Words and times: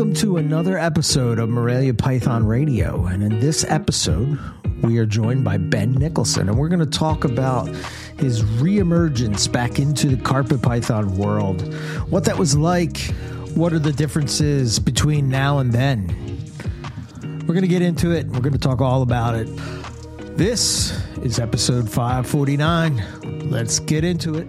Welcome 0.00 0.14
to 0.14 0.38
another 0.38 0.78
episode 0.78 1.38
of 1.38 1.50
Morelia 1.50 1.92
Python 1.92 2.46
Radio. 2.46 3.04
And 3.04 3.22
in 3.22 3.38
this 3.38 3.66
episode, 3.68 4.38
we 4.80 4.96
are 4.96 5.04
joined 5.04 5.44
by 5.44 5.58
Ben 5.58 5.94
Nickelson, 5.94 6.48
and 6.48 6.56
we're 6.56 6.70
going 6.70 6.80
to 6.80 6.86
talk 6.86 7.24
about 7.24 7.66
his 8.16 8.42
reemergence 8.42 9.52
back 9.52 9.78
into 9.78 10.08
the 10.08 10.16
carpet 10.16 10.62
python 10.62 11.18
world, 11.18 11.74
what 12.08 12.24
that 12.24 12.38
was 12.38 12.56
like, 12.56 13.12
what 13.54 13.74
are 13.74 13.78
the 13.78 13.92
differences 13.92 14.78
between 14.78 15.28
now 15.28 15.58
and 15.58 15.70
then. 15.70 16.06
We're 17.46 17.52
going 17.52 17.60
to 17.60 17.68
get 17.68 17.82
into 17.82 18.10
it, 18.12 18.26
we're 18.28 18.40
going 18.40 18.54
to 18.54 18.58
talk 18.58 18.80
all 18.80 19.02
about 19.02 19.34
it. 19.34 19.48
This 20.34 20.98
is 21.18 21.38
episode 21.38 21.90
549. 21.90 23.50
Let's 23.50 23.80
get 23.80 24.04
into 24.04 24.36
it. 24.36 24.48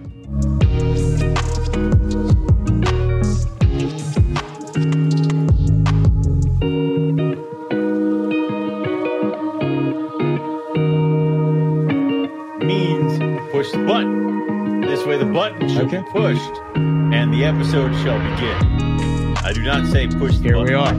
Shall 15.82 15.98
Okay. 15.98 16.10
pushed 16.12 16.60
and 16.76 17.34
the 17.34 17.44
episode 17.44 17.92
shall 18.04 18.18
begin. 18.18 19.36
I 19.38 19.52
do 19.52 19.62
not 19.62 19.84
say 19.90 20.06
push 20.06 20.36
the 20.36 20.44
Here 20.44 20.62
we 20.62 20.74
are. 20.74 20.94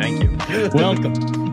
Thank 0.00 0.24
you. 0.24 0.70
Welcome. 0.74 1.14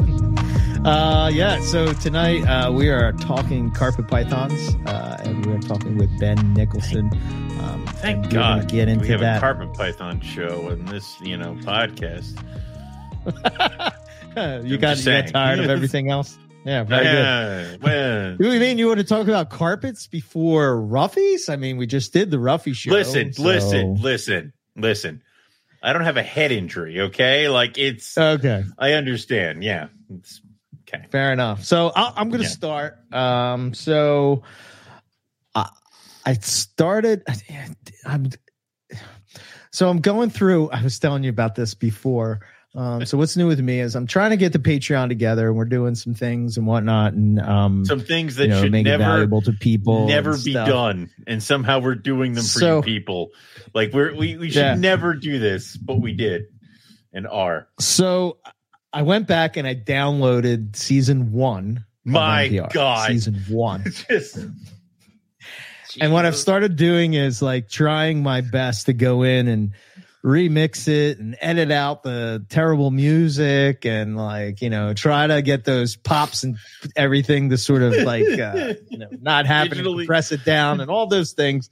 Uh, 0.84 1.30
yeah, 1.34 1.62
so 1.62 1.94
tonight 1.94 2.42
uh, 2.46 2.70
we 2.70 2.90
are 2.90 3.14
talking 3.14 3.72
carpet 3.72 4.06
pythons, 4.10 4.76
uh, 4.86 5.16
and 5.24 5.46
we 5.46 5.54
are 5.54 5.60
talking 5.62 5.98
with 5.98 6.10
Ben 6.20 6.36
Nickelson. 6.56 7.10
Um, 7.62 7.86
Thank 8.02 8.30
God. 8.30 8.68
Get 8.68 8.90
into 8.90 9.04
we 9.04 9.08
have 9.12 9.22
that. 9.22 9.38
a 9.38 9.40
carpet 9.40 9.74
python 9.76 10.20
show 10.20 10.68
in 10.72 10.84
this, 10.84 11.16
you 11.22 11.38
know, 11.38 11.54
podcast. 11.62 12.38
you 14.68 14.78
got 14.78 14.98
you 14.98 15.06
got 15.06 15.28
tired 15.30 15.60
of 15.60 15.70
everything 15.70 16.10
else. 16.10 16.38
Yeah, 16.66 16.84
very 16.84 17.04
good. 17.04 17.14
Yeah, 17.14 17.76
well, 17.82 18.38
You 18.54 18.60
mean 18.60 18.78
you 18.78 18.88
want 18.88 19.00
to 19.00 19.04
talk 19.06 19.28
about 19.28 19.50
carpets 19.50 20.08
before 20.08 20.76
roughies? 20.78 21.50
I 21.50 21.56
mean, 21.58 21.78
we 21.78 21.88
just 21.88 22.14
did 22.14 22.32
the 22.32 22.38
roughy 22.38 22.74
show. 22.76 22.92
listen, 22.92 23.34
so- 23.34 23.44
listen, 23.44 23.96
listen, 24.02 24.54
listen. 24.76 25.24
I 25.82 25.92
don't 25.92 26.04
have 26.04 26.16
a 26.16 26.24
head 26.24 26.54
injury, 26.54 27.02
okay? 27.02 27.50
Like 27.50 27.78
it's 27.78 28.18
Okay, 28.18 28.64
I 28.80 28.94
understand. 28.94 29.64
Yeah. 29.66 29.88
It's 30.18 30.40
okay. 30.88 31.06
fair 31.12 31.34
enough. 31.34 31.66
So 31.66 31.92
i 31.94 32.14
I'm 32.16 32.30
going 32.30 32.42
to 32.42 32.48
Yeah. 32.48 32.54
start. 32.54 33.14
Um, 33.14 33.74
so 33.74 34.44
I, 35.54 35.70
I 36.26 36.34
started. 36.36 37.24
I'm 38.06 38.30
so 39.74 39.90
I'm 39.90 40.00
going 40.00 40.30
through. 40.30 40.70
I 40.70 40.82
was 40.82 41.00
telling 41.00 41.24
you 41.24 41.30
about 41.30 41.56
this 41.56 41.74
before. 41.74 42.40
Um, 42.76 43.06
so 43.06 43.20
what's 43.20 43.38
new 43.38 43.46
with 43.48 43.60
me 43.60 43.80
is 43.82 43.96
I'm 43.96 44.08
trying 44.08 44.32
to 44.32 44.38
get 44.38 44.52
the 44.52 44.58
Patreon 44.60 45.08
together, 45.10 45.48
and 45.50 45.56
we're 45.56 45.66
doing 45.66 45.94
some 45.94 46.16
things 46.16 46.58
and 46.58 46.66
whatnot, 46.66 47.14
and 47.14 47.40
um, 47.40 47.86
Some 47.86 48.00
things 48.00 48.36
that 48.38 48.46
you 48.46 48.50
know, 48.50 48.62
should 48.64 48.72
make 48.72 48.86
never 48.86 49.04
valuable 49.04 49.42
to 49.44 49.52
people. 49.54 50.08
never 50.08 50.36
be 50.38 50.54
done 50.54 51.12
and 51.28 51.42
somehow 51.44 51.80
we're 51.80 51.94
doing 51.94 52.34
them 52.34 52.44
for 52.44 52.60
So- 52.60 52.78
you 52.78 52.82
people 52.84 53.30
like 53.76 53.94
we're 53.94 54.16
we, 54.16 54.38
we 54.38 54.50
should 54.50 54.60
Yeah. 54.60 54.74
never 54.76 55.14
do 55.14 55.38
this 55.38 55.78
but 55.78 56.02
we 56.02 56.14
did 56.14 56.46
and 57.14 57.28
are 57.28 57.68
So 57.80 58.38
I 58.92 59.04
went 59.04 59.28
back 59.28 59.56
and 59.58 59.68
I 59.68 59.76
downloaded 59.76 60.76
season 60.76 61.32
one. 61.32 61.86
My 62.06 62.50
MPR, 62.50 62.74
God. 62.74 63.08
season 63.12 63.36
one. 63.50 63.84
just 64.10 64.38
and 66.02 66.12
what 66.12 66.26
I've 66.26 66.36
started 66.36 66.76
doing 66.76 67.14
is 67.14 67.40
like 67.42 67.70
trying 67.70 68.24
my 68.24 68.42
best 68.42 68.88
to 68.88 68.94
go 68.94 69.22
in 69.24 69.48
and 69.48 69.72
remix 70.24 70.88
it 70.88 71.20
and 71.20 71.36
edit 71.42 71.70
out 71.70 72.02
the 72.04 72.46
terrible 72.50 72.92
music 72.92 73.86
and 73.86 74.16
like 74.16 74.62
you 74.62 74.70
know 74.70 74.94
try 74.94 75.28
to 75.28 75.42
get 75.42 75.66
those 75.66 75.98
pops 75.98 76.44
and 76.44 76.56
everything 76.96 77.50
to 77.50 77.58
sort 77.58 77.82
of 77.82 77.94
like 78.04 78.24
uh, 78.40 78.74
you 78.90 78.98
know 79.00 79.10
not 79.22 79.46
happen 79.46 79.78
and 79.80 79.98
compress 79.98 80.32
it 80.32 80.46
down 80.46 80.80
and 80.80 80.90
all 80.90 81.08
those 81.08 81.34
things. 81.34 81.70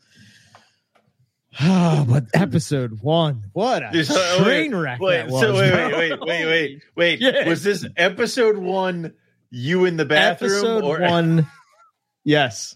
Oh, 1.62 2.06
but 2.10 2.26
episode 2.34 3.02
one, 3.02 3.44
what 3.54 3.84
a 3.84 3.90
This- 3.92 4.10
uh, 4.12 4.44
train 4.44 4.74
wreck 4.76 5.00
wait, 5.00 5.18
that 5.18 5.30
was! 5.30 5.42
so 5.42 5.54
wait, 5.54 5.74
wait 5.74 5.94
wait 5.94 6.20
wait 6.22 6.46
wait 6.46 6.82
wait 6.96 7.20
Yeah. 7.22 7.48
was 7.48 7.64
this 7.64 7.86
episode 7.98 8.58
one 8.58 9.14
you 9.50 9.86
in 9.86 9.98
the 9.98 10.06
bathroom 10.06 10.52
Episode 10.52 10.84
or 10.84 11.00
one, 11.02 11.48
yes, 12.24 12.76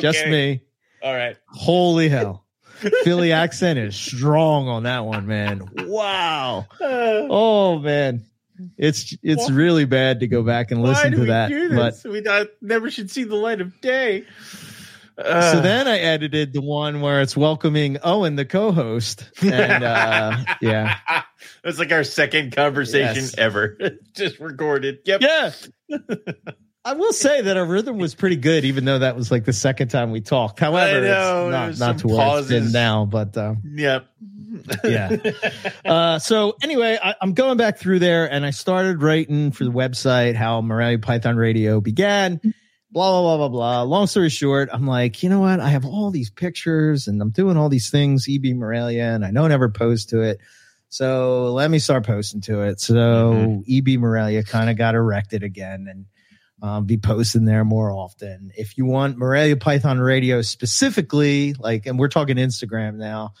just 0.00 0.26
me. 0.26 0.62
all 1.02 1.14
right 1.14 1.36
Holy 1.48 2.08
hell. 2.08 2.43
Philly 3.04 3.32
accent 3.32 3.78
is 3.78 3.96
strong 3.96 4.68
on 4.68 4.82
that 4.84 5.04
one, 5.04 5.26
man. 5.26 5.62
Wow. 5.86 6.66
Uh, 6.80 7.26
Oh 7.30 7.78
man. 7.78 8.24
It's 8.78 9.16
it's 9.22 9.48
Why- 9.50 9.54
really 9.56 9.84
bad 9.84 10.20
to 10.20 10.26
go 10.28 10.42
back 10.42 10.70
and 10.70 10.80
why 10.82 10.90
listen 10.90 11.10
do 11.10 11.16
to 11.16 11.22
we 11.22 11.28
that. 11.28 11.48
do 11.48 11.74
But 11.74 11.94
we 12.04 12.20
not, 12.20 12.46
never 12.62 12.90
should 12.90 13.10
see 13.10 13.24
the 13.24 13.34
light 13.36 13.60
of 13.60 13.80
day 13.80 14.24
Uh, 15.18 15.52
so 15.52 15.60
then 15.60 15.86
I 15.88 15.98
edited 15.98 16.52
the 16.52 16.60
one 16.60 17.00
where 17.00 17.20
it's 17.20 17.36
welcoming 17.36 17.98
Owen, 18.02 18.34
the 18.36 18.44
co-host. 18.44 19.30
And 19.42 19.82
uh 19.84 20.36
yeah. 20.60 20.98
it's 21.64 21.78
like 21.78 21.92
our 21.92 22.04
second 22.04 22.54
conversation 22.54 23.22
Yes. 23.22 23.34
ever 23.38 23.76
just 24.14 24.38
recorded 24.40 24.98
yep 25.04 25.20
Yeah. 25.22 25.52
I 26.86 26.92
will 26.92 27.12
say 27.14 27.40
that 27.40 27.56
our 27.56 27.64
rhythm 27.64 27.96
was 27.96 28.14
pretty 28.14 28.36
good, 28.36 28.64
even 28.66 28.84
though 28.84 28.98
that 28.98 29.16
was 29.16 29.30
like 29.30 29.44
the 29.44 29.54
second 29.54 29.88
time 29.88 30.10
we 30.10 30.20
talked. 30.20 30.60
However, 30.60 31.00
know, 31.00 31.68
it's 31.68 31.78
not, 31.78 31.94
not 31.94 31.98
to 32.00 32.08
where 32.08 32.38
it's 32.40 32.48
been 32.48 32.72
now, 32.72 33.06
but 33.06 33.36
um, 33.38 33.62
Yep. 33.64 34.06
Yeah. 34.84 35.16
uh, 35.84 36.18
so 36.18 36.56
anyway, 36.62 36.98
I, 37.02 37.14
I'm 37.20 37.32
going 37.32 37.56
back 37.56 37.78
through 37.78 38.00
there, 38.00 38.30
and 38.30 38.44
I 38.44 38.50
started 38.50 39.02
writing 39.02 39.50
for 39.50 39.64
the 39.64 39.70
website 39.70 40.34
how 40.34 40.60
Morelia 40.60 40.98
Python 40.98 41.36
Radio 41.36 41.80
began. 41.80 42.40
Blah 42.90 43.10
blah 43.10 43.22
blah 43.22 43.36
blah 43.36 43.48
blah. 43.48 43.82
Long 43.82 44.06
story 44.06 44.28
short, 44.28 44.68
I'm 44.72 44.86
like, 44.86 45.22
you 45.22 45.28
know 45.28 45.40
what? 45.40 45.60
I 45.60 45.70
have 45.70 45.84
all 45.84 46.10
these 46.10 46.30
pictures, 46.30 47.08
and 47.08 47.20
I'm 47.20 47.30
doing 47.30 47.56
all 47.56 47.68
these 47.68 47.90
things, 47.90 48.28
EB 48.30 48.54
Morelia, 48.54 49.14
and 49.14 49.24
I 49.24 49.32
don't 49.32 49.50
ever 49.50 49.68
post 49.68 50.10
to 50.10 50.20
it. 50.20 50.38
So 50.90 51.52
let 51.54 51.70
me 51.70 51.80
start 51.80 52.06
posting 52.06 52.40
to 52.42 52.60
it. 52.60 52.78
So 52.78 53.64
EB 53.68 53.98
Morelia 53.98 54.44
kind 54.44 54.70
of 54.70 54.76
got 54.76 54.94
erected 54.94 55.42
again, 55.42 55.86
and 55.90 56.04
um, 56.62 56.86
be 56.86 56.96
posting 56.96 57.44
there 57.44 57.64
more 57.64 57.90
often. 57.90 58.50
If 58.56 58.78
you 58.78 58.86
want 58.86 59.18
Morelia 59.18 59.56
Python 59.56 59.98
Radio 59.98 60.42
specifically, 60.42 61.54
like, 61.54 61.86
and 61.86 61.98
we're 61.98 62.08
talking 62.08 62.36
Instagram 62.36 62.96
now. 62.96 63.34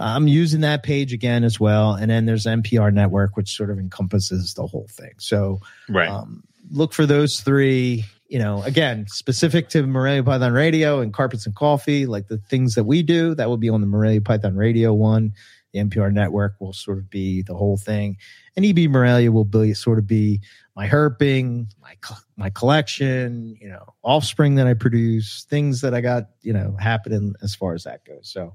I'm 0.00 0.28
using 0.28 0.60
that 0.60 0.82
page 0.82 1.12
again 1.12 1.44
as 1.44 1.58
well. 1.58 1.94
And 1.94 2.10
then 2.10 2.24
there's 2.24 2.46
MPR 2.46 2.92
Network, 2.92 3.36
which 3.36 3.56
sort 3.56 3.70
of 3.70 3.78
encompasses 3.78 4.54
the 4.54 4.66
whole 4.66 4.88
thing. 4.90 5.14
So 5.18 5.60
right. 5.88 6.08
um, 6.08 6.44
look 6.70 6.92
for 6.92 7.04
those 7.04 7.40
three, 7.40 8.04
you 8.28 8.38
know, 8.38 8.62
again, 8.62 9.06
specific 9.08 9.68
to 9.70 9.86
Morelia 9.86 10.22
Python 10.22 10.52
Radio 10.52 11.00
and 11.00 11.12
Carpets 11.12 11.46
and 11.46 11.54
Coffee, 11.54 12.06
like 12.06 12.28
the 12.28 12.38
things 12.38 12.74
that 12.74 12.84
we 12.84 13.02
do, 13.02 13.34
that 13.34 13.48
will 13.48 13.56
be 13.56 13.70
on 13.70 13.80
the 13.80 13.86
Morelia 13.86 14.20
Python 14.20 14.56
Radio 14.56 14.94
one. 14.94 15.32
The 15.72 15.80
MPR 15.80 16.12
Network 16.12 16.54
will 16.60 16.72
sort 16.72 16.98
of 16.98 17.10
be 17.10 17.42
the 17.42 17.54
whole 17.54 17.76
thing. 17.76 18.16
And 18.56 18.64
EB 18.64 18.90
Morelia 18.90 19.30
will 19.30 19.44
be 19.44 19.74
sort 19.74 19.98
of 19.98 20.06
be 20.06 20.40
my 20.78 20.86
herping, 20.86 21.66
my 21.82 21.96
my 22.36 22.50
collection, 22.50 23.56
you 23.60 23.68
know, 23.68 23.82
offspring 24.04 24.54
that 24.54 24.68
I 24.68 24.74
produce, 24.74 25.44
things 25.50 25.80
that 25.80 25.92
I 25.92 26.00
got, 26.00 26.28
you 26.42 26.52
know, 26.52 26.76
happening 26.78 27.34
as 27.42 27.52
far 27.52 27.74
as 27.74 27.82
that 27.82 28.04
goes. 28.04 28.30
So 28.30 28.54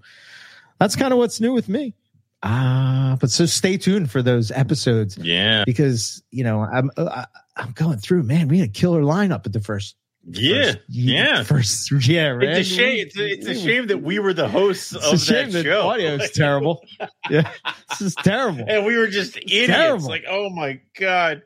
that's 0.80 0.96
kind 0.96 1.12
of 1.12 1.20
what's 1.20 1.42
new 1.42 1.52
with 1.52 1.68
me. 1.68 1.94
Ah, 2.42 3.18
but 3.20 3.30
so 3.30 3.46
stay 3.46 3.76
tuned 3.76 4.10
for 4.10 4.22
those 4.22 4.52
episodes 4.52 5.18
yeah. 5.18 5.66
because 5.66 6.24
you 6.32 6.46
know 6.46 6.62
I'm 6.62 6.92
uh, 6.96 7.26
I, 7.26 7.62
I'm 7.62 7.72
going 7.72 7.98
through. 7.98 8.24
Man, 8.24 8.48
we 8.48 8.60
had 8.60 8.70
a 8.70 8.72
killer 8.72 9.02
lineup 9.02 9.46
at 9.46 9.52
the 9.52 9.60
first. 9.60 9.98
Yeah. 10.26 10.72
first, 10.72 10.80
yeah. 10.88 11.44
First, 11.44 11.92
yeah, 12.08 12.28
right. 12.28 12.48
It's 12.48 12.72
a 12.72 12.74
shame. 12.74 13.06
It's 13.06 13.18
a, 13.18 13.30
it's 13.30 13.48
a 13.48 13.56
shame 13.56 13.88
that 13.88 14.02
we 14.02 14.20
were 14.20 14.34
the 14.34 14.48
hosts 14.48 14.94
It's 14.94 15.06
of 15.06 15.14
a 15.16 15.18
shame 15.18 15.52
that 15.52 15.64
that 15.64 15.66
show. 15.66 15.82
audio 15.90 16.14
is 16.14 16.32
terrible. 16.36 16.82
yeah, 17.30 17.52
this 17.90 18.00
is 18.00 18.16
terrible. 18.16 18.64
and 18.66 18.86
we 18.86 18.96
were 18.96 19.08
just 19.08 19.36
idiots. 19.36 19.68
terrible. 19.68 20.08
Like, 20.08 20.24
oh 20.30 20.50
my 20.50 20.80
god. 20.98 21.42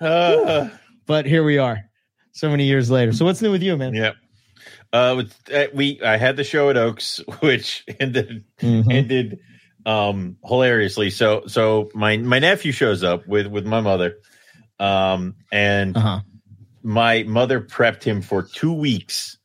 Uh, 0.00 0.68
But 1.06 1.26
here 1.26 1.44
we 1.44 1.58
are, 1.58 1.80
so 2.32 2.50
many 2.50 2.64
years 2.64 2.90
later. 2.90 3.12
So 3.12 3.24
what's 3.24 3.42
new 3.42 3.50
with 3.50 3.62
you, 3.62 3.76
man? 3.76 3.94
yeah. 3.94 4.12
Uh, 4.92 5.24
uh, 5.52 5.64
we 5.74 6.00
I 6.02 6.16
had 6.16 6.36
the 6.36 6.44
show 6.44 6.70
at 6.70 6.76
Oaks, 6.76 7.20
which 7.40 7.84
ended 8.00 8.44
Mhm. 8.60 8.92
ended 8.92 9.38
um 9.86 10.36
hilariously. 10.44 11.10
So 11.10 11.42
so 11.46 11.90
my 11.94 12.16
my 12.16 12.38
nephew 12.38 12.72
shows 12.72 13.02
up 13.02 13.26
with 13.26 13.46
with 13.48 13.66
my 13.66 13.80
mother, 13.80 14.16
um, 14.78 15.34
and 15.52 15.96
Uh-huh. 15.96 16.20
my 16.82 17.24
mother 17.24 17.60
prepped 17.60 18.02
him 18.04 18.22
for 18.22 18.42
two 18.42 18.72
weeks. 18.72 19.36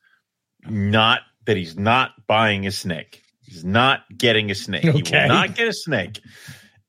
Not 0.66 1.22
that 1.46 1.58
he's 1.58 1.78
not 1.78 2.12
buying 2.28 2.68
a 2.68 2.72
snake. 2.72 3.22
He's 3.42 3.66
not 3.66 4.02
getting 4.16 4.52
a 4.52 4.56
snake. 4.56 4.84
He 4.84 5.02
Okay. 5.02 5.22
will 5.22 5.28
not 5.28 5.56
get 5.56 5.68
a 5.68 5.74
snake. 5.74 6.22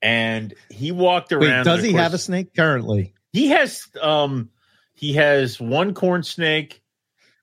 And 0.03 0.55
he 0.71 0.93
walked 0.93 1.33
around. 1.33 1.41
Wait, 1.59 1.65
does 1.65 1.83
he 1.83 1.93
have 1.93 2.15
a 2.15 2.19
snake 2.19 2.55
currently? 2.55 3.15
He 3.33 3.49
has 3.49 3.87
um 4.01 4.51
he 4.95 5.15
has 5.15 5.61
one 5.61 5.95
corn 5.95 6.23
snake, 6.23 6.83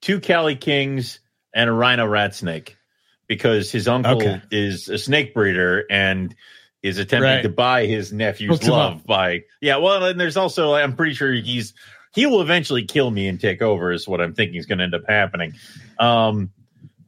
two 0.02 0.20
Cali 0.20 0.56
Kings, 0.56 1.20
and 1.54 1.70
a 1.70 1.74
rhino 1.74 2.06
rat 2.06 2.36
snake 2.36 2.78
because 3.28 3.72
his 3.72 3.88
uncle 3.88 4.18
Okay. 4.22 4.42
is 4.52 4.90
a 4.90 4.98
snake 4.98 5.34
breeder 5.34 5.86
and 5.90 6.36
is 6.84 6.98
attempting 6.98 7.24
Right. 7.36 7.42
to 7.42 7.50
buy 7.50 7.86
his 7.86 8.14
nephew's 8.14 8.60
Hooked 8.60 8.70
love 8.70 9.04
by 9.06 9.44
yeah. 9.62 9.78
Well, 9.78 10.06
and 10.06 10.20
there's 10.20 10.38
also 10.38 10.74
I'm 10.74 10.96
pretty 10.96 11.14
sure 11.14 11.34
he's 11.34 11.74
he 12.14 12.26
will 12.26 12.42
eventually 12.42 12.86
kill 12.86 13.12
me 13.12 13.28
and 13.28 13.40
take 13.40 13.62
over 13.62 13.92
is 13.92 14.08
what 14.08 14.22
I'm 14.22 14.34
thinking 14.34 14.58
is 14.58 14.66
going 14.66 14.78
to 14.80 14.84
end 14.86 14.96
up 14.96 15.04
happening. 15.08 15.54
Um, 16.00 16.52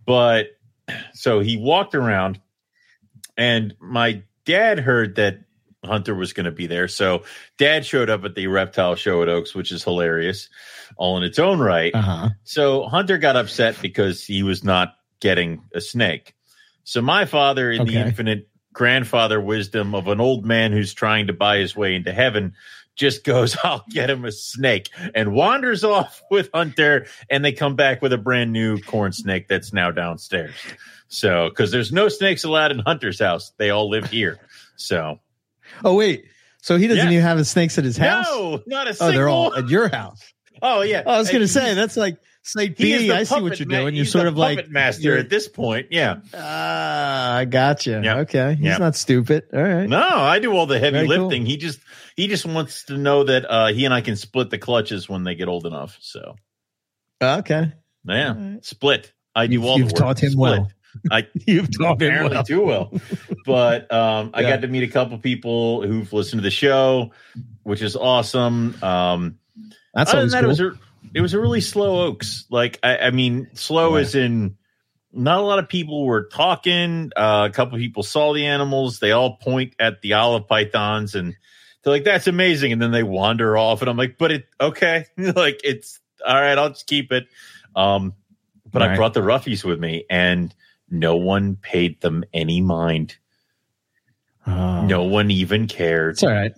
but 0.05 0.47
so 1.13 1.39
he 1.39 1.57
walked 1.57 1.95
around, 1.95 2.39
and 3.37 3.75
my 3.79 4.23
dad 4.45 4.79
heard 4.79 5.15
that 5.15 5.39
Hunter 5.85 6.13
was 6.13 6.33
going 6.33 6.45
to 6.45 6.51
be 6.51 6.67
there. 6.67 6.87
So 6.87 7.23
dad 7.57 7.85
showed 7.85 8.09
up 8.09 8.23
at 8.25 8.35
the 8.35 8.47
reptile 8.47 8.95
show 8.95 9.21
at 9.21 9.29
Oaks, 9.29 9.55
which 9.55 9.71
is 9.71 9.83
hilarious, 9.83 10.49
all 10.97 11.17
in 11.17 11.23
its 11.23 11.39
own 11.39 11.59
right. 11.59 11.93
Uh 11.95 12.01
huh. 12.01 12.29
So 12.43 12.83
Hunter 12.87 13.17
got 13.17 13.35
upset 13.35 13.75
because 13.81 14.23
he 14.23 14.43
was 14.43 14.63
not 14.63 14.95
getting 15.19 15.63
a 15.73 15.81
snake. 15.81 16.35
So 16.83 17.01
my 17.01 17.25
father, 17.25 17.71
in 17.71 17.85
the 17.85 17.97
infinite 17.97 18.49
grandfather 18.73 19.39
wisdom 19.39 19.93
of 19.93 20.07
an 20.07 20.19
old 20.19 20.45
man 20.45 20.71
who's 20.71 20.93
trying 20.93 21.27
to 21.27 21.33
buy 21.33 21.57
his 21.57 21.75
way 21.75 21.95
into 21.95 22.11
heaven, 22.11 22.55
just 22.95 23.23
goes, 23.23 23.55
I'll 23.63 23.85
get 23.89 24.09
him 24.09 24.25
a 24.25 24.31
snake 24.31 24.89
and 25.15 25.33
wanders 25.33 25.83
off 25.83 26.21
with 26.31 26.49
Hunter. 26.53 27.07
And 27.29 27.43
they 27.43 27.51
come 27.51 27.75
back 27.75 28.01
with 28.01 28.13
a 28.13 28.17
brand 28.17 28.51
new 28.51 28.79
corn 28.79 29.13
snake 29.13 29.47
that's 29.47 29.73
now 29.73 29.91
downstairs. 29.91 30.55
So, 31.07 31.49
because 31.49 31.71
there's 31.71 31.91
no 31.91 32.07
snakes 32.07 32.43
allowed 32.43 32.71
in 32.71 32.79
Hunter's 32.79 33.19
house, 33.19 33.51
they 33.57 33.71
all 33.71 33.89
live 33.89 34.11
here. 34.11 34.37
So, 34.75 35.19
Oh 35.83 35.95
wait, 35.95 36.25
so 36.61 36.77
he 36.77 36.87
doesn't 36.87 37.05
Yeah. 37.05 37.11
even 37.11 37.23
have 37.23 37.37
his 37.37 37.49
snakes 37.49 37.77
at 37.77 37.83
his 37.83 37.97
house? 37.97 38.25
no, 38.29 38.61
not 38.67 38.87
a 38.87 38.95
Oh, 38.99 39.11
they're 39.11 39.29
all 39.29 39.53
at 39.55 39.69
your 39.69 39.87
house. 39.89 40.21
oh, 40.61 40.81
yeah. 40.81 41.03
Oh, 41.05 41.11
I 41.13 41.17
was 41.19 41.29
going 41.29 41.41
to 41.41 41.47
say 41.47 41.73
that's 41.73 41.95
like 41.97 42.17
is 42.55 42.69
B. 42.77 43.11
I 43.11 43.23
see 43.23 43.41
what 43.41 43.59
you're 43.59 43.65
doing. 43.67 43.93
You're 43.95 44.05
sort 44.05 44.25
of 44.25 44.35
like 44.37 44.57
puppet 44.57 44.71
master 44.71 45.17
at 45.17 45.29
this 45.29 45.47
point. 45.47 45.87
Yeah. 45.91 46.17
Ah, 46.33 47.35
I 47.35 47.45
gotcha. 47.45 48.01
Yeah. 48.03 48.19
Okay, 48.19 48.55
he's 48.55 48.65
Yeah. 48.65 48.77
not 48.77 48.95
stupid. 48.95 49.43
All 49.53 49.61
right. 49.61 49.87
No, 49.87 49.99
I 49.99 50.39
do 50.39 50.51
all 50.53 50.65
the 50.65 50.79
heavy 50.79 50.97
Very 50.97 51.07
cool. 51.07 51.27
lifting. 51.27 51.45
He 51.45 51.57
just 51.57 51.79
he 52.15 52.27
just 52.27 52.45
wants 52.45 52.85
to 52.85 52.97
know 52.97 53.23
that 53.25 53.45
uh, 53.49 53.67
he 53.67 53.85
and 53.85 53.93
I 53.93 54.01
can 54.01 54.15
split 54.15 54.49
the 54.49 54.57
clutches 54.57 55.07
when 55.07 55.23
they 55.23 55.35
get 55.35 55.47
old 55.47 55.65
enough. 55.65 55.97
So 56.01 56.35
Okay, 57.21 57.71
yeah, 58.05 58.33
right. 58.33 58.65
split. 58.65 59.11
I 59.35 59.47
do 59.47 59.53
You've- 59.53 59.67
all 59.67 59.77
you've 59.77 59.89
the 59.89 59.93
work. 59.93 59.99
taught 59.99 60.19
him 60.23 60.31
Split. 60.31 60.59
well. 60.59 60.71
I 61.11 61.27
you've 61.45 61.69
him 61.69 61.85
apparently 61.85 62.35
well. 62.35 62.43
too 62.43 62.61
well. 62.65 62.93
But 63.45 63.91
um, 63.93 64.31
I 64.33 64.41
Yeah. 64.41 64.49
got 64.51 64.61
to 64.61 64.67
meet 64.67 64.83
a 64.83 64.87
couple 64.91 65.17
people 65.19 65.85
who've 65.85 66.11
listened 66.11 66.39
to 66.39 66.43
the 66.43 66.51
show, 66.51 67.11
which 67.63 67.81
is 67.81 67.95
awesome. 67.95 68.75
Um, 68.83 69.39
That's 69.93 70.11
other 70.13 70.21
than 70.21 70.29
that, 70.31 70.39
cool. 70.41 70.45
it 70.45 70.47
was 70.49 70.59
a 70.59 70.71
it 71.13 71.21
was 71.21 71.33
a 71.33 71.39
really 71.39 71.61
slow 71.61 72.05
Oaks. 72.07 72.45
Like 72.49 72.79
I, 72.83 72.97
I 72.97 73.11
mean, 73.11 73.49
slow 73.53 73.95
Yeah. 73.95 74.01
as 74.01 74.15
in 74.15 74.57
not 75.11 75.39
a 75.39 75.43
lot 75.43 75.57
of 75.59 75.67
people 75.69 76.05
were 76.05 76.25
talking. 76.25 77.11
Uh, 77.15 77.47
a 77.49 77.53
couple 77.53 77.77
people 77.79 78.03
saw 78.03 78.33
the 78.33 78.45
animals. 78.45 78.99
They 78.99 79.11
all 79.11 79.37
point 79.37 79.73
at 79.79 80.01
the 80.01 80.13
olive 80.13 80.47
pythons 80.47 81.15
and 81.15 81.35
they're 81.83 81.93
like, 81.93 82.03
"That's 82.03 82.27
amazing," 82.27 82.73
and 82.73 82.81
then 82.81 82.91
they 82.91 83.03
wander 83.03 83.57
off. 83.57 83.81
And 83.81 83.89
I'm 83.89 83.97
like, 83.97 84.17
"But 84.19 84.31
it 84.31 84.47
okay? 84.61 85.05
like 85.17 85.61
it's 85.63 85.99
all 86.27 86.35
right. 86.35 86.57
I'll 86.57 86.69
just 86.69 86.85
keep 86.87 87.11
it." 87.11 87.25
Um, 87.75 88.13
but 88.71 88.81
I 88.83 88.95
brought 88.95 89.13
the 89.15 89.21
roughies 89.21 89.63
with 89.63 89.79
me, 89.79 90.05
and 90.11 90.53
no 90.91 91.15
one 91.17 91.55
paid 91.55 92.01
them 92.01 92.23
any 92.33 92.61
mind. 92.61 93.15
Oh. 94.47 94.85
No 94.85 95.03
one 95.03 95.29
even 95.31 95.67
cared. 95.67 96.13
it's 96.13 96.23
all 96.23 96.29
right 96.31 96.51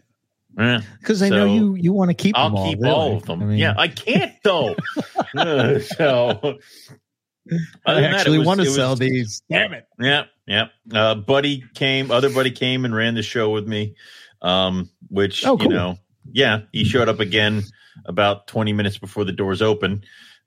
Eh. 0.59 0.81
because 0.99 1.21
I 1.21 1.29
know 1.29 1.45
you 1.45 1.75
you 1.75 1.93
want 1.93 2.09
to 2.09 2.13
keep 2.13 2.37
I'll 2.37 2.55
all. 2.55 2.69
keep 2.69 2.79
really. 2.81 2.93
all 2.93 3.15
of 3.17 3.25
them. 3.25 3.41
I 3.41 3.45
mean, 3.45 3.57
yeah, 3.57 3.73
I 3.77 3.87
can't 3.87 4.33
though. 4.43 4.75
Uh, 5.33 5.79
so 5.79 5.99
I 6.05 7.53
other 7.85 8.01
than 8.01 8.11
that, 8.11 8.13
actually 8.19 8.37
was- 8.39 8.47
want 8.47 8.59
to 8.59 8.65
it 8.65 8.67
was- 8.67 8.75
sell 8.75 8.95
these. 8.97 9.43
Damn 9.49 9.71
it! 9.73 9.85
Yeah, 9.97 10.25
yeah. 10.45 10.67
Uh, 10.93 11.15
buddy 11.15 11.63
came, 11.73 12.11
other 12.11 12.29
buddy 12.29 12.51
came 12.51 12.83
and 12.83 12.93
ran 12.93 13.15
the 13.15 13.23
show 13.23 13.49
with 13.49 13.65
me. 13.67 13.95
Um, 14.41 14.89
which 15.09 15.45
Oh, 15.45 15.57
you 15.59 15.69
know, 15.69 15.97
yeah, 16.33 16.61
he 16.73 16.83
showed 16.83 17.07
up 17.07 17.21
again 17.21 17.63
about 18.05 18.47
twenty 18.47 18.73
minutes 18.73 18.97
before 18.97 19.23
the 19.23 19.31
doors 19.31 19.61
open. 19.61 20.03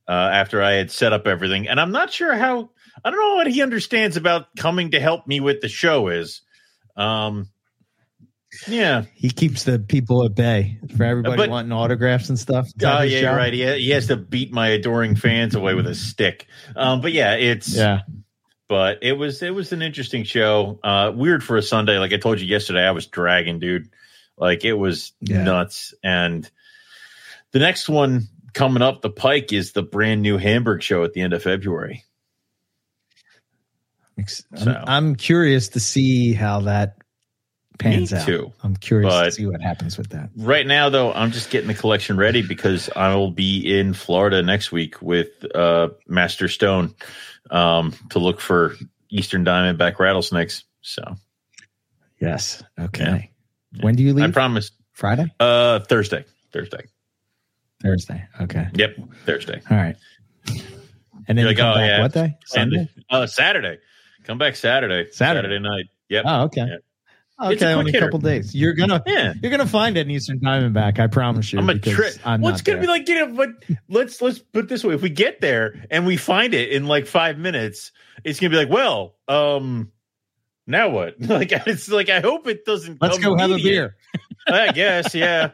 Uh, 0.06 0.12
after 0.12 0.62
I 0.62 0.72
had 0.72 0.90
set 0.90 1.14
up 1.14 1.26
everything, 1.26 1.66
and 1.66 1.80
I'm 1.80 1.90
not 1.92 2.12
sure 2.12 2.34
how. 2.36 2.70
I 3.04 3.10
don't 3.10 3.20
know 3.20 3.34
what 3.36 3.46
he 3.48 3.62
understands 3.62 4.16
about 4.16 4.54
coming 4.56 4.92
to 4.92 5.00
help 5.00 5.26
me 5.26 5.40
with 5.40 5.60
the 5.60 5.68
show 5.68 6.08
is. 6.08 6.40
Um, 6.96 7.48
yeah, 8.68 9.02
He 9.14 9.30
keeps 9.30 9.64
the 9.64 9.80
people 9.80 10.24
at 10.24 10.34
bay 10.36 10.78
for 10.96 11.02
everybody 11.04 11.36
But- 11.36 11.50
wanting 11.50 11.72
autographs 11.72 12.28
and 12.28 12.38
stuff. 12.38 12.68
Oh 12.84 13.02
yeah, 13.02 13.18
you're 13.20 13.36
right. 13.36 13.52
He, 13.52 13.64
he 13.78 13.90
has 13.90 14.06
to 14.06 14.16
beat 14.16 14.52
my 14.52 14.68
adoring 14.68 15.16
fans 15.16 15.54
away 15.56 15.74
with 15.74 15.86
a 15.88 15.94
stick. 15.94 16.46
Um, 16.76 17.00
but 17.00 17.12
yeah, 17.12 17.34
it's 17.34 17.74
Yeah. 17.76 18.02
but 18.68 18.98
it 19.02 19.14
was 19.14 19.42
it 19.42 19.52
was 19.52 19.72
an 19.72 19.82
interesting 19.82 20.22
show. 20.22 20.78
Uh, 20.84 21.10
weird 21.14 21.42
for 21.42 21.56
a 21.56 21.62
Sunday. 21.62 21.98
Like 21.98 22.12
I 22.12 22.16
told 22.16 22.40
you 22.40 22.46
yesterday, 22.46 22.86
I 22.86 22.92
was 22.92 23.08
dragging, 23.08 23.58
dude. 23.58 23.88
Like 24.38 24.64
it 24.64 24.74
was 24.74 25.12
Yeah. 25.20 25.42
nuts. 25.42 25.92
And 26.04 26.48
the 27.50 27.58
next 27.58 27.88
one 27.88 28.28
coming 28.52 28.82
up 28.82 29.02
the 29.02 29.10
pike 29.10 29.52
is 29.52 29.72
the 29.72 29.82
brand 29.82 30.22
new 30.22 30.38
Hamburg 30.38 30.80
show 30.80 31.02
at 31.02 31.12
the 31.12 31.22
end 31.22 31.32
of 31.32 31.42
February. 31.42 32.04
Ex- 34.18 34.44
I'm, 34.56 34.76
I'm 34.86 35.16
curious 35.16 35.68
to 35.70 35.80
see 35.80 36.32
how 36.32 36.60
that 36.60 36.96
pans 37.78 38.12
Me 38.12 38.18
out. 38.18 38.26
too. 38.26 38.52
I'm 38.62 38.76
curious 38.76 39.12
But- 39.12 39.24
to 39.24 39.32
see 39.32 39.46
what 39.46 39.60
happens 39.60 39.98
with 39.98 40.10
that. 40.10 40.30
Right 40.36 40.66
now, 40.66 40.88
though, 40.88 41.12
I'm 41.12 41.32
just 41.32 41.50
getting 41.50 41.68
the 41.68 41.74
collection 41.74 42.16
ready 42.16 42.42
because 42.42 42.88
I 42.94 43.14
will 43.16 43.30
be 43.32 43.78
in 43.78 43.92
Florida 43.94 44.42
next 44.42 44.70
week 44.70 45.02
with 45.02 45.28
uh, 45.54 45.88
Master 46.06 46.46
Stone 46.48 46.94
um, 47.50 47.92
to 48.10 48.18
look 48.20 48.40
for 48.40 48.76
Eastern 49.10 49.44
Diamondback 49.44 49.98
rattlesnakes. 49.98 50.64
So 50.82 51.02
Yes. 52.20 52.62
Okay. 52.78 53.30
Yeah. 53.72 53.82
When 53.84 53.96
do 53.96 54.02
you 54.04 54.14
leave? 54.14 54.24
I 54.24 54.30
promise. 54.30 54.70
Friday? 54.92 55.26
Uh, 55.40 55.80
Thursday. 55.80 56.24
Thursday. 56.52 56.84
Thursday. 57.82 58.24
Okay. 58.40 58.68
Yep. 58.74 58.96
Thursday. 59.26 59.60
All 59.68 59.76
right. 59.76 59.96
And 61.26 61.36
then 61.36 61.38
You're 61.38 61.38
you 61.38 61.46
like, 61.48 61.56
come 61.56 61.70
oh, 61.70 61.74
back 61.74 61.88
yeah, 61.88 62.00
what 62.00 62.12
day? 62.12 62.36
Sunday. 62.46 62.88
Uh, 63.10 63.26
Saturday. 63.26 63.78
Come 64.24 64.38
back 64.38 64.56
Saturday. 64.56 65.10
Saturday. 65.12 65.58
night. 65.58 65.86
Yep. 66.08 66.24
Oh, 66.26 66.42
okay. 66.44 66.62
Yeah. 66.66 66.76
It's 67.50 67.62
a 67.62 67.66
Okay, 67.66 67.72
only 67.74 67.92
a 67.92 68.00
couple 68.00 68.20
days. 68.20 68.54
You're 68.54 68.74
gonna 68.74 69.02
yeah. 69.06 69.34
you're 69.42 69.50
gonna 69.50 69.66
find 69.66 69.96
an 69.96 70.08
Eastern 70.08 70.38
Diamondback. 70.38 71.00
I 71.00 71.08
promise 71.08 71.52
you. 71.52 71.58
I'm 71.58 71.68
a 71.68 71.76
trip. 71.78 72.14
What's 72.38 72.62
gonna 72.62 72.78
there. 72.78 72.80
be 72.82 72.86
like? 72.86 73.08
You 73.08 73.26
know, 73.26 73.34
but 73.34 73.48
let's 73.88 74.22
let's 74.22 74.38
put 74.38 74.64
it 74.66 74.68
this 74.68 74.84
way: 74.84 74.94
if 74.94 75.02
we 75.02 75.10
get 75.10 75.40
there 75.40 75.84
and 75.90 76.06
we 76.06 76.16
find 76.16 76.54
it 76.54 76.70
in 76.70 76.86
like 76.86 77.06
five 77.06 77.36
minutes, 77.36 77.90
it's 78.22 78.38
gonna 78.38 78.50
be 78.50 78.56
like, 78.56 78.70
well, 78.70 79.16
um, 79.26 79.90
now 80.68 80.90
what? 80.90 81.16
Like 81.20 81.50
it's 81.66 81.88
like 81.88 82.08
I 82.08 82.20
hope 82.20 82.46
it 82.46 82.64
doesn't. 82.64 83.02
Let's 83.02 83.18
go 83.18 83.36
have 83.36 83.50
a 83.50 83.56
beer. 83.56 83.96
I 84.46 84.70
guess, 84.70 85.12
yeah, 85.14 85.50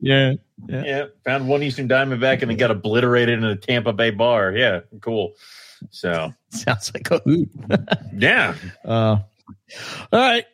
Yeah. 0.00 0.32
yeah. 0.66 1.06
Found 1.26 1.46
one 1.46 1.62
Eastern 1.62 1.88
Diamondback 1.88 2.40
and 2.40 2.50
then 2.50 2.56
got 2.56 2.70
obliterated 2.70 3.38
in 3.38 3.44
a 3.44 3.56
Tampa 3.56 3.92
Bay 3.92 4.10
bar. 4.10 4.52
Yeah, 4.52 4.80
cool. 5.02 5.34
So 5.90 6.32
Sounds 6.50 6.92
like 6.94 7.10
a 7.10 7.18
hoot. 7.18 7.50
yeah, 8.16 8.54
Uh, 8.84 9.16
all 9.20 9.24
right. 10.12 10.44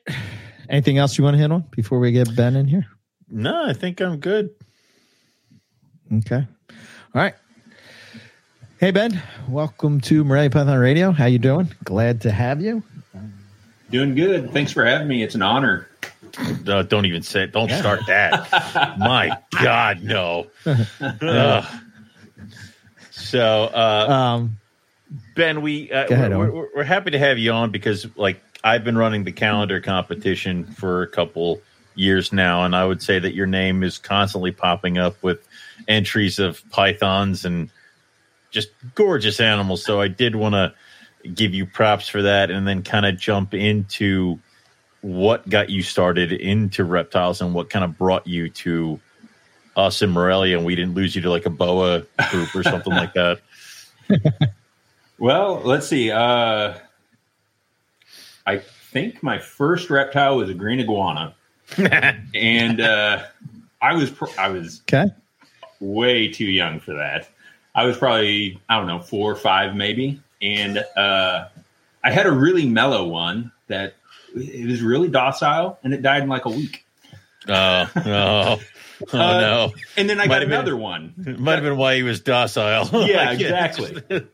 Anything 0.68 0.98
else 0.98 1.16
you 1.18 1.24
want 1.24 1.34
to 1.34 1.38
hit 1.40 1.50
on 1.50 1.64
before 1.70 1.98
we 1.98 2.12
get 2.12 2.34
Ben 2.36 2.54
in 2.56 2.66
here? 2.68 2.86
no, 3.30 3.66
I 3.66 3.72
think 3.72 4.00
I'm 4.00 4.18
good. 4.18 4.50
Okay. 6.12 6.46
All 7.14 7.22
right. 7.22 7.34
Hey 8.80 8.90
Ben, 8.92 9.20
welcome 9.48 10.00
to 10.02 10.22
Morelia 10.24 10.50
Python 10.50 10.78
Radio. 10.78 11.10
How 11.10 11.26
you 11.26 11.38
doing? 11.38 11.68
Glad 11.84 12.20
to 12.22 12.30
have 12.30 12.62
you. 12.62 12.82
Doing 13.90 14.14
good. 14.14 14.52
Thanks 14.52 14.70
for 14.72 14.84
having 14.84 15.08
me. 15.08 15.22
It's 15.22 15.34
an 15.34 15.42
honor. 15.42 15.88
Uh, 16.66 16.82
don't 16.82 17.04
even 17.06 17.22
say 17.22 17.42
it. 17.44 17.52
Don't 17.52 17.70
start 17.70 18.00
that. 18.06 18.96
My 18.98 19.36
God, 19.62 20.02
no. 20.02 20.46
Ugh. 20.66 21.64
So, 23.10 23.64
uh, 23.74 24.06
Um, 24.08 24.56
Ben, 25.34 25.62
we 25.62 25.90
uh, 25.90 26.06
ahead, 26.06 26.36
we're, 26.36 26.50
we're, 26.50 26.68
we're 26.76 26.84
happy 26.84 27.10
to 27.12 27.18
have 27.18 27.38
you 27.38 27.52
on 27.52 27.70
because, 27.70 28.06
like, 28.16 28.42
I've 28.62 28.84
been 28.84 28.98
running 28.98 29.24
the 29.24 29.32
calendar 29.32 29.80
competition 29.80 30.64
for 30.64 31.02
a 31.02 31.06
couple 31.06 31.60
years 31.94 32.32
now, 32.32 32.64
and 32.64 32.76
I 32.76 32.84
would 32.84 33.02
say 33.02 33.18
that 33.18 33.34
your 33.34 33.46
name 33.46 33.82
is 33.82 33.98
constantly 33.98 34.52
popping 34.52 34.98
up 34.98 35.22
with 35.22 35.46
entries 35.86 36.38
of 36.38 36.62
pythons 36.70 37.44
and 37.44 37.70
just 38.50 38.68
gorgeous 38.94 39.40
animals. 39.40 39.84
So, 39.84 40.00
I 40.00 40.08
did 40.08 40.36
want 40.36 40.54
to 40.54 40.74
give 41.30 41.54
you 41.54 41.64
props 41.64 42.08
for 42.08 42.22
that, 42.22 42.50
and 42.50 42.68
then 42.68 42.82
kind 42.82 43.06
of 43.06 43.18
jump 43.18 43.54
into 43.54 44.38
what 45.00 45.48
got 45.48 45.70
you 45.70 45.82
started 45.82 46.32
into 46.32 46.84
reptiles 46.84 47.40
and 47.40 47.54
what 47.54 47.70
kind 47.70 47.84
of 47.84 47.96
brought 47.96 48.26
you 48.26 48.50
to 48.50 49.00
us 49.74 50.02
in 50.02 50.10
Morelia, 50.10 50.56
and 50.56 50.66
we 50.66 50.74
didn't 50.74 50.94
lose 50.94 51.16
you 51.16 51.22
to 51.22 51.30
like 51.30 51.46
a 51.46 51.50
boa 51.50 52.02
group 52.30 52.54
or 52.54 52.62
something 52.62 52.92
like 52.92 53.14
that. 53.14 53.40
Well, 55.18 55.60
let's 55.64 55.88
see. 55.88 56.10
Uh, 56.10 56.74
I 58.46 58.58
think 58.58 59.22
my 59.22 59.38
first 59.38 59.90
reptile 59.90 60.36
was 60.36 60.48
a 60.48 60.54
green 60.54 60.80
iguana, 60.80 61.34
and 62.34 62.80
uh, 62.80 63.24
I 63.82 63.94
was 63.94 64.10
pr- 64.10 64.38
I 64.38 64.48
was 64.48 64.80
okay. 64.82 65.12
way 65.80 66.28
too 66.28 66.46
young 66.46 66.80
for 66.80 66.94
that. 66.94 67.28
I 67.74 67.84
was 67.84 67.96
probably 67.96 68.60
I 68.68 68.78
don't 68.78 68.86
know 68.86 69.00
four 69.00 69.30
or 69.30 69.36
five 69.36 69.74
maybe, 69.74 70.20
and 70.40 70.78
uh, 70.96 71.48
I 72.04 72.10
had 72.10 72.26
a 72.26 72.32
really 72.32 72.66
mellow 72.66 73.06
one 73.06 73.52
that 73.66 73.94
it 74.34 74.66
was 74.66 74.82
really 74.82 75.08
docile, 75.08 75.78
and 75.82 75.92
it 75.92 76.02
died 76.02 76.22
in 76.22 76.28
like 76.28 76.44
a 76.44 76.50
week. 76.50 76.84
Oh, 77.48 77.90
oh, 77.96 78.60
oh 79.12 79.18
Uh, 79.18 79.40
no! 79.40 79.72
And 79.96 80.10
then 80.10 80.18
I 80.20 80.24
Might 80.26 80.28
got 80.28 80.40
have 80.42 80.48
been- 80.50 80.58
another 80.58 80.76
one. 80.76 81.14
It 81.26 81.38
might 81.38 81.54
have 81.54 81.62
been 81.62 81.76
why 81.76 81.94
he 81.96 82.02
was 82.02 82.20
docile. 82.20 82.88
Yeah, 83.06 83.26
Like, 83.30 83.40
exactly. 83.40 84.02
then, 84.08 84.28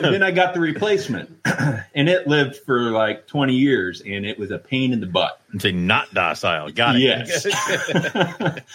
then 0.00 0.22
I 0.22 0.30
got 0.30 0.54
the 0.54 0.60
replacement, 0.60 1.30
and 1.94 2.08
it 2.08 2.26
lived 2.28 2.56
for 2.56 2.90
like 2.92 3.26
20 3.26 3.54
years, 3.54 4.00
and 4.00 4.24
it 4.24 4.38
was 4.38 4.52
a 4.52 4.58
pain 4.58 4.92
in 4.92 5.00
the 5.00 5.06
butt. 5.08 5.40
Say 5.58 5.72
not 5.72 6.14
docile. 6.14 6.70
Got 6.70 6.96
it. 6.96 7.00
Yes. 7.02 7.46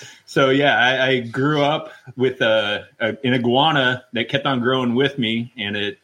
so 0.25 0.49
yeah, 0.49 0.77
I, 0.77 1.07
I 1.07 1.19
grew 1.21 1.61
up 1.63 1.91
with 2.17 2.41
a, 2.41 2.87
a 2.99 3.17
an 3.23 3.33
iguana 3.33 4.03
that 4.13 4.27
kept 4.29 4.45
on 4.45 4.59
growing 4.59 4.95
with 4.95 5.17
me, 5.17 5.53
and 5.57 5.75
it 5.77 5.97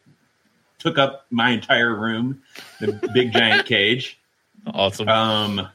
took 0.78 0.98
up 0.98 1.26
my 1.30 1.50
entire 1.50 1.94
room, 1.94 2.42
the 2.80 2.92
big 3.14 3.32
giant 3.32 3.66
cage. 3.66 4.18
awesome. 4.66 5.08
Um, 5.08 5.68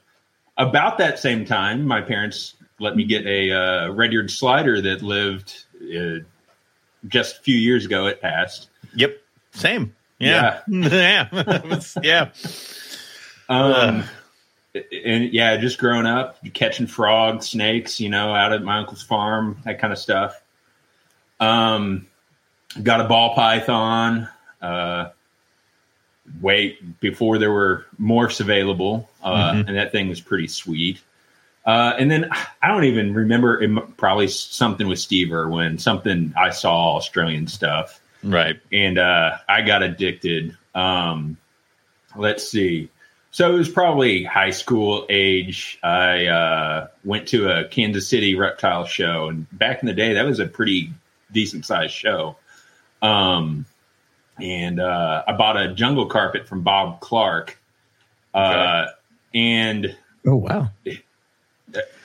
about 0.57 0.97
that 0.97 1.19
same 1.19 1.45
time, 1.45 1.85
my 1.85 2.01
parents 2.01 2.55
let 2.79 2.95
me 2.95 3.05
get 3.05 3.25
a 3.25 3.51
uh, 3.51 3.91
red-eared 3.91 4.31
slider 4.31 4.81
that 4.81 5.01
lived 5.01 5.65
uh, 5.81 6.19
just 7.07 7.39
a 7.39 7.41
few 7.41 7.57
years 7.57 7.85
ago. 7.85 8.07
It 8.07 8.21
passed. 8.21 8.69
yep. 8.95 9.21
Same. 9.51 9.95
Yeah. 10.19 10.61
Yeah. 10.67 11.29
yeah. 12.03 12.29
Um, 13.49 14.03
and 14.75 15.33
yeah, 15.33 15.57
just 15.57 15.79
growing 15.79 16.05
up, 16.05 16.37
catching 16.53 16.87
frogs, 16.87 17.49
snakes, 17.49 17.99
you 17.99 18.09
know, 18.09 18.33
out 18.33 18.53
at 18.53 18.63
my 18.63 18.79
uncle's 18.79 19.01
farm, 19.01 19.59
that 19.65 19.79
kind 19.79 19.93
of 19.93 19.99
stuff. 19.99 20.39
Um, 21.39 22.07
got 22.81 23.01
a 23.01 23.05
ball 23.05 23.35
python. 23.35 24.27
Uh, 24.61 25.09
wait 26.41 26.99
before 26.99 27.37
there 27.37 27.51
were 27.51 27.85
morphs 27.99 28.39
available, 28.41 29.09
uh, 29.23 29.53
Mhm. 29.53 29.67
and 29.67 29.77
that 29.77 29.91
thing 29.91 30.09
was 30.09 30.21
pretty 30.21 30.47
sweet. 30.47 30.99
Uh, 31.65 31.93
and 31.99 32.09
then 32.09 32.29
I 32.61 32.67
don't 32.69 32.85
even 32.85 33.13
remember. 33.13 33.61
It, 33.61 33.97
probably 33.97 34.27
something 34.29 34.87
with 34.87 34.99
Steve 34.99 35.31
Irwin, 35.33 35.77
something 35.79 36.33
I 36.37 36.51
saw 36.51 36.95
Australian 36.95 37.47
stuff 37.47 37.99
Right. 38.23 38.59
and 38.71 38.97
uh, 38.97 39.37
I 39.49 39.61
got 39.63 39.83
addicted. 39.83 40.55
Um, 40.73 41.37
let's 42.15 42.47
see. 42.49 42.89
So 43.31 43.53
it 43.53 43.57
was 43.57 43.69
probably 43.69 44.23
high 44.23 44.49
school 44.51 45.05
age. 45.09 45.77
I 45.83 46.25
uh, 46.27 46.87
went 47.03 47.27
to 47.29 47.49
a 47.49 47.65
Kansas 47.65 48.07
City 48.07 48.35
reptile 48.35 48.85
show, 48.85 49.27
and 49.27 49.45
back 49.51 49.81
in 49.81 49.87
the 49.87 49.93
day, 49.93 50.13
that 50.13 50.25
was 50.25 50.39
a 50.39 50.45
pretty 50.47 50.91
decent 51.31 51.65
sized 51.65 51.93
show. 51.93 52.37
Um, 53.01 53.65
and 54.41 54.79
uh, 54.79 55.23
I 55.27 55.33
bought 55.33 55.57
a 55.57 55.73
jungle 55.73 56.05
carpet 56.07 56.47
from 56.47 56.61
Bob 56.63 56.99
Clark, 57.01 57.59
uh, 58.33 58.87
and 59.33 59.95
Oh 60.25 60.35
wow. 60.35 60.69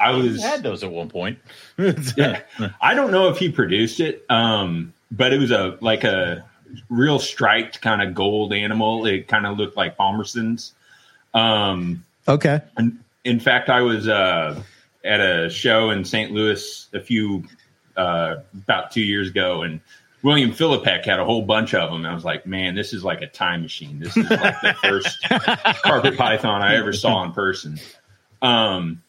I 0.00 0.10
was 0.10 0.42
I 0.42 0.48
had 0.48 0.62
those 0.62 0.82
at 0.82 0.90
one 0.90 1.08
point. 1.08 1.38
Yeah. 2.16 2.40
I 2.80 2.94
don't 2.94 3.10
know 3.12 3.28
if 3.28 3.38
he 3.38 3.50
produced 3.50 4.00
it, 4.00 4.24
um, 4.28 4.92
but 5.10 5.32
it 5.32 5.38
was 5.38 5.50
a 5.50 5.76
like 5.80 6.04
a 6.04 6.44
real 6.88 7.18
striped 7.18 7.80
kind 7.80 8.02
of 8.02 8.14
gold 8.14 8.52
animal. 8.52 9.06
It 9.06 9.28
kind 9.28 9.46
of 9.46 9.58
looked 9.58 9.76
like 9.76 9.96
Palmerston's. 9.96 10.72
Um, 11.34 12.04
Okay. 12.28 12.60
and 12.76 12.98
in 13.24 13.40
fact, 13.40 13.68
I 13.68 13.80
was 13.82 14.06
uh, 14.08 14.62
at 15.04 15.20
a 15.20 15.48
show 15.50 15.90
in 15.90 16.04
St. 16.04 16.30
Louis 16.32 16.86
a 16.92 17.00
few 17.00 17.44
uh, 17.96 18.36
about 18.54 18.90
two 18.92 19.02
years 19.02 19.28
ago, 19.28 19.62
and 19.62 19.80
William 20.22 20.52
Philippek 20.52 21.04
had 21.04 21.18
a 21.18 21.24
whole 21.24 21.42
bunch 21.42 21.74
of 21.74 21.90
them. 21.90 22.06
I 22.06 22.14
was 22.14 22.24
like, 22.24 22.46
man, 22.46 22.74
this 22.74 22.92
is 22.92 23.02
like 23.02 23.22
a 23.22 23.26
time 23.26 23.62
machine. 23.62 23.98
This 23.98 24.16
is 24.16 24.30
like 24.30 24.60
the 24.60 24.74
first 24.82 25.22
carpet 25.82 26.16
python 26.16 26.62
I 26.62 26.76
ever 26.76 26.92
saw 26.92 27.24
in 27.24 27.32
person. 27.32 27.78
Um, 28.40 29.02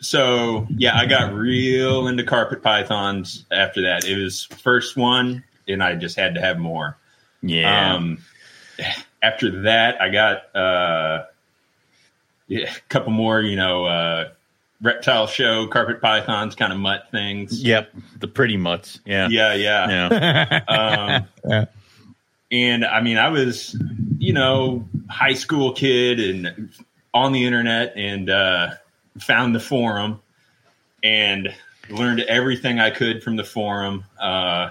so 0.00 0.66
yeah, 0.70 0.96
I 0.96 1.06
got 1.06 1.32
real 1.32 2.08
into 2.08 2.24
carpet 2.24 2.62
pythons 2.62 3.44
after 3.52 3.82
that. 3.82 4.04
It 4.04 4.16
was 4.16 4.44
first 4.44 4.96
one, 4.96 5.44
and 5.68 5.82
I 5.82 5.94
just 5.94 6.16
had 6.16 6.34
to 6.34 6.40
have 6.40 6.58
more. 6.58 6.96
yeah. 7.42 7.94
Um, 7.94 8.18
after 9.22 9.62
that, 9.62 10.00
I 10.00 10.08
got 10.08 10.56
uh, 10.56 11.26
yeah, 12.48 12.72
a 12.74 12.80
couple 12.88 13.12
more, 13.12 13.40
you 13.40 13.56
know, 13.56 13.84
uh, 13.84 14.30
reptile 14.82 15.26
show, 15.26 15.66
carpet 15.66 16.00
pythons, 16.00 16.54
kind 16.54 16.72
of 16.72 16.78
mutt 16.78 17.08
things. 17.10 17.62
yep. 17.62 17.90
The 18.18 18.28
pretty 18.28 18.56
mutts. 18.56 19.00
Yeah. 19.04 19.28
Yeah, 19.28 19.54
yeah. 19.54 19.88
Yeah. 20.10 20.60
Um, 20.68 21.28
Yeah. 21.48 21.64
and 22.50 22.84
I 22.84 23.00
mean, 23.00 23.18
I 23.18 23.28
was, 23.28 23.76
you 24.18 24.32
know, 24.32 24.88
high 25.08 25.34
school 25.34 25.72
kid 25.72 26.20
and 26.20 26.70
on 27.12 27.32
the 27.32 27.44
internet 27.44 27.92
and 27.96 28.30
uh, 28.30 28.70
found 29.18 29.54
the 29.54 29.60
forum 29.60 30.20
and 31.02 31.54
learned 31.88 32.20
everything 32.20 32.78
I 32.78 32.90
could 32.90 33.22
from 33.22 33.36
the 33.36 33.44
forum. 33.44 34.04
Uh, 34.18 34.70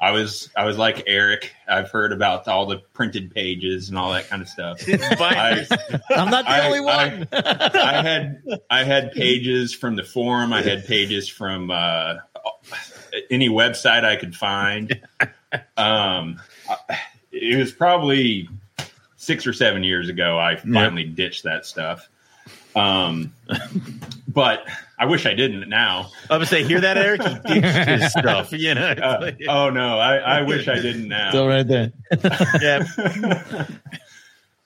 I 0.00 0.12
was 0.12 0.48
I 0.56 0.64
was 0.64 0.78
like 0.78 1.02
Eric. 1.06 1.52
I've 1.68 1.90
heard 1.90 2.12
about 2.12 2.46
all 2.46 2.66
the 2.66 2.78
printed 2.94 3.34
pages 3.34 3.88
and 3.88 3.98
all 3.98 4.12
that 4.12 4.28
kind 4.28 4.40
of 4.42 4.48
stuff. 4.48 4.80
I, 4.88 5.66
I'm 6.10 6.30
not 6.30 6.44
the 6.44 6.50
I- 6.50 6.66
only 6.66 6.80
one. 6.80 7.28
I 7.32 8.02
had 8.02 8.42
I 8.70 8.84
had 8.84 9.12
pages 9.12 9.74
from 9.74 9.96
the 9.96 10.04
forum. 10.04 10.52
I 10.52 10.62
had 10.62 10.86
pages 10.86 11.28
from 11.28 11.70
uh, 11.72 12.16
any 13.30 13.48
website 13.48 14.04
I 14.04 14.16
could 14.16 14.36
find. 14.36 15.00
Um, 15.76 16.40
it 17.32 17.58
was 17.58 17.72
probably 17.72 18.48
six 19.16 19.46
or 19.46 19.52
seven 19.52 19.82
years 19.82 20.08
ago. 20.08 20.38
I 20.38 20.56
finally 20.56 21.04
ditched 21.04 21.42
that 21.44 21.66
stuff. 21.66 22.08
Um, 22.76 23.32
but 24.28 24.64
I 24.98 25.06
wish 25.06 25.26
I 25.26 25.34
didn't 25.34 25.68
now. 25.68 26.10
I 26.28 26.38
would 26.38 26.48
say, 26.48 26.64
hear 26.64 26.80
that, 26.80 26.98
Eric? 26.98 27.22
He 27.22 27.60
ditched 27.60 27.88
his 27.88 28.12
stuff. 28.18 28.52
You 28.52 28.74
know. 28.74 28.90
Uh, 28.90 29.30
oh 29.48 29.70
no, 29.70 29.98
I, 29.98 30.16
I 30.16 30.42
wish 30.42 30.66
I 30.66 30.80
didn't 30.80 31.08
now. 31.08 31.30
Still 31.30 31.46
right 31.46 31.66
there. 31.66 31.92
yeah. 32.60 33.66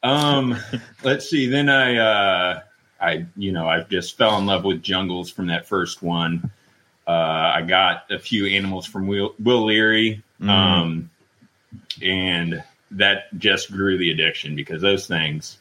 um 0.02 0.56
let's 1.04 1.30
see 1.30 1.46
then 1.46 1.68
i 1.68 1.96
uh 1.96 2.60
i 3.00 3.24
you 3.36 3.52
know 3.52 3.68
i 3.68 3.82
just 3.82 4.16
fell 4.18 4.36
in 4.38 4.46
love 4.46 4.64
with 4.64 4.82
jungles 4.82 5.30
from 5.30 5.46
that 5.46 5.66
first 5.66 6.02
one 6.02 6.50
uh 7.06 7.10
i 7.54 7.62
got 7.62 8.10
a 8.10 8.18
few 8.18 8.46
animals 8.46 8.84
from 8.84 9.06
will, 9.06 9.34
will 9.38 9.64
leary 9.64 10.22
um 10.40 11.08
and 12.02 12.64
that 12.90 13.26
just 13.38 13.70
grew 13.70 13.96
the 13.96 14.10
addiction 14.10 14.56
because 14.56 14.82
those 14.82 15.06
things 15.06 15.58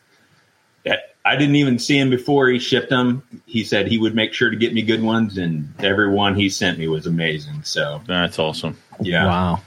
that 0.86 1.11
i 1.26 1.36
didn't 1.36 1.56
even 1.56 1.78
see 1.80 1.98
him 1.98 2.10
before 2.10 2.48
he 2.50 2.58
shipped 2.60 2.90
them 2.90 3.22
he 3.46 3.64
said 3.64 3.88
he 3.88 3.98
would 3.98 4.16
make 4.16 4.34
sure 4.34 4.50
to 4.50 4.56
get 4.56 4.74
me 4.74 4.82
good 4.82 5.02
ones 5.04 5.38
and 5.38 5.72
every 5.80 6.10
one 6.10 6.36
he 6.36 6.50
sent 6.50 6.78
me 6.80 6.88
was 6.88 7.06
amazing 7.06 7.62
so 7.64 8.02
That's 8.08 8.40
awesome. 8.40 8.78
yeah 9.02 9.26
Wow. 9.28 9.62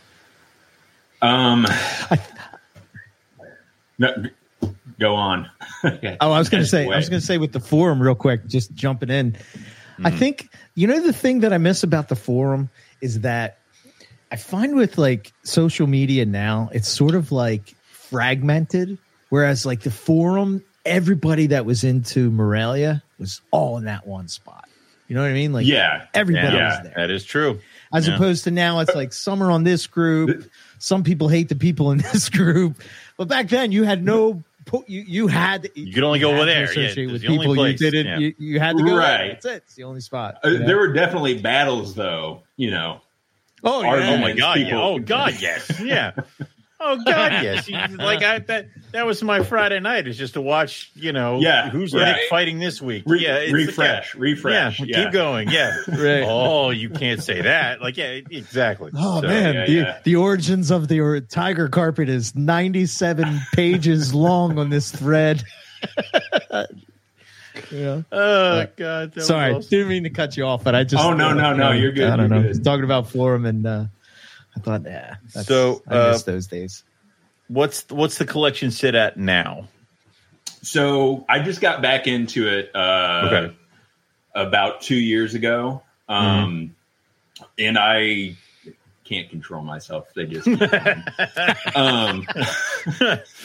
um 1.22 1.66
no, 3.98 4.12
go 4.98 5.14
on 5.14 5.48
Oh, 6.20 6.32
I 6.32 6.38
was 6.38 6.48
going 6.48 6.60
to 6.60 6.64
Just 6.64 6.70
say, 6.70 6.84
I 6.90 6.96
was 6.96 7.08
going 7.08 7.20
to 7.20 7.26
say 7.26 7.38
with 7.38 7.52
the 7.52 7.60
forum, 7.60 8.00
real 8.00 8.14
quick, 8.14 8.46
just 8.46 8.72
jumping 8.74 9.10
in. 9.10 9.36
I 10.04 10.10
Mm-hmm. 10.10 10.18
think 10.18 10.48
you 10.74 10.86
know 10.88 11.00
the 11.00 11.12
thing 11.12 11.40
that 11.40 11.52
I 11.52 11.58
miss 11.58 11.82
about 11.84 12.08
the 12.08 12.16
forum 12.16 12.68
is 13.00 13.20
that 13.20 13.58
I 14.32 14.36
find 14.36 14.74
with 14.74 14.98
like 14.98 15.32
social 15.44 15.86
media 15.86 16.26
now, 16.26 16.68
it's 16.72 16.88
sort 16.88 17.14
of 17.14 17.30
like 17.30 17.76
fragmented. 17.92 18.98
Whereas 19.28 19.64
like 19.64 19.82
the 19.82 19.92
forum, 19.92 20.62
everybody 20.84 21.48
that 21.48 21.64
was 21.66 21.84
into 21.84 22.30
Morelia 22.30 23.02
was 23.18 23.40
all 23.50 23.78
in 23.78 23.84
that 23.84 24.06
one 24.06 24.28
spot. 24.28 24.68
You 25.08 25.14
know 25.16 25.22
what 25.22 25.30
I 25.30 25.34
mean? 25.34 25.52
Like 25.52 25.66
yeah 25.66 26.06
everybody 26.14 26.56
Yeah. 26.56 26.68
was 26.68 26.82
there. 26.84 26.92
That 26.96 27.10
is 27.10 27.24
true. 27.24 27.60
As 27.92 28.08
Yeah. 28.08 28.14
opposed 28.16 28.44
to 28.44 28.50
now, 28.50 28.80
it's 28.80 28.94
like 28.94 29.12
some 29.12 29.42
are 29.42 29.50
on 29.50 29.62
this 29.64 29.86
group, 29.86 30.50
some 30.78 31.04
people 31.04 31.28
hate 31.28 31.48
the 31.48 31.56
people 31.56 31.90
in 31.90 31.98
this 32.12 32.28
group. 32.28 32.80
But 33.16 33.28
back 33.28 33.48
then, 33.48 33.70
you 33.70 33.84
had 33.84 34.02
no, 34.04 34.42
you 34.86 35.04
you 35.06 35.26
had 35.28 35.68
You 35.74 35.92
could 35.92 36.02
only 36.04 36.18
go 36.20 36.30
had 36.30 36.36
over 36.36 36.46
to 36.46 36.50
there. 36.52 36.64
Yeah, 36.64 36.70
associate 36.88 37.04
it's 37.04 37.12
with 37.12 37.22
the 37.22 37.28
people 37.28 37.54
place. 37.54 37.80
you 37.80 37.90
didn't. 37.90 38.06
Yeah. 38.06 38.18
You, 38.18 38.34
you 38.38 38.60
had 38.60 38.76
to 38.78 38.82
go 38.82 38.96
Right. 38.96 39.16
There. 39.18 39.28
That's 39.28 39.44
it. 39.46 39.56
It's 39.66 39.74
the 39.74 39.84
only 39.84 40.00
spot. 40.00 40.38
Uh. 40.42 40.50
There 40.66 40.78
were 40.78 40.92
definitely 40.92 41.38
battles, 41.38 41.94
though. 41.94 42.42
You 42.56 42.70
know, 42.70 43.00
oh 43.62 43.82
yeah. 43.82 44.10
Oh 44.10 44.16
my 44.16 44.32
god! 44.32 44.56
people- 44.56 44.70
Yeah. 44.72 44.82
Oh 44.82 44.98
god! 44.98 45.34
Yes. 45.38 45.70
Yeah. 45.80 46.12
Oh 46.86 46.98
god! 47.04 47.32
Yes. 47.42 47.68
Like 47.90 48.22
I 48.22 48.38
that 48.40 48.68
that 48.92 49.06
was 49.06 49.22
my 49.22 49.42
Friday 49.42 49.80
night. 49.80 50.06
Is 50.06 50.18
just 50.18 50.34
to 50.34 50.40
watch. 50.42 50.90
You 50.94 51.12
know. 51.12 51.40
Yeah, 51.40 51.70
Who's 51.70 51.94
right. 51.94 52.12
Nick 52.12 52.28
fighting 52.28 52.58
this 52.58 52.82
week? 52.82 53.04
Re- 53.06 53.20
yeah. 53.20 53.36
it's- 53.38 53.52
refresh, 53.52 54.14
Yeah. 54.14 54.20
refresh. 54.20 54.80
Yeah, 54.80 54.86
Yeah, 54.88 55.04
keep 55.04 55.12
going. 55.12 55.48
Yeah. 55.50 55.72
Right. 55.88 56.24
Oh, 56.26 56.70
you 56.70 56.90
can't 56.90 57.22
say 57.22 57.40
that. 57.42 57.80
Like, 57.80 57.96
yeah, 57.96 58.20
exactly. 58.30 58.90
Oh 58.94 59.20
So, 59.22 59.26
man, 59.28 59.54
yeah, 59.54 59.66
the, 59.66 59.72
yeah. 59.72 59.98
the 60.04 60.16
origins 60.16 60.70
of 60.70 60.88
the 60.88 61.00
or, 61.00 61.20
tiger 61.20 61.68
carpet 61.68 62.08
is 62.08 62.34
97 62.34 63.40
pages 63.54 64.12
long 64.14 64.58
on 64.58 64.68
this 64.70 64.90
thread. 64.92 65.42
yeah. 67.70 68.02
Oh 68.12 68.66
god. 68.76 69.20
Sorry, 69.22 69.54
awesome. 69.54 69.68
didn't 69.70 69.88
mean 69.88 70.02
to 70.04 70.10
cut 70.10 70.36
you 70.36 70.44
off, 70.44 70.64
but 70.64 70.74
I 70.74 70.84
just 70.84 71.02
Oh, 71.02 71.14
no, 71.14 71.32
no, 71.32 71.54
no, 71.54 71.70
you're 71.72 71.92
good, 71.92 72.08
I 72.10 72.16
don't 72.16 72.28
you're 72.30 72.38
know. 72.38 72.42
good. 72.42 72.48
Just 72.54 72.64
talking 72.64 72.84
about 72.84 73.08
forum 73.10 73.46
and 73.46 73.66
uh 73.66 73.84
I 74.56 74.60
thought, 74.60 74.82
yeah. 74.84 75.16
that's- 75.34 75.46
So, 75.46 75.82
I 75.88 76.10
miss 76.10 76.22
uh, 76.22 76.32
those 76.32 76.46
days. 76.46 76.84
what's 77.48 77.88
what's 77.90 78.18
the 78.18 78.24
collection 78.24 78.70
sit 78.70 78.94
at 78.94 79.16
now? 79.16 79.68
So 80.62 81.24
I 81.28 81.40
just 81.40 81.60
got 81.60 81.82
back 81.82 82.06
into 82.06 82.48
it 82.48 82.70
uh, 82.74 83.22
Okay. 83.30 83.54
about 84.34 84.80
two 84.80 84.94
years 84.96 85.34
ago, 85.34 85.82
um, 86.08 86.74
and 87.58 87.76
I 87.78 88.36
can't 89.04 89.28
control 89.28 89.62
myself. 89.62 90.08
They 90.14 90.24
just 90.26 90.46
um, 91.76 92.26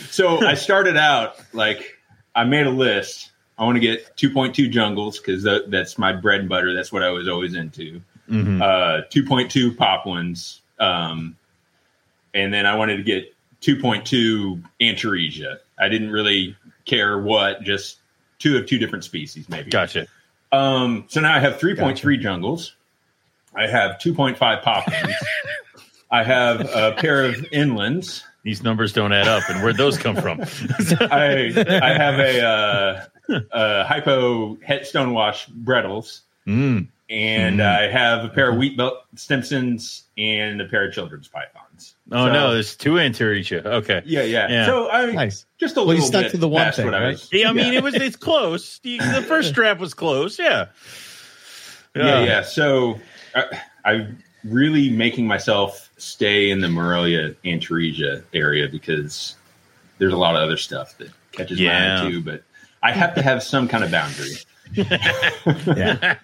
so 0.09 0.45
I 0.45 0.53
started 0.53 0.95
out 0.97 1.35
like 1.53 1.97
I 2.35 2.43
made 2.45 2.67
a 2.67 2.71
list. 2.71 3.31
I 3.57 3.63
want 3.65 3.75
to 3.75 3.81
get 3.81 4.15
2.2 4.15 4.71
jungles 4.71 5.19
because 5.19 5.43
that's 5.67 5.97
my 5.97 6.13
bread 6.13 6.39
and 6.41 6.49
butter. 6.49 6.73
That's 6.73 6.93
what 6.93 7.03
I 7.03 7.09
was 7.09 7.27
always 7.27 7.55
into. 7.55 8.01
Mhm. 8.29 8.61
Uh, 8.61 9.01
2.2 9.09 9.75
pop 9.75 10.05
ones, 10.05 10.58
um, 10.79 11.35
and 12.33 12.53
then 12.53 12.65
I 12.65 12.75
wanted 12.75 12.97
to 12.97 13.03
get 13.03 13.33
2.2 13.61 14.63
Antaresia. 14.81 15.57
I 15.79 15.89
didn't 15.89 16.11
really 16.11 16.55
care 16.85 17.17
what, 17.19 17.61
just 17.63 17.97
two 18.39 18.57
of 18.57 18.65
two 18.65 18.77
different 18.77 19.03
species, 19.03 19.47
maybe. 19.49 19.69
Gotcha. 19.69 20.07
Um, 20.51 21.05
so 21.07 21.21
now 21.21 21.35
I 21.35 21.39
have 21.39 21.57
3.3 21.59 22.19
jungles. 22.19 22.75
I 23.55 23.67
have 23.67 23.97
2.5 23.97 24.61
poplins. 24.61 25.13
I 26.11 26.23
have 26.23 26.61
a 26.61 26.95
pair 26.97 27.23
of 27.23 27.35
inlands. 27.53 28.23
These 28.43 28.63
numbers 28.63 28.93
don't 28.93 29.11
add 29.11 29.27
up, 29.27 29.43
and 29.49 29.61
where'd 29.61 29.77
those 29.77 29.97
come 29.97 30.15
from? 30.15 30.41
I 31.11 31.51
I 31.83 31.93
have 31.93 32.19
a, 32.19 32.41
uh, 32.41 33.05
a 33.51 33.83
hypo 33.83 34.57
headstone 34.61 35.13
wash 35.13 35.47
Brettles, 35.49 36.21
Mm. 36.47 36.87
And 37.09 37.59
Mm. 37.59 37.65
I 37.65 37.87
have 37.91 38.23
a 38.23 38.29
pair 38.29 38.49
of 38.51 38.57
wheat 38.57 38.77
belt 38.77 38.99
Stimsons 39.15 40.03
and 40.17 40.61
a 40.61 40.65
pair 40.65 40.87
of 40.87 40.93
children's 40.93 41.27
pythons. 41.27 41.95
Oh 42.11 42.27
So- 42.27 42.33
no, 42.33 42.53
there's 42.53 42.75
two 42.75 42.93
Antaresia. 42.93 43.65
Okay. 43.65 44.01
Yeah, 44.05 44.23
yeah. 44.23 44.47
Yeah. 44.49 44.65
So 44.65 44.89
I 44.89 45.11
Nice. 45.11 45.45
just 45.59 45.75
a 45.77 45.79
Well, 45.79 45.87
you 45.87 45.93
little 46.01 46.07
stuck 46.07 46.23
bit 46.23 46.31
to 46.31 46.37
the 46.37 46.47
one 46.47 46.65
past 46.65 46.77
thing, 46.77 46.85
what 46.85 46.95
I 46.95 46.99
right? 46.99 47.09
was- 47.11 47.29
Yeah, 47.31 47.49
I 47.49 47.53
mean 47.53 47.73
it 47.73 47.81
was 47.83 47.95
it's 47.95 48.15
close. 48.15 48.79
The, 48.79 48.97
the 48.99 49.23
first 49.27 49.49
strap 49.53 49.79
was 49.79 49.93
close. 49.93 50.37
Yeah. 50.37 50.65
yeah, 51.95 52.23
yeah. 52.23 52.41
So 52.43 52.99
I, 53.35 53.61
I'm 53.85 54.19
really 54.43 54.89
making 54.89 55.25
myself 55.27 55.89
stay 55.97 56.49
in 56.49 56.61
the 56.61 56.69
Morelia 56.69 57.33
Antaresia 57.43 58.23
area 58.33 58.67
because 58.69 59.35
there's 59.97 60.13
a 60.13 60.17
lot 60.17 60.35
of 60.35 60.41
other 60.41 60.57
stuff 60.57 60.97
that 60.99 61.09
catches 61.31 61.59
Yeah. 61.59 62.01
my 62.01 62.07
eye 62.07 62.09
too. 62.11 62.21
But 62.21 62.43
I 62.83 62.91
have 62.91 63.15
to 63.15 63.21
have 63.21 63.41
some 63.43 63.67
kind 63.67 63.83
of 63.83 63.91
boundary. 63.91 64.35
Yeah. 65.75 66.17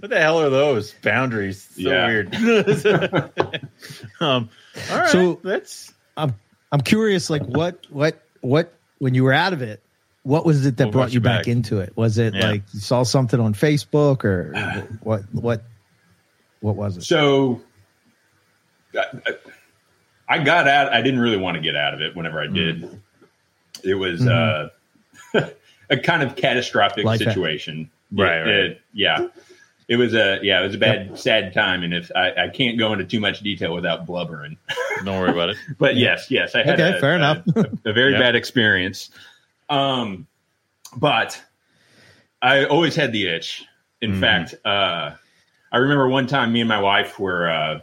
What 0.00 0.10
the 0.10 0.18
hell 0.20 0.40
are 0.40 0.50
those 0.50 0.92
boundaries? 1.02 1.62
So 1.74 1.80
Yeah. 1.90 2.06
weird. 2.06 2.34
um, 4.20 4.48
all 4.90 4.98
right. 4.98 5.10
So- 5.10 5.40
that's 5.42 5.92
I'm 6.16 6.34
I'm 6.70 6.80
curious, 6.80 7.28
like 7.30 7.42
what 7.44 7.86
what 7.90 8.22
what 8.40 8.72
when 8.98 9.14
you 9.14 9.24
were 9.24 9.32
out 9.32 9.52
of 9.52 9.62
it, 9.62 9.82
what 10.22 10.44
was 10.46 10.64
it 10.66 10.76
that 10.76 10.86
What 10.86 10.92
brought 10.92 11.00
brought 11.02 11.10
you 11.12 11.14
you 11.16 11.20
back, 11.20 11.40
back? 11.40 11.48
into 11.48 11.80
it? 11.80 11.96
Was 11.96 12.18
it 12.18 12.34
Yeah. 12.34 12.50
like 12.50 12.62
you 12.72 12.80
saw 12.80 13.02
something 13.02 13.38
on 13.40 13.54
Facebook 13.54 14.24
or 14.24 14.52
what 15.02 15.22
what 15.32 15.62
what 16.60 16.76
was 16.76 16.96
it? 16.98 17.02
So 17.04 17.60
I, 18.96 19.36
I 20.28 20.44
got 20.44 20.68
out. 20.68 20.92
I 20.92 21.02
didn't 21.02 21.20
really 21.20 21.36
want 21.38 21.56
to 21.56 21.60
get 21.62 21.76
out 21.76 21.94
of 21.94 22.00
it. 22.00 22.14
Whenever 22.16 22.40
I 22.40 22.46
did, 22.46 23.00
it 23.82 23.94
was 23.94 24.26
uh, 24.26 24.68
a 25.90 25.96
kind 26.02 26.22
of 26.22 26.36
catastrophic 26.36 27.04
Life- 27.04 27.18
situation. 27.18 27.90
Right, 28.12 28.36
It- 28.36 28.40
right. 28.40 28.48
it- 28.70 28.80
yeah. 28.92 29.28
It 29.88 29.96
was 29.96 30.14
a 30.14 30.38
yeah. 30.42 30.60
It 30.60 30.66
was 30.66 30.74
a 30.74 30.78
bad, 30.78 31.18
sad 31.18 31.52
time, 31.52 31.82
and 31.82 31.92
if 31.92 32.10
I, 32.14 32.44
I 32.44 32.48
can't 32.48 32.78
go 32.78 32.92
into 32.92 33.04
too 33.04 33.20
much 33.20 33.40
detail 33.40 33.74
without 33.74 34.06
blubbering, 34.06 34.56
don't 35.04 35.18
worry 35.18 35.32
about 35.32 35.50
it. 35.50 35.56
but 35.78 35.96
yes, 35.96 36.30
yes, 36.30 36.54
I 36.54 36.62
had 36.62 36.80
Okay, 36.80 36.96
a, 36.96 37.00
fair 37.00 37.12
a- 37.12 37.16
enough. 37.16 37.42
a, 37.56 37.90
a 37.90 37.92
very 37.92 38.12
Yep. 38.12 38.20
bad 38.20 38.34
experience. 38.36 39.10
Um, 39.68 40.26
but 40.96 41.42
I 42.42 42.64
always 42.64 42.94
had 42.94 43.12
the 43.12 43.26
itch. 43.28 43.64
In 44.00 44.12
Mhm. 44.12 44.20
fact, 44.20 44.54
uh, 44.64 45.12
I 45.72 45.76
remember 45.78 46.08
one 46.08 46.26
time 46.26 46.52
me 46.52 46.60
and 46.60 46.68
my 46.68 46.80
wife 46.80 47.18
were 47.18 47.48
uh, 47.50 47.80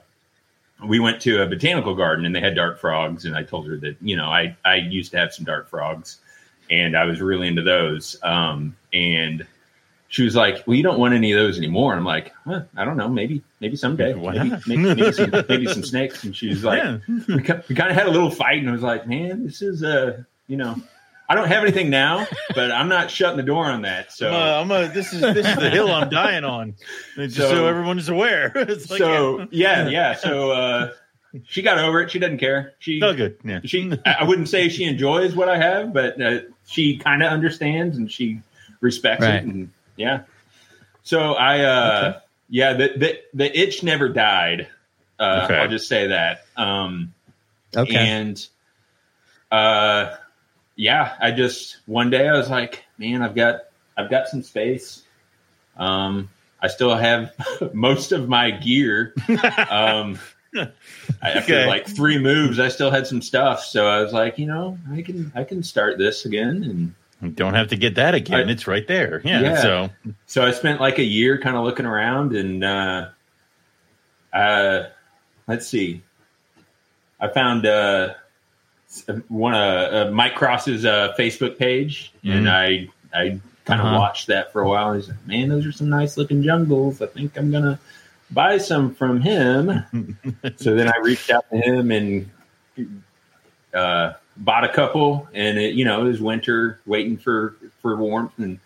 we 0.86 1.00
went 1.00 1.22
to 1.22 1.42
a 1.42 1.46
botanical 1.48 1.96
garden 1.96 2.26
and 2.26 2.34
they 2.36 2.40
had 2.40 2.56
dart 2.56 2.80
frogs, 2.80 3.26
and 3.26 3.36
I 3.36 3.44
told 3.44 3.68
her 3.68 3.78
that 3.78 3.98
you 4.02 4.16
know 4.16 4.26
I 4.30 4.56
I 4.66 4.76
used 4.76 5.12
to 5.12 5.18
have 5.18 5.34
some 5.34 5.46
dart 5.46 5.70
frogs, 5.70 6.20
and 6.70 6.96
I 6.98 7.04
was 7.06 7.22
really 7.22 7.48
into 7.48 7.62
those. 7.62 8.16
Um, 8.24 8.76
and 8.94 9.46
she 10.10 10.24
was 10.24 10.36
like, 10.36 10.64
"Well, 10.68 10.76
you 10.76 10.84
don't 10.84 11.00
want 11.00 11.14
any 11.14 11.32
of 11.32 11.40
those 11.40 11.58
anymore." 11.58 11.94
I'm 11.96 12.04
like, 12.04 12.34
huh, 12.46 12.64
"I 12.76 12.84
don't 12.84 12.98
know, 12.98 13.08
maybe 13.08 13.42
maybe 13.62 13.76
someday, 13.78 14.14
Why 14.16 14.34
maybe, 14.34 14.56
maybe, 14.68 14.96
maybe, 14.96 15.12
some, 15.14 15.32
maybe 15.50 15.68
some 15.68 15.84
snakes." 15.84 16.24
And 16.24 16.36
she's 16.36 16.64
like, 16.64 16.84
yeah. 16.84 16.98
we, 17.28 17.36
we 17.36 17.44
kind 17.76 17.90
of 17.90 17.96
had 17.96 18.08
a 18.08 18.12
little 18.12 18.32
fight, 18.32 18.60
and 18.60 18.70
I 18.70 18.72
was 18.74 18.82
like, 18.82 19.08
"Man, 19.08 19.46
this 19.46 19.62
is 19.62 19.84
uh, 19.84 20.22
you 20.48 20.58
know, 20.58 20.76
I 21.30 21.36
don't 21.36 21.48
have 21.48 21.62
anything 21.64 21.90
now, 21.92 22.26
but 22.56 22.72
I'm 22.72 22.90
not 22.90 23.12
shutting 23.12 23.38
the 23.38 23.44
door 23.44 23.66
on 23.66 23.84
that." 23.84 24.12
So, 24.12 24.30
I'm 24.30 24.72
a, 24.72 24.76
I'm 24.76 24.90
a, 24.90 24.94
this 24.94 25.14
is 25.14 25.22
this 25.22 25.46
is 25.48 25.56
the 25.58 25.70
hill 25.70 25.92
I'm 25.92 26.10
dying 26.10 26.44
on. 26.44 26.76
Just 27.16 27.38
so, 27.38 27.50
So- 27.50 27.68
everyone's 27.68 28.10
aware. 28.10 28.52
it's 28.56 28.90
like, 28.90 28.98
so 28.98 29.48
yeah, 29.52 29.88
yeah. 29.90 30.16
So 30.16 30.52
uh, 30.52 30.92
she 31.46 31.62
got 31.62 31.78
over 31.78 32.02
it. 32.02 32.10
She 32.10 32.18
doesn't 32.18 32.40
care. 32.40 32.74
She, 32.80 33.00
Oh, 33.04 33.14
good. 33.14 33.38
Yeah. 33.44 33.60
she. 33.64 33.92
I 34.08 34.14
I 34.22 34.24
wouldn't 34.24 34.50
say 34.50 34.70
she 34.70 34.86
enjoys 34.86 35.36
what 35.36 35.50
I 35.50 35.58
have, 35.60 35.94
but 35.94 36.20
uh, 36.20 36.40
she 36.66 36.98
kind 36.98 37.22
of 37.22 37.32
understands 37.32 37.96
and 37.98 38.12
she 38.12 38.42
respects 38.82 39.22
Right. 39.24 39.36
it. 39.36 39.44
And 39.44 39.70
yeah. 40.00 40.24
So 41.04 41.34
I, 41.34 41.60
uh, 41.62 42.20
yeah, 42.50 42.74
the, 42.74 42.94
the 42.98 43.20
the 43.34 43.60
itch 43.60 43.84
never 43.84 44.10
died. 44.10 44.68
Uh, 45.20 45.42
Okay. 45.44 45.60
I'll 45.60 45.68
just 45.68 45.88
say 45.88 46.08
that. 46.08 46.46
Um, 46.58 47.14
Okay. 47.76 47.94
And 47.96 48.48
uh 49.52 50.16
yeah, 50.76 51.16
I 51.20 51.32
just 51.32 51.78
one 51.86 52.10
day 52.10 52.28
I 52.28 52.34
was 52.34 52.50
like, 52.50 52.84
man, 52.98 53.22
I've 53.22 53.36
got 53.36 53.62
I've 53.98 54.10
got 54.10 54.28
some 54.28 54.42
space. 54.42 55.04
Um 55.78 56.30
I 56.62 56.68
still 56.68 56.96
have 56.96 57.34
most 57.74 58.12
of 58.12 58.28
my 58.28 58.50
gear. 58.52 59.14
Um 59.70 60.18
after 61.22 61.54
Okay. 61.54 61.66
like 61.68 61.88
three 61.88 62.18
moves, 62.18 62.60
I 62.60 62.70
still 62.70 62.90
had 62.90 63.06
some 63.06 63.22
stuff. 63.22 63.64
So 63.64 63.86
I 63.88 64.02
was 64.02 64.14
like, 64.14 64.40
you 64.40 64.48
know, 64.48 64.80
I 64.92 65.04
can 65.04 65.32
I 65.36 65.44
can 65.44 65.62
start 65.62 66.00
this 66.00 66.26
again 66.26 66.64
and 66.64 66.96
You 67.22 67.30
don't 67.30 67.54
have 67.54 67.68
to 67.70 67.76
get 67.76 67.96
that 67.96 68.16
again. 68.16 68.48
I- 68.48 68.52
it's 68.52 68.66
right 68.68 68.88
there. 68.88 69.22
Yeah. 69.26 69.42
Yeah. 69.42 69.62
So 69.62 69.90
so 70.26 70.46
I 70.46 70.52
spent 70.52 70.80
like 70.80 71.00
a 71.00 71.04
year 71.04 71.38
kind 71.38 71.56
of 71.58 71.64
looking 71.66 71.86
around 71.86 72.36
and 72.36 72.64
uh, 72.64 73.10
uh, 74.34 74.84
let's 75.48 75.68
see. 75.68 76.02
I 77.20 77.28
found 77.28 77.66
uh, 77.66 78.14
one 79.28 79.54
uh, 79.54 80.08
uh, 80.08 80.12
Mike 80.14 80.36
Cross's 80.36 80.86
uh, 80.86 81.14
Facebook 81.20 81.58
page, 81.58 82.14
and 82.24 82.50
I 82.50 82.88
I 83.14 83.40
kind 83.66 83.82
of 83.82 83.88
Uh-huh. 83.88 83.98
watched 84.00 84.28
that 84.28 84.54
for 84.54 84.62
a 84.62 84.68
while. 84.70 84.94
He's 84.94 85.10
like, 85.10 85.28
"Man, 85.28 85.50
those 85.50 85.66
are 85.66 85.72
some 85.74 85.90
nice 85.90 86.16
looking 86.18 86.42
jungles. 86.44 87.02
I 87.02 87.08
think 87.08 87.38
I'm 87.38 87.52
gonna 87.52 87.78
buy 88.32 88.58
some 88.58 88.96
from 88.96 89.20
him." 89.22 89.84
so 90.56 90.76
then 90.76 90.88
I 90.88 90.98
reached 91.04 91.30
out 91.30 91.46
to 91.52 91.58
him 91.58 91.92
and 91.92 92.30
uh, 93.74 94.14
bought 94.40 94.64
a 94.64 94.70
couple, 94.70 95.28
and 95.34 95.58
it, 95.60 95.76
you 95.76 95.86
know 95.86 96.02
it 96.02 96.08
was 96.08 96.22
winter, 96.22 96.80
waiting 96.86 97.18
for 97.18 97.56
for 97.82 97.96
warmth, 97.96 98.38
and 98.40 98.60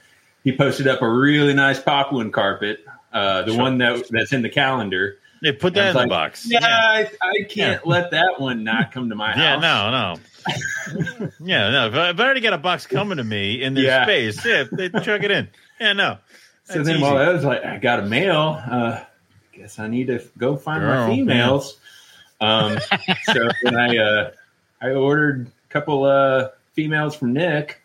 he 0.43 0.55
posted 0.55 0.88
up 0.88 1.01
a 1.01 1.09
really 1.09 1.53
nice 1.53 1.79
poplin 1.79 2.31
carpet, 2.31 2.86
uh, 3.12 3.41
the 3.43 3.51
Sure. 3.53 3.62
one 3.62 3.77
that 3.79 4.05
that's 4.09 4.31
in 4.33 4.41
the 4.41 4.49
calendar. 4.49 5.17
they 5.41 5.51
put 5.51 5.73
that 5.73 5.95
in 5.95 6.01
the 6.03 6.07
box. 6.07 6.45
Yeah, 6.49 6.59
I, 6.63 7.09
I 7.21 7.43
can't 7.49 7.86
let 7.86 8.12
that 8.12 8.39
one 8.39 8.63
not 8.63 8.91
come 8.93 9.09
to 9.09 9.15
my 9.15 9.31
house. 9.36 9.38
Yeah, 9.39 9.55
no, 9.59 9.91
no. 9.91 11.29
yeah, 11.39 11.69
no. 11.69 11.88
If 11.88 11.93
I, 11.95 12.09
if 12.09 12.19
I 12.19 12.23
already 12.23 12.41
got 12.41 12.53
a 12.53 12.57
box 12.57 12.86
coming 12.86 13.17
to 13.17 13.23
me 13.23 13.62
in 13.63 13.73
there's 13.73 13.88
Yeah. 13.88 14.03
space, 14.03 14.45
yeah, 14.45 14.63
they 14.71 14.89
chuck 14.89 15.23
it 15.23 15.31
in. 15.31 15.49
Yeah, 15.79 15.93
no. 15.93 16.17
So 16.65 16.83
then 16.83 17.01
while 17.01 17.17
I 17.17 17.29
was 17.29 17.43
like, 17.43 17.63
I 17.65 17.77
got 17.77 17.99
a 17.99 18.05
male. 18.05 18.62
Uh, 18.69 19.03
guess 19.53 19.79
I 19.79 19.88
need 19.88 20.07
to 20.07 20.23
go 20.38 20.55
find 20.55 20.81
Girl, 20.81 21.07
my 21.07 21.13
females. 21.15 21.77
Um, 22.41 22.77
so 23.23 23.49
then 23.63 23.75
I 23.77 23.97
uh, 23.97 24.31
I 24.81 24.91
ordered 24.91 25.51
couple 25.73 26.03
uh, 26.05 26.49
females 26.73 27.15
from 27.15 27.33
Nick. 27.33 27.81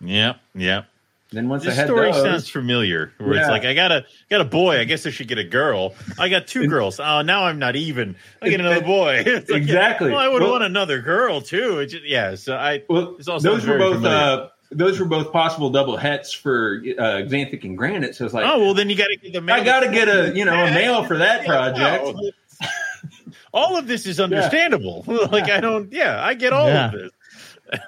Yep, 0.00 0.36
yep. 0.54 0.86
Then 1.30 1.48
once 1.48 1.64
This 1.64 1.72
I 1.72 1.76
had 1.76 1.86
story 1.88 2.12
those, 2.12 2.22
sounds 2.22 2.48
familiar. 2.50 3.12
Where 3.18 3.32
it's 3.38 3.48
like 3.48 3.64
I 3.64 3.72
got 3.72 3.90
a 3.90 4.04
got 4.28 4.42
a 4.42 4.44
boy. 4.44 4.78
I 4.78 4.84
guess 4.84 5.06
I 5.06 5.10
should 5.10 5.28
get 5.28 5.38
a 5.38 5.44
girl. 5.44 5.94
I 6.18 6.28
got 6.28 6.46
two 6.46 6.68
girls. 6.68 7.00
Oh, 7.00 7.22
now 7.22 7.46
I'm 7.46 7.58
not 7.58 7.74
even. 7.74 8.16
I 8.42 8.50
get 8.50 8.60
another 8.60 8.82
boy. 8.82 9.22
Like, 9.26 9.48
Exactly. 9.48 10.10
Well, 10.10 10.18
I 10.20 10.28
would 10.28 10.42
Well- 10.42 10.52
want 10.52 10.64
another 10.64 11.00
girl 11.00 11.40
too. 11.40 11.78
It 11.78 11.86
just, 11.86 12.04
yeah. 12.04 12.34
So 12.34 12.54
I. 12.56 12.82
well, 12.88 13.14
This 13.16 13.28
all 13.28 13.40
those 13.40 13.66
were 13.66 13.78
both 13.78 13.94
familiar. 13.96 14.16
uh, 14.16 14.48
those 14.72 15.00
were 15.00 15.06
both 15.06 15.32
possible 15.32 15.70
double 15.70 15.96
hets 15.96 16.32
for 16.34 16.82
uh, 16.98 17.24
Xanthic 17.24 17.64
and 17.64 17.78
Granite. 17.78 18.14
So 18.14 18.26
it's 18.26 18.34
like, 18.34 18.44
Oh 18.46 18.58
well, 18.60 18.74
then 18.74 18.90
you 18.90 18.96
got 18.96 19.06
to 19.08 19.16
get 19.16 19.32
the. 19.32 19.40
Male. 19.40 19.56
I 19.56 19.64
got 19.64 19.80
to 19.80 19.88
get 19.90 20.08
a 20.08 20.32
you 20.36 20.44
know 20.44 20.52
a 20.52 20.70
male 20.70 21.02
for 21.04 21.16
that 21.16 21.46
project. 21.46 22.08
All 23.54 23.76
of 23.76 23.86
this 23.86 24.06
is 24.06 24.18
understandable. 24.20 25.04
like 25.06 25.50
I 25.50 25.60
don't. 25.60 25.92
Yeah, 25.92 26.22
I 26.22 26.34
get 26.34 26.52
all 26.52 26.68
Yeah. 26.68 26.86
of 26.86 26.92
this. 26.92 27.10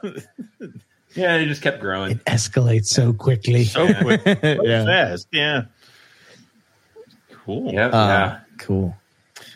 Yeah, 1.14 1.36
it 1.36 1.46
just 1.46 1.62
kept 1.62 1.78
growing. 1.80 2.10
it 2.10 2.24
escalates 2.24 2.86
so 2.86 3.12
quickly. 3.12 3.62
So 3.62 3.86
quick, 4.02 4.22
yeah. 4.26 4.84
fast. 4.84 5.28
Yeah. 5.30 5.62
Cool. 7.44 7.72
Yep, 7.72 7.92
Uh, 7.94 7.96
yeah. 7.96 8.40
Cool. 8.58 8.96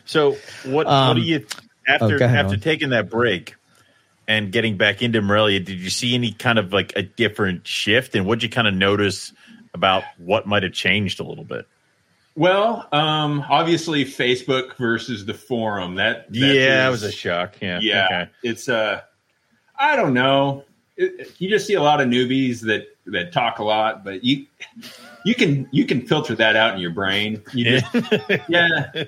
So 0.04 0.36
what? 0.64 0.86
Um, 0.86 1.08
what 1.08 1.14
do 1.14 1.22
you 1.22 1.44
after 1.88 2.04
oh, 2.04 2.16
ahead, 2.16 2.36
after 2.44 2.50
Owen. 2.52 2.60
taking 2.60 2.90
that 2.90 3.10
break? 3.10 3.54
and 4.28 4.52
getting 4.52 4.76
back 4.76 5.00
into 5.00 5.22
Morelia, 5.22 5.58
did 5.58 5.80
you 5.80 5.88
see 5.88 6.14
any 6.14 6.32
kind 6.32 6.58
of 6.58 6.70
like 6.70 6.92
a 6.96 7.02
different 7.02 7.66
shift? 7.66 8.14
And 8.14 8.26
what 8.26 8.38
did 8.38 8.42
you 8.42 8.50
kind 8.50 8.68
of 8.68 8.74
notice 8.74 9.32
about 9.72 10.02
what 10.18 10.46
might 10.46 10.62
have 10.64 10.74
changed 10.74 11.18
a 11.18 11.22
little 11.24 11.44
bit? 11.44 11.66
Well, 12.36 12.86
um, 12.92 13.42
obviously 13.48 14.04
Facebook 14.04 14.76
versus 14.76 15.24
the 15.24 15.32
forum. 15.32 15.94
That, 15.94 16.30
that 16.30 16.38
yeah, 16.38 16.84
it 16.90 16.92
is- 16.92 17.02
was 17.02 17.02
a 17.04 17.10
shock. 17.12 17.54
Yeah, 17.62 17.78
yeah, 17.80 18.04
Okay. 18.04 18.30
it's 18.42 18.68
uh, 18.68 19.00
I 19.78 19.96
don't 19.96 20.14
know. 20.14 20.64
It, 20.96 21.32
you 21.38 21.48
just 21.48 21.66
see 21.66 21.74
a 21.74 21.82
lot 21.82 22.00
of 22.00 22.08
newbies 22.08 22.60
that 22.62 22.88
that 23.06 23.32
talk 23.32 23.58
a 23.58 23.64
lot, 23.64 24.04
but 24.04 24.24
you 24.24 24.46
you 25.24 25.34
can 25.34 25.68
you 25.70 25.84
can 25.84 26.06
filter 26.06 26.34
that 26.34 26.56
out 26.56 26.74
in 26.74 26.80
your 26.80 26.90
brain. 26.90 27.42
You 27.52 27.80
just, 27.80 27.94
yeah, 28.48 29.04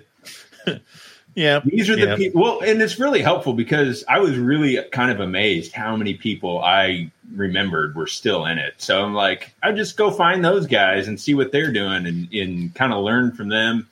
yeah. 1.35 1.61
these 1.65 1.91
are 1.91 1.97
the 1.97 2.09
yeah. 2.09 2.17
people. 2.17 2.43
Well, 2.43 2.61
and 2.61 2.81
it's 2.81 2.99
really 2.99 3.23
helpful 3.23 3.53
because 3.53 4.05
I 4.09 4.19
was 4.19 4.37
really 4.39 4.79
kind 4.93 5.11
of 5.11 5.21
amazed 5.21 5.73
how 5.73 5.97
many 5.97 6.15
people 6.15 6.61
I 6.63 7.11
remembered 7.35 7.95
were 7.95 8.07
still 8.07 8.47
in 8.47 8.59
it. 8.59 8.75
So 8.79 9.03
I'm 9.03 9.15
like, 9.15 9.55
I 9.63 9.73
just 9.73 9.97
go 9.97 10.11
find 10.11 10.45
those 10.45 10.67
guys 10.67 11.09
and 11.09 11.21
see 11.21 11.35
what 11.35 11.53
they're 11.53 11.73
doing 11.73 12.07
and, 12.07 12.33
and 12.33 12.75
kind 12.75 12.93
of 12.93 13.05
learn 13.05 13.33
from 13.33 13.49
them. 13.49 13.89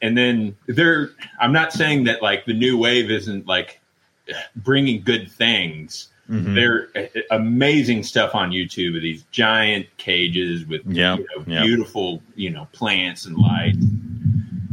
And 0.00 0.16
then 0.16 0.56
they're, 0.66 1.10
I'm 1.40 1.52
not 1.52 1.72
saying 1.72 2.04
that 2.04 2.22
like 2.22 2.44
the 2.44 2.52
new 2.52 2.78
wave 2.78 3.10
isn't 3.10 3.46
like 3.46 3.80
bringing 4.56 5.02
good 5.02 5.30
things. 5.30 6.08
Mhm. 6.30 6.54
They're 6.54 6.88
uh, 6.94 7.20
amazing 7.30 8.02
stuff 8.02 8.34
on 8.34 8.50
YouTube 8.50 8.94
of 8.96 9.02
these 9.02 9.24
giant 9.30 9.86
cages 9.96 10.66
with 10.66 10.82
Yeah, 10.86 11.16
you 11.16 11.26
know, 11.36 11.44
yeah. 11.46 11.62
beautiful, 11.62 12.22
you 12.36 12.50
know, 12.50 12.68
plants 12.72 13.24
and 13.24 13.36
light, 13.38 13.76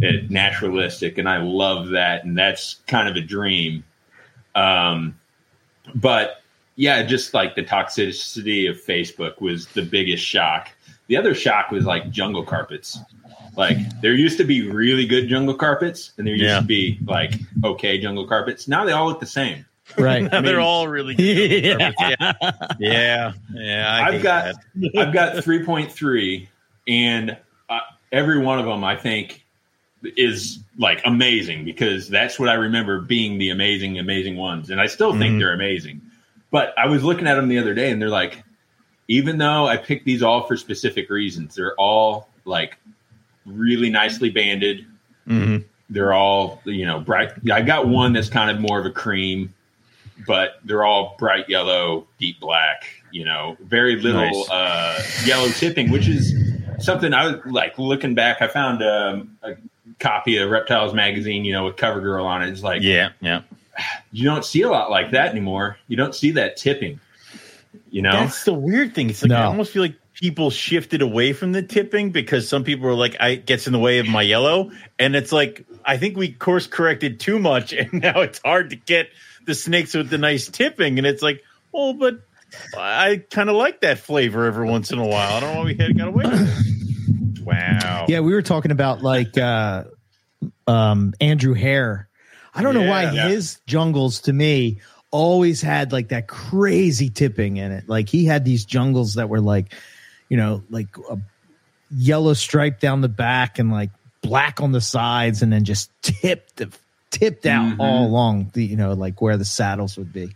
it, 0.02 0.30
naturalistic, 0.30 1.18
and 1.18 1.30
I 1.30 1.38
love 1.38 1.90
that, 1.90 2.26
and 2.26 2.38
that's 2.38 2.82
kind 2.88 3.08
of 3.08 3.16
a 3.16 3.22
dream. 3.22 3.86
Um, 4.54 5.18
but 5.96 6.42
yeah, 6.76 7.04
just 7.04 7.34
like 7.34 7.56
the 7.56 7.64
toxicity 7.64 8.70
of 8.70 8.76
Facebook 8.82 9.40
was 9.40 9.68
the 9.68 9.82
biggest 9.82 10.26
shock. 10.26 10.70
The 11.08 11.16
other 11.16 11.34
shock 11.34 11.72
was 11.72 11.86
like 11.86 12.10
jungle 12.10 12.44
carpets. 12.44 13.00
Like 13.58 13.78
there 14.02 14.14
used 14.14 14.38
to 14.38 14.44
be 14.44 14.70
really 14.70 15.06
good 15.06 15.28
jungle 15.30 15.56
carpets, 15.56 16.12
and 16.18 16.28
there 16.28 16.34
used 16.34 16.46
Yeah. 16.46 16.60
to 16.60 16.66
be 16.66 17.00
like 17.06 17.34
okay 17.64 17.98
jungle 18.00 18.28
carpets. 18.28 18.68
Now 18.68 18.86
they 18.86 18.92
all 18.92 19.08
look 19.08 19.20
the 19.20 19.26
same. 19.26 19.66
Right. 19.98 20.30
They're 20.32 20.60
all 20.60 20.88
really 20.88 21.14
good. 21.16 21.64
yeah. 21.80 21.92
yeah, 22.00 22.34
yeah, 22.80 23.34
yeah. 23.54 24.00
I 24.04 24.08
I've 24.16 24.24
got. 24.24 24.56
I've 24.98 25.14
got 25.14 25.36
3.3, 25.36 26.48
and 26.88 27.38
uh, 27.70 27.80
every 28.12 28.40
one 28.40 28.58
of 28.60 28.66
them 28.66 28.84
I 28.84 28.96
think 28.98 29.44
is 30.18 30.60
like 30.78 31.02
amazing 31.06 31.66
because 31.66 32.10
that's 32.10 32.40
what 32.40 32.50
I 32.50 32.54
remember 32.56 33.00
being 33.02 33.38
the 33.38 33.50
amazing, 33.52 33.98
amazing 34.00 34.38
ones, 34.38 34.70
and 34.72 34.82
I 34.82 34.88
still 34.88 35.12
think 35.18 35.36
Mhm. 35.36 35.40
they're 35.40 35.54
amazing. 35.54 36.02
But 36.52 36.74
I 36.78 36.88
was 36.88 37.04
looking 37.04 37.28
at 37.28 37.36
them 37.36 37.48
the 37.48 37.58
other 37.60 37.74
day, 37.74 37.92
and 37.92 38.02
they're 38.02 38.10
like, 38.10 38.44
even 39.08 39.38
though 39.38 39.68
I 39.68 39.78
picked 39.78 40.06
these 40.06 40.22
all 40.24 40.48
for 40.48 40.58
specific 40.58 41.10
reasons, 41.10 41.56
they're 41.56 41.76
all 41.76 42.28
like 42.46 42.78
really 43.46 43.90
nicely 43.90 44.30
banded. 44.30 44.86
Mhm. 45.28 45.64
They're 45.90 46.14
all 46.14 46.62
you 46.66 46.86
know 46.86 47.00
bright. 47.00 47.32
I 47.52 47.62
got 47.62 47.88
one 47.88 48.14
that's 48.14 48.30
kind 48.30 48.50
of 48.50 48.60
more 48.60 48.80
of 48.80 48.86
a 48.86 48.92
cream, 48.92 49.54
but 50.28 50.60
they're 50.64 50.84
all 50.84 51.16
bright 51.20 51.48
yellow, 51.50 52.08
deep 52.20 52.40
black. 52.40 52.86
You 53.12 53.24
know, 53.26 53.56
very 53.62 53.96
little 54.02 54.22
Nice. 54.22 54.50
uh, 54.50 55.02
yellow 55.26 55.48
tipping, 55.50 55.92
which 55.92 56.08
is 56.08 56.34
something 56.80 57.14
I 57.14 57.28
was 57.28 57.36
like 57.46 57.78
looking 57.80 58.14
back. 58.16 58.42
I 58.42 58.48
found 58.48 58.84
um, 58.84 59.38
a 59.44 59.56
copy 60.00 60.38
of 60.38 60.50
Reptiles 60.50 60.94
magazine, 60.94 61.46
you 61.46 61.54
know, 61.54 61.66
with 61.66 61.76
CoverGirl 61.78 62.24
on 62.26 62.42
it. 62.44 62.50
It's 62.50 62.64
like 62.64 62.82
Yeah, 62.82 63.10
yeah. 63.22 63.42
you 64.12 64.26
don't 64.26 64.44
see 64.44 64.64
a 64.64 64.70
lot 64.70 64.90
like 64.92 65.12
that 65.12 65.30
anymore. 65.32 65.78
You 65.88 65.96
don't 65.98 66.14
see 66.16 66.32
that 66.32 66.58
tipping. 66.58 67.00
You 67.90 68.02
know, 68.02 68.12
That's 68.12 68.44
the 68.44 68.54
weird 68.54 68.94
thing. 68.94 69.10
It's 69.10 69.22
like 69.24 69.32
I 69.32 69.44
almost 69.44 69.72
feel 69.72 69.84
like 69.84 69.96
people 70.16 70.50
shifted 70.50 71.02
away 71.02 71.34
from 71.34 71.52
the 71.52 71.62
tipping 71.62 72.12
because 72.12 72.48
some 72.48 72.64
people 72.64 72.88
are 72.88 72.94
like, 72.96 73.16
"I 73.20 73.36
gets 73.36 73.68
in 73.68 73.74
the 73.74 73.80
way 73.80 74.00
of 74.00 74.08
my 74.08 74.22
yellow," 74.22 74.72
and 74.98 75.16
it's 75.16 75.32
like 75.32 75.66
I 75.84 75.98
think 75.98 76.18
we 76.18 76.32
course 76.32 76.68
corrected 76.68 77.20
too 77.20 77.38
much, 77.40 77.74
and 77.74 77.94
now 77.94 78.22
it's 78.22 78.40
hard 78.44 78.72
to 78.72 78.76
get 78.76 79.10
the 79.46 79.54
snakes 79.56 79.94
with 79.94 80.10
the 80.10 80.18
nice 80.18 80.48
tipping, 80.48 80.98
and 80.98 81.06
it's 81.06 81.22
like, 81.22 81.44
oh, 81.74 81.94
but 81.94 82.16
I 82.76 83.24
kind 83.30 83.50
of 83.50 83.56
like 83.56 83.82
that 83.82 84.00
flavor 84.00 84.46
every 84.46 84.68
once 84.68 84.92
in 84.92 85.00
a 85.00 85.06
while. 85.06 85.36
I 85.36 85.40
don't 85.40 85.54
know 85.54 85.60
why 85.60 85.66
we 85.66 85.76
had 85.76 85.98
got 85.98 86.08
away 86.08 86.24
with 86.26 86.42
it. 86.42 87.46
Wow. 87.46 88.06
Yeah, 88.08 88.22
we 88.22 88.34
were 88.34 88.42
talking 88.42 88.72
about 88.72 89.04
like 89.04 89.38
uh 89.38 89.84
um 90.68 91.14
Andrew 91.22 91.54
Hare. 91.54 92.10
I 92.54 92.64
don't 92.64 92.74
know 92.74 92.88
why 92.88 93.04
Yeah. 93.04 93.28
his 93.28 93.60
jungles 93.68 94.22
to 94.22 94.34
me 94.34 94.80
always 95.12 95.62
had 95.62 95.92
like 95.92 96.10
that 96.10 96.28
crazy 96.28 97.10
tipping 97.10 97.58
in 97.58 97.72
it. 97.72 97.88
Like 97.88 98.10
he 98.10 98.26
had 98.26 98.46
these 98.46 98.66
jungles 98.66 99.16
that 99.16 99.30
were 99.30 99.42
like, 99.42 99.74
you 100.30 100.38
know, 100.38 100.64
like 100.70 100.88
a 101.10 101.18
yellow 101.96 102.34
stripe 102.34 102.80
down 102.80 103.02
the 103.02 103.10
back 103.10 103.60
and 103.60 103.72
like 103.72 103.92
black 104.22 104.60
on 104.62 104.72
the 104.72 104.82
sides 104.82 105.42
and 105.42 105.52
then 105.54 105.64
just 105.64 105.90
tipped 106.02 106.62
tipped 107.12 107.46
out 107.46 107.78
Mhm. 107.78 107.80
all 107.80 108.06
along 108.08 108.50
the 108.54 108.66
you 108.66 108.76
know 108.76 108.94
like 108.94 109.22
where 109.22 109.38
the 109.38 109.46
saddles 109.46 109.98
would 109.98 110.12
be. 110.12 110.36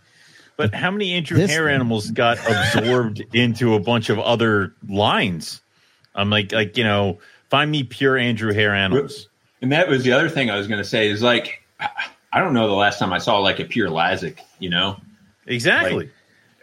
But 0.57 0.73
how 0.75 0.91
many 0.91 1.13
Andrew 1.13 1.37
This 1.37 1.51
Hare 1.51 1.65
thing- 1.65 1.75
animals 1.75 2.11
got 2.11 2.37
absorbed 2.47 3.23
into 3.33 3.73
a 3.75 3.79
bunch 3.79 4.09
of 4.09 4.19
other 4.19 4.73
lines? 4.87 5.61
I'm 6.15 6.29
like, 6.29 6.51
like 6.51 6.77
you 6.77 6.83
know, 6.83 7.17
find 7.49 7.69
me 7.71 7.83
pure 7.83 8.17
Andrew 8.17 8.53
Hare 8.53 8.73
animals. 8.75 9.27
and 9.61 9.71
that 9.71 9.87
was 9.89 10.03
the 10.03 10.11
other 10.13 10.29
thing 10.29 10.49
I 10.49 10.57
was 10.57 10.67
going 10.67 10.81
to 10.81 10.87
say 10.87 11.09
is 11.09 11.21
like, 11.21 11.63
I 12.31 12.39
don't 12.39 12.53
know 12.53 12.67
the 12.67 12.73
last 12.73 12.99
time 12.99 13.11
I 13.13 13.17
saw 13.17 13.39
like 13.39 13.59
a 13.59 13.65
pure 13.65 13.89
Lazic. 13.89 14.37
You 14.59 14.69
know, 14.69 14.99
Exactly. 15.47 16.09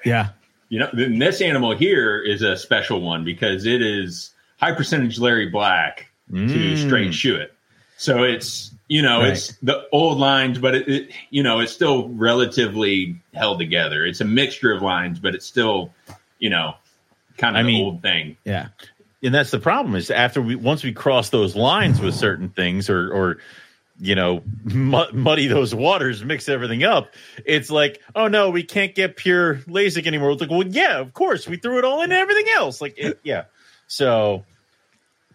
Yeah. 0.04 0.28
You 0.68 0.80
know, 0.80 0.88
then 0.92 1.18
this 1.18 1.40
animal 1.40 1.76
here 1.76 2.20
is 2.20 2.42
a 2.42 2.56
special 2.56 3.00
one 3.00 3.24
because 3.24 3.66
it 3.66 3.80
is 3.82 4.30
high 4.58 4.72
percentage 4.72 5.18
Larry 5.18 5.48
Black 5.48 6.10
to 6.30 6.36
Mm. 6.36 6.84
straight 6.86 7.14
shoe 7.14 7.36
it. 7.36 7.52
So 7.98 8.24
it's 8.24 8.72
you 8.88 9.00
know 9.02 9.20
Right. 9.20 9.30
it's 9.32 9.56
the 9.62 9.86
old 9.92 10.18
lines, 10.18 10.58
but 10.58 10.74
it, 10.74 10.88
it 10.88 11.10
you 11.30 11.42
know 11.42 11.60
it's 11.60 11.72
still 11.72 12.08
relatively 12.08 13.16
held 13.34 13.58
together. 13.58 14.04
It's 14.04 14.20
a 14.20 14.24
mixture 14.24 14.72
of 14.72 14.82
lines, 14.82 15.18
but 15.18 15.34
it's 15.34 15.46
still 15.46 15.92
you 16.38 16.50
know 16.50 16.74
kind 17.38 17.54
of 17.56 17.58
I 17.58 17.60
an 17.60 17.66
mean- 17.66 17.84
old 17.84 18.02
thing. 18.02 18.36
Yeah. 18.44 18.68
and 19.22 19.34
that's 19.34 19.50
the 19.50 19.58
problem 19.60 19.94
is 19.94 20.10
after 20.10 20.42
we 20.42 20.56
once 20.56 20.82
we 20.84 20.92
cross 20.92 21.30
those 21.30 21.54
lines 21.56 22.00
with 22.00 22.14
certain 22.14 22.48
things 22.50 22.90
or 22.90 23.08
or 23.12 23.38
you 23.98 24.14
know 24.14 24.42
mu- 24.64 25.10
muddy 25.12 25.46
those 25.46 25.74
waters 25.74 26.22
mix 26.24 26.48
everything 26.48 26.84
up. 26.84 27.14
It's 27.44 27.70
like 27.70 28.00
oh 28.14 28.28
no 28.28 28.50
we 28.50 28.62
can't 28.62 28.94
get 28.94 29.16
pure 29.16 29.56
lasik 29.66 30.06
anymore. 30.06 30.32
It's 30.32 30.40
like 30.40 30.50
well 30.50 30.66
yeah 30.66 30.98
of 30.98 31.12
course 31.14 31.48
we 31.48 31.56
threw 31.56 31.78
it 31.78 31.84
all 31.84 32.02
in 32.02 32.12
everything 32.12 32.46
else. 32.54 32.80
Like 32.80 32.94
it, 32.98 33.20
yeah. 33.22 33.44
So 33.86 34.44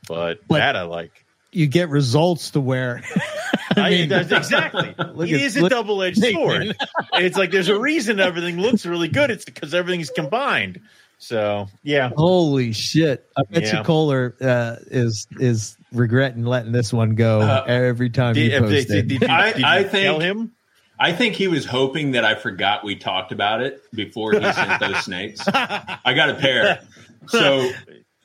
but, 0.08 0.40
But- 0.48 0.58
that 0.58 0.76
i 0.76 0.84
like. 0.84 1.26
You 1.54 1.68
get 1.68 1.90
results 1.90 2.52
to 2.52 2.62
where 2.62 3.04
I, 3.76 3.90
mean- 3.90 4.10
that's 4.10 4.32
exactly. 4.32 4.96
It 5.28 5.42
is 5.42 5.58
a 5.58 5.62
look- 5.62 5.72
double-edged 5.72 6.18
sword. 6.24 6.76
it's 7.14 7.38
like 7.38 7.52
there's 7.52 7.68
a 7.70 7.78
reason 7.80 8.20
everything 8.20 8.58
looks 8.58 8.86
really 8.86 9.08
good. 9.10 9.32
It's 9.32 9.44
because 9.46 9.74
everything's 9.74 10.10
combined 10.10 10.80
so 11.24 11.68
yeah 11.84 12.10
Holy 12.18 12.72
shit! 12.74 13.28
I 13.38 13.44
bet 13.50 13.64
Yeah. 13.64 13.78
you 13.78 13.84
Kohler 13.84 14.36
uh, 14.42 14.78
is 14.88 15.28
is 15.40 15.78
regretting 15.94 16.44
letting 16.46 16.72
this 16.72 16.92
one 16.92 17.14
go 17.16 17.42
Uh, 17.42 17.64
every 17.68 18.10
time 18.10 18.34
did, 18.34 18.52
you 18.52 18.60
post 18.60 18.88
did, 18.88 18.98
it. 18.98 19.08
did 19.08 19.22
you, 19.22 19.28
I- 19.28 19.52
did 19.52 19.60
you 19.60 19.66
I 19.68 19.84
tell 19.84 19.90
think- 20.20 20.24
him 20.24 20.52
I 21.00 21.12
think 21.14 21.34
he 21.36 21.48
was 21.48 21.66
hoping 21.66 22.12
that 22.12 22.24
I 22.26 22.36
forgot 22.36 22.84
we 22.84 22.96
talked 22.96 23.32
about 23.32 23.62
it 23.62 23.82
before 23.92 24.34
he 24.34 24.40
sent 24.54 24.80
those 24.80 24.98
snakes. 25.06 25.42
I 25.48 26.14
got 26.16 26.30
a 26.30 26.36
pair, 26.36 26.82
so 27.28 27.72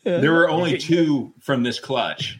there 0.04 0.30
were 0.32 0.50
only 0.50 0.76
two 0.76 1.32
from 1.40 1.62
this 1.62 1.80
clutch. 1.80 2.38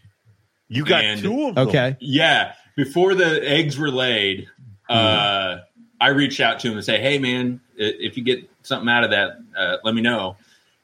You 0.69 0.85
got 0.85 1.05
And- 1.05 1.21
two 1.23 1.47
of 1.49 1.55
them. 1.55 1.69
okay, 1.69 1.97
Yeah, 2.01 2.53
before 2.77 3.15
the 3.15 3.49
eggs 3.49 3.79
were 3.79 3.91
laid, 3.91 4.47
uh, 4.91 5.57
I 5.99 6.09
reached 6.09 6.41
out 6.41 6.61
to 6.61 6.69
him 6.69 6.75
and 6.75 6.85
say, 6.85 7.01
"Hey, 7.01 7.19
man, 7.19 7.61
if 7.79 8.19
you 8.19 8.23
get 8.23 8.47
something 8.63 8.91
out 8.91 9.05
of 9.05 9.11
that, 9.13 9.39
uh, 9.59 9.77
let 9.85 9.95
me 9.95 10.03
know." 10.03 10.37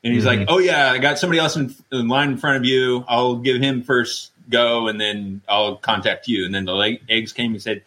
And 0.04 0.12
he's 0.12 0.26
like, 0.26 0.46
"Oh 0.48 0.58
yeah, 0.58 0.90
I 0.90 0.98
got 0.98 1.18
somebody 1.18 1.38
else 1.38 1.56
in, 1.56 1.74
in 1.92 2.08
line 2.08 2.30
in 2.30 2.36
front 2.36 2.56
of 2.56 2.64
you. 2.64 3.04
I'll 3.06 3.36
give 3.36 3.60
him 3.62 3.82
first 3.82 4.32
go, 4.50 4.88
and 4.88 5.00
then 5.00 5.42
I'll 5.48 5.76
contact 5.76 6.26
you." 6.26 6.44
And 6.44 6.54
then 6.54 6.64
the 6.64 6.74
leg- 6.74 7.02
eggs 7.08 7.32
came 7.32 7.52
and 7.52 7.62
said, 7.62 7.82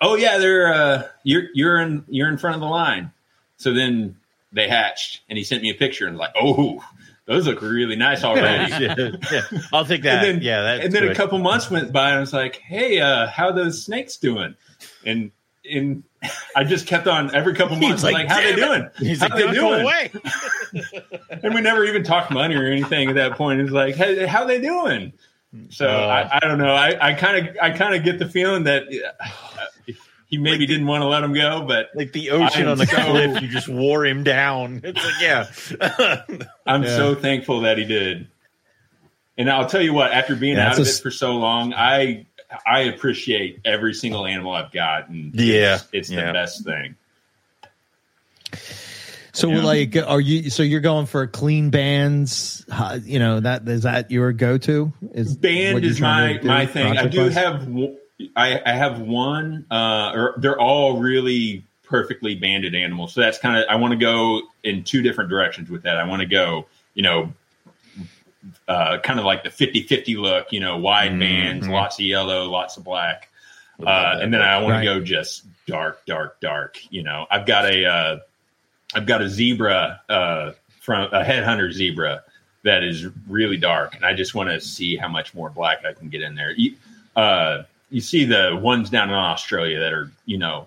"Oh 0.00 0.16
yeah, 0.16 0.38
they're 0.38 0.72
uh, 0.72 1.08
you're 1.22 1.44
you're 1.54 1.80
in 1.80 2.04
you're 2.08 2.28
in 2.28 2.38
front 2.38 2.56
of 2.56 2.60
the 2.60 2.66
line." 2.66 3.12
So 3.56 3.72
then 3.72 4.16
they 4.52 4.68
hatched, 4.68 5.22
and 5.28 5.38
he 5.38 5.44
sent 5.44 5.62
me 5.62 5.70
a 5.70 5.74
picture 5.74 6.06
and 6.06 6.16
was 6.16 6.20
like, 6.20 6.34
"Oh, 6.40 6.84
those 7.26 7.46
look 7.46 7.62
really 7.62 7.96
nice 7.96 8.24
already." 8.24 8.72
yeah, 8.72 9.42
I'll 9.72 9.84
take 9.84 10.02
that. 10.02 10.24
And 10.24 10.36
then, 10.36 10.42
yeah, 10.42 10.60
that's 10.60 10.84
and 10.86 10.92
then 10.92 11.02
good. 11.04 11.12
a 11.12 11.14
couple 11.14 11.38
months 11.38 11.70
went 11.70 11.92
by, 11.92 12.08
and 12.08 12.16
I 12.16 12.20
was 12.20 12.32
like, 12.32 12.56
"Hey, 12.56 12.98
uh, 12.98 13.28
how 13.28 13.52
those 13.52 13.84
snakes 13.84 14.16
doing?" 14.16 14.56
And 15.06 15.30
and 15.70 16.02
I 16.56 16.64
just 16.64 16.86
kept 16.86 17.06
on 17.06 17.34
every 17.34 17.54
couple 17.54 17.76
months, 17.80 18.02
like, 18.02 18.14
like, 18.14 18.28
"How 18.28 18.40
they 18.40 18.54
doing? 18.54 18.88
He's 18.98 19.20
how 19.20 19.28
like, 19.28 19.44
they 19.46 19.52
doing?" 19.52 19.80
away. 19.82 20.10
And 21.42 21.54
we 21.54 21.60
never 21.60 21.84
even 21.84 22.02
talked 22.04 22.30
money 22.30 22.54
or 22.56 22.64
anything 22.64 23.08
at 23.10 23.14
that 23.16 23.32
point. 23.36 23.60
It's 23.60 23.70
like, 23.70 23.94
"Hey, 23.96 24.26
how 24.26 24.44
they 24.44 24.60
doing?" 24.60 25.12
So 25.70 25.86
Uh, 25.88 26.28
I, 26.32 26.36
I 26.36 26.40
don't 26.40 26.58
know. 26.58 26.74
I 26.74 27.14
kind 27.14 27.46
of 27.48 27.56
I 27.62 27.70
kind 27.70 27.94
of 27.94 28.02
get 28.02 28.18
the 28.18 28.28
feeling 28.28 28.64
that 28.64 28.84
uh, 28.88 29.24
he 30.26 30.38
maybe 30.38 30.66
didn't 30.66 30.86
want 30.86 31.02
to 31.02 31.06
let 31.06 31.22
him 31.22 31.32
go, 31.32 31.62
but 31.66 31.90
like 31.94 32.12
the 32.12 32.30
ocean 32.30 32.66
on 32.66 32.78
the 32.78 32.86
so- 32.86 32.96
cliff, 32.96 33.40
you 33.42 33.48
just 33.48 33.68
wore 33.68 34.04
him 34.04 34.24
down. 34.24 34.80
It's 34.84 35.04
like, 35.04 35.20
yeah. 35.20 36.22
I'm 36.66 36.82
Yeah. 36.82 36.96
so 36.96 37.14
thankful 37.14 37.60
that 37.60 37.78
he 37.78 37.84
did. 37.84 38.26
And 39.38 39.50
I'll 39.50 39.68
tell 39.68 39.82
you 39.82 39.92
what, 39.92 40.12
after 40.12 40.34
being 40.36 40.56
Yeah, 40.56 40.68
out 40.70 40.78
of 40.78 40.86
a 40.86 40.90
it 40.90 41.00
for 41.02 41.10
so 41.10 41.32
long, 41.36 41.72
I 41.74 42.26
I 42.66 42.80
appreciate 42.80 43.60
every 43.64 43.94
single 43.94 44.26
animal 44.26 44.52
I've 44.52 44.72
got, 44.72 45.08
and 45.08 45.34
Yeah, 45.34 45.76
it's, 45.76 45.88
it's 45.92 46.10
yeah. 46.10 46.26
the 46.26 46.32
best 46.32 46.64
thing. 46.64 46.96
So 49.32 49.50
Yeah. 49.50 49.62
like, 49.62 49.96
are 49.96 50.20
you? 50.20 50.48
So 50.50 50.62
you're 50.62 50.80
going 50.80 51.06
for 51.06 51.26
clean 51.26 51.70
bands? 51.70 52.64
You 53.04 53.18
know 53.18 53.40
that 53.40 53.68
is 53.68 53.82
that 53.82 54.10
your 54.10 54.32
go 54.32 54.58
to? 54.58 54.92
Is 55.12 55.36
Band 55.36 55.84
is 55.84 56.00
my 56.00 56.38
my 56.42 56.66
thing. 56.66 56.96
I 56.96 57.06
do 57.06 57.18
project-wise? 57.18 57.34
have 57.34 57.60
w- 57.66 57.96
I, 58.36 58.60
I 58.64 58.72
have 58.72 59.00
one, 59.00 59.66
uh, 59.70 60.12
or 60.14 60.34
they're 60.38 60.58
all 60.58 61.00
really 61.00 61.64
perfectly 61.82 62.36
banded 62.36 62.74
animals. 62.76 63.12
So 63.12 63.20
that's 63.22 63.38
kind 63.38 63.56
of 63.56 63.64
I 63.68 63.74
want 63.74 63.90
to 63.92 63.98
go 63.98 64.42
in 64.62 64.84
two 64.84 65.02
different 65.02 65.30
directions 65.30 65.68
with 65.68 65.82
that. 65.82 65.98
I 65.98 66.06
want 66.06 66.20
to 66.20 66.26
go, 66.26 66.66
you 66.94 67.02
know, 67.02 67.32
uh, 68.68 68.98
kind 68.98 69.18
of 69.18 69.24
like 69.24 69.42
the 69.42 69.50
50-50 69.50 70.16
look, 70.16 70.52
you 70.52 70.60
know, 70.60 70.76
wide 70.76 71.12
Mhm. 71.12 71.20
bands, 71.20 71.68
lots 71.68 71.98
of 71.98 72.04
yellow, 72.04 72.44
lots 72.50 72.76
of 72.76 72.84
black. 72.84 73.28
Uh, 73.84 74.18
and 74.20 74.32
then 74.32 74.40
I 74.42 74.58
want 74.58 74.72
Right. 74.72 74.78
to 74.80 74.84
go 74.84 75.00
just 75.00 75.44
dark, 75.66 76.04
dark, 76.06 76.38
dark. 76.40 76.78
You 76.90 77.02
know, 77.02 77.26
I've 77.30 77.46
got 77.46 77.64
a, 77.66 77.84
uh, 77.86 78.18
I've 78.94 79.06
got 79.06 79.22
a 79.22 79.28
zebra 79.28 80.00
uh, 80.08 80.52
from 80.80 81.08
a 81.12 81.24
headhunter 81.24 81.72
zebra 81.72 82.22
that 82.62 82.82
is 82.84 83.06
really 83.28 83.56
dark, 83.56 83.94
and 83.96 84.04
I 84.04 84.14
just 84.14 84.34
want 84.34 84.48
to 84.50 84.60
see 84.60 84.96
how 84.96 85.08
much 85.08 85.34
more 85.34 85.50
black 85.50 85.84
I 85.84 85.92
can 85.92 86.08
get 86.08 86.22
in 86.22 86.34
there. 86.34 86.52
You, 86.52 86.74
uh, 87.16 87.64
you 87.90 88.00
see 88.00 88.24
the 88.24 88.58
ones 88.60 88.90
down 88.90 89.08
in 89.08 89.14
Australia 89.14 89.80
that 89.80 89.92
are, 89.92 90.10
you 90.26 90.38
know, 90.38 90.66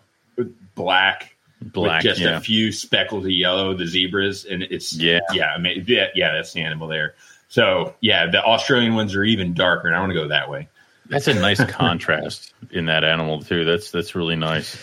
black, 0.75 1.33
Black, 1.59 2.03
with 2.03 2.03
just 2.03 2.21
yeah. 2.21 2.37
a 2.37 2.39
few 2.39 2.71
speckles 2.71 3.25
of 3.25 3.31
yellow, 3.31 3.73
the 3.73 3.87
zebras, 3.87 4.45
and 4.45 4.61
it's 4.63 4.93
Yeah. 4.93 5.19
yeah, 5.33 5.53
I 5.53 5.57
mean, 5.57 5.83
yeah, 5.87 6.07
yeah, 6.13 6.33
that's 6.33 6.53
the 6.53 6.61
animal 6.61 6.87
there. 6.87 7.15
So 7.49 7.95
yeah, 8.01 8.29
the 8.29 8.43
Australian 8.43 8.95
ones 8.95 9.15
are 9.15 9.23
even 9.23 9.53
darker, 9.53 9.87
and 9.87 9.95
I 9.95 9.99
want 9.99 10.11
to 10.11 10.19
go 10.19 10.27
that 10.29 10.49
way. 10.49 10.67
That's 11.09 11.27
a 11.27 11.33
nice 11.33 11.63
contrast 11.63 12.53
in 12.71 12.85
that 12.87 13.03
animal 13.03 13.41
too. 13.41 13.65
That's 13.65 13.91
that's 13.91 14.15
really 14.15 14.35
nice. 14.35 14.77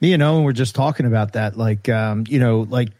Me 0.00 0.12
and 0.12 0.22
Owen 0.22 0.44
were 0.44 0.52
just 0.52 0.74
talking 0.74 1.06
about 1.06 1.32
that. 1.32 1.56
Like, 1.56 1.88
um, 1.88 2.24
you 2.28 2.38
know, 2.38 2.66
like 2.68 2.90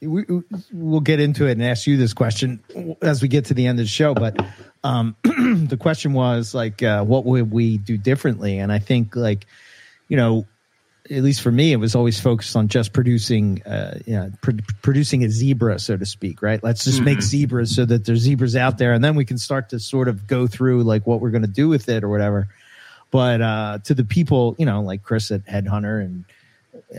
we, 0.00 0.24
we'll 0.72 1.00
get 1.00 1.20
into 1.20 1.46
it 1.46 1.52
and 1.52 1.62
ask 1.62 1.86
you 1.86 1.96
this 1.96 2.14
question 2.14 2.62
as 3.02 3.20
we 3.20 3.28
get 3.28 3.46
to 3.46 3.54
the 3.54 3.66
end 3.66 3.78
of 3.80 3.84
the 3.84 3.90
show. 3.90 4.14
But 4.14 4.44
um, 4.82 5.16
the 5.22 5.76
question 5.78 6.12
was 6.12 6.54
like, 6.54 6.82
uh, 6.82 7.04
what 7.04 7.24
would 7.24 7.50
we 7.50 7.78
do 7.78 7.96
differently? 7.96 8.58
And 8.58 8.72
I 8.72 8.78
think 8.78 9.16
like, 9.16 9.46
you 10.08 10.16
know, 10.16 10.46
at 11.10 11.22
least 11.22 11.42
for 11.42 11.52
me, 11.52 11.72
it 11.72 11.76
was 11.76 11.94
always 11.94 12.18
focused 12.18 12.56
on 12.56 12.68
just 12.68 12.92
producing, 12.94 13.62
uh, 13.64 13.98
you 14.06 14.14
know, 14.14 14.32
pr- 14.40 14.52
producing 14.80 15.22
a 15.24 15.28
zebra, 15.28 15.78
so 15.78 15.96
to 15.96 16.06
speak, 16.06 16.40
right? 16.40 16.62
Let's 16.62 16.84
just 16.84 17.02
make 17.02 17.20
zebras 17.20 17.74
so 17.76 17.84
that 17.84 18.06
there's 18.06 18.20
zebras 18.20 18.56
out 18.56 18.78
there, 18.78 18.92
and 18.94 19.04
then 19.04 19.14
we 19.14 19.24
can 19.26 19.36
start 19.36 19.68
to 19.70 19.78
sort 19.80 20.08
of 20.08 20.26
go 20.26 20.46
through 20.46 20.82
like 20.84 21.06
what 21.06 21.20
we're 21.20 21.30
going 21.30 21.42
to 21.42 21.48
do 21.48 21.68
with 21.68 21.88
it 21.90 22.04
or 22.04 22.08
whatever. 22.08 22.48
But 23.10 23.42
uh, 23.42 23.78
to 23.84 23.94
the 23.94 24.04
people, 24.04 24.56
you 24.58 24.64
know, 24.66 24.80
like 24.80 25.02
Chris 25.02 25.30
at 25.30 25.44
Headhunter, 25.44 26.02
and 26.02 26.24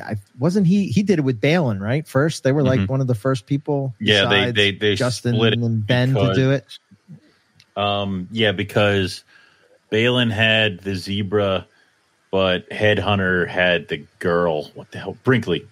I 0.02 0.16
wasn't 0.40 0.68
he 0.68 0.88
he 0.88 1.02
did 1.04 1.20
it 1.20 1.24
with 1.24 1.42
Balin, 1.42 1.80
right? 1.82 2.08
First, 2.08 2.44
they 2.44 2.52
were 2.52 2.64
like 2.64 2.82
Mhm. 2.82 2.88
one 2.90 3.02
of 3.02 3.08
the 3.08 3.16
first 3.16 3.48
people. 3.48 3.96
Yeah, 4.00 4.30
they 4.30 4.52
they 4.52 4.72
they 4.72 4.96
Justin 4.96 5.36
and 5.36 5.86
Ben 5.86 6.14
to 6.14 6.34
do 6.36 6.52
it. 6.52 6.66
Um, 7.76 8.30
yeah, 8.32 8.52
because 8.52 9.24
Balin 9.90 10.30
had 10.30 10.80
the 10.82 10.96
zebra, 10.96 11.68
but 12.36 12.70
Headhunter 12.70 13.48
had 13.48 13.88
the 13.88 14.06
girl. 14.20 14.66
What 14.74 14.92
the 14.92 14.98
hell? 15.00 15.16
Brinkley. 15.24 15.66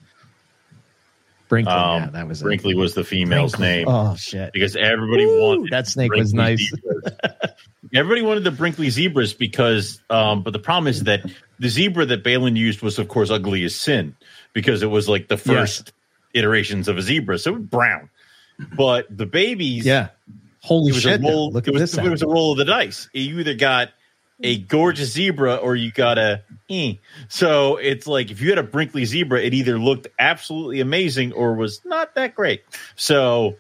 Brinkley, 1.50 1.74
Um, 1.74 2.04
yeah, 2.04 2.10
that 2.12 2.26
was 2.30 2.40
it. 2.42 2.46
Brinkley 2.46 2.74
was 2.74 2.94
the 2.94 3.04
female's 3.04 3.52
Brinkley. 3.52 3.68
name 3.80 3.88
Oh 3.90 4.16
shit! 4.16 4.54
because 4.54 4.78
everybody 4.78 5.26
Woo, 5.26 5.42
wanted 5.58 5.72
that 5.74 5.88
snake 5.88 6.14
was 6.14 6.34
nice. 6.34 6.72
everybody 7.94 8.22
wanted 8.22 8.46
the 8.46 8.52
Brinkley 8.52 8.90
zebras 8.90 9.34
because, 9.34 10.00
um, 10.10 10.42
but 10.44 10.54
the 10.54 10.60
problem 10.60 10.88
is 10.88 11.04
that 11.04 11.30
the 11.60 11.68
zebra 11.68 12.06
that 12.06 12.24
Balin 12.24 12.56
used 12.56 12.82
was, 12.82 12.98
of 12.98 13.10
course, 13.10 13.30
ugly 13.30 13.66
as 13.66 13.76
sin 13.76 14.16
because 14.54 14.84
it 14.84 14.88
was 14.90 15.10
like 15.10 15.28
the 15.28 15.36
first 15.38 15.92
iterations 16.34 16.88
of 16.88 16.98
a 16.98 17.02
zebra, 17.02 17.38
so 17.38 17.52
it 17.52 17.58
was 17.60 17.64
brown. 17.64 18.10
But 18.78 19.06
the 19.16 19.26
babies, 19.26 19.86
Yeah, 19.86 20.10
holy 20.62 20.94
shit! 20.94 21.22
roll. 21.22 21.52
Look 21.52 21.68
it 21.68 21.72
at 21.72 21.82
was, 21.82 21.92
this. 21.92 22.06
It 22.06 22.10
was 22.10 22.22
a 22.22 22.28
roll 22.28 22.54
of 22.54 22.58
the 22.58 22.66
dice. 22.66 23.10
You 23.12 23.38
either 23.42 23.54
got 23.54 23.90
a 24.44 24.58
gorgeous 24.60 25.12
zebra 25.12 25.56
or 25.56 25.76
you 25.76 25.92
got 25.92 26.18
a. 26.18 26.42
Eh. 26.70 26.96
So 27.30 27.78
it's 27.78 28.06
like 28.06 28.30
if 28.30 28.42
you 28.42 28.50
had 28.50 28.60
a 28.60 28.64
Brinkley 28.64 29.06
zebra, 29.06 29.42
it 29.42 29.54
either 29.54 29.80
looked 29.80 30.08
absolutely 30.20 30.82
amazing 30.82 31.34
or 31.34 31.56
was 31.56 31.82
not 31.86 32.14
that 32.16 32.36
great. 32.36 32.64
So 32.96 33.56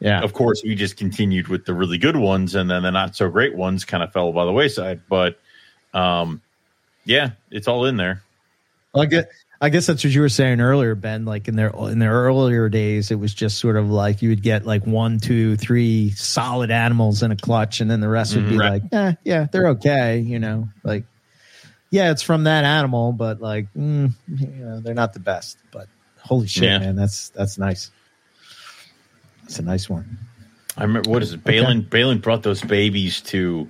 yeah, 0.00 0.20
of 0.20 0.32
course, 0.32 0.62
we 0.62 0.74
just 0.74 0.96
continued 0.96 1.48
with 1.48 1.64
the 1.64 1.74
really 1.74 1.98
good 1.98 2.16
ones, 2.16 2.54
and 2.54 2.70
then 2.70 2.82
the 2.82 2.90
not 2.90 3.16
so 3.16 3.28
great 3.28 3.56
ones 3.56 3.84
kind 3.84 4.02
of 4.02 4.12
fell 4.12 4.32
by 4.32 4.44
the 4.44 4.52
wayside. 4.52 5.00
But 5.08 5.38
um, 5.94 6.40
yeah, 7.04 7.30
it's 7.50 7.66
all 7.66 7.84
in 7.84 7.96
there. 7.96 8.22
Well, 8.92 9.04
I 9.04 9.06
guess, 9.06 9.24
I 9.60 9.70
guess 9.70 9.86
that's 9.86 10.04
what 10.04 10.12
you 10.14 10.20
were 10.20 10.28
saying 10.28 10.60
earlier, 10.60 10.94
Ben. 10.94 11.24
Like 11.24 11.48
in 11.48 11.56
their 11.56 11.70
in 11.70 11.98
their 11.98 12.12
earlier 12.12 12.68
days, 12.68 13.10
it 13.10 13.16
was 13.16 13.34
just 13.34 13.58
sort 13.58 13.76
of 13.76 13.90
like 13.90 14.22
you 14.22 14.28
would 14.28 14.42
get 14.42 14.64
like 14.64 14.86
one, 14.86 15.18
two, 15.18 15.56
three 15.56 16.10
solid 16.10 16.70
animals 16.70 17.22
in 17.24 17.32
a 17.32 17.36
clutch, 17.36 17.80
and 17.80 17.90
then 17.90 18.00
the 18.00 18.08
rest 18.08 18.36
would 18.36 18.48
be 18.48 18.54
Mhm. 18.54 18.60
Right. 18.60 18.82
like, 18.82 18.92
eh, 18.92 19.12
yeah, 19.24 19.46
they're 19.50 19.68
okay, 19.70 20.18
you 20.20 20.38
know, 20.38 20.68
like 20.84 21.04
yeah, 21.90 22.10
it's 22.12 22.22
from 22.22 22.44
that 22.44 22.64
animal, 22.64 23.12
but 23.12 23.40
like, 23.40 23.66
mm, 23.74 24.12
you 24.28 24.46
know, 24.64 24.78
they're 24.80 24.94
not 24.94 25.12
the 25.14 25.20
best. 25.20 25.58
But 25.72 25.88
holy 26.20 26.46
shit, 26.46 26.62
Yeah. 26.64 26.78
man, 26.78 26.94
that's 26.96 27.30
that's 27.30 27.58
nice. 27.58 27.90
That's 29.42 29.58
a 29.58 29.62
nice 29.62 29.88
one. 29.90 30.18
I 30.76 30.82
remember 30.84 31.10
what 31.10 31.22
is 31.22 31.32
it? 31.32 31.42
Balin 31.42 31.80
Balin 31.82 32.18
brought 32.18 32.44
those 32.44 32.62
babies 32.62 33.20
to 33.22 33.68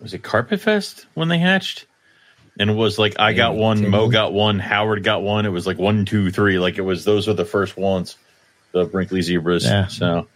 was 0.00 0.14
it 0.14 0.22
Carpet 0.22 0.60
Fest 0.60 1.04
when 1.14 1.28
they 1.28 1.38
hatched? 1.38 1.84
And 2.58 2.70
it 2.70 2.74
was 2.74 2.98
like 2.98 3.18
I 3.18 3.32
got 3.34 3.54
one, 3.54 3.88
Mo 3.90 4.08
got 4.08 4.32
one, 4.32 4.58
Howard 4.58 5.02
got 5.04 5.22
one. 5.22 5.44
It 5.44 5.50
was 5.50 5.66
like 5.66 5.78
one, 5.78 6.04
two, 6.06 6.30
three. 6.30 6.58
Like 6.58 6.78
it 6.78 6.82
was 6.82 7.04
those 7.04 7.26
were 7.28 7.34
the 7.34 7.44
first 7.44 7.76
ones, 7.76 8.16
the 8.72 8.84
Brinkley 8.86 9.20
zebras. 9.22 9.64
Yeah. 9.64 9.86
So 9.88 10.26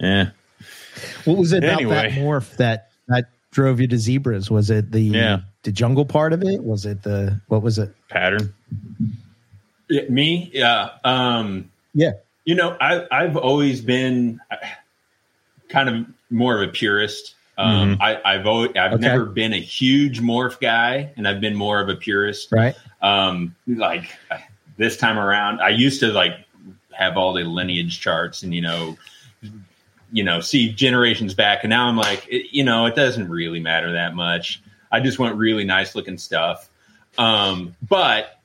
yeah. 0.00 0.30
What 1.24 1.38
was 1.38 1.52
it 1.52 1.62
about 1.62 1.74
Anyway. 1.80 1.94
that 1.94 2.10
morph 2.12 2.56
that 2.56 2.90
that 3.08 3.26
drove 3.52 3.80
you 3.80 3.86
to 3.88 3.98
zebras? 3.98 4.50
Was 4.50 4.70
it 4.70 4.90
the 4.90 5.00
Yeah. 5.00 5.40
the 5.62 5.70
jungle 5.72 6.04
part 6.04 6.32
of 6.32 6.42
it? 6.42 6.62
Was 6.62 6.86
it 6.86 7.02
the 7.02 7.40
what 7.48 7.62
was 7.62 7.78
it? 7.78 7.94
Pattern. 8.08 8.52
Yeah, 9.88 10.08
me, 10.08 10.50
yeah. 10.52 10.90
Um, 11.04 11.70
Yeah. 11.94 12.12
You 12.46 12.56
know, 12.56 12.76
I, 12.80 13.06
I've 13.10 13.36
always 13.36 13.80
been 13.80 14.40
uh, 14.50 14.56
kind 15.68 15.88
of 15.88 16.06
more 16.30 16.60
of 16.62 16.68
a 16.68 16.72
purist. 16.72 17.33
Um, 17.56 17.98
I, 18.00 18.20
I've 18.24 18.46
always, 18.46 18.72
I've 18.76 18.94
Okay. 18.94 19.00
never 19.00 19.26
been 19.26 19.52
a 19.52 19.60
huge 19.60 20.20
morph 20.20 20.60
guy, 20.60 21.12
and 21.16 21.28
I've 21.28 21.40
been 21.40 21.54
more 21.54 21.80
of 21.80 21.88
a 21.88 21.94
purist. 21.94 22.50
Right. 22.50 22.74
Um, 23.00 23.54
like 23.66 24.10
this 24.76 24.96
time 24.96 25.18
around, 25.18 25.60
I 25.60 25.68
used 25.68 26.00
to 26.00 26.08
like 26.08 26.32
have 26.92 27.16
all 27.16 27.32
the 27.32 27.44
lineage 27.44 28.00
charts 28.00 28.42
and 28.42 28.54
you 28.54 28.62
know, 28.62 28.96
you 30.12 30.24
know, 30.24 30.40
see 30.40 30.72
generations 30.72 31.34
back, 31.34 31.64
and 31.64 31.70
now 31.70 31.86
I'm 31.86 31.96
like, 31.96 32.26
it, 32.28 32.54
you 32.54 32.64
know, 32.64 32.86
it 32.86 32.96
doesn't 32.96 33.28
really 33.28 33.60
matter 33.60 33.92
that 33.92 34.14
much. 34.14 34.62
I 34.90 35.00
just 35.00 35.18
want 35.18 35.36
really 35.36 35.64
nice 35.64 35.94
looking 35.94 36.18
stuff. 36.18 36.68
Um, 37.18 37.76
but 37.88 38.40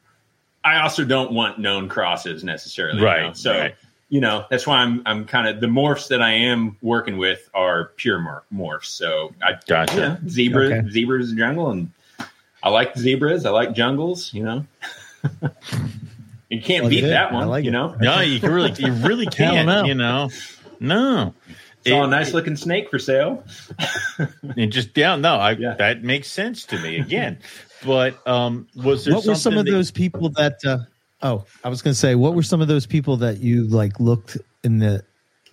I 0.64 0.82
also 0.82 1.06
don't 1.06 1.32
want 1.32 1.60
known 1.60 1.90
crosses 1.90 2.44
necessarily. 2.44 3.02
Right? 3.02 3.36
So, 3.36 3.58
right. 3.60 3.76
You 4.10 4.20
know, 4.22 4.46
that's 4.50 4.66
why 4.68 4.78
I'm 4.78 5.02
I'm 5.06 5.26
kind 5.26 5.48
of 5.48 5.62
the 5.62 5.68
morphs 5.68 6.08
that 6.10 6.22
I 6.22 6.32
am 6.32 6.78
working 6.82 7.18
with 7.18 7.50
are 7.54 7.92
pure 7.96 8.20
mor- 8.20 8.44
morphs. 8.54 8.86
So 8.86 9.34
I 9.44 9.60
Gotcha. 9.68 9.94
you 9.96 10.00
know, 10.02 10.18
zebra 10.28 10.66
Okay. 10.66 10.90
zebras 10.90 11.32
in 11.32 11.38
jungle, 11.38 11.70
and 11.70 11.92
I 12.64 12.70
like 12.70 12.98
zebras. 12.98 13.46
I 13.46 13.52
like 13.52 13.74
jungles. 13.74 14.34
You 14.34 14.44
know, 14.44 14.66
you 16.50 16.62
can't 16.62 16.82
Plug 16.84 16.90
beat 16.90 17.04
it 17.04 17.08
that 17.10 17.32
one. 17.32 17.48
like 17.48 17.64
you 17.64 17.70
it. 17.70 17.74
know, 17.74 17.96
No, 18.00 18.20
you 18.22 18.40
can 18.40 18.52
really 18.52 18.74
you 18.78 18.92
really 18.94 19.26
can't, 19.42 19.68
no. 19.68 19.84
you 19.86 19.94
know. 19.94 20.30
No. 20.80 21.34
saw 21.86 22.04
a 22.04 22.08
nice 22.08 22.34
looking 22.34 22.56
snake 22.56 22.90
for 22.90 23.00
sale. 23.00 23.44
And 24.58 24.72
just 24.72 24.98
yeah, 24.98 25.16
no, 25.16 25.36
I 25.36 25.52
Yeah. 25.52 25.76
that 25.76 26.04
makes 26.04 26.30
sense 26.32 26.66
to 26.68 26.80
me 26.80 27.00
again. 27.00 27.40
But 27.86 28.26
um 28.28 28.68
was 28.76 29.06
there 29.06 29.14
what 29.14 29.20
were 29.26 29.36
some 29.36 29.54
something 29.54 29.60
of 29.60 29.66
that- 29.68 29.72
those 29.72 29.92
people 29.92 30.30
that 30.32 30.58
uh 30.66 30.80
oh 31.22 31.46
i 31.64 31.70
was 31.70 31.82
gonna 31.82 31.94
say 31.94 32.16
what 32.16 32.34
were 32.34 32.44
some 32.44 32.62
of 32.62 32.68
those 32.68 32.86
people 32.86 33.18
that 33.18 33.40
you 33.40 33.68
like 33.68 34.00
looked 34.00 34.38
in 34.64 34.80
the 34.80 35.04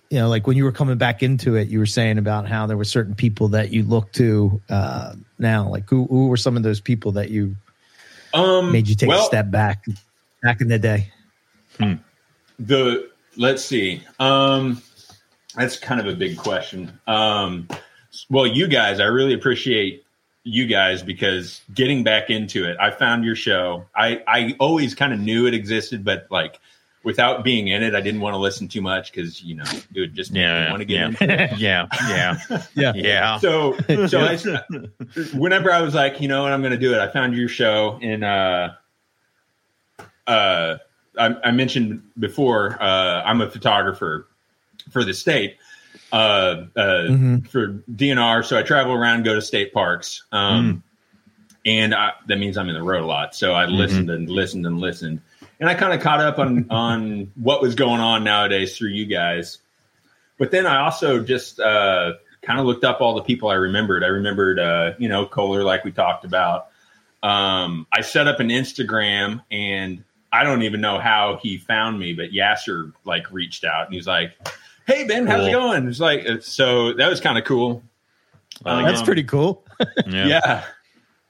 you 0.09 0.19
know 0.19 0.29
like 0.29 0.47
when 0.47 0.55
you 0.55 0.63
were 0.63 0.71
coming 0.71 0.97
back 0.97 1.21
into 1.21 1.55
it 1.55 1.67
you 1.67 1.79
were 1.79 1.85
saying 1.85 2.17
about 2.17 2.47
how 2.47 2.65
there 2.65 2.77
were 2.77 2.85
certain 2.85 3.15
people 3.15 3.49
that 3.49 3.71
you 3.71 3.83
looked 3.83 4.15
to 4.15 4.61
uh 4.69 5.13
now? 5.39 5.69
Like 5.69 5.89
who, 5.89 6.05
who 6.07 6.27
were 6.27 6.37
some 6.37 6.57
of 6.57 6.63
those 6.63 6.79
people 6.79 7.11
that 7.13 7.29
you 7.29 7.55
Um, 8.33 8.71
made 8.71 8.87
you 8.87 8.95
take 8.95 9.09
well, 9.09 9.23
a 9.23 9.25
step 9.25 9.51
back 9.51 9.85
back 10.41 10.61
in 10.61 10.67
the 10.67 10.79
day? 10.79 11.11
The 12.59 13.09
let's 13.35 13.63
see. 13.63 14.01
Um 14.19 14.81
that's 15.55 15.77
kind 15.77 15.99
of 15.99 16.07
a 16.07 16.15
big 16.15 16.37
question. 16.37 16.99
Um 17.07 17.67
well 18.29 18.47
you 18.47 18.67
guys 18.67 18.99
i 18.99 19.05
really 19.05 19.33
appreciate 19.33 20.03
you 20.47 20.65
guys 20.65 21.03
because 21.03 21.61
getting 21.73 22.03
back 22.03 22.29
into 22.29 22.63
it, 22.65 22.77
I 22.79 22.89
found 22.91 23.25
your 23.25 23.35
show. 23.35 23.85
I 23.95 24.21
I 24.27 24.55
always 24.59 24.95
kind 24.95 25.13
of 25.13 25.19
knew 25.19 25.45
it 25.45 25.53
existed, 25.53 26.03
but 26.05 26.25
like 26.31 26.59
without 27.03 27.43
being 27.43 27.67
in 27.67 27.83
it, 27.83 27.93
I 27.95 28.01
didn't 28.01 28.21
want 28.21 28.33
to 28.33 28.37
listen 28.37 28.67
too 28.67 28.81
much 28.81 29.11
because 29.11 29.43
you 29.43 29.55
know 29.55 29.63
it 29.93 29.99
would 29.99 30.15
just 30.15 30.31
Yeah, 30.31 30.69
want 30.69 30.79
to 30.81 30.85
get 30.85 30.95
yeah. 30.99 31.05
into 31.07 31.43
it. 31.43 31.57
yeah, 31.57 31.87
yeah, 32.07 32.37
Yeah. 32.75 32.93
yeah. 32.95 33.39
So 33.39 33.77
so 34.07 34.19
I, 34.21 34.37
whenever 35.37 35.71
I 35.71 35.81
was 35.81 35.93
like, 35.93 36.21
you 36.21 36.27
know 36.27 36.43
what, 36.43 36.53
I'm 36.53 36.61
going 36.61 36.71
to 36.71 36.77
do 36.79 36.93
it. 36.93 36.99
I 36.99 37.07
found 37.11 37.35
your 37.35 37.49
show 37.49 37.97
in 38.01 38.23
uh 38.23 38.73
uh 40.27 40.77
I, 41.19 41.35
I 41.43 41.51
mentioned 41.51 42.01
before 42.19 42.77
uh 42.81 43.21
I'm 43.23 43.41
a 43.41 43.49
photographer 43.49 44.27
for 44.91 45.03
the 45.03 45.13
state 45.13 45.57
uh 46.11 46.65
uh 46.75 47.07
Mhm. 47.09 47.47
for 47.49 47.67
DNR 47.93 48.43
so 48.45 48.57
I 48.57 48.63
travel 48.63 48.93
around 48.93 49.23
go 49.23 49.35
to 49.35 49.41
state 49.41 49.73
parks 49.73 50.23
um 50.31 50.83
and 51.65 51.93
I, 51.93 52.13
that 52.27 52.37
means 52.39 52.57
I'm 52.57 52.69
in 52.69 52.75
the 52.75 52.81
road 52.81 53.03
a 53.03 53.05
lot. 53.05 53.35
So 53.35 53.53
I 53.53 53.65
listened 53.65 54.09
and 54.09 54.29
listened 54.29 54.65
and 54.65 54.79
listened. 54.79 55.19
And 55.59 55.67
I 55.69 55.73
kind 55.73 55.91
of 55.91 55.99
caught 55.99 56.21
up 56.21 56.39
on 56.39 56.65
on 56.69 57.29
what 57.35 57.61
was 57.61 57.75
going 57.75 57.99
on 57.99 58.23
nowadays 58.23 58.77
through 58.77 58.89
you 58.91 59.05
guys. 59.05 59.57
But 60.37 60.51
then 60.51 60.65
I 60.65 60.77
also 60.77 61.19
just 61.21 61.59
uh 61.59 62.13
kind 62.41 62.59
of 62.59 62.65
looked 62.65 62.85
up 62.85 63.01
all 63.01 63.15
the 63.15 63.21
people 63.23 63.49
I 63.49 63.55
remembered. 63.55 64.03
I 64.05 64.07
remembered 64.07 64.59
uh 64.59 64.93
you 64.97 65.09
know 65.09 65.25
Kohler 65.25 65.63
like 65.63 65.83
we 65.83 65.91
talked 65.91 66.23
about. 66.23 66.67
Um, 67.23 67.85
I 67.91 67.99
set 68.01 68.27
up 68.27 68.39
an 68.39 68.47
Instagram 68.49 69.41
and 69.51 70.03
I 70.31 70.43
don't 70.43 70.61
even 70.61 70.79
know 70.79 70.99
how 70.99 71.37
he 71.41 71.57
found 71.57 71.99
me, 71.99 72.13
but 72.13 72.31
Yasser 72.31 72.93
like 73.03 73.29
reached 73.31 73.65
out 73.65 73.85
and 73.87 73.93
he's 73.93 74.07
like, 74.07 74.31
Hey 74.87 75.05
Ben, 75.05 75.27
how's 75.27 75.45
it 75.47 75.51
going? 75.51 75.87
It's 75.87 75.99
like, 75.99 76.25
uh, 76.27 76.39
so 76.39 76.93
that 76.93 77.09
was 77.09 77.19
kind 77.21 77.37
of 77.37 77.43
cool. 77.43 77.83
I 78.65 78.75
like 78.77 78.85
That's 78.87 78.99
Um, 79.01 79.05
pretty 79.05 79.23
cool. 79.23 79.63
Yeah. 80.07 80.27
Yeah. 80.27 80.63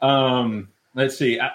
Um, 0.01 0.69
let's 0.95 1.17
see. 1.17 1.39
I, 1.39 1.49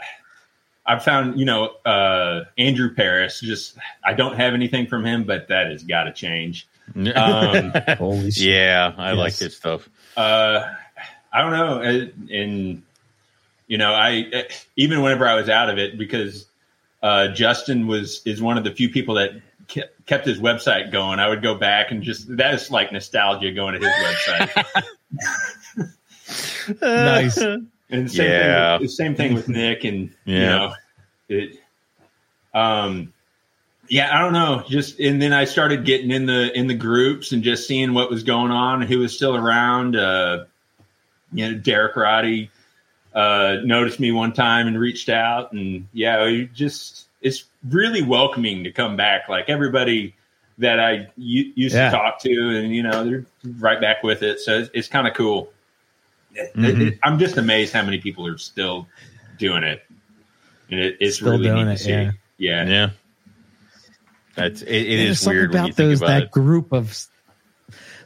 I 0.85 0.99
found, 0.99 1.39
you 1.39 1.47
know, 1.47 1.67
uh, 1.87 2.45
Andrew 2.59 2.93
Paris, 2.95 3.41
just, 3.41 3.79
I 4.05 4.13
don't 4.15 4.37
have 4.37 4.53
anything 4.53 4.89
from 4.89 5.07
him, 5.07 5.23
but 5.25 5.49
that 5.49 5.69
has 5.71 5.85
got 5.85 6.05
to 6.05 6.13
change. 6.13 6.67
Um, 6.97 7.73
Holy 7.99 8.31
shit. 8.33 8.45
yeah, 8.47 8.93
I 8.99 9.13
like 9.13 9.35
his 9.37 9.57
stuff. 9.57 9.89
uh, 10.17 10.65
I 11.33 11.41
don't 11.41 11.53
know. 11.53 11.81
uh, 11.83 12.07
And 12.37 12.83
you 13.69 13.79
know, 13.79 13.95
I 13.95 14.27
uh, 14.35 14.43
even 14.77 15.01
whenever 15.03 15.27
I 15.27 15.35
was 15.37 15.49
out 15.49 15.71
of 15.71 15.79
it, 15.79 15.97
because 15.97 16.45
uh, 17.03 17.29
Justin 17.29 17.87
was 17.87 18.21
is 18.27 18.43
one 18.43 18.59
of 18.59 18.65
the 18.65 18.73
few 18.73 18.91
people 18.91 19.15
that 19.15 19.31
ke- 19.37 19.43
kept 20.07 20.27
his 20.27 20.39
website 20.41 20.93
going. 20.93 21.19
I 21.19 21.29
would 21.29 21.43
go 21.43 21.55
back 21.55 21.91
and 21.91 22.03
just 22.03 22.37
that 22.37 22.55
is 22.55 22.71
like 22.71 22.93
nostalgia 22.93 23.53
going 23.53 23.81
to 23.81 23.81
his 23.81 23.95
website. 24.05 24.65
Nice. 26.81 27.37
And 27.39 28.11
same 28.11 28.31
Yeah. 28.31 28.79
thing 28.79 28.83
with, 28.83 28.91
same 28.93 29.15
thing 29.15 29.35
with 29.35 29.49
Nick 29.49 29.85
and 29.85 30.11
you 30.25 30.41
Yeah. 30.41 30.57
know 30.57 30.75
it. 31.29 31.59
Um, 32.55 33.13
yeah, 33.89 34.17
I 34.17 34.21
don't 34.23 34.33
know. 34.33 34.65
Just 34.69 35.01
and 35.01 35.21
then 35.21 35.33
I 35.33 35.45
started 35.45 35.85
getting 35.85 36.11
in 36.11 36.27
the 36.27 36.57
in 36.57 36.67
the 36.69 36.75
groups 36.75 37.33
and 37.33 37.43
just 37.43 37.67
seeing 37.67 37.95
what 37.95 38.11
was 38.11 38.23
going 38.23 38.53
on, 38.53 38.83
who 38.83 39.01
was 39.01 39.15
still 39.15 39.37
around. 39.37 39.97
Uh, 39.97 40.45
you 41.33 41.51
know, 41.51 41.59
Derek 41.59 41.97
Roddy 41.97 42.51
uh, 43.15 43.57
noticed 43.65 43.99
me 44.01 44.13
one 44.13 44.33
time 44.33 44.67
and 44.69 44.79
reached 44.79 45.09
out, 45.09 45.53
and 45.53 45.89
yeah, 45.93 46.25
you 46.27 46.47
just 46.47 47.07
it's 47.21 47.45
really 47.69 48.03
welcoming 48.03 48.65
to 48.65 48.73
come 48.73 48.97
back. 48.97 49.29
Like 49.29 49.49
everybody 49.49 50.15
that 50.59 50.79
I 50.81 51.09
u- 51.17 51.53
used 51.55 51.75
Yeah. 51.75 51.91
to 51.91 51.97
talk 51.97 52.21
to, 52.23 52.31
and 52.57 52.75
you 52.75 52.83
know, 52.83 53.05
they're 53.05 53.25
right 53.59 53.81
back 53.81 54.03
with 54.03 54.23
it. 54.23 54.41
So 54.41 54.59
it's, 54.61 54.71
it's 54.75 54.89
kind 54.89 55.07
of 55.07 55.15
cool. 55.15 55.53
It- 56.35 56.55
Mhm. 56.57 56.89
it- 56.89 56.99
I'm 57.03 57.19
just 57.19 57.37
amazed 57.37 57.73
how 57.73 57.83
many 57.83 57.99
people 57.99 58.27
are 58.27 58.39
still 58.39 58.87
doing 59.39 59.63
it, 59.63 59.85
and 60.71 60.81
it, 60.81 60.97
it's 61.01 61.17
Still 61.17 61.33
really 61.39 61.51
neat 61.51 61.71
it, 61.73 61.77
to 61.77 61.79
see. 61.79 61.91
yeah. 61.91 62.11
Yeah, 62.39 62.65
Yeah, 62.67 62.91
that's 64.35 64.63
it. 64.63 64.69
It 64.71 64.97
There's 65.05 65.21
is 65.23 65.27
weird 65.27 65.51
when 65.51 65.59
about 65.59 65.67
you 65.69 65.73
think 65.75 65.89
those 65.91 65.99
about 66.01 66.07
that 66.09 66.23
it. 66.25 66.31
group 66.31 66.73
of 66.73 66.99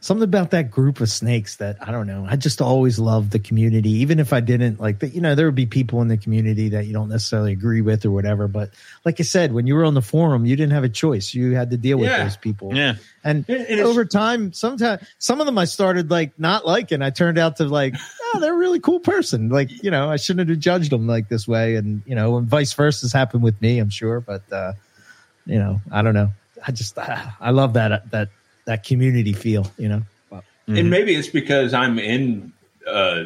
something 0.01 0.25
about 0.25 0.51
that 0.51 0.71
group 0.71 1.01
of 1.01 1.09
snakes 1.09 1.57
that 1.57 1.77
I 1.81 1.91
don't 1.93 2.07
know. 2.07 2.27
I 2.29 2.37
just 2.37 2.61
always 2.63 2.99
loved 2.99 3.31
the 3.33 3.39
community, 3.39 3.91
even 3.91 4.19
if 4.19 4.33
I 4.33 4.41
didn't 4.41 4.81
like 4.81 4.99
that. 5.01 5.15
You 5.15 5.21
know, 5.21 5.35
there 5.35 5.47
would 5.47 5.55
be 5.55 5.67
people 5.67 6.03
in 6.03 6.09
the 6.09 6.17
community 6.17 6.69
that 6.71 6.87
you 6.87 6.93
don't 6.93 7.09
necessarily 7.09 7.53
agree 7.53 7.81
with 7.81 8.05
or 8.05 8.11
whatever. 8.11 8.49
But 8.49 8.71
like 9.05 9.21
I 9.21 9.23
said, 9.25 9.53
when 9.53 9.67
you 9.67 9.75
were 9.75 9.85
on 9.85 9.95
the 9.95 10.03
forum, 10.03 10.47
you 10.47 10.57
didn't 10.57 10.73
have 10.73 10.85
a 10.85 10.89
choice. 10.89 11.35
You 11.35 11.55
had 11.55 11.71
to 11.71 11.77
deal 11.77 11.99
with 11.99 12.09
Yeah. 12.11 12.25
those 12.25 12.37
people. 12.37 12.75
Yeah, 12.75 12.95
And 13.25 13.49
it's- 13.49 13.81
over 13.81 14.05
time, 14.05 14.53
sometimes 14.53 15.03
some 15.19 15.41
of 15.41 15.47
them 15.47 15.59
I 15.59 15.65
started 15.65 16.11
like 16.11 16.39
not 16.39 16.67
liking. 16.67 17.03
I 17.03 17.11
turned 17.11 17.39
out 17.39 17.57
to 17.57 17.65
like, 17.65 17.95
oh, 18.35 18.41
they're 18.41 18.55
a 18.55 18.57
really 18.57 18.81
cool 18.81 19.01
person. 19.01 19.49
Like, 19.49 19.83
you 19.83 19.91
know, 19.91 20.09
I 20.11 20.17
shouldn't 20.17 20.49
have 20.49 20.59
judged 20.59 20.91
them 20.93 21.07
like 21.07 21.29
this 21.29 21.47
way. 21.49 21.77
And, 21.77 22.03
you 22.07 22.15
know, 22.15 22.37
and 22.37 22.47
vice 22.49 22.73
versa 22.73 23.05
has 23.05 23.13
happened 23.13 23.43
with 23.43 23.61
me, 23.63 23.79
I'm 23.79 23.91
sure. 23.91 24.21
But, 24.21 24.43
uh, 24.53 24.73
you 25.47 25.59
know, 25.59 25.81
I 25.91 26.03
don't 26.03 26.15
know. 26.15 26.31
I 26.67 26.73
just, 26.73 26.99
I 26.99 27.51
love 27.51 27.75
that, 27.75 28.11
that, 28.11 28.29
that 28.67 28.85
community 28.85 29.33
feel, 29.33 29.71
you 29.79 29.89
know? 29.89 30.03
Mhm. 30.69 30.81
and 30.81 30.91
maybe 30.91 31.15
it's 31.15 31.29
because 31.29 31.73
I'm 31.73 31.99
in 31.99 32.53
uh, 32.87 33.25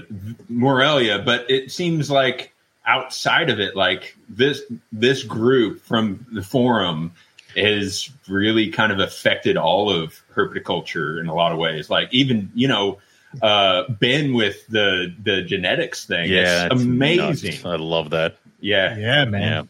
Morelia, 0.48 1.18
but 1.18 1.50
it 1.50 1.70
seems 1.70 2.11
like 2.11 2.53
outside 2.87 3.50
of 3.50 3.61
it, 3.61 3.76
like 3.76 4.16
this 4.29 4.62
this 4.92 5.22
group 5.22 5.83
from 5.83 6.26
the 6.33 6.42
forum 6.42 7.12
has 7.57 8.11
really 8.29 8.70
kind 8.70 8.92
of 8.92 9.00
affected 9.00 9.57
all 9.57 9.90
of 9.90 10.20
herpetoculture 10.35 11.20
in 11.20 11.26
a 11.26 11.35
lot 11.35 11.53
of 11.53 11.59
ways. 11.59 11.90
Like 11.90 12.12
even 12.12 12.50
you 12.55 12.68
know 12.68 12.98
uh, 13.42 13.85
Ben 13.88 14.35
with 14.35 14.66
the 14.68 15.14
the 15.22 15.42
genetics 15.42 16.07
thing, 16.07 16.31
yeah, 16.31 16.66
it's 16.66 16.74
it's 16.74 16.85
amazing. 16.85 17.50
nuts. 17.53 17.64
I 17.64 17.76
love 17.76 18.11
that. 18.11 18.37
Yeah, 18.61 18.96
Yeah, 18.96 19.24
Yeah, 19.24 19.62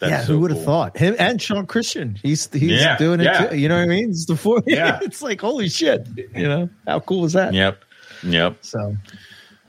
That's 0.00 0.10
yeah, 0.10 0.20
so 0.22 0.34
who 0.34 0.40
would 0.40 0.50
have 0.52 0.58
cool. 0.58 0.66
thought 0.66 0.96
him 0.96 1.16
and 1.18 1.42
Sean 1.42 1.66
Christian? 1.66 2.16
He's 2.22 2.48
he's 2.52 2.80
Yeah, 2.80 2.96
doing 2.98 3.20
it. 3.20 3.24
yeah. 3.24 3.46
Too, 3.48 3.58
you 3.58 3.68
know 3.68 3.76
what 3.78 3.84
I 3.84 3.86
mean? 3.88 4.10
It's 4.10 4.26
the 4.26 4.36
four. 4.36 4.62
Yeah. 4.66 5.00
it's 5.02 5.20
like 5.22 5.40
holy 5.40 5.68
shit. 5.68 6.06
You 6.36 6.48
know 6.48 6.68
how 6.86 7.00
cool 7.00 7.24
is 7.24 7.32
that? 7.32 7.52
Yep, 7.52 7.82
yep. 8.22 8.56
So 8.60 8.96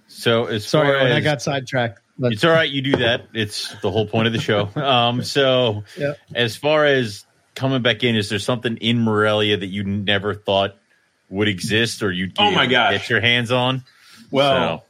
So 0.07 0.45
as 0.45 0.67
sorry 0.67 0.87
far 0.99 1.07
as, 1.07 1.15
I 1.15 1.19
got 1.21 1.41
sidetracked. 1.41 1.99
But 2.19 2.33
it's 2.33 2.43
all 2.43 2.51
right. 2.51 2.69
You 2.69 2.81
do 2.81 2.97
that. 2.97 3.27
It's 3.33 3.73
the 3.81 3.89
whole 3.89 4.05
point 4.05 4.27
of 4.27 4.33
the 4.33 4.39
show. 4.41 4.69
Um, 4.75 5.23
so 5.23 5.83
Yeah. 5.97 6.13
as 6.35 6.55
far 6.55 6.85
as 6.85 7.25
coming 7.55 7.81
back 7.81 8.03
in, 8.03 8.15
is 8.15 8.29
there 8.29 8.39
something 8.39 8.77
in 8.77 8.99
Morelia 8.99 9.57
that 9.57 9.67
you 9.67 9.83
never 9.83 10.33
thought 10.35 10.75
would 11.29 11.47
exist, 11.47 12.03
or 12.03 12.11
you 12.11 12.29
Oh 12.37 12.51
my 12.51 12.67
gosh. 12.67 12.91
get 12.91 13.09
your 13.09 13.21
hands 13.21 13.51
on? 13.51 13.83
well, 14.31 14.85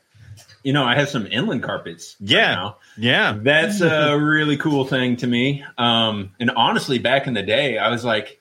you 0.63 0.73
know, 0.73 0.83
I 0.83 0.95
have 0.95 1.09
some 1.09 1.25
inland 1.27 1.63
carpets. 1.63 2.15
right 2.19 2.29
Yeah. 2.31 2.55
now. 2.55 2.77
Yeah, 2.97 3.37
That's 3.41 3.81
a 3.81 4.17
really 4.19 4.57
cool 4.57 4.85
thing 4.85 5.15
to 5.17 5.27
me. 5.27 5.63
Um, 5.77 6.31
and 6.39 6.51
honestly, 6.51 6.99
back 6.99 7.27
in 7.27 7.33
the 7.33 7.43
day, 7.43 7.77
I 7.77 7.89
was 7.89 8.03
like, 8.03 8.39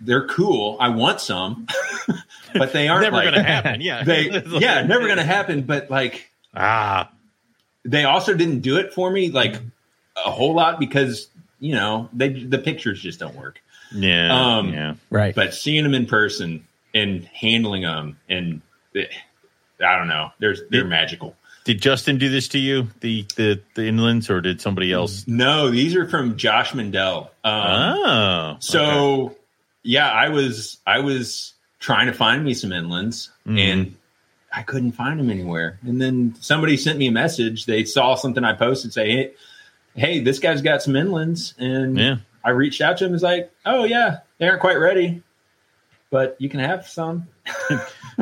they're 0.00 0.26
cool. 0.28 0.76
I 0.80 0.90
want 0.90 1.20
some, 1.20 1.66
but 2.54 2.72
they 2.72 2.88
aren't 2.88 3.02
never 3.02 3.16
like, 3.16 3.24
going 3.24 3.34
to 3.34 3.42
happen. 3.42 3.80
Yeah, 3.80 4.04
They, 4.04 4.30
like- 4.30 4.60
yeah, 4.60 4.82
never 4.82 5.04
going 5.06 5.18
to 5.18 5.24
happen. 5.24 5.62
But 5.62 5.90
like, 5.90 6.30
Ah, 6.54 7.10
they 7.84 8.04
also 8.04 8.34
didn't 8.34 8.60
do 8.60 8.76
it 8.78 8.92
for 8.92 9.10
me 9.10 9.30
like 9.30 9.56
a 10.16 10.30
whole 10.30 10.54
lot 10.54 10.78
because 10.80 11.28
you 11.60 11.74
know 11.74 12.08
they 12.12 12.28
the 12.30 12.58
pictures 12.58 13.00
just 13.00 13.18
don't 13.20 13.34
work. 13.36 13.60
yeah, 13.92 14.56
Um, 14.58 14.72
yeah. 14.72 14.94
right. 15.10 15.34
But 15.34 15.52
seeing 15.54 15.82
them 15.84 15.94
in 15.94 16.06
person 16.06 16.66
and 16.94 17.24
handling 17.26 17.82
them 17.82 18.18
and 18.28 18.62
I 19.84 19.96
don't 19.96 20.08
know, 20.08 20.30
there's 20.38 20.60
they're 20.70 20.82
Did- 20.82 20.90
magical. 20.90 21.36
Did 21.64 21.82
Justin 21.82 22.16
do 22.16 22.30
this 22.30 22.48
to 22.48 22.58
you, 22.58 22.88
the 23.00 23.26
the 23.36 23.60
the 23.74 23.82
inlands, 23.82 24.30
or 24.30 24.40
did 24.40 24.58
somebody 24.60 24.90
else? 24.90 25.26
No, 25.28 25.70
these 25.70 25.94
are 25.96 26.08
from 26.08 26.38
Josh 26.38 26.72
Mandel. 26.72 27.30
Um, 27.44 27.52
oh, 27.54 28.56
So 28.60 29.36
yeah, 29.82 30.08
I 30.10 30.30
was 30.30 30.78
I 30.86 31.00
was 31.00 31.52
trying 31.78 32.06
to 32.06 32.14
find 32.14 32.42
me 32.42 32.54
some 32.54 32.70
inlands 32.70 33.28
Mhm. 33.46 33.58
and 33.58 33.94
I 34.50 34.62
couldn't 34.62 34.92
find 34.92 35.20
them 35.20 35.28
anywhere. 35.28 35.78
And 35.82 36.00
then 36.00 36.34
somebody 36.40 36.78
sent 36.78 36.98
me 36.98 37.06
a 37.08 37.12
message. 37.12 37.66
They 37.66 37.84
saw 37.84 38.14
something 38.14 38.44
I 38.44 38.54
posted 38.54 38.94
say, 38.94 39.10
"Hey, 39.10 39.32
hey 39.94 40.20
this 40.20 40.38
guy's 40.38 40.62
got 40.62 40.80
some 40.82 40.94
inlands." 40.94 41.52
And 41.58 41.98
yeah. 41.98 42.16
I 42.42 42.50
reached 42.50 42.80
out 42.80 42.96
to 42.98 43.04
him. 43.04 43.08
and 43.08 43.12
was 43.12 43.22
like, 43.22 43.52
"Oh 43.66 43.84
yeah, 43.84 44.20
they 44.38 44.48
aren't 44.48 44.60
quite 44.62 44.78
ready, 44.78 45.22
but 46.10 46.36
you 46.38 46.48
can 46.48 46.60
have 46.60 46.88
some." 46.88 47.26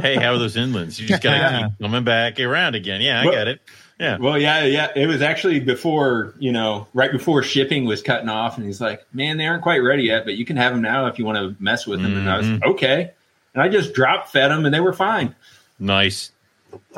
Hey, 0.00 0.16
how 0.16 0.32
are 0.34 0.38
those 0.38 0.56
inlands? 0.56 0.98
You 1.00 1.06
just 1.08 1.22
gotta 1.22 1.36
Yeah. 1.38 1.68
keep 1.68 1.78
coming 1.80 2.04
back 2.04 2.38
around 2.40 2.74
again. 2.74 3.00
Yeah, 3.00 3.20
I 3.20 3.24
Well- 3.24 3.34
get 3.34 3.48
it. 3.48 3.60
Yeah, 3.98 4.18
Well, 4.18 4.36
yeah, 4.38 4.62
yeah. 4.64 4.88
It 4.94 5.06
was 5.06 5.22
actually 5.22 5.58
before, 5.58 6.34
you 6.38 6.52
know, 6.52 6.86
right 6.92 7.10
before 7.10 7.42
shipping 7.42 7.86
was 7.86 8.02
cutting 8.02 8.28
off, 8.28 8.58
and 8.58 8.66
he's 8.66 8.78
like, 8.78 9.06
"Man, 9.14 9.38
they 9.38 9.46
aren't 9.46 9.62
quite 9.62 9.78
ready 9.78 10.02
yet, 10.02 10.26
but 10.26 10.36
you 10.36 10.44
can 10.44 10.58
have 10.58 10.74
them 10.74 10.82
now 10.82 11.06
if 11.06 11.18
you 11.18 11.24
want 11.24 11.38
to 11.38 11.56
mess 11.62 11.86
with 11.86 12.02
them." 12.02 12.14
And 12.14 12.28
I 12.28 12.36
was 12.36 12.46
Mhm. 12.46 12.62
okay, 12.72 13.12
and 13.54 13.62
I 13.62 13.70
just 13.70 13.94
drop 13.94 14.28
fed 14.28 14.50
them, 14.50 14.66
and 14.66 14.74
they 14.74 14.80
were 14.80 14.92
fine. 14.92 15.34
nice, 15.78 16.30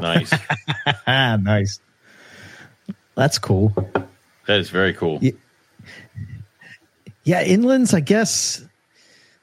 nice. 0.01 0.32
ah, 1.07 1.36
nice. 1.40 1.78
That's 3.14 3.38
cool. 3.38 3.72
that 4.46 4.59
is 4.59 4.68
very 4.70 4.92
cool. 4.92 5.20
Yeah. 5.22 5.32
Yeah, 7.22 7.44
inlands, 7.44 7.94
I 7.94 8.01
guess 8.01 8.64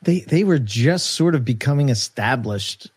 they 0.01 0.19
they 0.21 0.43
were 0.43 0.59
just 0.59 1.11
sort 1.11 1.35
of 1.35 1.45
becoming 1.45 1.87
established 1.87 2.91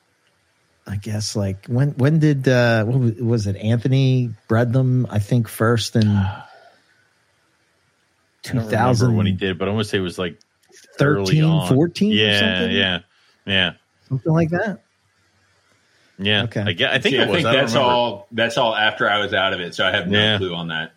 I 0.89 0.97
guess 0.97 1.37
like 1.37 1.67
when 1.67 1.91
when 1.93 2.19
did 2.19 2.49
uh 2.49 2.85
what 2.85 2.99
was, 2.99 3.15
was 3.17 3.47
it 3.47 3.57
Anthony 3.57 4.31
bred 4.49 4.73
them? 4.73 5.07
I 5.11 5.19
think 5.19 5.47
first 5.49 5.97
in 5.97 6.09
I 6.09 6.45
don't 8.45 8.63
2000 8.63 9.15
when 9.17 9.27
he 9.27 9.33
did, 9.33 9.59
but 9.59 9.69
I 9.69 9.73
want 9.73 9.85
to 9.85 9.89
say 9.91 9.99
it 9.99 10.03
was 10.03 10.19
like 10.19 10.39
early 11.01 11.41
13, 11.41 11.45
on. 11.45 11.69
14 11.75 12.13
or 12.13 12.15
Yeah, 12.17 12.39
something? 12.59 12.77
yeah, 12.77 12.99
yeah, 13.47 13.73
something 14.09 14.33
like 14.33 14.51
that. 14.51 14.83
yeah. 16.19 16.45
Okay. 16.45 16.63
I, 16.63 16.73
guess, 16.73 16.91
I 16.95 16.99
think 17.01 17.15
See, 17.15 17.21
it 17.21 17.29
was. 17.29 17.31
I 17.31 17.35
think 17.35 17.47
I 17.47 17.53
that's 17.53 17.73
remember. 17.75 17.93
all. 17.93 18.29
That's 18.33 18.57
all 18.59 18.75
after 18.75 19.09
I 19.11 19.19
was 19.21 19.35
out 19.35 19.53
of 19.53 19.61
it, 19.61 19.75
so 19.75 19.87
I 19.87 19.91
have 19.91 20.09
no 20.09 20.19
Yeah. 20.19 20.39
clue 20.39 20.55
on 20.55 20.69
that. 20.69 20.93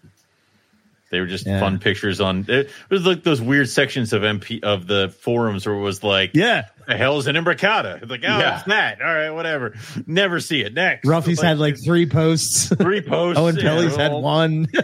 They 1.10 1.20
were 1.20 1.28
just 1.28 1.46
Yeah. 1.46 1.60
fun 1.60 1.80
pictures 1.80 2.22
on. 2.22 2.46
It 2.48 2.70
was 2.90 3.06
like 3.06 3.24
those 3.24 3.42
weird 3.42 3.68
sections 3.68 4.14
of 4.14 4.22
MP 4.24 4.64
of 4.64 4.88
the 4.88 5.10
forums 5.10 5.66
where 5.66 5.76
it 5.76 5.82
was 5.82 6.04
like, 6.06 6.32
Yeah, 6.34 6.68
"The 6.88 6.98
hell's 6.98 7.28
an 7.28 7.36
imbricata?" 7.36 8.02
It's 8.02 8.10
like, 8.12 8.24
"Oh, 8.24 8.38
Yeah. 8.38 8.56
it's 8.58 8.64
that." 8.68 9.02
All 9.02 9.08
right, 9.08 9.30
whatever. 9.32 9.76
Never 10.08 10.40
see 10.40 10.62
it 10.62 10.74
next. 10.74 11.08
Ruffy's 11.08 11.42
had 11.42 11.60
like 11.60 11.78
three 11.84 12.06
posts. 12.06 12.74
three 12.76 13.02
posts. 13.02 13.40
Owen 13.40 13.56
yeah, 13.56 13.62
Pelly's 13.64 13.96
had 13.96 14.12
well, 14.12 14.22
one. 14.22 14.68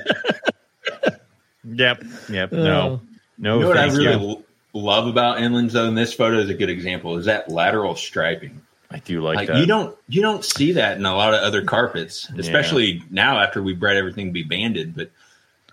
Yep, 1.69 2.03
yep. 2.29 2.53
Oh. 2.53 2.55
No, 2.57 3.01
no. 3.37 3.55
You 3.55 3.61
know 3.61 3.67
what 3.67 3.77
I 3.77 3.85
really 3.87 4.25
you. 4.25 4.43
love 4.73 5.07
about 5.07 5.39
inlands, 5.39 5.71
though, 5.73 5.85
and 5.87 5.97
this 5.97 6.13
photo 6.13 6.39
is 6.39 6.49
a 6.49 6.53
good 6.53 6.69
example, 6.69 7.17
is 7.17 7.25
that 7.25 7.49
lateral 7.49 7.95
striping. 7.95 8.61
I 8.89 8.99
do 8.99 9.21
like, 9.21 9.35
Like 9.35 9.47
that. 9.49 9.57
you 9.57 9.65
don't 9.65 9.93
you 10.07 10.21
don't 10.21 10.45
see 10.45 10.71
that 10.73 10.97
in 10.97 11.05
a 11.05 11.13
lot 11.13 11.33
of 11.33 11.41
other 11.41 11.61
carpets, 11.61 12.31
especially 12.37 13.03
now 13.09 13.37
after 13.39 13.61
we 13.61 13.73
bred 13.73 13.97
everything 13.97 14.27
to 14.27 14.31
be 14.31 14.43
banded. 14.43 14.95
But 14.95 15.11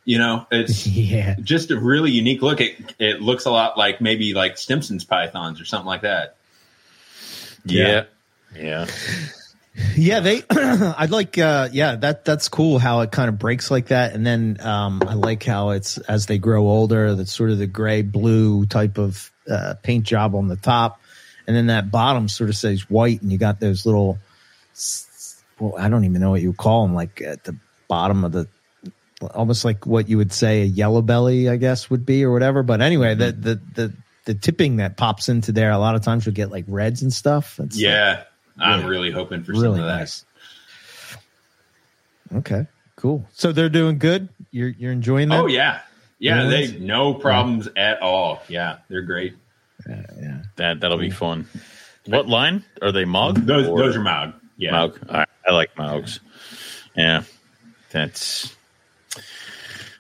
you 0.05 0.19
know, 0.19 0.47
it's 0.51 0.87
yeah, 0.89 1.37
just 1.43 1.71
a 1.71 1.79
really 1.79 2.11
unique 2.11 2.43
look. 2.43 2.61
It 2.61 2.95
it 2.99 3.21
looks 3.21 3.45
a 3.45 3.51
lot 3.51 3.79
like 3.79 4.01
maybe 4.01 4.35
like 4.35 4.59
Stimson's 4.59 5.05
pythons 5.05 5.61
or 5.61 5.65
something 5.65 5.87
like 5.87 6.03
that. 6.03 6.37
yeah, 7.65 8.05
yeah. 8.55 8.87
yeah. 9.97 10.21
They, 10.21 10.43
I'd 10.51 11.11
like. 11.11 11.39
uh 11.39 11.69
Yeah, 11.73 11.97
that 11.97 12.25
that's 12.25 12.49
cool 12.49 12.79
how 12.79 13.01
it 13.01 13.11
kind 13.11 13.29
of 13.29 13.39
breaks 13.39 13.71
like 13.71 13.87
that, 13.87 14.13
and 14.13 14.27
then 14.27 14.59
um 14.61 15.03
I 15.07 15.15
like 15.15 15.43
how 15.43 15.71
it's 15.71 15.99
as 15.99 16.27
they 16.27 16.39
grow 16.39 16.69
older, 16.69 17.15
that's 17.15 17.33
sort 17.33 17.51
of 17.51 17.59
the 17.59 17.67
gray 17.67 18.03
blue 18.03 18.67
type 18.67 18.99
of 18.99 19.31
uh 19.51 19.75
paint 19.83 20.05
job 20.05 20.35
on 20.35 20.49
the 20.49 20.57
top, 20.57 21.01
and 21.47 21.57
then 21.57 21.69
that 21.69 21.91
bottom 21.91 22.29
sort 22.29 22.51
of 22.51 22.57
says 22.57 22.89
white, 22.91 23.23
and 23.23 23.33
you 23.33 23.39
got 23.39 23.61
those 23.61 23.87
little. 23.87 24.19
Well, 25.61 25.77
I 25.79 25.89
don't 25.89 26.05
even 26.05 26.21
know 26.21 26.31
what 26.31 26.43
you 26.43 26.53
call 26.53 26.85
them, 26.85 26.97
like 26.97 27.23
at 27.23 27.45
the 27.45 27.57
bottom 27.87 28.25
of 28.25 28.33
the 28.33 28.49
almost 29.35 29.65
like 29.65 29.87
what 29.87 30.09
you 30.09 30.17
would 30.17 30.33
say 30.33 30.63
a 30.63 30.67
yellow 30.67 31.03
belly, 31.03 31.49
I 31.49 31.57
guess, 31.57 31.89
would 31.91 32.05
be 32.05 32.25
or 32.25 32.33
whatever. 32.33 32.63
But 32.63 32.81
anyway, 32.81 33.15
mm-hmm. 33.15 33.41
the 33.43 33.55
the 33.55 33.61
the 33.89 33.93
the 34.27 34.35
tipping 34.35 34.77
that 34.77 34.97
pops 34.97 35.29
into 35.29 35.53
there, 35.53 35.71
a 35.71 35.79
lot 35.79 35.95
of 35.95 36.03
times 36.03 36.25
you'll 36.27 36.35
get 36.35 36.51
like 36.51 36.65
reds 36.69 37.03
and 37.03 37.13
stuff. 37.13 37.59
It's 37.61 37.77
uh, 37.77 37.81
Yeah, 37.81 38.23
I'm 38.59 38.81
Yeah. 38.81 38.87
really 38.87 39.11
hoping 39.11 39.45
for 39.45 39.53
really 39.53 39.65
some 39.65 39.81
of 39.81 39.87
that. 39.87 39.99
nice. 39.99 40.25
Okay, 42.35 42.67
cool. 42.97 43.27
So 43.33 43.53
they're 43.53 43.69
doing 43.69 43.99
good. 43.99 44.29
You're 44.51 44.69
you're 44.71 44.93
enjoying 44.93 45.29
that. 45.29 45.41
Oh 45.41 45.47
yeah, 45.47 45.81
yeah. 46.19 46.39
Inlands? 46.39 46.73
They 46.73 46.79
no 46.79 47.15
problems 47.15 47.69
at 47.77 48.01
all. 48.03 48.43
Yeah, 48.49 48.79
they're 48.89 49.03
great. 49.03 49.35
yeah, 49.89 50.07
yeah. 50.21 50.43
That 50.57 50.81
that'll 50.81 50.99
be 50.99 51.11
fun. 51.11 51.47
What 52.07 52.29
line 52.29 52.65
are 52.83 52.93
they? 52.93 53.05
Mog? 53.05 53.37
Those 53.47 53.67
or- 53.69 53.79
those 53.79 53.97
are 53.97 54.01
Maug. 54.01 54.35
Yeah, 54.57 54.73
Maug. 54.73 54.99
All 55.11 55.19
right. 55.19 55.29
I 55.47 55.53
like 55.53 55.77
Maugs. 55.77 56.21
Yeah, 56.97 57.23
that's 57.91 58.55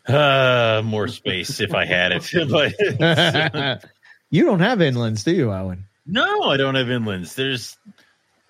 uh 0.09 0.82
more 0.84 1.09
space 1.09 1.61
if 1.61 1.74
I 1.74 1.84
had 1.86 2.12
it. 2.12 2.30
but 2.50 3.84
you 4.30 4.44
don't 4.44 4.61
have 4.61 4.78
inlands, 4.80 5.24
do 5.24 5.32
you, 5.32 5.52
Owen? 5.52 5.84
no, 6.07 6.42
I 6.42 6.57
don't 6.57 6.74
have 6.74 6.88
inlands. 6.88 7.34
There's 7.34 7.76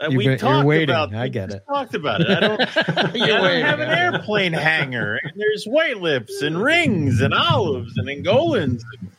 uh, 0.01 0.07
You've 0.09 0.17
we 0.19 0.27
been- 0.27 0.39
talked 0.39 0.67
waiting. 0.67 0.91
about. 0.91 1.15
I 1.15 1.29
get 1.29 1.51
it. 1.53 1.63
Talked 1.69 1.95
about 1.95 2.21
it. 2.23 2.29
I 2.31 2.41
don't. 2.41 2.61
I 2.89 3.13
You're 3.15 3.27
don't 3.29 3.43
waiting. 3.43 3.65
have 3.65 3.79
an 3.81 3.91
airplane 3.91 4.53
hangar. 4.53 5.21
And 5.23 5.33
there's 5.37 5.65
white 5.65 5.99
lips 6.01 6.43
and 6.43 6.61
rings 6.61 7.21
and 7.21 7.33
olives 7.33 7.97
and 7.97 8.09
Angolans. 8.09 8.83
And 9.01 9.11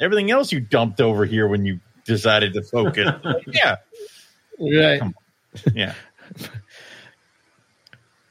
everything 0.00 0.30
else 0.30 0.50
you 0.50 0.58
dumped 0.60 1.02
over 1.02 1.26
here 1.26 1.46
when 1.46 1.66
you 1.66 1.80
decided 2.06 2.54
to 2.54 2.62
focus. 2.62 3.10
yeah, 3.46 3.76
Right. 4.58 5.02
yeah. 5.74 5.92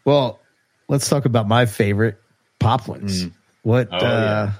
Well, 0.05 0.39
let's 0.87 1.07
talk 1.07 1.25
about 1.25 1.47
my 1.47 1.65
favorite 1.67 2.19
Papuans. 2.59 3.25
Mm. 3.25 3.31
What? 3.63 3.87
Oh, 3.91 3.97
uh 3.97 3.99
yeah. 3.99 4.51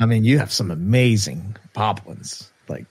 I 0.00 0.06
mean, 0.06 0.24
you 0.24 0.38
have 0.38 0.52
some 0.52 0.70
amazing 0.70 1.56
Papuans, 1.74 2.50
like 2.68 2.86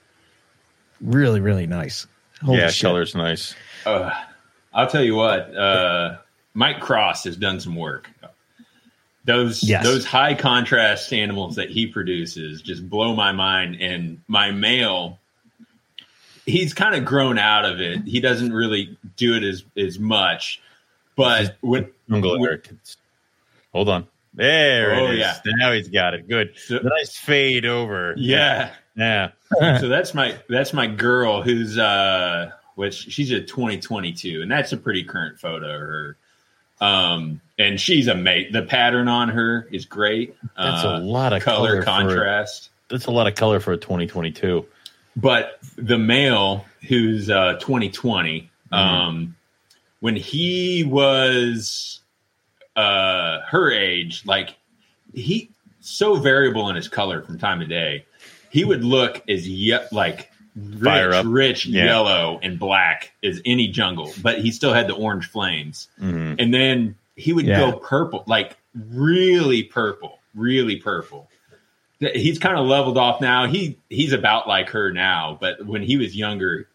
really, 1.02 1.40
really 1.42 1.68
nice. 1.68 2.08
Holy 2.42 2.60
yeah, 2.60 2.70
shit. 2.70 2.88
color's 2.88 3.14
nice. 3.16 3.56
Uh, 3.86 4.12
I'll 4.74 4.88
tell 4.88 5.04
you 5.04 5.16
what. 5.16 5.56
Uh, 5.56 6.18
Mike 6.54 6.80
Cross 6.80 7.24
has 7.26 7.36
done 7.38 7.60
some 7.60 7.76
work. 7.76 8.10
Those 9.26 9.64
Yes. 9.64 9.84
those 9.84 10.06
high 10.06 10.34
contrast 10.36 11.12
animals 11.14 11.56
that 11.56 11.70
he 11.70 11.88
produces 11.88 12.62
just 12.62 12.90
blow 12.90 13.16
my 13.16 13.32
mind. 13.32 13.78
And 13.82 14.22
my 14.28 14.52
male, 14.52 15.20
he's 16.46 16.74
kind 16.74 16.96
of 16.96 17.06
grown 17.06 17.38
out 17.38 17.66
of 17.66 17.80
it. 17.80 18.04
He 18.06 18.20
doesn't 18.20 18.52
really 18.54 18.98
do 19.16 19.36
it 19.36 19.44
as 19.44 19.64
as 19.78 19.98
much. 20.00 20.62
But 21.16 21.58
when 21.62 21.90
Jungle 22.10 22.36
Wh- 22.36 22.40
Americans. 22.40 22.98
Hold 23.72 23.90
on. 23.90 24.08
There 24.34 24.96
Oh, 24.96 25.06
it 25.08 25.14
is. 25.16 25.20
yeah. 25.20 25.36
Now 25.58 25.72
he's 25.74 25.90
got 25.90 26.14
it. 26.14 26.28
Good. 26.28 26.54
So- 26.58 26.80
nice 26.84 27.16
fade 27.16 27.66
over. 27.66 28.14
yeah, 28.18 28.72
Yeah. 28.96 29.32
so 29.80 29.88
that's 29.88 30.14
my 30.14 30.36
that's 30.50 30.74
my 30.74 30.88
girl 30.88 31.42
who's 31.44 31.78
uh 31.78 32.52
which 32.76 32.96
she's 32.96 33.30
a 33.32 33.40
2022 33.42 34.42
and 34.42 34.50
that's 34.52 34.72
a 34.74 34.78
pretty 34.78 35.04
current 35.04 35.40
photo 35.40 35.76
of 35.76 35.80
her 35.82 36.18
um 36.82 37.40
and 37.60 37.80
she's 37.80 38.08
a 38.08 38.16
mate 38.16 38.52
the 38.52 38.64
pattern 38.64 39.08
on 39.08 39.30
her 39.30 39.68
is 39.72 39.86
great 39.86 40.36
That's 40.58 40.84
Uh, 40.84 40.98
a 40.98 41.00
lot 41.00 41.34
of 41.34 41.44
color, 41.44 41.68
color, 41.70 41.82
for, 41.82 41.86
contrast 41.86 42.70
That's 42.90 43.06
a 43.06 43.12
lot 43.12 43.28
of 43.28 43.36
color 43.36 43.60
for 43.60 43.74
a 43.74 43.78
2022. 43.78 44.66
but 45.16 45.60
the 45.76 46.00
male 46.00 46.66
who's 46.88 47.30
uh 47.30 47.54
2020 47.60 48.50
Mm-hmm. 48.72 48.74
um 48.76 49.36
when 50.00 50.16
he 50.16 50.84
was 50.84 52.00
uh 52.76 53.42
her 53.42 53.72
age 53.72 54.24
like 54.26 54.56
he 55.14 55.50
so 55.82 56.16
variable 56.16 56.70
in 56.70 56.76
his 56.76 56.88
color 56.88 57.22
from 57.22 57.38
time 57.38 57.60
to 57.60 57.66
day 57.68 58.04
he 58.50 58.64
would 58.64 58.84
look 58.84 59.22
as 59.30 59.48
ye- 59.48 59.78
like 59.92 60.32
rich 60.56 61.24
rich 61.26 61.66
Yeah. 61.68 61.86
yellow 61.86 62.40
and 62.42 62.58
black 62.58 63.12
as 63.24 63.42
any 63.46 63.68
jungle 63.68 64.12
but 64.22 64.40
he 64.40 64.52
still 64.52 64.74
had 64.74 64.88
the 64.88 64.94
orange 64.96 65.30
flames 65.30 65.88
Mhm. 66.02 66.36
and 66.40 66.54
then 66.54 66.96
he 67.16 67.32
would 67.34 67.46
Yeah. 67.46 67.60
go 67.60 67.74
purple 67.78 68.24
like 68.28 68.58
really 68.76 69.62
purple 69.64 70.20
really 70.34 70.78
purple 70.78 71.30
he's 72.00 72.40
kind 72.40 72.58
of 72.58 72.66
leveled 72.66 72.98
off 72.98 73.22
now 73.22 73.46
he 73.46 73.78
he's 73.90 74.14
about 74.14 74.48
like 74.48 74.70
her 74.70 74.92
now 74.92 75.38
but 75.40 75.64
when 75.66 75.84
he 75.84 75.96
was 75.98 76.16
younger 76.16 76.68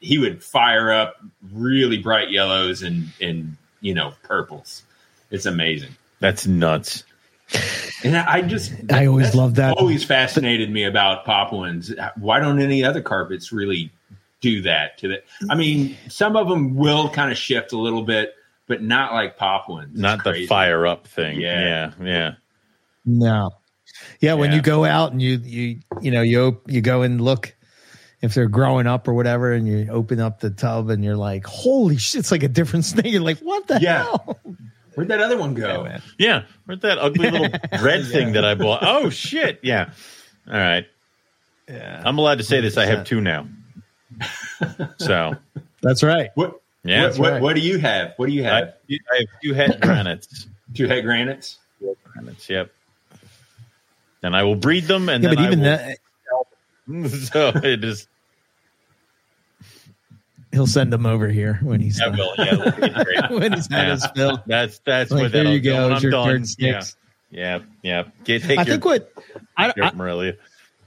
he 0.00 0.16
would 0.18 0.42
fire 0.42 0.90
up 0.90 1.16
really 1.52 1.98
bright 1.98 2.30
yellows 2.30 2.82
and 2.82 3.08
and 3.20 3.56
you 3.82 3.92
know 3.94 4.14
purples 4.22 4.82
it's 5.32 5.46
amazing 5.46 5.90
That's 6.20 6.46
nuts. 6.46 7.02
and 8.04 8.16
i 8.16 8.40
just 8.42 8.72
I 8.90 9.06
always 9.06 9.34
love 9.34 9.56
that. 9.56 9.76
always 9.76 10.04
fascinated 10.04 10.70
me 10.70 10.84
about 10.84 11.24
Papuans. 11.26 11.92
Why 12.16 12.38
don't 12.38 12.60
any 12.60 12.84
other 12.84 13.02
carpets 13.02 13.52
really 13.52 13.90
do 14.40 14.62
that 14.62 14.98
to 14.98 15.08
the 15.08 15.22
I 15.50 15.54
mean, 15.54 15.96
some 16.08 16.34
of 16.36 16.48
them 16.48 16.74
will 16.76 17.08
kind 17.10 17.30
of 17.30 17.36
shift 17.38 17.72
a 17.72 17.78
little 17.78 18.02
bit, 18.02 18.34
but 18.66 18.82
not 18.82 19.12
like 19.12 19.36
Papuans. 19.36 19.90
It's 19.92 20.00
Not 20.00 20.24
the 20.24 20.46
fire 20.46 20.86
up 20.86 21.06
thing. 21.06 21.40
Yeah. 21.40 21.92
Yeah. 22.00 22.04
Yeah. 22.06 22.34
No. 23.04 23.50
Yeah, 24.20 24.34
when 24.34 24.50
Yeah. 24.50 24.56
you 24.56 24.62
go 24.62 24.84
out 24.84 25.12
and 25.12 25.20
you 25.20 25.36
you 25.38 25.80
you 26.00 26.10
know 26.10 26.22
you 26.22 26.60
you 26.66 26.80
go 26.80 27.02
and 27.02 27.20
look 27.20 27.54
if 28.22 28.34
they're 28.34 28.48
growing 28.48 28.86
up 28.86 29.06
or 29.08 29.14
whatever, 29.14 29.52
and 29.52 29.66
you 29.68 29.88
open 29.90 30.20
up 30.20 30.40
the 30.40 30.50
tub 30.50 30.88
and 30.90 31.04
you're 31.04 31.16
like, 31.16 31.44
holy 31.46 31.98
shit, 31.98 32.20
it's 32.20 32.30
like 32.32 32.44
a 32.44 32.48
different 32.48 32.84
snake. 32.92 33.12
You're 33.12 33.20
like, 33.20 33.40
what 33.40 33.66
the 33.66 33.78
Yeah. 33.80 34.04
hell? 34.04 34.38
Where'd 34.94 35.08
that 35.08 35.20
other 35.20 35.38
one 35.38 35.54
go? 35.54 35.66
Yeah, 35.66 35.88
man. 35.88 36.02
Yeah. 36.18 36.42
Where'd 36.66 36.80
that 36.82 36.98
ugly 36.98 37.30
little 37.30 37.48
red 37.82 38.06
thing 38.06 38.32
that 38.32 38.44
I 38.44 38.54
bought? 38.54 38.82
Oh, 38.82 39.10
shit. 39.10 39.60
Yeah. 39.62 39.90
All 40.48 40.54
right. 40.54 40.86
Yeah, 41.68 42.02
I'm 42.04 42.18
allowed 42.18 42.38
to 42.38 42.44
say 42.44 42.60
this. 42.60 42.76
I 42.76 42.86
have 42.86 43.06
two 43.06 43.20
now. 43.20 43.46
So, 44.98 45.34
that's 45.80 46.02
right. 46.02 46.30
What 46.34 46.60
yeah. 46.84 47.08
what, 47.08 47.18
what, 47.18 47.32
right. 47.32 47.42
what 47.42 47.56
do 47.56 47.62
you 47.62 47.78
have? 47.78 48.14
What 48.16 48.26
do 48.26 48.32
you 48.32 48.42
have? 48.42 48.74
I 48.90 49.16
have 49.16 49.26
two 49.42 49.54
het 49.54 49.80
granites. 49.80 50.48
Two 50.74 50.88
het 50.88 51.04
granites? 51.04 51.58
granites. 52.04 52.48
Yep. 52.50 52.70
And 54.22 54.36
I 54.36 54.42
will 54.42 54.56
breed 54.56 54.84
them. 54.84 55.08
And 55.08 55.22
Yeah, 55.22 55.30
then 55.30 55.36
but 55.36 55.46
even 55.46 55.60
I 55.60 55.64
that, 55.64 55.98
so 57.32 57.52
it 57.62 57.84
is. 57.84 58.08
He'll 60.52 60.66
send 60.66 60.92
them 60.92 61.06
over 61.06 61.28
here 61.28 61.58
when 61.62 61.80
he's 61.80 61.98
done. 61.98 62.16
will. 62.16 62.34
Yeah, 62.38 62.54
that'll 62.56 62.72
be 62.80 63.04
great. 63.04 63.30
when 63.30 63.52
he's 63.54 63.70
had 63.70 63.86
Yeah. 63.86 63.90
his 63.92 64.06
fill. 64.14 64.42
That's 64.46 64.78
that's 64.80 65.10
Like, 65.10 65.22
what 65.24 65.32
there 65.32 65.46
you 65.46 65.60
go. 65.60 65.88
When 65.88 65.96
I'm 65.96 66.10
done. 66.10 66.44
Yeah, 66.58 66.82
yeah, 67.30 67.58
yeah. 67.82 68.04
Get, 68.24 68.42
take 68.42 68.58
I 68.58 68.62
your, 68.62 68.74
think 68.74 68.84
what 68.84 69.12
I, 69.56 69.72
your 69.76 70.34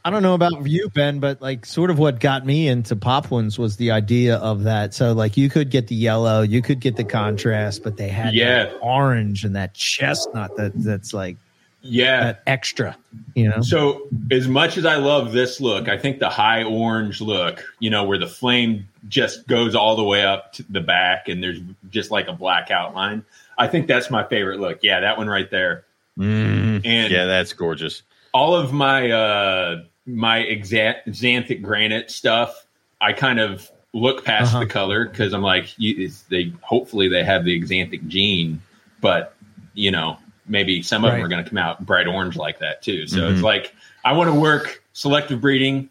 I 0.06 0.12
don't 0.12 0.22
know 0.22 0.36
about 0.36 0.68
you, 0.68 0.88
Ben, 0.90 1.20
but 1.20 1.42
like 1.42 1.66
sort 1.66 1.90
of 1.90 1.98
what 1.98 2.20
got 2.20 2.46
me 2.46 2.68
into 2.68 2.96
Papuans 2.96 3.58
was 3.58 3.78
the 3.78 3.90
idea 3.90 4.36
of 4.38 4.66
that. 4.66 4.94
So 4.94 5.14
like 5.14 5.36
you 5.36 5.50
could 5.50 5.72
get 5.72 5.88
the 5.88 5.96
yellow, 5.96 6.44
you 6.44 6.62
could 6.62 6.80
get 6.80 6.96
the 6.96 7.04
contrast, 7.04 7.82
but 7.84 7.98
they 7.98 8.10
had 8.10 8.36
Yeah. 8.36 8.66
that 8.66 8.78
orange 8.84 9.44
and 9.46 9.56
that 9.56 9.74
chestnut 9.74 10.56
that 10.58 10.74
that's 10.76 11.12
like 11.12 11.38
Yeah. 11.86 12.24
that 12.24 12.44
extra, 12.48 12.98
you 13.36 13.50
know. 13.50 13.62
So 13.62 14.08
as 14.32 14.48
much 14.48 14.78
as 14.78 14.86
I 14.86 14.96
love 14.96 15.32
this 15.32 15.62
look, 15.62 15.88
I 15.88 15.98
think 15.98 16.20
the 16.20 16.30
high 16.30 16.64
orange 16.64 17.22
look, 17.22 17.64
you 17.80 17.90
know, 17.90 18.04
where 18.04 18.18
the 18.18 18.28
flame 18.28 18.88
just 19.08 19.48
goes 19.48 19.76
all 19.76 19.96
the 19.96 20.04
way 20.04 20.26
up 20.26 20.54
to 20.54 20.64
the 20.70 20.82
back 20.82 21.28
and 21.30 21.42
there's 21.44 21.60
just 21.92 22.10
like 22.12 22.28
a 22.28 22.34
black 22.34 22.72
outline. 22.72 23.24
I 23.58 23.68
think 23.68 23.88
that's 23.88 24.10
my 24.10 24.24
favorite 24.28 24.60
look. 24.60 24.80
Yeah, 24.82 25.00
that 25.02 25.18
one 25.18 25.28
right 25.28 25.50
there. 25.52 25.86
Mm, 26.18 26.82
And 26.86 27.12
yeah, 27.12 27.26
that's 27.26 27.54
gorgeous. 27.54 28.02
all 28.34 28.56
of 28.56 28.74
my 28.74 29.12
uh 29.12 29.84
my 30.08 30.40
exact 30.40 31.08
xanthic 31.10 31.62
granite 31.62 32.10
stuff, 32.12 32.66
I 33.02 33.12
kind 33.14 33.40
of 33.40 33.70
look 33.94 34.24
past 34.26 34.54
Uh-huh. 34.54 34.60
the 34.62 34.66
color 34.68 35.06
because 35.08 35.34
I'm 35.34 35.42
like, 35.42 35.74
you, 35.78 35.96
it's, 36.06 36.22
they 36.24 36.52
hopefully 36.62 37.08
they 37.08 37.24
have 37.24 37.44
the 37.46 37.62
xanthic 37.62 38.08
gene, 38.08 38.62
but 39.02 39.36
you 39.74 39.92
know 39.92 40.18
maybe 40.48 40.82
some 40.82 41.04
of 41.06 41.12
them 41.12 41.24
are 41.24 41.28
going 41.28 41.44
to 41.44 41.50
come 41.50 41.58
out 41.58 41.86
bright 41.86 42.08
orange 42.08 42.36
like 42.36 42.60
that 42.60 42.82
too. 42.82 43.08
So 43.08 43.18
Mhm. 43.22 43.32
it's 43.34 43.42
like 43.42 43.74
I 44.04 44.14
want 44.14 44.30
to 44.30 44.40
work 44.40 44.84
selective 44.94 45.42
breeding 45.42 45.90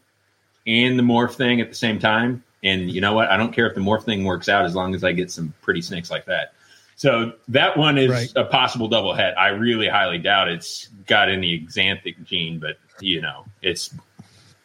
and 0.66 0.98
the 0.98 1.02
morph 1.02 1.32
thing 1.34 1.60
at 1.60 1.68
the 1.68 1.74
same 1.74 1.98
time. 1.98 2.42
And 2.62 2.90
you 2.90 3.00
know 3.00 3.12
what? 3.12 3.28
I 3.30 3.36
don't 3.36 3.52
care 3.52 3.66
if 3.66 3.74
the 3.74 3.80
morph 3.80 4.04
thing 4.04 4.24
works 4.24 4.48
out 4.48 4.64
as 4.64 4.74
long 4.74 4.94
as 4.94 5.04
I 5.04 5.12
get 5.12 5.30
some 5.30 5.52
pretty 5.62 5.82
snakes 5.82 6.10
like 6.10 6.24
that. 6.26 6.52
So 6.96 7.32
that 7.48 7.76
one 7.76 7.98
is 7.98 8.10
Right. 8.10 8.32
a 8.36 8.44
possible 8.44 8.88
double 8.88 9.12
het. 9.14 9.36
I 9.36 9.48
really 9.48 9.88
highly 9.88 10.18
doubt 10.18 10.48
it's 10.48 10.88
got 11.06 11.28
any 11.28 11.60
xanthic 11.60 12.24
gene, 12.24 12.58
but 12.60 12.78
you 13.00 13.20
know, 13.20 13.44
it's 13.62 13.92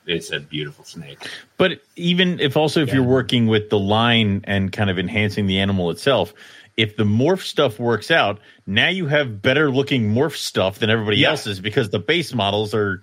it's 0.06 0.32
a 0.32 0.40
beautiful 0.40 0.86
snake. 0.86 1.20
But 1.58 1.82
even 1.96 2.40
if 2.40 2.56
also 2.58 2.82
if 2.82 2.88
Yeah. 2.90 2.96
you're 2.96 3.04
working 3.04 3.48
with 3.48 3.70
the 3.70 3.78
line 3.78 4.42
and 4.46 4.72
kind 4.72 4.90
of 4.90 4.98
enhancing 4.98 5.46
the 5.46 5.60
animal 5.60 5.92
itself, 5.92 6.34
if 6.78 6.96
the 6.96 7.04
morph 7.04 7.42
stuff 7.42 7.80
works 7.80 8.10
out, 8.10 8.40
now 8.70 8.88
you 8.88 9.08
have 9.08 9.42
better 9.42 9.72
looking 9.72 10.14
morph 10.14 10.36
stuff 10.36 10.80
than 10.80 10.90
everybody 10.90 11.18
Yeah. 11.18 11.32
else's 11.32 11.60
because 11.60 11.90
the 11.90 12.00
base 12.00 12.34
models 12.34 12.74
are 12.74 13.02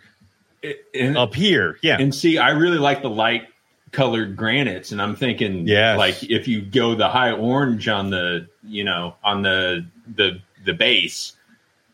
And, 0.95 1.19
up 1.19 1.35
here. 1.35 1.79
Yeah. 1.83 1.99
and 2.01 2.15
see, 2.15 2.39
I 2.39 2.51
really 2.51 2.79
like 2.79 3.03
the 3.03 3.11
light 3.11 3.49
colored 3.93 4.37
granites, 4.37 4.93
and 4.93 5.01
I'm 5.03 5.17
thinking, 5.17 5.67
Yes. 5.67 5.99
like 5.99 6.23
if 6.25 6.47
you 6.49 6.61
go 6.63 6.95
the 6.95 7.09
high 7.09 7.33
orange 7.33 7.89
on 7.89 8.11
the, 8.11 8.47
you 8.65 8.85
know, 8.85 9.17
on 9.25 9.43
the 9.43 9.85
the 10.15 10.41
the 10.65 10.73
base, 10.73 11.33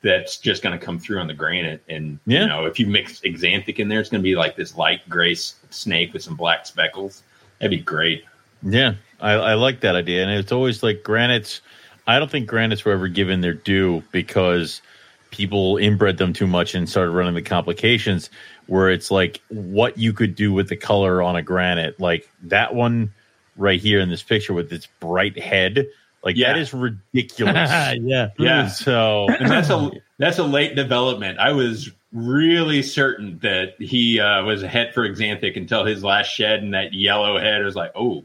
that's 0.03 0.37
just 0.39 0.62
going 0.62 0.79
to 0.79 0.85
come 0.85 0.99
through 0.99 1.18
on 1.20 1.27
the 1.27 1.35
granite, 1.35 1.83
and 1.89 2.18
Yeah. 2.27 2.43
you 2.43 2.47
know, 2.49 2.64
if 2.66 2.79
you 2.81 2.87
mix 2.87 3.20
xanthic 3.20 3.77
in 3.79 3.89
there, 3.89 4.01
it's 4.01 4.09
going 4.11 4.20
to 4.23 4.25
be 4.25 4.35
like 4.35 4.57
this 4.57 4.77
light 4.77 5.07
gray 5.09 5.35
snake 5.35 6.12
with 6.12 6.23
some 6.23 6.35
black 6.37 6.66
speckles. 6.66 7.23
That'd 7.59 7.70
be 7.79 7.83
great. 7.83 8.25
Yeah, 8.62 8.95
I, 9.20 9.33
I 9.33 9.55
like 9.55 9.81
that 9.81 9.95
idea, 9.97 10.23
and 10.23 10.31
it's 10.33 10.53
always 10.53 10.83
like 10.83 11.03
granites. 11.03 11.61
I 12.07 12.18
don't 12.18 12.30
think 12.30 12.48
granites 12.48 12.84
were 12.84 12.92
ever 12.92 13.09
given 13.09 13.40
their 13.40 13.55
due 13.55 14.03
because 14.12 14.82
people 15.30 15.76
inbred 15.78 16.18
them 16.18 16.32
too 16.32 16.46
much 16.46 16.74
and 16.74 16.88
started 16.88 17.12
running 17.12 17.34
the 17.34 17.42
complications. 17.42 18.30
Where 18.66 18.90
it's 18.90 19.11
like 19.11 19.40
what 19.48 19.98
you 19.98 20.12
could 20.12 20.34
do 20.34 20.53
with 20.53 20.68
the 20.68 20.76
color 20.76 21.20
on 21.20 21.34
a 21.36 21.42
granite, 21.42 21.98
like 22.00 22.28
that 22.44 22.74
one 22.74 23.12
right 23.57 23.80
here 23.80 24.00
in 24.00 24.09
this 24.09 24.22
picture 24.22 24.53
with 24.55 24.72
its 24.72 24.86
bright 25.00 25.38
head, 25.38 25.86
like 26.24 26.36
Yeah. 26.36 26.53
that 26.53 26.59
is 26.61 26.72
ridiculous. 26.72 27.55
yeah. 28.00 28.28
Yeah. 28.38 28.68
So 28.68 29.26
and 29.40 29.50
that's 29.50 29.68
a 29.68 29.90
that's 30.18 30.38
a 30.38 30.44
late 30.44 30.76
development. 30.76 31.38
I 31.38 31.53
was 31.53 31.90
really 32.12 32.82
certain 32.82 33.38
that 33.42 33.74
he 33.80 34.20
uh, 34.20 34.44
was 34.44 34.62
a 34.62 34.68
het 34.68 34.94
for 34.94 35.09
Xanthic 35.09 35.57
until 35.57 35.84
his 35.84 36.05
last 36.05 36.28
shed 36.28 36.62
and 36.62 36.74
that 36.74 36.92
yellow 36.94 37.38
head 37.38 37.61
I 37.62 37.64
was 37.64 37.74
like, 37.76 37.92
oh, 37.96 38.24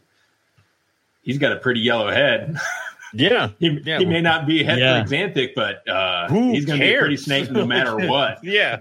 he's 1.23 1.39
got 1.39 1.51
a 1.51 1.57
pretty 1.57 1.79
yellow 1.81 2.11
head. 2.11 2.57
yeah, 3.13 3.49
he, 3.59 3.79
Yeah. 3.83 3.99
he 3.99 4.05
may 4.05 4.21
not 4.21 4.45
be 4.47 4.63
het 4.63 4.79
Yeah. 4.79 5.03
for 5.03 5.09
Xanthic, 5.09 5.49
but 5.55 5.87
uh, 5.87 6.27
Who 6.29 6.51
he's 6.53 6.65
going 6.65 6.79
to 6.79 6.85
be 6.85 6.93
a 6.95 6.99
pretty 6.99 7.17
snake 7.17 7.51
no 7.51 7.65
matter 7.67 7.95
what. 8.07 8.43
yeah. 8.43 8.79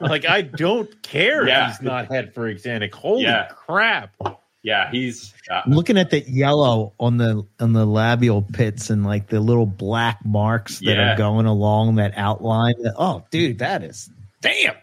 like 0.00 0.26
I 0.26 0.42
don't 0.42 1.02
care 1.02 1.46
Yeah. 1.46 1.70
if 1.70 1.76
he's 1.76 1.82
not 1.82 2.06
het 2.12 2.34
for 2.34 2.52
Xanthic. 2.54 2.94
Holy 2.94 3.22
Yeah. 3.24 3.46
crap! 3.48 4.14
Yeah, 4.62 4.90
he's 4.90 5.32
uh, 5.50 5.62
I'm 5.64 5.72
looking 5.72 5.96
at 5.96 6.10
the 6.10 6.20
yellow 6.28 6.92
on 6.98 7.16
the 7.16 7.46
on 7.60 7.72
the 7.72 7.86
labial 7.86 8.42
pits 8.42 8.90
and 8.90 9.04
like 9.06 9.28
the 9.28 9.40
little 9.40 9.66
black 9.66 10.18
marks 10.24 10.80
that 10.80 10.96
Yeah. 10.96 11.14
are 11.14 11.16
going 11.16 11.46
along 11.46 11.94
that 11.96 12.12
outline. 12.16 12.74
Oh, 12.96 13.24
dude, 13.30 13.58
that 13.60 13.82
is 13.84 14.10
damn. 14.42 14.74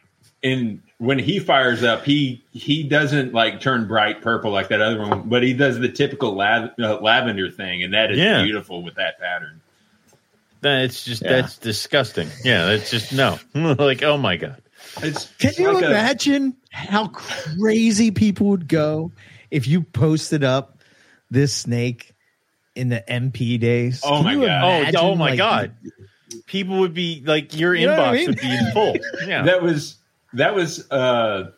And 0.43 0.79
when 0.97 1.19
he 1.19 1.39
fires 1.39 1.83
up, 1.83 2.05
he 2.05 2.43
he 2.51 2.83
doesn't 2.83 3.33
like 3.33 3.59
turn 3.61 3.87
bright 3.87 4.21
purple 4.21 4.51
like 4.51 4.69
that 4.69 4.81
other 4.81 4.99
one, 4.99 5.27
but 5.27 5.43
he 5.43 5.53
does 5.53 5.77
the 5.79 5.89
typical 5.89 6.33
lav- 6.35 6.71
uh, 6.79 6.99
lavender 7.01 7.49
thing, 7.51 7.83
and 7.83 7.93
that 7.93 8.11
is 8.11 8.17
Yeah. 8.17 8.43
beautiful 8.43 8.81
with 8.81 8.95
that 8.95 9.19
pattern. 9.19 9.61
That's 10.61 11.03
just 11.03 11.21
Yeah. 11.21 11.29
that's 11.41 11.57
disgusting. 11.57 12.29
Yeah, 12.43 12.65
that's 12.65 12.89
just 12.89 13.13
no. 13.13 13.37
like 13.53 14.03
oh 14.03 14.17
my 14.17 14.37
god. 14.37 14.61
It's, 15.01 15.25
Can 15.39 15.49
it's 15.49 15.59
you 15.59 15.73
like 15.73 15.83
a- 15.83 15.87
imagine 15.89 16.55
how 16.71 17.07
crazy 17.07 18.11
people 18.11 18.47
would 18.47 18.67
go 18.67 19.11
if 19.51 19.67
you 19.67 19.81
posted 19.81 20.43
up 20.43 20.79
this 21.29 21.53
snake 21.53 22.13
in 22.75 22.89
the 22.89 23.03
MP 23.09 23.59
days? 23.59 24.01
Oh 24.05 24.23
Can 24.23 24.39
my 24.39 24.45
God. 24.45 24.63
Oh, 24.63 24.77
imagine, 24.79 24.99
oh 25.01 25.15
my 25.15 25.29
like, 25.31 25.37
god. 25.37 25.71
People 26.45 26.79
would 26.79 26.93
be 26.93 27.21
like 27.25 27.57
your 27.57 27.75
You 27.75 27.87
know 27.87 27.97
what 27.97 28.07
I 28.09 28.15
inbox 28.15 28.17
mean? 28.17 28.27
would 28.27 28.39
be 28.39 28.71
full. 28.71 28.95
Yeah. 29.27 29.43
that 29.43 29.61
was 29.61 29.97
that 30.35 30.55
was 30.55 30.89
uh, 30.91 31.51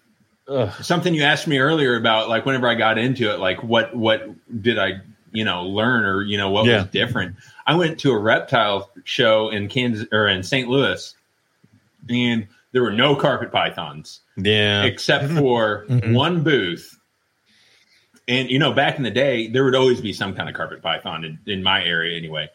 something 0.82 1.14
you 1.14 1.24
asked 1.24 1.48
me 1.48 1.60
earlier 1.60 1.96
about. 1.96 2.30
Like 2.30 2.46
whenever 2.46 2.68
I 2.68 2.76
got 2.76 2.98
into 2.98 3.32
it, 3.34 3.40
like 3.40 3.64
what 3.64 3.96
what 3.96 4.28
did 4.62 4.80
I 4.80 5.02
you 5.32 5.44
know 5.44 5.64
learn 5.66 6.06
or 6.06 6.22
you 6.24 6.38
know 6.38 6.50
what 6.50 6.66
Yeah. 6.66 6.82
was 6.84 6.92
different? 6.92 7.36
I 7.66 7.76
went 7.76 8.00
to 8.00 8.12
a 8.12 8.18
reptile 8.18 8.90
show 9.04 9.50
in 9.50 9.68
Kansas 9.68 10.08
or 10.12 10.28
in 10.28 10.42
St. 10.44 10.68
Louis, 10.70 11.14
and 12.10 12.48
there 12.72 12.82
were 12.82 12.92
no 12.94 13.16
carpet 13.16 13.52
pythons. 13.52 14.22
Yeah. 14.38 14.84
except 14.84 15.32
for 15.32 15.86
Mhm. 15.90 16.14
one 16.14 16.44
booth. 16.44 16.94
And 18.28 18.50
you 18.52 18.60
know, 18.60 18.74
back 18.74 18.98
in 18.98 19.04
the 19.04 19.10
day, 19.12 19.48
there 19.48 19.64
would 19.64 19.74
always 19.76 20.00
be 20.02 20.14
some 20.14 20.36
kind 20.36 20.48
of 20.50 20.56
carpet 20.56 20.82
python 20.82 21.24
in, 21.24 21.40
in 21.48 21.64
my 21.64 21.84
area 21.84 22.18
anyway. 22.18 22.50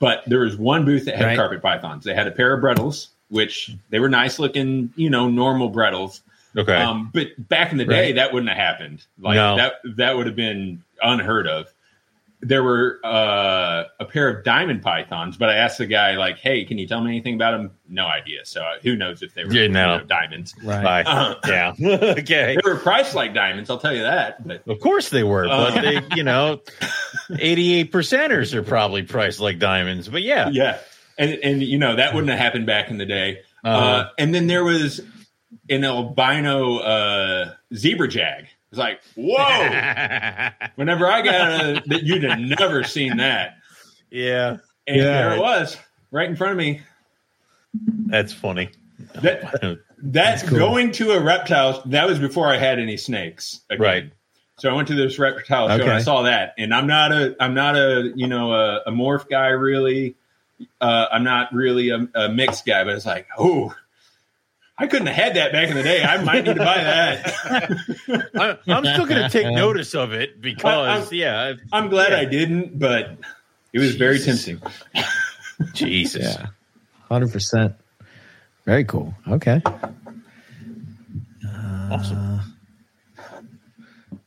But 0.00 0.22
there 0.26 0.40
was 0.40 0.56
one 0.56 0.84
booth 0.84 1.04
that 1.04 1.16
had 1.16 1.24
Right. 1.26 1.36
carpet 1.36 1.62
pythons. 1.62 2.04
They 2.04 2.14
had 2.14 2.26
a 2.26 2.30
pair 2.30 2.52
of 2.54 2.62
Brettles, 2.62 3.08
which 3.28 3.70
they 3.90 3.98
were 3.98 4.08
nice 4.08 4.38
looking, 4.38 4.92
you 4.96 5.10
know, 5.10 5.28
normal 5.28 5.70
Brettles. 5.70 6.20
Okay. 6.56 6.74
Um, 6.74 7.10
but 7.12 7.28
back 7.48 7.72
in 7.72 7.78
the 7.78 7.84
day, 7.84 8.06
Right. 8.06 8.14
that 8.16 8.32
wouldn't 8.32 8.48
have 8.50 8.58
happened. 8.58 9.04
Like 9.20 9.36
No. 9.36 9.56
that 9.56 9.74
that 9.96 10.16
would 10.16 10.26
have 10.26 10.36
been 10.36 10.82
unheard 11.02 11.46
of. 11.46 11.72
There 12.40 12.62
were 12.62 13.00
uh, 13.04 13.84
a 13.98 14.04
pair 14.04 14.28
of 14.28 14.44
diamond 14.44 14.80
pythons, 14.80 15.36
but 15.36 15.50
I 15.50 15.54
asked 15.56 15.78
the 15.78 15.86
guy, 15.86 16.16
like, 16.16 16.38
"Hey, 16.38 16.64
can 16.64 16.78
you 16.78 16.86
tell 16.86 17.00
me 17.00 17.10
anything 17.10 17.34
about 17.34 17.50
them?" 17.50 17.72
No 17.88 18.06
idea. 18.06 18.44
So 18.46 18.62
uh, 18.62 18.74
who 18.80 18.94
knows 18.94 19.22
if 19.22 19.34
they 19.34 19.44
were 19.44 19.52
Yeah, 19.52 19.62
you 19.62 19.68
know, 19.70 20.00
diamonds? 20.06 20.54
Right. 20.62 21.02
Uh, 21.04 21.34
yeah. 21.48 21.74
okay. 21.84 22.56
they 22.56 22.70
were 22.70 22.76
priced 22.78 23.16
like 23.16 23.34
diamonds. 23.34 23.70
I'll 23.70 23.78
tell 23.80 23.92
you 23.94 24.02
that. 24.02 24.46
But 24.46 24.62
Of 24.68 24.78
course 24.78 25.08
they 25.10 25.24
were, 25.24 25.48
but 25.48 25.78
Uh. 25.78 25.80
they, 25.82 26.00
you 26.14 26.22
know, 26.22 26.60
eighty-eight 27.38 27.90
percenters 27.92 28.54
are 28.54 28.62
probably 28.62 29.02
priced 29.02 29.40
like 29.40 29.58
diamonds. 29.58 30.08
But 30.08 30.22
yeah, 30.22 30.48
yeah, 30.50 30.78
and 31.18 31.32
and 31.42 31.62
you 31.62 31.78
know 31.78 31.96
that 31.96 32.14
wouldn't 32.14 32.30
have 32.30 32.38
happened 32.38 32.66
back 32.66 32.90
in 32.90 32.98
the 32.98 33.06
day. 33.06 33.40
uh 33.64 33.68
Uh-huh. 33.68 34.10
and 34.18 34.34
then 34.34 34.46
there 34.46 34.64
was 34.64 35.00
an 35.70 35.84
albino 35.84 36.78
uh, 36.78 37.54
zebra 37.74 38.08
jag. 38.08 38.46
It's 38.70 38.78
like 38.78 39.00
whoa. 39.16 39.36
Whenever 40.76 41.06
I 41.06 41.22
got 41.22 41.50
a, 41.60 41.82
that, 41.86 42.02
you'd 42.02 42.22
have 42.24 42.38
never 42.38 42.84
seen 42.84 43.16
that, 43.18 43.56
yeah, 44.10 44.58
and 44.86 44.96
Yeah. 44.96 45.02
there 45.04 45.32
it 45.36 45.40
was, 45.40 45.76
right 46.10 46.28
in 46.28 46.36
front 46.36 46.52
of 46.52 46.58
me. 46.58 46.80
that's 48.06 48.32
funny. 48.32 48.70
That 49.22 49.78
that's 50.02 50.42
cool. 50.42 50.58
going 50.58 50.92
to 50.92 51.12
a 51.12 51.20
reptile. 51.20 51.82
That 51.86 52.06
was 52.06 52.18
before 52.18 52.48
I 52.48 52.56
had 52.58 52.78
any 52.78 52.96
snakes. 52.96 53.60
again. 53.70 53.82
Right. 53.82 54.12
So 54.58 54.68
I 54.68 54.72
went 54.74 54.88
to 54.88 54.94
this 54.94 55.18
reptile 55.20 55.68
show 55.68 55.74
and 55.82 55.90
I 55.90 56.00
saw 56.00 56.22
that, 56.22 56.54
and 56.58 56.74
I'm 56.74 56.86
not 56.88 57.12
a 57.12 57.36
I'm 57.40 57.54
not 57.54 57.76
a 57.76 58.12
you 58.16 58.26
know 58.26 58.52
a, 58.52 58.80
a 58.86 58.90
morph 58.92 59.28
guy 59.30 59.48
really. 59.48 60.16
Uh, 60.80 61.06
I'm 61.12 61.24
not 61.24 61.52
really 61.52 61.90
a, 61.90 62.08
a 62.14 62.28
mixed 62.28 62.66
guy, 62.66 62.84
but 62.84 62.94
it's 62.94 63.06
like 63.06 63.26
oh. 63.38 63.74
I 64.80 64.86
couldn't 64.86 65.08
have 65.08 65.16
had 65.16 65.34
that 65.34 65.50
back 65.50 65.68
in 65.70 65.74
the 65.74 65.82
day. 65.82 66.04
I 66.04 66.22
might 66.22 66.44
need 66.44 66.54
to 66.54 66.54
buy 66.54 66.76
that. 66.76 68.30
I, 68.36 68.72
I'm 68.72 68.84
still 68.84 69.06
going 69.06 69.22
to 69.22 69.28
take 69.28 69.52
notice 69.52 69.92
of 69.96 70.12
it 70.12 70.40
because, 70.40 71.10
I- 71.10 71.14
yeah, 71.16 71.54
I'm 71.72 71.88
glad 71.88 72.12
Yeah. 72.12 72.18
I 72.18 72.24
didn't, 72.26 72.78
but 72.78 73.16
it 73.72 73.80
was 73.80 73.96
very 73.96 74.20
tempting. 74.20 74.62
Jesus. 75.74 76.22
Yeah. 76.22 76.46
Hundred 77.08 77.32
percent. 77.32 77.74
Very 78.66 78.84
cool. 78.84 79.14
Okay. 79.26 79.60
Awesome. 81.90 82.18
Uh, 82.18 82.40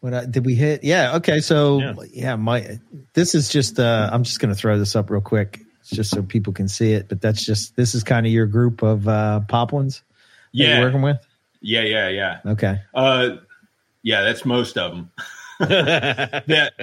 What 0.01 0.13
uh, 0.13 0.25
did 0.25 0.45
we 0.45 0.55
hit? 0.55 0.83
Yeah. 0.83 1.15
Okay. 1.17 1.39
So 1.39 1.79
Yeah. 1.79 1.93
yeah, 2.11 2.35
my 2.35 2.79
this 3.13 3.35
is 3.35 3.47
just. 3.49 3.79
uh 3.79 4.09
I'm 4.11 4.23
just 4.23 4.39
going 4.39 4.53
to 4.53 4.59
throw 4.59 4.77
this 4.79 4.95
up 4.97 5.09
real 5.09 5.21
quick, 5.21 5.61
just 5.91 6.09
so 6.11 6.23
people 6.23 6.51
can 6.53 6.67
see 6.67 6.93
it. 6.93 7.07
But 7.09 7.21
that's 7.21 7.45
just 7.45 7.75
this 7.75 7.93
is 7.93 8.03
kind 8.03 8.25
of 8.25 8.31
your 8.31 8.47
group 8.47 8.81
of 8.81 9.07
uh 9.07 9.41
Papuans. 9.47 10.03
that 10.53 10.57
you're 10.59 10.67
Yeah, 10.69 10.79
working 10.79 11.01
with. 11.01 11.17
Yeah, 11.61 11.81
yeah, 11.81 12.07
yeah. 12.09 12.39
Okay. 12.45 12.79
Uh, 12.93 13.37
yeah, 14.03 14.21
that's 14.21 14.45
most 14.45 14.77
of 14.77 14.91
them. 14.91 15.11
that, 15.59 16.43
that 16.47 16.73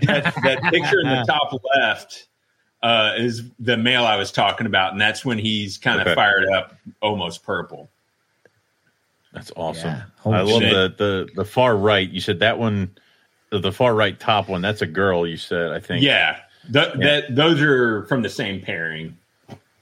that 0.44 0.62
picture 0.70 1.00
in 1.00 1.08
the 1.08 1.24
top 1.28 1.52
left 1.76 2.28
uh, 2.82 3.14
is 3.16 3.42
the 3.58 3.76
male 3.76 4.04
I 4.04 4.14
was 4.16 4.30
talking 4.30 4.66
about, 4.66 4.92
and 4.92 5.00
that's 5.00 5.24
when 5.24 5.36
he's 5.38 5.78
kind 5.78 6.00
of 6.00 6.06
Okay. 6.06 6.14
fired 6.14 6.48
up, 6.50 6.76
almost 7.02 7.42
purple. 7.42 7.90
That's 9.32 9.50
awesome. 9.56 9.90
Yeah. 9.90 10.02
I 10.32 10.40
love 10.42 10.62
shit. 10.62 10.72
the, 10.72 10.94
the 10.96 11.28
the 11.34 11.44
far 11.44 11.76
right. 11.76 12.08
You 12.08 12.20
said 12.20 12.38
that 12.38 12.58
one, 12.58 12.96
the, 13.50 13.58
the 13.58 13.72
far 13.72 13.94
right 13.94 14.18
top 14.18 14.48
one. 14.48 14.62
That's 14.62 14.80
a 14.82 14.86
girl. 14.86 15.26
You 15.26 15.36
said 15.36 15.72
I 15.72 15.80
think. 15.80 16.02
Yeah, 16.04 16.38
th- 16.72 16.94
that 17.00 17.34
those 17.34 17.60
are 17.60 18.04
from 18.06 18.22
the 18.22 18.28
same 18.28 18.60
pairing. 18.60 19.16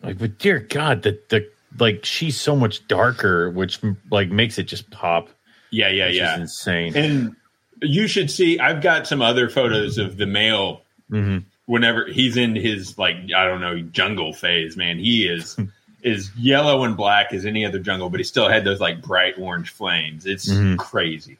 Like, 0.02 0.18
but 0.18 0.38
dear 0.38 0.60
God, 0.60 1.02
the 1.02 1.18
the 1.28 1.48
like 1.78 2.04
she's 2.04 2.40
so 2.40 2.54
much 2.56 2.86
darker, 2.88 3.50
which 3.50 3.80
like 4.10 4.28
makes 4.30 4.58
it 4.58 4.64
just 4.64 4.88
pop. 4.90 5.28
Yeah, 5.70 5.88
yeah, 5.88 6.08
yeah. 6.08 6.38
Insane. 6.40 6.96
And 6.96 7.36
you 7.82 8.06
should 8.08 8.30
see. 8.30 8.58
I've 8.58 8.80
got 8.82 9.06
some 9.06 9.20
other 9.20 9.48
photos 9.50 9.98
of 9.98 10.16
the 10.16 10.26
male 10.26 10.82
Mhm. 11.10 11.44
whenever 11.66 12.06
he's 12.06 12.36
in 12.36 12.54
his 12.56 12.96
like 12.98 13.16
I 13.36 13.46
don't 13.46 13.60
know 13.60 13.80
jungle 13.80 14.32
phase. 14.32 14.76
Man, 14.76 14.98
he 14.98 15.26
is 15.26 15.56
is 16.02 16.30
yellow 16.36 16.84
and 16.84 16.96
black 16.96 17.32
as 17.32 17.44
any 17.44 17.64
other 17.66 17.78
jungle, 17.80 18.08
but 18.10 18.20
he 18.20 18.24
still 18.24 18.48
had 18.48 18.64
those 18.64 18.80
like 18.80 19.02
bright 19.02 19.34
orange 19.38 19.70
flames. 19.70 20.24
It's 20.24 20.48
Mhm. 20.48 20.78
crazy. 20.78 21.36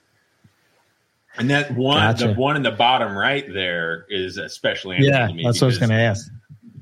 And 1.39 1.51
that 1.51 1.75
one, 1.75 1.99
Gotcha. 1.99 2.29
the 2.29 2.35
one 2.35 2.57
in 2.57 2.63
the 2.63 2.71
bottom 2.71 3.17
right 3.17 3.45
there 3.53 4.07
is 4.09 4.39
especially 4.39 4.97
Yeah, 5.01 5.29
interesting 5.29 5.29
to 5.29 5.35
me 5.35 5.45
that's 5.45 5.61
what 5.61 5.67
I 5.67 5.69
was 5.69 5.79
going 5.79 5.91
to 5.91 5.97
ask. 5.97 6.31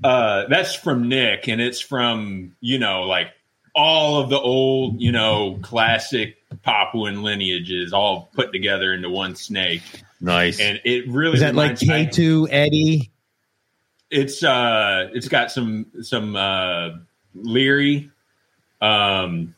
Uh, 0.04 0.46
that's 0.48 0.74
from 0.74 1.08
Nick, 1.08 1.48
and 1.48 1.60
it's 1.60 1.80
from 1.80 2.54
you 2.60 2.78
know 2.78 3.02
like 3.04 3.28
all 3.74 4.20
of 4.20 4.28
the 4.30 4.38
old 4.38 5.00
you 5.00 5.10
know 5.12 5.58
classic 5.62 6.36
Papuan 6.62 7.22
lineages 7.22 7.92
all 7.92 8.28
put 8.34 8.52
together 8.52 8.92
into 8.92 9.08
one 9.10 9.34
snake, 9.34 9.82
Nice. 10.20 10.60
and 10.60 10.80
it 10.84 11.08
really 11.08 11.34
Is 11.34 11.40
that 11.40 11.54
like 11.54 11.78
K 11.78 12.06
two 12.06 12.46
Eddie? 12.50 13.10
it's 14.10 14.44
uh 14.44 15.08
it's 15.14 15.26
got 15.28 15.50
some 15.50 15.86
some 16.02 16.36
uh 16.36 16.90
leary 17.34 18.10
um 18.82 19.54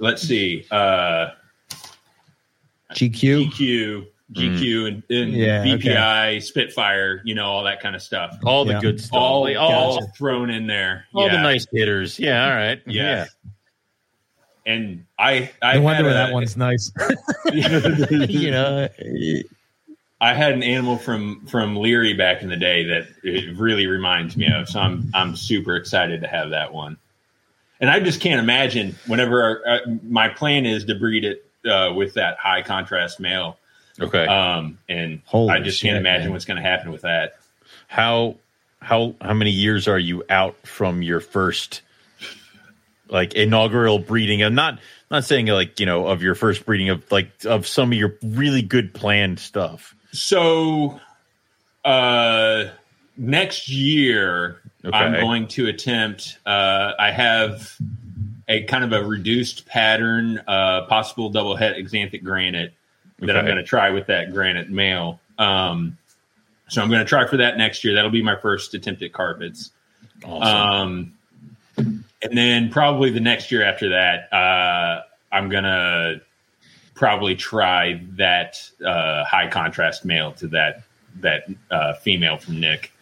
let's 0.00 0.20
see 0.22 0.66
uh 0.72 1.28
GQ? 2.92 3.50
gq 3.52 4.06
gq 4.32 4.86
and, 4.88 5.02
and 5.10 5.32
Yeah, 5.32 5.64
bpi 5.64 6.42
spitfire 6.42 7.20
you 7.24 7.34
know 7.34 7.46
all 7.46 7.64
that 7.64 7.80
kind 7.80 7.96
of 7.96 8.02
stuff 8.02 8.38
all 8.44 8.64
the 8.64 8.74
Yeah. 8.74 8.80
good 8.80 9.00
stuff. 9.00 9.12
all 9.18 9.42
Like, 9.42 9.56
all 9.56 9.72
all 9.72 10.06
thrown 10.16 10.50
in 10.50 10.66
there 10.66 11.06
all 11.12 11.26
yeah. 11.26 11.36
the 11.36 11.42
nice 11.42 11.66
hitters. 11.72 12.18
Yeah. 12.18 12.44
All 12.44 12.54
right. 12.54 12.80
yeah. 12.86 13.26
and 14.66 15.04
i 15.18 15.50
i 15.62 15.74
No 15.74 15.82
wonder 15.82 16.04
had 16.04 16.14
that 16.14 16.30
a- 16.30 16.32
one's 16.32 16.56
nice. 16.56 16.92
you 17.52 18.50
know, 18.50 18.88
I 20.20 20.34
had 20.34 20.52
an 20.52 20.62
animal 20.62 20.96
from 20.98 21.46
from 21.46 21.76
Leary 21.76 22.12
back 22.12 22.42
in 22.42 22.48
the 22.48 22.56
day 22.56 22.84
that 22.84 23.08
it 23.24 23.56
really 23.56 23.86
reminds 23.86 24.36
me 24.36 24.46
of. 24.52 24.68
So 24.68 24.78
I'm 24.80 25.10
I'm 25.14 25.34
super 25.34 25.76
excited 25.76 26.20
to 26.20 26.28
have 26.28 26.50
that 26.50 26.72
one. 26.72 26.98
And 27.80 27.88
I 27.90 27.98
just 28.00 28.20
can't 28.20 28.38
imagine 28.38 28.94
whenever 29.06 29.42
our, 29.42 29.62
uh, 29.66 29.78
my 30.02 30.28
plan 30.28 30.66
is 30.66 30.84
to 30.84 30.94
breed 30.94 31.24
it 31.24 31.46
uh, 31.66 31.94
with 31.94 32.12
that 32.14 32.36
high 32.38 32.60
contrast 32.62 33.18
male. 33.20 33.56
Okay. 34.00 34.24
Um, 34.26 34.78
and 34.88 35.20
Holy 35.26 35.50
I 35.52 35.60
just 35.60 35.78
shit, 35.78 35.88
can't 35.88 35.98
imagine 35.98 36.26
man. 36.26 36.32
what's 36.32 36.44
going 36.44 36.56
to 36.56 36.68
happen 36.68 36.90
with 36.90 37.02
that. 37.02 37.38
how 37.88 38.36
how 38.80 39.14
how 39.20 39.34
many 39.34 39.50
years 39.50 39.86
are 39.88 39.98
you 39.98 40.24
out 40.30 40.56
from 40.66 41.02
your 41.02 41.20
first 41.20 41.82
like 43.08 43.34
inaugural 43.34 43.98
breeding? 43.98 44.42
I'm 44.42 44.54
not 44.54 44.78
not 45.10 45.24
saying 45.24 45.46
like 45.46 45.80
you 45.80 45.86
know 45.86 46.06
of 46.06 46.22
your 46.22 46.34
first 46.34 46.64
breeding 46.64 46.88
of 46.88 47.10
like 47.12 47.30
of 47.44 47.66
some 47.66 47.92
of 47.92 47.98
your 47.98 48.14
really 48.22 48.62
good 48.62 48.94
planned 48.94 49.38
stuff. 49.38 49.94
So 50.12 50.98
uh, 51.84 52.64
next 53.16 53.68
year, 53.68 54.60
Okay. 54.82 54.96
I'm 54.96 55.12
going 55.20 55.46
to 55.48 55.66
attempt. 55.66 56.38
Uh, 56.46 56.92
I 56.98 57.10
have 57.10 57.76
a 58.48 58.62
kind 58.64 58.82
of 58.82 58.92
a 58.92 59.06
reduced 59.06 59.66
pattern, 59.66 60.38
uh, 60.48 60.86
possible 60.86 61.28
double 61.28 61.54
het 61.54 61.76
exanthic 61.76 62.24
granite 62.24 62.72
that 63.20 63.36
I'm 63.36 63.44
going 63.44 63.56
to 63.58 63.62
try 63.64 63.90
with 63.90 64.06
that 64.06 64.32
granite 64.32 64.70
male. 64.70 65.20
Um, 65.38 65.96
so 66.68 66.80
I'm 66.82 66.88
going 66.88 67.00
to 67.00 67.06
try 67.08 67.26
for 67.26 67.36
that 67.38 67.56
next 67.58 67.84
year. 67.84 67.94
That'll 67.94 68.10
be 68.10 68.22
my 68.22 68.36
first 68.36 68.74
attempt 68.74 69.02
at 69.02 69.12
carpets. 69.12 69.70
Awesome. 70.24 71.14
Um, 71.76 72.04
and 72.22 72.36
then 72.36 72.70
probably 72.70 73.10
the 73.10 73.20
next 73.20 73.50
year 73.50 73.62
after 73.62 73.90
that, 73.90 74.32
uh, 74.32 75.02
I'm 75.32 75.48
gonna 75.48 76.20
probably 76.94 77.34
try 77.36 78.02
that 78.16 78.56
uh, 78.84 79.24
high 79.24 79.48
contrast 79.48 80.04
male 80.04 80.32
to 80.32 80.48
that 80.48 80.82
that 81.20 81.44
uh, 81.70 81.94
female 81.94 82.36
from 82.36 82.60
Nick, 82.60 82.92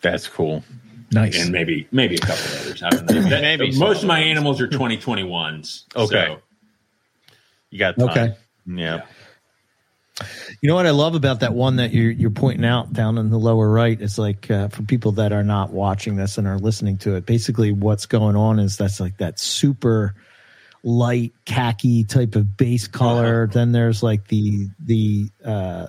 That's 0.00 0.26
cool. 0.26 0.64
nice. 1.12 1.38
and 1.42 1.52
maybe 1.52 1.86
maybe 1.92 2.14
a 2.14 2.18
couple 2.18 2.44
others. 2.60 2.82
I 2.82 2.88
don't 2.90 3.10
know. 3.10 3.20
That- 3.28 3.42
Maybe 3.58 3.72
some 3.72 3.80
most 3.80 4.02
of 4.02 4.08
my 4.08 4.20
others. 4.20 4.30
animals 4.30 4.60
are 4.62 4.68
2021s. 4.68 5.84
Okay. 5.94 6.26
so- 6.28 6.40
You 7.70 7.78
got 7.78 7.98
time. 7.98 8.08
Okay. 8.08 8.34
Yeah. 8.66 9.02
You 10.60 10.68
know 10.68 10.76
what 10.76 10.86
I 10.86 10.90
love 10.90 11.16
about 11.16 11.40
that 11.40 11.54
one 11.54 11.76
that 11.76 11.92
you're 11.92 12.10
you're 12.10 12.30
pointing 12.30 12.64
out 12.64 12.92
down 12.92 13.18
in 13.18 13.30
the 13.30 13.38
lower 13.38 13.68
right 13.68 14.00
is 14.00 14.16
like 14.16 14.48
uh, 14.48 14.68
for 14.68 14.82
people 14.84 15.12
that 15.12 15.32
are 15.32 15.42
not 15.42 15.72
watching 15.72 16.14
this 16.14 16.38
and 16.38 16.46
are 16.46 16.58
listening 16.58 16.98
to 16.98 17.16
it. 17.16 17.26
Basically, 17.26 17.72
what's 17.72 18.06
going 18.06 18.36
on 18.36 18.60
is 18.60 18.76
that's 18.76 19.00
like 19.00 19.16
that 19.16 19.40
super 19.40 20.14
light 20.84 21.32
khaki 21.46 22.04
type 22.04 22.36
of 22.36 22.56
base 22.56 22.86
color. 22.86 23.48
Then 23.48 23.72
there's 23.72 24.04
like 24.04 24.28
the 24.28 24.68
the 24.78 25.30
uh, 25.44 25.86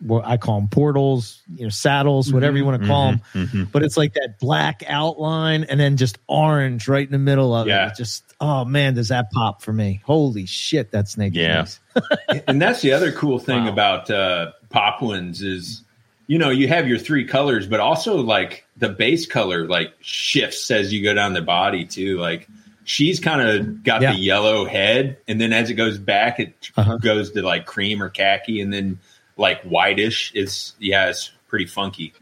what 0.00 0.26
I 0.26 0.36
call 0.36 0.60
them 0.60 0.68
portals, 0.68 1.40
you 1.54 1.64
know, 1.64 1.68
saddles, 1.70 2.32
whatever 2.32 2.56
you 2.56 2.64
want 2.66 2.82
to 2.82 2.86
call 2.88 3.10
them. 3.12 3.20
Mhm. 3.34 3.72
But 3.72 3.82
it's 3.82 3.96
like 3.96 4.12
that 4.14 4.38
black 4.38 4.82
outline 4.86 5.64
and 5.64 5.80
then 5.80 5.96
just 5.96 6.18
orange 6.26 6.86
right 6.86 7.06
in 7.06 7.12
the 7.12 7.18
middle 7.18 7.54
of 7.54 7.66
Yeah. 7.66 7.86
it. 7.86 7.92
It 7.92 7.96
Just 7.96 8.24
oh 8.40 8.64
man, 8.66 8.94
does 8.94 9.08
that 9.08 9.30
pop 9.30 9.62
for 9.62 9.72
me? 9.72 10.02
Holy 10.04 10.44
shit, 10.46 10.90
that 10.92 11.08
snake! 11.08 11.32
Yeah. 11.34 11.66
nice. 12.28 12.42
and 12.46 12.60
that's 12.60 12.82
the 12.82 12.92
other 12.92 13.10
cool 13.12 13.38
thing 13.38 13.64
Wow. 13.64 13.72
about 13.72 14.10
uh, 14.10 14.52
Papuans 14.68 15.40
is, 15.42 15.82
you 16.26 16.36
know, 16.38 16.50
you 16.50 16.68
have 16.68 16.86
your 16.86 16.98
three 16.98 17.24
colors, 17.24 17.66
but 17.66 17.80
also 17.80 18.16
like 18.16 18.66
the 18.76 18.90
base 18.90 19.24
color 19.26 19.66
like 19.66 19.94
shifts 20.02 20.70
as 20.70 20.92
you 20.92 21.02
go 21.02 21.14
down 21.14 21.32
the 21.32 21.40
body 21.40 21.86
too. 21.86 22.18
Like 22.18 22.46
she's 22.84 23.18
kind 23.18 23.40
of 23.40 23.82
got 23.82 24.02
Yeah. 24.02 24.12
the 24.12 24.18
yellow 24.18 24.66
head, 24.66 25.16
and 25.26 25.40
then 25.40 25.54
as 25.54 25.70
it 25.70 25.74
goes 25.74 25.96
back, 25.98 26.38
it 26.38 26.52
Uh-huh. 26.76 26.98
goes 26.98 27.32
to 27.32 27.40
like 27.42 27.64
cream 27.64 28.02
or 28.02 28.10
khaki, 28.10 28.60
and 28.60 28.70
then 28.72 28.98
like 29.36 29.62
whitish. 29.62 30.32
It's 30.34 30.74
yeah, 30.78 31.08
it's 31.08 31.30
pretty 31.48 31.66
funky. 31.66 32.12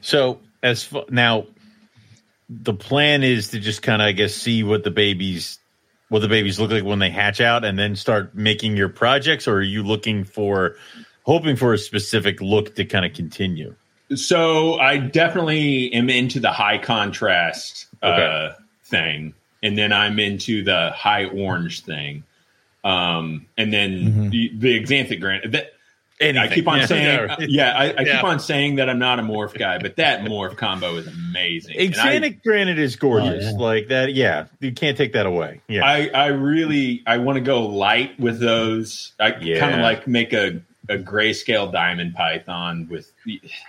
So 0.00 0.40
as 0.62 0.84
fu- 0.84 1.04
now, 1.10 1.46
the 2.48 2.74
plan 2.74 3.22
is 3.22 3.48
to 3.50 3.60
just 3.60 3.82
kind 3.82 4.02
of, 4.02 4.06
I 4.06 4.12
guess, 4.12 4.34
see 4.34 4.62
what 4.62 4.84
the 4.84 4.90
babies, 4.90 5.58
what 6.08 6.18
the 6.20 6.28
babies 6.28 6.58
look 6.58 6.70
like 6.70 6.84
when 6.84 6.98
they 6.98 7.10
hatch 7.10 7.40
out, 7.40 7.64
and 7.64 7.78
then 7.78 7.96
start 7.96 8.34
making 8.34 8.76
your 8.76 8.88
projects, 8.88 9.46
or 9.46 9.54
are 9.56 9.62
you 9.62 9.82
looking 9.82 10.24
for, 10.24 10.76
hoping 11.22 11.56
for 11.56 11.72
a 11.72 11.78
specific 11.78 12.40
look 12.40 12.74
to 12.74 12.84
kind 12.84 13.04
of 13.06 13.14
continue? 13.14 13.74
So 14.16 14.74
I 14.80 14.98
definitely 14.98 15.92
am 15.92 16.10
into 16.10 16.40
the 16.40 16.50
high 16.50 16.78
contrast 16.78 17.86
uh, 18.02 18.50
thing, 18.84 19.34
and 19.62 19.78
then 19.78 19.92
I'm 19.92 20.18
into 20.18 20.64
the 20.64 20.90
high 20.90 21.26
orange 21.26 21.84
thing, 21.84 22.24
um, 22.82 23.46
and 23.56 23.72
then 23.72 23.90
Mhm. 24.00 24.30
the, 24.30 24.50
the 24.56 24.80
xanthic 24.84 25.20
granite. 25.20 25.52
That 25.52 25.74
I 26.20 26.48
keep 26.48 26.68
on 26.68 26.78
Yeah, 26.78 26.86
saying, 26.86 27.28
yeah, 27.40 27.46
yeah, 27.48 27.72
I, 27.72 27.84
I 27.84 27.86
Yeah. 28.02 28.16
keep 28.16 28.24
on 28.24 28.40
saying 28.40 28.76
that 28.76 28.90
I'm 28.90 28.98
not 28.98 29.18
a 29.18 29.22
morph 29.22 29.54
guy, 29.58 29.78
but 29.78 29.96
that 29.96 30.20
morph 30.20 30.56
combo 30.56 30.96
is 30.96 31.06
amazing. 31.06 31.76
And 31.78 31.94
I- 31.96 32.18
Xanthic 32.18 32.42
granite 32.42 32.78
is 32.78 32.96
gorgeous, 32.96 33.44
Oh, 33.46 33.50
yeah. 33.52 33.56
like 33.58 33.88
that. 33.88 34.12
Yeah, 34.14 34.46
you 34.60 34.72
can't 34.72 34.96
take 34.98 35.14
that 35.14 35.24
away. 35.26 35.60
Yeah, 35.68 35.84
I, 35.84 36.08
I 36.12 36.26
really 36.26 37.02
I 37.06 37.16
want 37.18 37.36
to 37.36 37.40
go 37.40 37.66
light 37.66 38.18
with 38.20 38.38
those. 38.40 39.12
I 39.18 39.34
Yeah. 39.40 39.58
kind 39.60 39.74
of 39.74 39.80
like 39.80 40.06
make 40.06 40.32
a 40.32 40.60
a 40.88 40.98
grayscale 40.98 41.70
diamond 41.72 42.14
python 42.14 42.88
with 42.90 43.12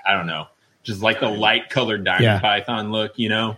I 0.05 0.13
don't 0.13 0.27
know, 0.27 0.47
just 0.83 1.01
like 1.01 1.19
the 1.19 1.29
light 1.29 1.69
colored 1.69 2.03
diamond 2.03 2.23
Yeah. 2.23 2.39
python 2.39 2.91
look. 2.91 3.17
You 3.17 3.29
know, 3.29 3.57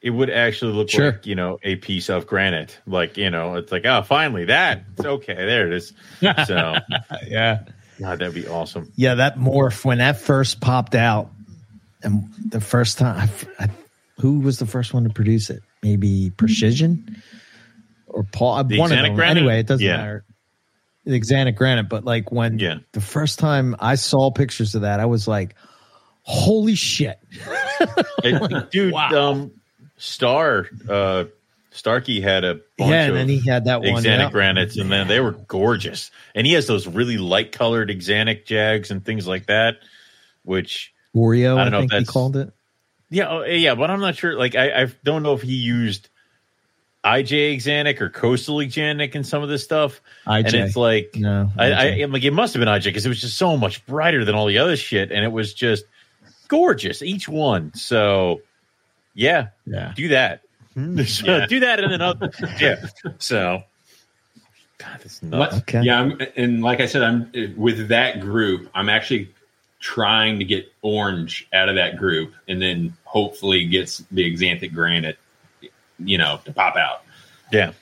it 0.00 0.10
would 0.10 0.30
actually 0.30 0.72
look 0.72 0.88
Sure. 0.88 1.12
like 1.12 1.26
you 1.26 1.34
know 1.34 1.58
a 1.62 1.76
piece 1.76 2.08
of 2.08 2.26
granite. 2.26 2.78
Like 2.86 3.16
you 3.18 3.28
know, 3.28 3.56
it's 3.56 3.70
like 3.72 3.84
oh, 3.84 4.00
finally 4.02 4.46
that. 4.46 4.84
It's 4.96 5.04
okay. 5.06 5.34
There 5.34 5.66
it 5.66 5.74
is. 5.74 5.92
So 6.46 6.76
yeah. 7.26 7.64
God, 8.00 8.18
that'd 8.18 8.34
be 8.34 8.48
awesome. 8.48 8.92
Yeah, 8.96 9.16
that 9.16 9.36
morph 9.38 9.84
when 9.84 9.98
that 9.98 10.18
first 10.18 10.60
popped 10.60 10.94
out, 10.94 11.30
and 12.02 12.32
the 12.48 12.60
first 12.60 12.98
time, 12.98 13.28
I, 13.58 13.64
I, 13.64 13.68
who 14.18 14.40
was 14.40 14.58
the 14.58 14.66
first 14.66 14.94
one 14.94 15.04
to 15.04 15.10
produce 15.10 15.50
it? 15.50 15.62
Maybe 15.82 16.30
Precision 16.30 17.22
or 18.06 18.22
Paul. 18.24 18.64
The 18.64 18.78
one 18.78 18.90
of 18.92 18.98
them. 18.98 19.14
Granite? 19.14 19.38
Anyway, 19.38 19.60
it 19.60 19.66
doesn't 19.66 19.84
Yeah. 19.84 19.96
matter. 19.98 20.24
The 21.06 21.18
Xanthic 21.20 21.56
Granite, 21.56 21.88
but 21.88 22.04
like 22.04 22.30
when 22.32 22.58
Yeah. 22.58 22.78
the 22.92 23.00
first 23.00 23.38
time 23.38 23.74
I 23.80 23.94
saw 23.96 24.30
pictures 24.30 24.74
of 24.74 24.82
that, 24.82 25.00
I 25.00 25.06
was 25.06 25.26
like, 25.28 25.54
"Holy 26.22 26.74
shit!" 26.74 27.18
It- 28.24 28.70
dude 28.70 28.92
Wow. 28.92 29.30
um 29.30 29.50
star 29.96 30.66
uh 30.88 31.24
Starkey 31.72 32.20
had 32.20 32.44
a 32.44 32.54
bunch 32.76 32.90
yeah, 32.90 33.02
and 33.02 33.10
of 33.10 33.16
then 33.16 33.28
he 33.28 33.40
had 33.48 33.64
that 33.66 33.80
one. 33.80 34.02
Xanthic 34.02 34.32
granites, 34.32 34.76
and 34.76 34.90
then 34.90 35.06
they 35.06 35.20
were 35.20 35.32
gorgeous. 35.32 36.10
And 36.34 36.46
he 36.46 36.54
has 36.54 36.66
those 36.66 36.86
really 36.86 37.16
light 37.18 37.52
colored 37.52 37.88
Xanthic 37.90 38.44
jags 38.44 38.90
and 38.90 39.04
things 39.04 39.26
like 39.26 39.46
that, 39.46 39.76
which 40.42 40.92
Oreo, 41.14 41.56
I 41.56 41.60
I, 41.60 41.64
don't 41.64 41.72
know 41.72 41.78
if 41.78 41.82
think 41.82 41.92
he 41.92 41.96
that's- 41.98 42.10
called 42.10 42.36
it. 42.36 42.52
yeah, 43.08 43.28
oh, 43.28 43.40
eh, 43.42 43.54
yeah, 43.54 43.74
but 43.76 43.90
I'm 43.90 44.00
not 44.00 44.16
sure. 44.16 44.36
Like, 44.36 44.56
I, 44.56 44.82
I 44.82 44.86
don't 45.04 45.22
know 45.22 45.34
if 45.34 45.42
he 45.42 45.54
used 45.54 46.08
IJ 47.04 47.56
Xanthic 47.56 48.00
or 48.00 48.10
Coastal 48.10 48.56
Xanthic 48.58 49.14
in 49.14 49.24
some 49.24 49.42
of 49.42 49.48
this 49.48 49.64
stuff. 49.64 50.00
IJ. 50.26 50.46
And 50.46 50.54
it's 50.56 50.76
like, 50.76 51.12
no, 51.14 51.50
I, 51.56 51.72
I, 51.72 51.84
I'm 52.02 52.12
like, 52.12 52.24
it 52.24 52.32
must 52.32 52.54
have 52.54 52.60
been 52.60 52.68
IJ 52.68 52.84
because 52.84 53.06
it 53.06 53.08
was 53.08 53.20
just 53.20 53.38
so 53.38 53.56
much 53.56 53.86
brighter 53.86 54.24
than 54.24 54.34
all 54.34 54.46
the 54.46 54.58
other 54.58 54.76
shit, 54.76 55.10
and 55.12 55.24
it 55.24 55.32
was 55.32 55.54
just 55.54 55.84
gorgeous 56.48 57.00
each 57.00 57.28
one. 57.28 57.72
So, 57.74 58.40
yeah, 59.14 59.48
yeah. 59.66 59.92
do 59.94 60.08
that. 60.08 60.42
Yeah. 60.76 61.46
do 61.46 61.60
that 61.60 61.80
in 61.80 61.90
then 61.90 62.00
other. 62.00 62.30
yeah. 62.60 62.86
So, 63.18 63.62
God, 64.78 64.98
that's 65.02 65.22
nuts. 65.22 65.52
Let- 65.54 65.62
Okay. 65.62 65.82
Yeah, 65.82 66.00
I'm, 66.00 66.20
and 66.36 66.62
like 66.62 66.80
I 66.80 66.86
said, 66.86 67.02
I'm 67.02 67.30
with 67.56 67.88
that 67.88 68.20
group. 68.20 68.70
I'm 68.74 68.88
actually 68.88 69.30
trying 69.80 70.38
to 70.38 70.44
get 70.44 70.70
orange 70.82 71.48
out 71.52 71.68
of 71.68 71.74
that 71.76 71.96
group, 71.96 72.32
and 72.48 72.60
then 72.60 72.92
hopefully 73.04 73.64
gets 73.64 73.98
the 74.10 74.36
xanthic 74.36 74.72
granite, 74.74 75.18
you 75.98 76.18
know, 76.18 76.40
to 76.44 76.52
pop 76.52 76.76
out. 76.76 77.02
Yeah, 77.52 77.72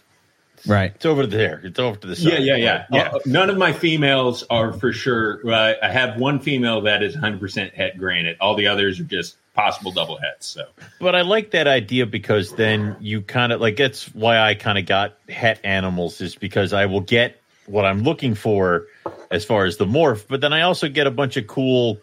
Right. 0.66 0.92
it's 0.94 1.04
over 1.04 1.26
there. 1.26 1.60
It's 1.64 1.78
over 1.78 1.96
to 1.98 2.06
the 2.06 2.16
side. 2.16 2.32
Yeah, 2.32 2.38
yeah, 2.38 2.56
yeah. 2.56 2.84
yeah. 2.90 3.08
Uh, 3.14 3.18
none 3.26 3.50
of 3.50 3.58
my 3.58 3.72
females 3.72 4.44
are 4.50 4.72
for 4.72 4.92
sure. 4.92 5.40
Well, 5.44 5.74
I 5.82 5.88
have 5.90 6.18
one 6.18 6.40
female 6.40 6.80
that 6.82 7.02
is 7.02 7.14
100% 7.16 7.74
het 7.74 7.98
granite. 7.98 8.36
All 8.40 8.54
the 8.54 8.66
others 8.68 8.98
are 8.98 9.04
just 9.04 9.36
possible 9.58 9.90
double 9.90 10.18
hets. 10.18 10.46
So 10.46 10.66
But 11.00 11.16
I 11.16 11.22
like 11.22 11.50
that 11.50 11.66
idea 11.66 12.06
because 12.06 12.52
then 12.52 12.96
you 13.00 13.22
kind 13.22 13.52
of 13.52 13.60
like 13.60 13.76
that's 13.76 14.06
why 14.14 14.38
I 14.38 14.54
kind 14.54 14.78
of 14.78 14.86
got 14.86 15.18
het 15.28 15.58
animals 15.64 16.20
is 16.20 16.36
because 16.36 16.72
I 16.72 16.86
will 16.86 17.00
get 17.00 17.40
what 17.66 17.84
I'm 17.84 18.02
looking 18.02 18.36
for 18.36 18.86
as 19.32 19.44
far 19.44 19.64
as 19.64 19.76
the 19.76 19.84
morph, 19.84 20.26
but 20.28 20.40
then 20.40 20.52
I 20.52 20.62
also 20.62 20.88
get 20.88 21.08
a 21.08 21.10
bunch 21.10 21.36
of 21.36 21.48
cool 21.48 21.98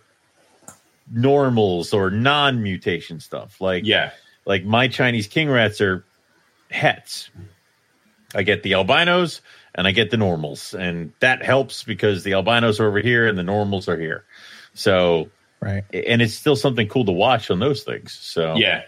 normals 1.09 1.93
or 1.93 2.11
non-mutation 2.11 3.21
stuff. 3.21 3.61
Like 3.61 3.85
yeah, 3.85 4.11
like 4.45 4.65
my 4.65 4.89
Chinese 4.89 5.27
king 5.27 5.49
rats 5.49 5.79
are 5.79 6.03
hets. 6.69 7.29
I 8.35 8.43
get 8.43 8.63
the 8.63 8.73
albinos 8.73 9.39
and 9.73 9.87
I 9.87 9.91
get 9.91 10.11
the 10.11 10.17
normals, 10.17 10.73
and 10.73 11.13
that 11.21 11.41
helps 11.41 11.83
because 11.83 12.25
the 12.25 12.33
albinos 12.33 12.81
are 12.81 12.87
over 12.87 12.99
here 12.99 13.25
and 13.27 13.37
the 13.37 13.43
normals 13.43 13.87
are 13.87 13.97
here. 13.97 14.25
So, 14.73 15.29
Right. 15.65 15.83
and 15.91 16.21
it's 16.21 16.35
still 16.35 16.55
something 16.55 16.87
cool 16.87 17.05
to 17.05 17.11
watch 17.11 17.49
on 17.49 17.57
those 17.57 17.81
things. 17.81 18.13
So, 18.13 18.55
yeah. 18.55 18.83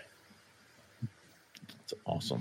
it's 1.81 1.93
awesome. 2.05 2.39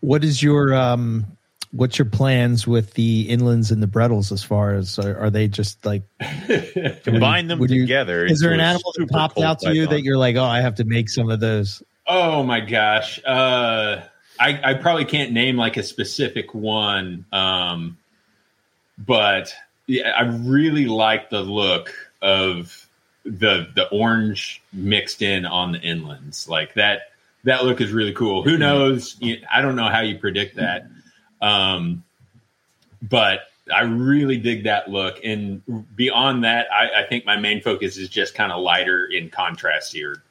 What 0.00 0.24
is 0.24 0.42
your 0.42 0.74
um? 0.74 1.26
What's 1.72 1.98
your 1.98 2.06
plans 2.06 2.68
with 2.68 2.94
the 2.94 3.28
inlands 3.28 3.72
and 3.72 3.82
the 3.82 3.88
Brettles? 3.88 4.32
As 4.32 4.42
far 4.42 4.74
as 4.74 4.98
are, 4.98 5.18
are 5.18 5.28
they 5.28 5.48
just 5.48 5.84
like? 5.84 6.04
Combine 7.04 7.48
them 7.48 7.58
would 7.58 7.70
you- 7.70 7.82
together. 7.82 8.24
Is 8.24 8.40
there 8.40 8.52
an 8.52 8.60
animal 8.60 8.92
that 8.94 9.02
super 9.02 9.12
popped 9.12 9.38
out 9.38 9.58
to 9.60 9.74
you 9.74 9.82
python. 9.82 9.96
that 9.96 10.02
you're 10.02 10.16
like, 10.16 10.36
oh, 10.36 10.44
I 10.44 10.60
have 10.60 10.76
to 10.76 10.84
make 10.84 11.10
some 11.10 11.30
of 11.30 11.40
those? 11.40 11.82
Oh 12.06 12.42
my 12.42 12.60
gosh. 12.60 13.18
Uh, 13.24 14.02
I, 14.38 14.60
I 14.62 14.74
probably 14.74 15.04
can't 15.04 15.32
name 15.32 15.56
like 15.56 15.76
a 15.76 15.82
specific 15.82 16.54
one. 16.54 17.26
Um, 17.32 17.98
but 18.98 19.54
yeah, 19.86 20.10
I 20.10 20.22
really 20.22 20.86
like 20.86 21.30
the 21.30 21.40
look 21.40 21.94
of 22.22 22.83
the 23.24 23.68
the 23.74 23.88
orange 23.90 24.62
mixed 24.72 25.22
in 25.22 25.46
on 25.46 25.72
the 25.72 25.78
inlands. 25.78 26.48
Like 26.48 26.74
that 26.74 27.12
that 27.44 27.64
look 27.64 27.80
is 27.80 27.92
really 27.92 28.12
cool. 28.12 28.42
Who 28.42 28.56
knows? 28.56 29.16
I 29.50 29.60
don't 29.60 29.76
know 29.76 29.88
how 29.88 30.00
you 30.00 30.18
predict 30.18 30.56
that. 30.56 30.86
Um, 31.42 32.02
but 33.02 33.40
I 33.74 33.82
really 33.82 34.38
dig 34.38 34.64
that 34.64 34.88
look. 34.90 35.20
And 35.24 35.62
beyond 35.96 36.44
that, 36.44 36.72
I, 36.72 37.02
I 37.02 37.06
think 37.06 37.26
my 37.26 37.36
main 37.36 37.60
focus 37.60 37.96
is 37.96 38.08
just 38.08 38.34
kind 38.34 38.50
of 38.52 38.62
lighter 38.62 39.06
in 39.06 39.30
contrast 39.30 39.92
here. 39.92 40.22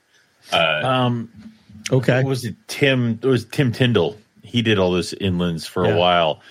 Uh, 0.51 0.81
Um, 0.83 1.29
Okay. 1.91 2.17
what 2.17 2.29
was 2.29 2.45
it 2.45 2.55
Tim? 2.67 3.19
It 3.21 3.27
was 3.27 3.45
Tim 3.45 3.71
Tyndall. 3.71 4.17
He 4.43 4.61
did 4.61 4.79
all 4.79 4.91
those 4.91 5.13
inlands 5.15 5.67
for 5.67 5.85
Yeah. 5.85 5.93
a 5.95 5.97
while 5.97 6.41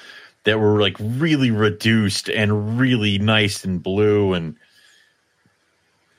that 0.45 0.59
were 0.61 0.81
like 0.81 0.97
really 1.01 1.51
reduced 1.51 2.29
and 2.29 2.79
really 2.79 3.19
nice 3.19 3.65
and 3.65 3.83
blue, 3.83 4.35
and 4.35 4.57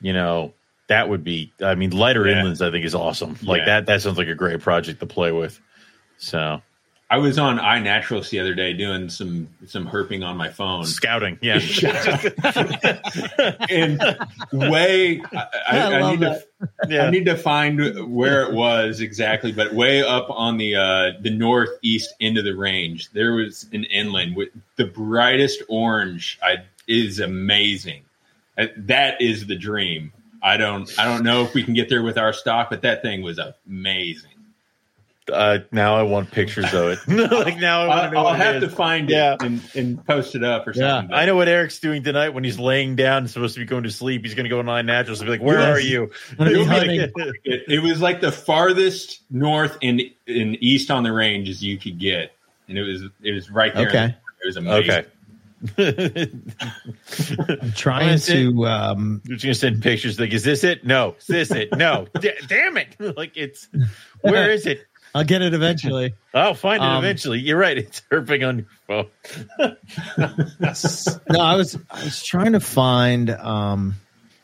you 0.04 0.12
know 0.12 0.52
that 0.88 1.08
would 1.08 1.24
be. 1.24 1.50
I 1.62 1.74
mean, 1.74 1.90
lighter 1.90 2.28
Yeah. 2.28 2.42
inlands 2.42 2.60
I 2.60 2.70
think 2.70 2.84
is 2.84 2.94
awesome. 2.94 3.38
Like 3.42 3.60
Yeah. 3.60 3.64
that. 3.80 3.86
That 3.86 4.02
sounds 4.02 4.18
like 4.18 4.28
a 4.28 4.34
great 4.34 4.60
project 4.60 5.00
to 5.00 5.06
play 5.06 5.32
with. 5.32 5.58
So 6.18 6.60
I 7.10 7.16
was 7.16 7.38
on 7.38 7.58
iNaturalist 7.58 8.28
the 8.28 8.38
other 8.40 8.54
day 8.54 8.74
doing 8.74 9.08
some 9.08 9.48
some 9.66 9.86
herping 9.86 10.22
on 10.26 10.36
my 10.36 10.50
phone, 10.50 10.84
scouting, 10.84 11.38
yeah. 11.40 11.54
and 13.70 13.98
way 14.52 15.22
I, 15.32 15.36
I, 15.36 15.78
I 15.78 15.92
I 15.94 16.00
love 16.00 16.10
need 16.10 16.20
to 16.26 16.42
yeah. 16.88 17.06
I 17.06 17.10
need 17.10 17.24
to 17.26 17.36
find 17.36 18.12
where 18.14 18.42
it 18.42 18.52
was 18.52 19.00
exactly, 19.00 19.52
but 19.52 19.72
way 19.72 20.02
up 20.02 20.26
on 20.28 20.58
the 20.58 20.74
uh, 20.76 21.12
the 21.22 21.30
northeast 21.30 22.14
end 22.20 22.36
of 22.36 22.44
the 22.44 22.54
range, 22.56 23.10
there 23.12 23.32
was 23.32 23.66
an 23.72 23.84
inland 23.84 24.36
with 24.36 24.48
the 24.76 24.84
brightest 24.86 25.62
orange. 25.68 26.38
I 26.42 26.58
is 26.88 27.20
amazing. 27.20 28.02
Uh, 28.56 28.66
That 28.76 29.20
is 29.20 29.46
the 29.46 29.56
dream. 29.56 30.12
I 30.42 30.56
don't 30.58 30.92
I 30.98 31.04
don't 31.04 31.24
know 31.24 31.42
if 31.42 31.54
we 31.54 31.62
can 31.62 31.74
get 31.74 31.88
there 31.88 32.02
with 32.02 32.18
our 32.18 32.32
stock, 32.32 32.68
but 32.70 32.82
that 32.82 33.00
thing 33.02 33.22
was 33.22 33.40
amazing. 33.66 34.30
Uh, 35.32 35.60
now 35.72 35.96
I 35.96 36.02
want 36.02 36.30
pictures 36.30 36.74
of 36.74 36.88
it. 36.90 36.98
like 37.32 37.56
now 37.56 37.84
I 37.84 37.86
want 37.86 37.98
I'll, 38.00 38.08
to 38.10 38.14
know. 38.14 38.26
I'll 38.26 38.34
have 38.34 38.60
to 38.60 38.68
find 38.68 39.08
Yeah. 39.08 39.34
it 39.34 39.42
and, 39.42 39.62
and 39.74 40.06
post 40.06 40.34
it 40.34 40.44
up 40.44 40.66
or 40.68 40.72
Yeah. 40.74 40.88
something. 40.98 41.08
but- 41.12 41.16
I 41.16 41.24
know 41.24 41.34
what 41.34 41.48
Eric's 41.48 41.78
doing 41.78 42.02
tonight 42.02 42.28
when 42.34 42.44
he's 42.44 42.58
laying 42.58 42.94
down 42.94 43.26
supposed 43.26 43.54
to 43.54 43.60
be 43.60 43.64
going 43.64 43.84
to 43.84 43.90
sleep. 43.90 44.22
He's 44.22 44.34
going 44.34 44.44
to 44.44 44.50
go 44.50 44.58
on 44.58 44.66
nine 44.66 44.84
naturals 44.84 45.20
and 45.22 45.26
be 45.28 45.30
like, 45.32 45.40
"Where 45.40 45.60
Yes. 45.60 45.68
are 45.78 45.80
you?" 45.80 46.10
Gonna 46.36 46.50
be 46.50 46.56
You'll 46.56 46.64
be 46.64 46.70
hunting. 46.70 47.00
It, 47.44 47.62
it 47.68 47.78
was 47.82 48.02
like 48.02 48.20
the 48.20 48.30
farthest 48.32 49.22
north 49.30 49.78
and 49.80 50.02
and 50.28 50.62
east 50.62 50.90
on 50.90 51.04
the 51.04 51.12
range 51.12 51.48
as 51.48 51.64
you 51.64 51.78
could 51.78 51.98
get, 51.98 52.32
and 52.68 52.76
it 52.76 52.82
was 52.82 53.04
it 53.22 53.32
was 53.32 53.50
right 53.50 53.74
there. 53.74 53.88
Okay. 53.88 54.04
It 54.42 54.46
was 54.46 54.58
amazing. 54.58 54.90
okay. 54.90 55.08
I'm 55.78 57.72
trying 57.74 58.18
to. 58.18 58.66
Um, 58.66 59.22
You're 59.24 59.36
just 59.38 59.44
gonna 59.44 59.54
send 59.54 59.82
pictures 59.82 60.18
like, 60.20 60.32
"Is 60.32 60.44
this 60.44 60.64
it? 60.64 60.84
No. 60.84 61.14
Is 61.18 61.26
this 61.26 61.50
it? 61.50 61.76
No. 61.76 62.06
D- 62.20 62.32
damn 62.48 62.76
it! 62.76 62.96
Like 63.16 63.36
it's 63.36 63.68
where 64.20 64.50
is 64.50 64.66
it? 64.66 64.86
I'll 65.14 65.24
get 65.24 65.42
it 65.42 65.54
eventually. 65.54 66.14
I'll 66.32 66.54
find 66.54 66.82
it 66.82 66.86
Um, 66.86 67.04
eventually. 67.04 67.38
You're 67.38 67.58
right. 67.58 67.78
It's 67.78 68.02
herping 68.10 68.46
on 68.48 68.58
your 68.58 68.66
phone. 68.88 69.76
no, 71.30 71.40
I 71.40 71.54
was 71.56 71.78
I 71.90 72.04
was 72.04 72.22
trying 72.24 72.52
to 72.52 72.60
find. 72.60 73.30
Um, 73.30 73.94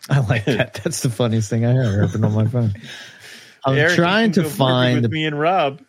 I 0.08 0.20
like 0.20 0.44
that. 0.44 0.74
That's 0.84 1.00
the 1.02 1.10
funniest 1.10 1.50
thing 1.50 1.64
I 1.64 1.70
ever 1.70 2.06
happened 2.06 2.24
on 2.24 2.32
my 2.34 2.46
phone. 2.46 2.74
I'm 3.64 3.76
Eric, 3.76 3.94
trying 3.94 4.32
to 4.32 4.44
find 4.44 4.94
with 4.96 5.02
the. 5.04 5.08
me 5.11 5.26
and 5.26 5.38
Rob. 5.38 5.82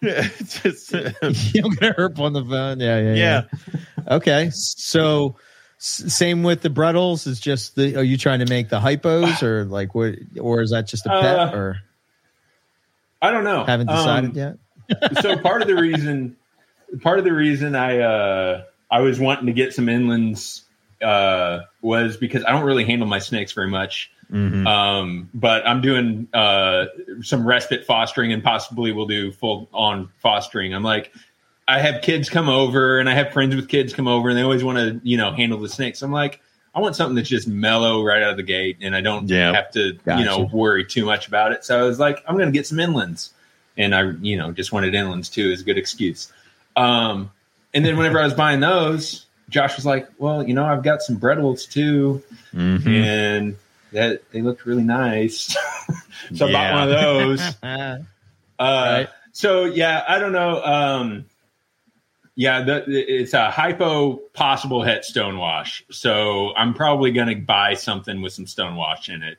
It's 0.00 0.60
just, 0.62 0.94
uh, 0.94 1.10
I'm 1.22 1.70
gonna 1.74 1.94
herp 1.94 2.18
on 2.18 2.32
the 2.32 2.44
phone. 2.44 2.80
Yeah, 2.80 3.00
yeah, 3.00 3.14
yeah. 3.14 3.42
yeah. 3.74 4.14
Okay, 4.16 4.50
so 4.52 5.36
s- 5.78 6.12
same 6.12 6.42
with 6.42 6.62
the 6.62 6.68
Brettles. 6.70 7.26
Is 7.26 7.38
just 7.40 7.76
the. 7.76 7.96
Are 7.96 8.02
you 8.02 8.18
trying 8.18 8.40
to 8.40 8.46
make 8.46 8.68
the 8.68 8.80
hypos 8.80 9.42
or 9.42 9.64
like 9.64 9.94
what? 9.94 10.14
Or 10.40 10.60
is 10.62 10.70
that 10.70 10.88
just 10.88 11.06
a 11.06 11.10
pet? 11.10 11.38
Uh, 11.38 11.50
or 11.54 11.76
I 13.20 13.30
don't 13.30 13.44
know. 13.44 13.64
haven't 13.64 13.86
decided 13.88 14.30
Um, 14.30 14.36
yet? 14.36 15.20
so 15.22 15.38
part 15.38 15.62
of 15.62 15.68
the 15.68 15.76
reason, 15.76 16.36
part 17.02 17.18
of 17.20 17.24
the 17.24 17.32
reason 17.32 17.76
I 17.76 17.98
uh, 18.00 18.64
I 18.90 19.00
was 19.00 19.20
wanting 19.20 19.46
to 19.46 19.52
get 19.52 19.72
some 19.74 19.86
inlands 19.86 20.62
uh, 21.02 21.60
was 21.80 22.16
because 22.16 22.44
I 22.44 22.50
don't 22.52 22.64
really 22.64 22.84
handle 22.84 23.08
my 23.08 23.18
snakes 23.18 23.52
very 23.52 23.68
much. 23.68 24.10
Mhm. 24.32 24.66
Um, 24.66 25.28
but 25.34 25.66
I'm 25.66 25.80
doing 25.82 26.26
uh, 26.32 26.86
some 27.20 27.46
respite 27.46 27.84
fostering 27.84 28.32
and 28.32 28.42
possibly 28.42 28.90
we'll 28.92 29.06
do 29.06 29.30
full 29.32 29.68
on 29.74 30.08
fostering. 30.20 30.72
I'm 30.74 30.82
like, 30.82 31.12
I 31.68 31.78
have 31.80 32.00
kids 32.02 32.30
come 32.30 32.48
over 32.48 32.98
and 32.98 33.08
I 33.10 33.14
have 33.14 33.32
friends 33.32 33.54
with 33.54 33.68
kids 33.68 33.92
come 33.92 34.08
over 34.08 34.28
and 34.30 34.38
they 34.38 34.42
always 34.42 34.64
want 34.64 34.78
to, 34.78 35.00
you 35.06 35.16
know, 35.18 35.32
handle 35.32 35.58
the 35.60 35.68
snakes. 35.68 36.00
I'm 36.02 36.12
like, 36.12 36.40
I 36.74 36.80
want 36.80 36.96
something 36.96 37.14
that's 37.14 37.28
just 37.28 37.46
mellow 37.46 38.02
right 38.02 38.22
out 38.22 38.30
of 38.30 38.36
the 38.38 38.42
gate 38.42 38.78
and 38.80 38.96
I 38.96 39.02
don't 39.02 39.28
Yeah. 39.28 39.52
have 39.52 39.70
to, 39.72 39.92
Gotcha. 40.04 40.18
you 40.20 40.24
know, 40.24 40.48
worry 40.52 40.84
too 40.86 41.04
much 41.04 41.28
about 41.28 41.52
it. 41.52 41.62
So 41.64 41.78
I 41.78 41.82
was 41.82 41.98
like, 42.00 42.24
I'm 42.26 42.34
going 42.36 42.48
to 42.48 42.52
get 42.52 42.66
some 42.66 42.78
inlands. 42.78 43.30
And 43.76 43.94
I, 43.94 44.10
you 44.22 44.36
know, 44.38 44.52
just 44.52 44.72
wanted 44.72 44.94
inlands 44.94 45.30
too 45.32 45.50
as 45.52 45.60
a 45.60 45.64
good 45.64 45.76
excuse. 45.78 46.32
Um, 46.76 47.30
and 47.74 47.84
then 47.84 47.96
whenever 47.98 48.18
I 48.20 48.24
was 48.24 48.34
buying 48.34 48.60
those, 48.60 49.26
Josh 49.52 49.76
was 49.76 49.86
like, 49.86 50.08
well, 50.18 50.42
you 50.46 50.54
know, 50.54 50.64
I've 50.64 50.82
got 50.82 51.02
some 51.02 51.18
Brettles 51.18 51.68
too 51.70 52.22
Mhm. 52.54 52.86
and 52.86 53.56
that 53.92 54.22
they 54.32 54.40
looked 54.42 54.64
really 54.66 54.82
nice. 54.82 55.54
so 56.34 56.46
I 56.46 56.50
Yeah. 56.50 56.70
bought 56.72 56.74
one 56.74 56.82
of 56.82 57.00
those. 57.00 57.56
Uh, 58.58 58.96
Right. 58.98 59.08
So 59.32 59.64
yeah, 59.64 60.04
I 60.06 60.18
don't 60.18 60.32
know. 60.32 60.62
Um, 60.62 61.24
yeah, 62.34 62.62
the, 62.62 62.84
it's 62.86 63.32
a 63.34 63.50
hypo 63.50 64.16
possible 64.34 64.82
het 64.82 65.02
stonewash. 65.04 65.82
So 65.90 66.54
I'm 66.56 66.72
probably 66.74 67.10
going 67.12 67.28
to 67.28 67.34
buy 67.34 67.74
something 67.74 68.22
with 68.22 68.32
some 68.32 68.44
stonewash 68.46 69.08
in 69.08 69.22
it. 69.22 69.38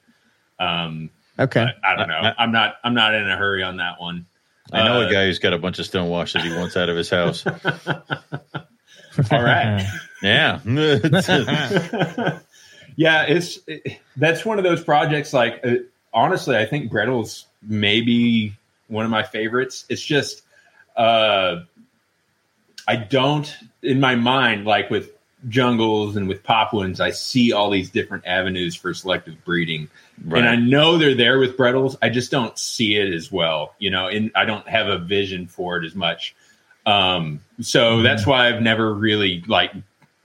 Um, 0.59 1.09
okay. 1.39 1.68
I 1.84 1.95
don't 1.95 2.07
know. 2.09 2.34
I'm 2.38 2.51
not. 2.51 2.76
I'm 2.84 2.93
not 2.93 3.14
in 3.16 3.28
a 3.30 3.36
hurry 3.38 3.64
on 3.64 3.78
that 3.78 3.99
one. 4.01 4.26
I 4.72 4.84
know 4.84 5.01
Uh, 5.01 5.07
a 5.07 5.11
guy 5.11 5.26
who's 5.26 5.39
got 5.39 5.53
a 5.53 5.57
bunch 5.57 5.80
of 5.80 5.86
stonewash 5.86 6.34
that 6.34 6.43
he 6.43 6.51
wants 6.55 6.76
out 6.78 6.89
of 6.89 6.97
his 6.97 7.09
house. 7.09 7.45
All 9.32 9.43
right. 9.43 9.86
Yeah. 10.22 10.59
yeah, 12.95 13.24
it's 13.24 13.59
it, 13.68 13.99
that's 14.16 14.45
one 14.45 14.57
of 14.57 14.64
those 14.64 14.84
projects. 14.84 15.34
Like 15.34 15.59
uh, 15.64 15.76
honestly, 16.14 16.55
I 16.57 16.66
think 16.66 16.91
Brettles 16.91 17.45
maybe 17.61 18.55
one 18.88 19.05
of 19.05 19.11
my 19.11 19.24
favorites. 19.24 19.86
It's 19.89 20.01
just 20.01 20.43
uh, 20.95 21.61
I 22.88 22.95
don't 22.95 23.53
in 23.82 23.99
my 23.99 24.16
mind 24.16 24.66
like 24.66 24.89
with 24.89 25.11
jungles 25.49 26.16
and 26.16 26.28
with 26.28 26.43
Papuans, 26.43 26.99
I 26.99 27.11
see 27.11 27.51
all 27.51 27.70
these 27.70 27.89
different 27.89 28.26
avenues 28.26 28.76
for 28.76 28.93
selective 28.93 29.43
breeding. 29.43 29.89
And 30.39 30.47
I 30.47 30.55
know 30.55 30.97
they're 30.97 31.16
there 31.16 31.39
with 31.39 31.57
Brettles. 31.57 31.97
I 32.01 32.09
just 32.09 32.32
don't 32.32 32.57
see 32.57 32.95
it 32.95 33.14
as 33.14 33.32
well, 33.32 33.74
you 33.80 33.89
know, 33.89 34.07
and 34.07 34.32
I 34.36 34.45
don't 34.45 34.68
have 34.68 34.88
a 34.88 34.97
vision 34.97 35.47
for 35.47 35.78
it 35.78 35.86
as 35.86 35.95
much. 35.95 36.36
Um, 36.86 37.39
so 37.61 37.93
Mm-hmm. 37.95 38.03
that's 38.03 38.25
why 38.27 38.47
I've 38.47 38.61
never 38.61 38.93
really 38.93 39.41
like 39.47 39.71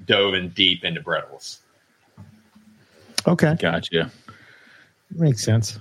dove 0.06 0.34
in 0.34 0.48
deep 0.50 0.84
into 0.84 1.00
Brettles. 1.00 1.58
okay, 3.26 3.56
Gotcha. 3.60 4.10
makes 5.14 5.42
sense. 5.44 5.78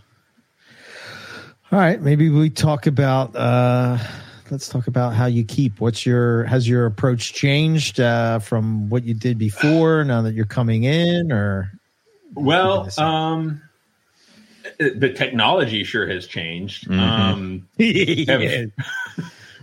All 1.71 1.79
right, 1.79 2.01
maybe 2.01 2.29
we 2.29 2.49
talk 2.49 2.87
about. 2.87 3.35
uh 3.35 3.97
Let's 4.49 4.69
talk 4.69 4.87
about 4.87 5.13
how 5.13 5.25
you 5.25 5.43
keep. 5.43 5.81
What's 5.81 6.05
your 6.05 6.45
has 6.45 6.69
your 6.69 6.85
approach 6.85 7.33
changed 7.33 7.99
uh, 7.99 8.39
from 8.39 8.89
what 8.89 9.03
you 9.03 9.13
did 9.13 9.37
before? 9.37 10.05
Now 10.05 10.21
that 10.21 10.35
you're 10.35 10.45
coming 10.45 10.85
in, 10.85 11.33
or 11.33 11.69
Well, 12.33 12.87
um, 12.97 13.61
the 14.79 15.11
technology 15.13 15.83
sure 15.83 16.07
has 16.07 16.27
changed. 16.27 16.87
Mhm. 16.87 16.97
Um, 16.97 17.67
yeah. 17.77 18.65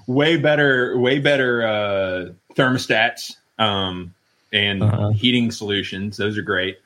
Way 0.07 0.37
better, 0.37 0.99
way 0.99 1.19
better 1.19 1.67
uh, 1.67 2.33
thermostats 2.55 3.37
um, 3.59 4.15
and 4.53 4.83
Uh-huh. 4.83 5.11
heating 5.11 5.51
solutions. 5.51 6.17
Those 6.17 6.37
are 6.39 6.43
great. 6.43 6.79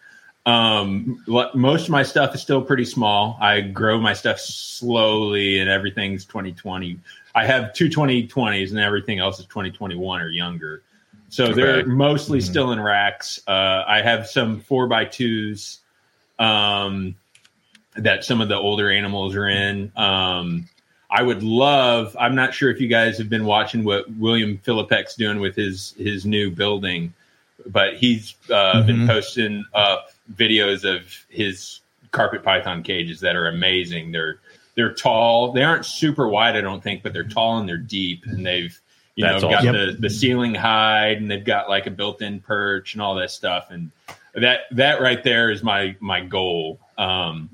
Um, 0.47 1.23
most 1.55 1.85
of 1.85 1.91
my 1.91 2.03
stuff 2.03 2.35
is 2.35 2.41
still 2.41 2.63
pretty 2.63 2.87
small. 2.87 3.37
I 3.41 3.61
grow 3.61 4.01
my 4.01 4.15
stuff 4.15 4.39
slowly, 4.41 5.59
and 5.59 5.69
everything's 5.69 6.25
2020. 6.25 6.99
I 7.35 7.45
have 7.45 7.75
two 7.75 7.91
2020s, 7.91 8.71
and 8.71 8.79
everything 8.79 9.19
else 9.19 9.39
is 9.39 9.45
2021 9.47 10.23
or 10.23 10.31
younger. 10.31 10.83
So 11.29 11.53
they're 11.53 11.81
Okay. 11.81 11.89
mostly 11.89 12.39
Mhm. 12.39 12.43
still 12.43 12.73
in 12.73 12.81
racks. 12.81 13.41
Uh, 13.47 13.85
I 13.87 14.01
have 14.01 14.27
some 14.27 14.61
four 14.61 14.87
by 14.87 15.05
twos 15.05 15.81
um, 16.39 17.15
that 17.97 18.25
some 18.25 18.41
of 18.41 18.49
the 18.49 18.57
older 18.57 18.91
animals 18.91 19.35
are 19.37 19.49
in. 19.49 19.93
Um, 19.97 20.67
I 21.11 21.23
would 21.23 21.43
love. 21.43 22.15
I'm 22.21 22.35
not 22.35 22.53
sure 22.53 22.71
if 22.71 22.81
you 22.81 22.89
guys 22.89 23.17
have 23.19 23.31
been 23.31 23.45
watching 23.47 23.83
what 23.85 24.11
William 24.13 24.59
Philippek's 24.59 25.15
doing 25.15 25.41
with 25.41 25.57
his 25.57 25.95
his 25.97 26.27
new 26.27 26.51
building, 26.51 27.15
but 27.67 27.95
he's 27.97 28.35
uh, 28.53 28.83
been 28.83 29.01
Mhm. 29.01 29.07
posting 29.07 29.65
up 29.75 30.11
videos 30.35 30.85
of 30.85 31.25
his 31.31 31.81
carpet 32.11 32.43
python 32.43 32.83
cages 32.83 33.21
that 33.21 33.37
are 33.37 33.49
amazing. 33.49 34.13
They're 34.13 34.39
they're 34.75 34.93
tall. 34.93 35.53
They 35.53 35.65
aren't 35.65 35.87
super 35.87 36.29
wide, 36.29 36.57
I 36.57 36.61
don't 36.61 36.83
think, 36.83 37.03
but 37.03 37.13
they're 37.13 37.25
tall 37.25 37.59
and 37.59 37.69
they're 37.69 37.77
deep, 37.79 38.25
and 38.27 38.45
they've 38.45 38.79
you 39.17 39.25
That's 39.25 39.43
know 39.43 39.49
got 39.51 39.67
awesome. 39.67 39.75
the 39.75 39.97
the 39.99 40.11
ceiling 40.11 40.55
height, 40.55 41.17
and 41.19 41.31
they've 41.31 41.45
got 41.45 41.69
like 41.71 41.87
a 41.87 41.91
built-in 41.91 42.41
perch 42.41 42.93
and 42.95 43.01
all 43.03 43.15
that 43.17 43.31
stuff, 43.31 43.69
and 43.71 43.91
that 44.35 44.61
that 44.73 45.01
right 45.01 45.25
there 45.25 45.51
is 45.51 45.63
my 45.63 45.97
my 46.01 46.21
goal. 46.21 46.79
Um, 46.99 47.49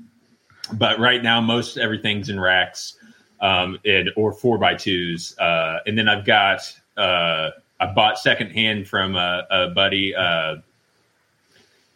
but 0.73 0.99
right 0.99 1.23
now, 1.23 1.39
most 1.41 1.77
everything's 1.77 2.29
in 2.29 2.37
racks 2.39 2.97
um, 3.45 3.79
and 3.85 4.09
or 4.15 4.33
four 4.33 4.57
by 4.57 4.75
twos, 4.75 5.37
uh, 5.37 5.79
and 5.85 5.97
then 5.97 6.07
I've 6.09 6.25
got 6.25 6.61
uh, 6.97 7.49
I 7.79 7.85
bought 7.93 8.17
secondhand 8.19 8.87
from 8.87 9.15
a, 9.15 9.45
a 9.49 9.67
buddy. 9.69 10.15
Uh, 10.15 10.57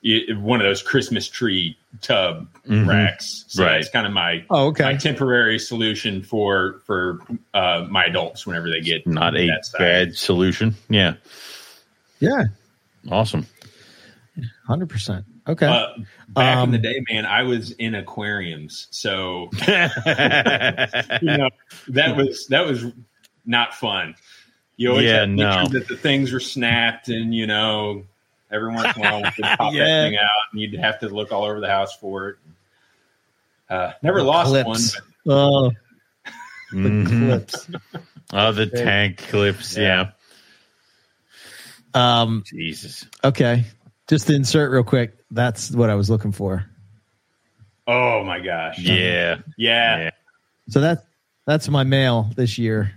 y- 0.04 0.22
one 0.36 0.60
of 0.62 0.66
those 0.66 0.82
Christmas 0.82 1.28
tree 1.28 1.78
tub 2.02 2.48
Mhm. 2.68 2.88
racks. 2.88 3.46
So 3.48 3.64
Right. 3.66 3.80
it's 3.80 3.90
kind 3.90 4.06
of 4.06 4.14
my 4.14 4.44
Oh, 4.50 4.66
my 4.80 4.92
okay. 4.92 4.98
temporary 4.98 5.58
solution 5.60 6.22
for 6.22 6.82
for 6.86 7.20
uh, 7.54 7.88
my 7.90 8.06
adults 8.06 8.46
whenever 8.46 8.70
they 8.70 8.82
get 8.82 9.08
Not 9.08 9.36
a 9.36 9.48
that 9.48 9.66
size. 9.66 9.80
bad 9.80 10.16
solution. 10.16 10.76
Yeah. 10.90 11.14
Yeah, 12.20 12.44
Awesome. 13.10 13.48
hundred 14.68 14.90
percent. 14.90 15.26
Okay. 15.50 15.66
Uh, 15.66 15.88
back 16.30 16.58
Um, 16.58 16.66
in 16.66 16.72
the 16.72 16.78
day, 16.78 17.04
man, 17.10 17.26
I 17.26 17.42
was 17.44 17.72
in 17.72 17.96
aquariums, 17.96 18.88
so 18.92 19.50
you 19.68 19.74
know 21.38 21.50
that 21.90 22.16
was 22.16 22.46
that 22.48 22.66
was 22.66 22.86
not 23.46 23.74
fun. 23.74 24.14
You 24.78 24.92
always 24.92 25.06
Yeah, 25.06 25.20
had 25.22 25.26
to 25.26 25.28
make 25.28 25.38
no. 25.40 25.52
sure 25.64 25.80
that 25.80 25.88
the 25.88 25.98
things 25.98 26.32
were 26.32 26.40
snapped, 26.40 27.10
and 27.10 27.34
you 27.34 27.48
know, 27.48 28.04
every 28.52 28.72
once 28.72 28.96
in 28.96 29.02
a 29.04 29.06
while, 29.06 29.22
you'd 29.22 29.58
pop 29.58 29.74
Yeah. 29.74 29.86
that 29.86 30.10
thing 30.10 30.18
out, 30.18 30.30
and 30.52 30.62
you'd 30.62 30.76
have 30.80 31.00
to 31.00 31.10
look 31.10 31.32
all 31.32 31.44
over 31.46 31.60
the 31.60 31.68
house 31.68 31.96
for 31.96 32.30
it. 32.30 32.36
Uh, 33.70 33.92
never 34.04 34.20
The 34.20 34.26
lost 34.26 34.52
clips. 34.52 35.02
one. 35.24 35.36
Oh, 35.36 35.72
Mhm. 36.74 37.08
clips. 37.08 37.68
Oh, 38.32 38.52
the 38.52 38.68
tank 38.68 39.18
clips. 39.30 39.76
Yeah. 39.76 40.12
Um. 41.96 42.44
Jesus. 42.46 43.06
Okay. 43.24 43.64
Just 44.08 44.28
to 44.28 44.36
insert 44.36 44.72
real 44.72 44.84
quick. 44.84 45.16
That's 45.32 45.72
what 45.72 45.90
I 45.90 45.96
was 45.96 46.10
looking 46.10 46.32
for. 46.32 46.66
Oh 47.88 48.24
my 48.24 48.40
gosh! 48.40 48.80
Yeah. 48.80 49.38
yeah. 49.58 49.98
Yeah. 49.98 50.10
So 50.70 50.82
that 50.82 51.06
that's 51.46 51.70
my 51.70 51.84
male 51.84 52.30
this 52.36 52.58
year. 52.58 52.92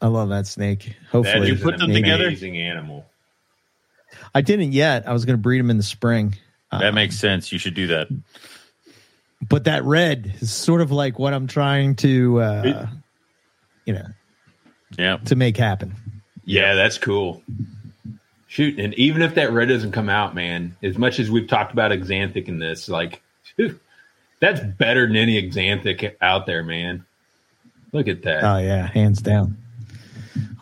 I 0.00 0.08
love 0.08 0.28
that 0.28 0.46
snake. 0.46 0.94
Hopefully, 1.10 1.50
is 1.50 1.58
you 1.58 1.64
put 1.64 1.74
an 1.74 1.80
them 1.80 1.92
together? 1.94 2.26
amazing 2.26 2.58
animal. 2.58 3.06
I 4.34 4.42
didn't 4.42 4.72
yet. 4.72 5.08
I 5.08 5.12
was 5.12 5.24
going 5.24 5.36
to 5.38 5.42
breed 5.42 5.58
them 5.58 5.70
in 5.70 5.76
the 5.78 5.82
spring. 5.82 6.36
That 6.70 6.84
Um, 6.88 6.94
makes 6.94 7.16
sense. 7.16 7.50
You 7.52 7.58
should 7.58 7.74
do 7.74 7.86
that. 7.88 8.08
but 9.48 9.64
that 9.64 9.82
red 9.84 10.34
is 10.40 10.52
sort 10.52 10.80
of 10.82 10.90
like 10.90 11.18
what 11.18 11.32
I'm 11.34 11.46
trying 11.46 11.96
to, 11.96 12.40
uh, 12.40 12.86
you 13.86 13.94
know, 13.94 14.06
Yeah. 14.98 15.16
to 15.24 15.36
make 15.36 15.56
happen. 15.56 15.94
Yeah, 16.44 16.74
that's 16.74 16.98
cool. 16.98 17.42
Shoot, 18.54 18.78
and 18.78 18.94
even 18.94 19.20
if 19.20 19.34
that 19.34 19.50
red 19.50 19.66
doesn't 19.66 19.90
come 19.90 20.08
out, 20.08 20.32
man, 20.32 20.76
as 20.80 20.96
much 20.96 21.18
as 21.18 21.28
we've 21.28 21.48
talked 21.48 21.72
about 21.72 21.90
Xanthic 21.90 22.46
in 22.46 22.60
this, 22.60 22.88
like, 22.88 23.20
phew, 23.56 23.80
that's 24.38 24.60
better 24.60 25.08
than 25.08 25.16
any 25.16 25.42
Xanthic 25.50 26.14
out 26.20 26.46
there, 26.46 26.62
man. 26.62 27.04
Look 27.90 28.06
at 28.06 28.22
that. 28.22 28.44
Oh 28.44 28.58
yeah, 28.58 28.86
hands 28.86 29.20
down. 29.20 29.56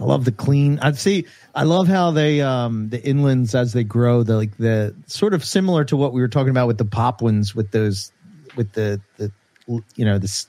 I 0.01 0.05
love 0.05 0.25
the 0.25 0.33
clean. 0.33 0.79
I 0.79 0.93
see. 0.93 1.27
I 1.55 1.65
love 1.65 1.87
how 1.87 2.13
they 2.13 2.41
um 2.41 2.89
the 2.89 2.99
inlands 2.99 3.55
as 3.55 3.75
they 3.75 3.85
grow. 3.85 4.23
The 4.23 4.37
like 4.37 4.57
the 4.57 4.95
sort 5.07 5.35
of 5.35 5.45
similar 5.45 5.85
to 5.85 5.95
what 5.95 6.15
we 6.15 6.23
were 6.23 6.29
talking 6.29 6.49
about 6.49 6.69
with 6.69 6.79
the 6.79 6.87
Papuans 6.87 7.55
with 7.55 7.73
those 7.73 8.11
with 8.57 8.73
the 8.73 9.03
the 9.19 9.31
you 9.67 10.07
know 10.07 10.19
the, 10.19 10.47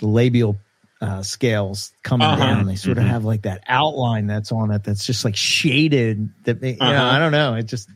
the 0.00 0.08
labial 0.08 0.56
uh, 1.00 1.22
scales 1.22 1.92
coming 2.02 2.26
Uh-huh. 2.26 2.36
down. 2.44 2.66
They 2.66 2.74
sort 2.76 2.96
Mhm. 2.98 3.02
of 3.02 3.06
have 3.08 3.24
like 3.24 3.42
that 3.42 3.62
outline 3.68 4.26
that's 4.26 4.50
on 4.50 4.70
it 4.72 4.82
that's 4.84 5.06
just 5.06 5.24
like 5.24 5.36
shaded. 5.36 6.28
That 6.44 6.60
may, 6.60 6.72
you 6.72 6.76
know, 6.78 6.86
Uh-huh. 6.86 7.16
I 7.16 7.18
don't 7.18 7.32
know. 7.32 7.54
It 7.54 7.66
just 7.66 7.88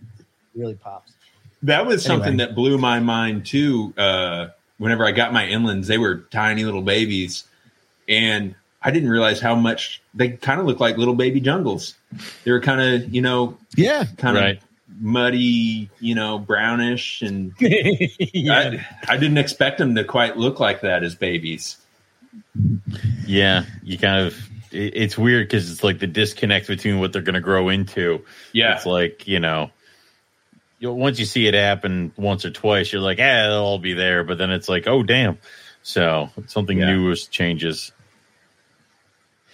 really 0.54 0.74
pops. 0.74 1.12
that 1.64 1.86
was 1.86 2.04
something 2.04 2.34
Anyway. 2.34 2.46
that 2.46 2.54
blew 2.54 2.78
my 2.78 3.00
mind 3.00 3.46
too. 3.46 3.92
Uh, 3.98 4.48
whenever 4.78 5.04
I 5.04 5.12
got 5.12 5.32
my 5.32 5.44
inlands, 5.46 5.86
they 5.86 5.98
were 5.98 6.16
tiny 6.30 6.64
little 6.64 6.82
babies, 6.82 7.44
and 8.08 8.54
I 8.82 8.90
didn't 8.90 9.10
realize 9.10 9.40
how 9.40 9.54
much 9.54 10.00
they 10.14 10.30
kind 10.30 10.60
of 10.60 10.66
look 10.66 10.80
like 10.80 10.96
little 10.96 11.14
baby 11.14 11.40
jungles. 11.40 11.94
They 12.44 12.50
were 12.52 12.60
kind 12.60 12.80
of, 12.80 13.14
you 13.14 13.22
know, 13.22 13.56
Yeah. 13.76 14.04
kind 14.16 14.36
of 14.36 14.42
Right. 14.42 14.60
muddy, 15.00 15.88
you 16.00 16.14
know, 16.14 16.38
brownish, 16.38 17.22
and 17.22 17.52
yeah. 17.60 18.80
I, 19.08 19.14
I 19.14 19.16
didn't 19.16 19.38
expect 19.38 19.78
them 19.78 19.94
to 19.94 20.04
quite 20.04 20.36
look 20.36 20.60
like 20.60 20.80
that 20.82 21.02
as 21.04 21.14
babies. 21.14 21.76
Yeah. 23.26 23.64
You 23.82 23.98
kind 23.98 24.26
of, 24.26 24.34
it, 24.70 24.92
it's 24.96 25.18
weird 25.18 25.48
because 25.48 25.70
it's 25.70 25.84
like 25.84 25.98
the 25.98 26.06
disconnect 26.06 26.66
between 26.68 26.98
what 27.00 27.12
they're 27.12 27.22
going 27.22 27.34
to 27.34 27.40
grow 27.40 27.68
into. 27.68 28.24
Yeah, 28.52 28.76
It's 28.76 28.86
like, 28.86 29.26
you 29.26 29.40
know, 29.40 29.70
you 30.78 30.92
once 30.92 31.18
you 31.18 31.26
see 31.26 31.46
it 31.46 31.54
happen 31.54 32.12
once 32.16 32.44
or 32.44 32.50
twice, 32.50 32.92
you're 32.92 33.02
like, 33.02 33.18
ah, 33.18 33.22
they'll 33.48 33.62
all 33.62 33.78
be 33.78 33.92
there. 33.94 34.24
But 34.24 34.38
then 34.38 34.50
it's 34.50 34.68
like, 34.68 34.86
oh, 34.88 35.02
damn. 35.02 35.38
So 35.82 36.30
something 36.46 36.78
Yeah. 36.78 36.92
new 36.94 37.10
is 37.10 37.26
changes. 37.26 37.92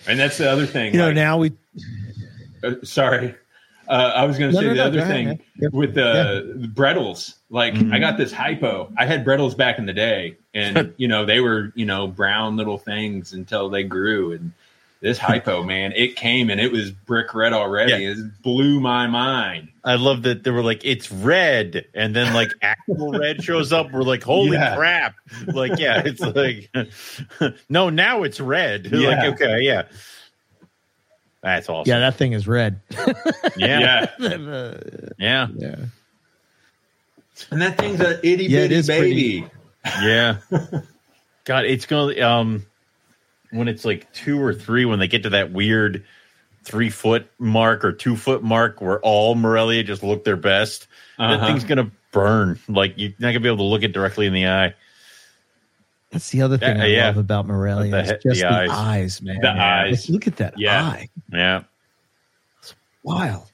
and 0.07 0.18
that's 0.18 0.39
the 0.39 0.51
other 0.51 0.66
thing. 0.66 0.93
You 0.95 0.99
know, 1.01 1.12
now 1.12 1.39
we 1.39 1.53
uh, 2.62 2.74
sorry, 2.83 3.35
uh, 3.89 4.12
I 4.14 4.24
was 4.24 4.39
going 4.39 4.51
to 4.53 4.55
No, 4.55 4.61
say 4.61 4.66
no, 4.66 4.72
the 4.72 4.76
no, 4.79 4.85
other 4.85 4.97
go 4.99 5.03
ahead, 5.03 5.14
thing 5.14 5.26
man. 5.29 5.41
Yep. 5.57 5.72
with 5.72 5.95
the, 5.95 6.53
the 6.57 6.68
Brettles. 6.68 7.35
Like 7.51 7.75
Mhm. 7.75 7.95
I 7.95 7.99
got 7.99 8.19
this 8.19 8.33
hypo. 8.33 8.93
I 8.99 9.07
had 9.07 9.25
Brettles 9.25 9.57
back 9.57 9.79
in 9.79 9.87
the 9.87 9.93
day, 9.95 10.37
and 10.55 10.93
you 10.99 11.09
know 11.09 11.25
they 11.25 11.41
were 11.41 11.73
you 11.75 11.87
know 11.87 12.07
brown 12.07 12.57
little 12.57 12.79
things 12.79 13.33
until 13.33 13.69
they 13.71 13.85
grew, 13.85 14.33
and 14.33 14.53
this 15.01 15.17
hypo, 15.29 15.63
man, 15.63 15.93
it 15.93 16.17
came 16.17 16.51
and 16.51 16.61
it 16.61 16.73
was 16.73 16.91
brick 16.91 17.33
red 17.35 17.53
already. 17.53 17.93
Yeah. 17.93 18.11
It 18.11 18.43
blew 18.43 18.81
my 18.81 19.07
mind. 19.07 19.69
I 19.85 19.95
love 19.95 20.23
that 20.25 20.43
they 20.43 20.51
were 20.51 20.63
like, 20.63 20.85
it's 20.85 21.11
red. 21.11 21.87
And 21.95 22.15
then 22.17 22.35
like 22.35 22.51
actual 22.63 23.13
red 23.13 23.43
shows 23.43 23.73
up. 23.73 23.91
We're 23.93 24.03
like, 24.03 24.23
holy 24.25 24.57
Yeah. 24.57 24.75
crap. 24.77 25.15
Like, 25.47 25.79
yeah, 25.79 26.03
it's 26.05 26.21
like, 26.21 26.69
no, 27.71 27.89
now 27.91 28.25
it's 28.25 28.41
red. 28.41 28.89
Yeah. 28.93 29.09
Like, 29.09 29.35
okay, 29.35 29.61
yeah. 29.61 29.85
That's 31.43 31.69
awesome. 31.69 31.89
Yeah, 31.89 32.01
that 32.01 32.17
thing 32.17 32.33
is 32.33 32.49
red. 32.49 32.81
Yeah. 33.57 34.07
Yeah. 34.19 34.75
Yeah. 35.19 35.47
Yeah. 35.57 35.77
Yeah. 37.41 37.47
And 37.53 37.62
that 37.62 37.78
thing's 37.78 38.01
an 38.01 38.18
itty 38.22 38.45
yeah, 38.47 38.61
bitty 38.61 38.74
is 38.74 38.86
baby. 38.86 39.47
Yeah. 40.03 40.39
God, 41.45 41.64
it's 41.64 41.86
going 41.86 42.16
to, 42.16 42.20
um, 42.22 42.66
when 43.51 43.68
it's 43.68 43.84
like 43.84 44.12
two 44.12 44.41
or 44.43 44.53
three, 44.53 44.84
when 44.84 44.99
they 44.99 45.09
get 45.09 45.22
to 45.22 45.30
that 45.30 45.51
weird 45.53 46.05
three 46.64 46.91
foot 46.91 47.30
mark 47.39 47.84
or 47.84 47.93
two 47.93 48.16
foot 48.16 48.43
mark 48.43 48.80
where 48.82 49.01
all 49.01 49.34
Morelia 49.34 49.82
just 49.82 50.03
look 50.03 50.24
their 50.24 50.36
best, 50.36 50.86
that 51.16 51.30
Uh-huh. 51.30 51.47
thing's 51.47 51.64
going 51.64 51.78
to 51.78 51.91
burn. 52.12 52.59
Like, 52.68 52.95
you're 52.97 53.11
not 53.18 53.28
going 53.28 53.34
to 53.34 53.41
be 53.41 53.49
able 53.49 53.59
to 53.59 53.62
look 53.64 53.82
it 53.82 53.93
directly 53.93 54.26
in 54.26 54.32
the 54.34 54.47
eye. 54.49 54.74
That's 56.11 56.30
the 56.30 56.43
other 56.43 56.59
thing 56.59 56.76
Yeah, 56.76 56.82
I 56.82 56.86
yeah. 56.86 57.07
love 57.07 57.16
about 57.18 57.47
Morelia. 57.47 57.91
The 57.91 58.01
is 58.01 58.09
just 58.22 58.24
the 58.24 58.34
the, 58.41 58.49
eyes. 58.49 58.70
eyes. 58.70 59.22
man. 59.22 59.41
The 59.41 59.47
Yeah. 59.49 59.82
eyes. 59.82 60.09
Like, 60.09 60.12
look 60.12 60.26
at 60.26 60.36
that 60.36 60.55
Yeah. 60.59 60.82
eye. 60.82 61.09
Yeah. 61.32 61.62
Wild. 63.03 63.48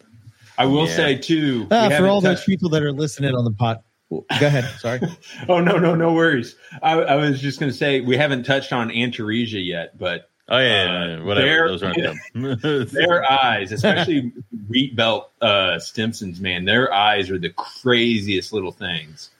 I 0.59 0.67
will 0.67 0.87
Yeah. 0.89 0.95
say 0.97 1.17
too. 1.19 1.67
Ah, 1.71 1.89
for 1.97 2.07
all 2.07 2.21
those 2.21 2.45
people 2.45 2.69
that 2.71 2.83
are 2.83 2.93
listening 2.93 3.35
on 3.35 3.45
the 3.45 3.51
pot. 3.53 3.83
Go 4.11 4.25
ahead. 4.47 4.65
Sorry. 4.79 5.01
Oh 5.49 5.61
no, 5.61 5.77
no, 5.79 5.95
no 5.95 6.13
worries. 6.13 6.55
I, 6.83 6.93
I 7.01 7.15
was 7.17 7.41
just 7.41 7.59
going 7.59 7.73
to 7.73 7.77
say 7.77 8.01
we 8.01 8.17
haven't 8.17 8.45
touched 8.45 8.73
on 8.73 8.91
Antaresia 8.91 9.65
yet, 9.65 9.99
but 9.99 10.31
Oh, 10.49 10.59
yeah. 10.59 10.85
yeah, 10.85 10.85
Uh, 11.03 11.07
yeah. 11.19 11.23
Whatever. 11.25 11.47
they're- 11.47 11.69
Those 11.69 11.83
aren't 11.83 12.03
them. 12.35 12.87
their 12.93 13.31
eyes, 13.33 13.73
especially 13.73 14.31
wheat 14.69 14.95
belt 14.95 15.31
uh, 15.41 15.79
Stimsons, 15.79 16.39
man, 16.39 16.65
their 16.67 16.93
eyes 16.93 17.31
are 17.31 17.39
the 17.39 17.51
craziest 17.51 18.53
little 18.53 18.71
things. 18.73 19.31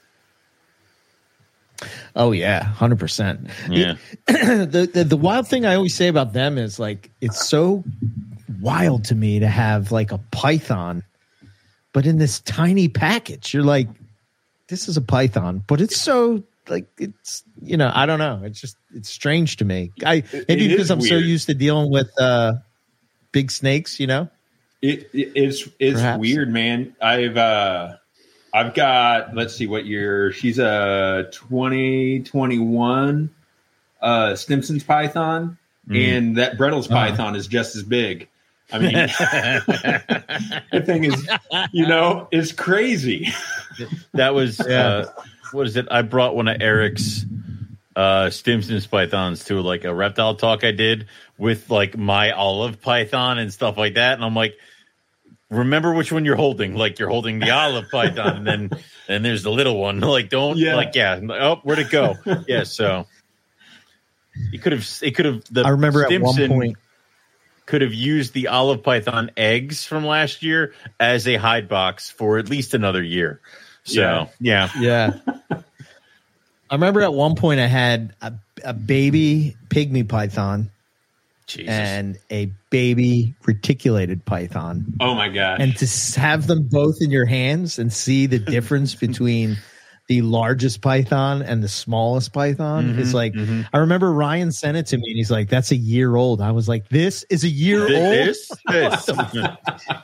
Oh 2.15 2.31
yeah, 2.31 2.63
hundred 2.63 2.99
percent. 2.99 3.49
yeah. 3.69 3.95
the, 4.27 4.89
the 4.91 5.03
the 5.03 5.17
wild 5.17 5.47
thing 5.47 5.65
I 5.65 5.75
always 5.75 5.93
say 5.93 6.07
about 6.07 6.31
them 6.33 6.57
is 6.57 6.79
like 6.79 7.11
it's 7.21 7.47
so 7.47 7.83
wild 8.61 9.05
to 9.05 9.15
me 9.15 9.39
to 9.39 9.47
have 9.47 9.91
like 9.91 10.11
a 10.11 10.17
python, 10.31 11.03
but 11.93 12.05
in 12.05 12.17
this 12.17 12.39
tiny 12.41 12.87
package. 12.87 13.53
You're 13.53 13.63
like, 13.63 13.87
this 14.67 14.87
is 14.87 14.97
a 14.97 15.01
python, 15.01 15.63
but 15.67 15.81
it's 15.81 15.97
so 15.97 16.43
like 16.67 16.85
it's 16.97 17.43
you 17.61 17.77
know 17.77 17.91
I 17.93 18.05
don't 18.05 18.19
know. 18.19 18.41
It's 18.43 18.59
just 18.59 18.77
it's 18.93 19.09
strange 19.09 19.57
to 19.57 19.65
me. 19.65 19.91
I 20.05 20.23
maybe 20.47 20.67
because 20.67 20.89
I'm 20.91 21.01
so 21.01 21.15
used 21.17 21.47
to 21.47 21.53
dealing 21.53 21.91
with 21.91 22.09
uh 22.19 22.53
big 23.31 23.51
snakes. 23.51 23.99
You 23.99 24.07
know. 24.07 24.29
It, 24.81 25.09
it- 25.13 25.31
it's 25.35 25.67
it's 25.79 25.99
Perhaps. 25.99 26.19
weird, 26.19 26.51
man. 26.51 26.95
I've 27.01 27.37
uh, 27.37 27.95
I've 28.53 28.73
got 28.73 29.33
let's 29.35 29.55
see 29.55 29.67
what 29.67 29.85
year 29.85 30.31
she's 30.31 30.59
a 30.59 31.29
twenty 31.31 32.21
twenty 32.21 32.59
one 32.59 33.33
uh, 34.01 34.35
Stimson's 34.35 34.83
Python, 34.83 35.57
and 35.89 36.37
that 36.37 36.57
Bredl's 36.57 36.89
Uh-huh. 36.89 37.09
Python 37.09 37.35
is 37.35 37.47
just 37.47 37.75
as 37.75 37.83
big. 37.83 38.27
I 38.71 38.79
mean, 38.79 38.93
the 40.71 40.81
thing 40.85 41.03
is, 41.05 41.27
you 41.71 41.87
know, 41.87 42.27
it's 42.31 42.51
crazy. 42.51 43.27
that 44.13 44.33
was 44.33 44.59
Yeah. 44.67 44.87
uh, 44.87 45.05
what 45.51 45.67
is 45.67 45.75
it? 45.77 45.87
I 45.91 46.01
brought 46.01 46.35
one 46.35 46.47
of 46.47 46.61
Eric's 46.61 47.25
uh 47.95 48.29
Stimson's 48.29 48.87
pythons 48.87 49.45
to 49.45 49.61
like 49.61 49.85
a 49.85 49.93
reptile 49.93 50.35
talk 50.35 50.63
I 50.65 50.71
did 50.71 51.07
with 51.37 51.69
like 51.69 51.95
my 51.97 52.31
olive 52.31 52.81
python 52.81 53.37
and 53.37 53.53
stuff 53.53 53.77
like 53.77 53.93
that. 53.93 54.13
And 54.15 54.23
I'm 54.25 54.35
like, 54.35 54.57
remember 55.49 55.93
which 55.93 56.11
one 56.11 56.25
you're 56.25 56.35
holding. 56.35 56.75
Like 56.75 56.99
you're 56.99 57.07
holding 57.09 57.39
the 57.39 57.51
olive 57.51 57.89
python, 57.91 58.37
and 58.37 58.47
then 58.47 58.69
and 59.07 59.23
there's 59.23 59.43
the 59.43 59.51
little 59.51 59.79
one. 59.79 59.99
Like 60.15 60.29
don't 60.29 60.57
Yeah. 60.57 60.75
like 60.75 60.95
yeah. 60.95 61.19
Oh, 61.29 61.57
where'd 61.63 61.79
it 61.79 61.89
go? 61.91 62.15
yeah, 62.47 62.63
so 62.63 63.05
he 64.51 64.57
could 64.57 64.73
have 64.73 64.85
it 65.01 65.11
could 65.11 65.25
have 65.25 65.43
the 65.49 65.63
I 65.63 65.69
remember 65.69 66.03
at 66.03 66.21
one 66.21 66.47
point. 66.47 66.77
Could 67.65 67.81
have 67.81 67.93
used 67.93 68.33
the 68.33 68.47
olive 68.47 68.83
python 68.83 69.31
eggs 69.37 69.85
from 69.85 70.05
last 70.05 70.43
year 70.43 70.73
as 70.99 71.27
a 71.27 71.35
hide 71.35 71.67
box 71.67 72.09
for 72.11 72.37
at 72.37 72.49
least 72.49 72.73
another 72.73 73.01
year. 73.01 73.41
So 73.83 74.01
Yeah. 74.39 74.69
yeah. 74.79 75.13
Yeah. 75.51 75.59
I 76.69 76.75
remember 76.75 77.01
at 77.01 77.13
one 77.13 77.35
point 77.35 77.59
I 77.59 77.67
had 77.67 78.13
a, 78.21 78.33
a 78.63 78.73
baby 78.73 79.55
pygmy 79.69 80.07
python 80.07 80.71
Jesus. 81.47 81.69
and 81.69 82.17
a 82.31 82.51
baby 82.71 83.35
reticulated 83.45 84.25
python. 84.25 84.93
Oh 84.99 85.13
my 85.13 85.29
god! 85.29 85.61
And 85.61 85.77
to 85.77 86.19
have 86.19 86.47
them 86.47 86.63
both 86.63 86.97
in 87.01 87.11
your 87.11 87.25
hands 87.25 87.77
and 87.77 87.93
see 87.93 88.25
the 88.25 88.39
difference 88.39 88.95
between 88.95 89.57
the 90.07 90.21
largest 90.21 90.81
python 90.81 91.41
and 91.41 91.63
the 91.63 91.67
smallest 91.67 92.31
python 92.31 92.91
is 92.99 93.11
Mhm, 93.11 93.13
like, 93.15 93.33
mhm. 93.33 93.67
I 93.73 93.79
remember 93.79 94.11
Ryan 94.13 94.51
sent 94.51 94.77
it 94.77 94.85
to 94.87 94.97
me 94.97 95.03
and 95.07 95.17
he's 95.17 95.31
like, 95.31 95.49
that's 95.49 95.71
a 95.71 95.75
year 95.75 96.15
old. 96.15 96.41
I 96.41 96.51
was 96.51 96.69
like, 96.69 96.89
this 96.89 97.23
is 97.29 97.43
a 97.43 97.47
year 97.49 97.81
old. 97.81 97.89
this, 97.89 98.47
this. 98.69 99.09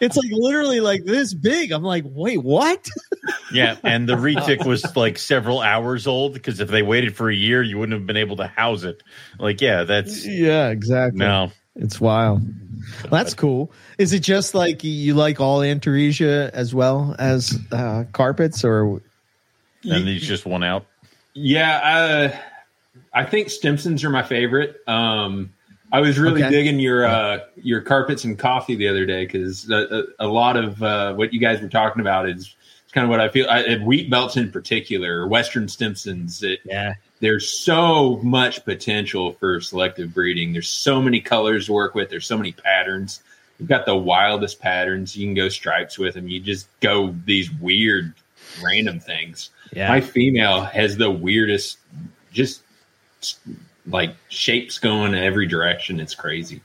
It's 0.02 0.18
like 0.18 0.32
literally 0.32 0.80
like 0.80 1.04
this 1.06 1.34
big. 1.36 1.72
I'm 1.72 1.84
like, 1.84 2.04
wait, 2.08 2.38
what? 2.42 2.88
yeah, 3.54 3.76
and 3.84 4.10
the 4.10 4.16
retic 4.16 4.66
was 4.66 4.96
like 4.96 5.20
several 5.20 5.62
hours 5.62 6.08
old 6.08 6.34
because 6.34 6.60
if 6.60 6.70
they 6.70 6.82
waited 6.82 7.16
for 7.16 7.30
a 7.30 7.36
year, 7.36 7.62
you 7.62 7.78
wouldn't 7.78 7.98
have 7.98 8.08
been 8.08 8.18
able 8.18 8.38
to 8.38 8.48
house 8.48 8.84
it. 8.84 9.04
Like, 9.38 9.62
yeah, 9.62 9.84
that's 9.84 10.26
yeah, 10.26 10.70
exactly. 10.70 11.20
no. 11.20 11.52
It's 11.76 12.02
wild. 12.02 12.42
That's 13.10 13.34
cool. 13.34 13.72
Is 13.98 14.12
it 14.12 14.20
just 14.24 14.54
like 14.54 14.84
you 14.84 15.14
like 15.14 15.40
all 15.40 15.60
Antaresia 15.60 16.50
as 16.50 16.74
well 16.76 17.16
as 17.18 17.58
uh, 17.72 18.04
carpets, 18.12 18.66
or 18.66 19.02
And 19.84 20.08
he's 20.08 20.28
just 20.28 20.46
one 20.46 20.64
out. 20.64 20.86
Yeah, 21.34 21.78
uh, 21.78 22.38
I 23.14 23.26
think 23.26 23.48
Stimsons 23.48 24.04
are 24.04 24.10
my 24.10 24.24
favorite. 24.24 24.78
Um, 24.88 25.54
I 25.92 26.00
was 26.00 26.18
really 26.20 26.42
Okay. 26.44 26.52
digging 26.52 26.80
your 26.80 27.06
uh, 27.06 27.40
your 27.56 27.82
carpets 27.82 28.24
and 28.24 28.38
coffee 28.40 28.76
the 28.76 28.88
other 28.88 29.06
day 29.06 29.26
because 29.26 29.70
a, 29.70 30.04
a, 30.20 30.26
a 30.26 30.28
lot 30.28 30.56
of 30.58 30.82
uh, 30.82 31.14
what 31.16 31.34
you 31.34 31.40
guys 31.40 31.62
were 31.62 31.68
talking 31.70 32.02
about 32.02 32.30
is, 32.30 32.44
is 32.44 32.92
kind 32.94 33.04
of 33.04 33.10
what 33.10 33.20
I 33.20 33.28
feel. 33.30 33.48
I, 33.50 33.62
and 33.64 33.86
wheat 33.86 34.10
belts 34.10 34.38
in 34.38 34.52
particular, 34.52 35.22
or 35.22 35.28
Western 35.28 35.68
Stimsons. 35.68 36.44
It, 36.44 36.60
yeah, 36.64 36.94
there's 37.20 37.50
so 37.50 38.18
much 38.24 38.64
potential 38.64 39.34
for 39.34 39.60
selective 39.62 40.14
breeding. 40.14 40.54
There's 40.54 40.70
so 40.70 41.02
many 41.02 41.20
colors 41.20 41.66
to 41.66 41.74
work 41.74 41.94
with. 41.96 42.10
There's 42.10 42.26
so 42.26 42.38
many 42.38 42.52
patterns. 42.54 43.22
You've 43.60 43.70
got 43.70 43.86
the 43.86 43.96
wildest 43.96 44.60
patterns. 44.60 45.16
You 45.16 45.28
can 45.28 45.36
go 45.36 45.50
stripes 45.50 45.98
with 46.00 46.14
them. 46.16 46.28
You 46.28 46.40
just 46.40 46.68
go 46.80 47.14
these 47.26 47.52
weird, 47.52 48.14
random 48.64 49.00
things. 49.00 49.50
Yeah, 49.74 49.90
My 49.90 50.02
female 50.02 50.62
has 50.64 50.98
the 50.98 51.10
weirdest, 51.10 51.78
just 52.32 52.62
like 53.88 54.16
shapes 54.30 54.80
going 54.80 55.14
in 55.14 55.24
every 55.24 55.48
direction. 55.48 56.00
It's 56.00 56.16
crazy. 56.16 56.62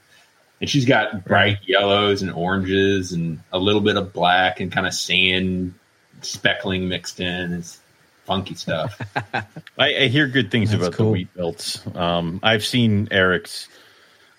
And 0.61 0.69
she's 0.71 0.87
got 0.87 1.25
bright 1.25 1.59
yellows 1.67 2.23
and 2.23 2.33
oranges 2.33 3.13
and 3.13 3.41
a 3.53 3.59
little 3.59 3.83
bit 3.83 3.97
of 3.97 4.13
black 4.13 4.61
and 4.61 4.73
kind 4.73 4.87
of 4.87 4.95
sand 4.95 5.75
speckling 6.23 6.89
mixed 6.89 7.21
in. 7.21 7.53
It's 7.53 7.79
funky 8.25 8.55
stuff. 8.55 9.01
I, 9.35 9.45
I 9.79 10.09
hear 10.09 10.27
good 10.27 10.51
things 10.51 10.71
That's 10.71 10.83
about 10.83 10.95
cool. 10.95 11.07
the 11.07 11.13
wheat 11.13 11.35
belts. 11.35 11.83
Um, 11.95 12.41
I've 12.43 12.65
seen 12.65 13.09
Eric's. 13.11 13.69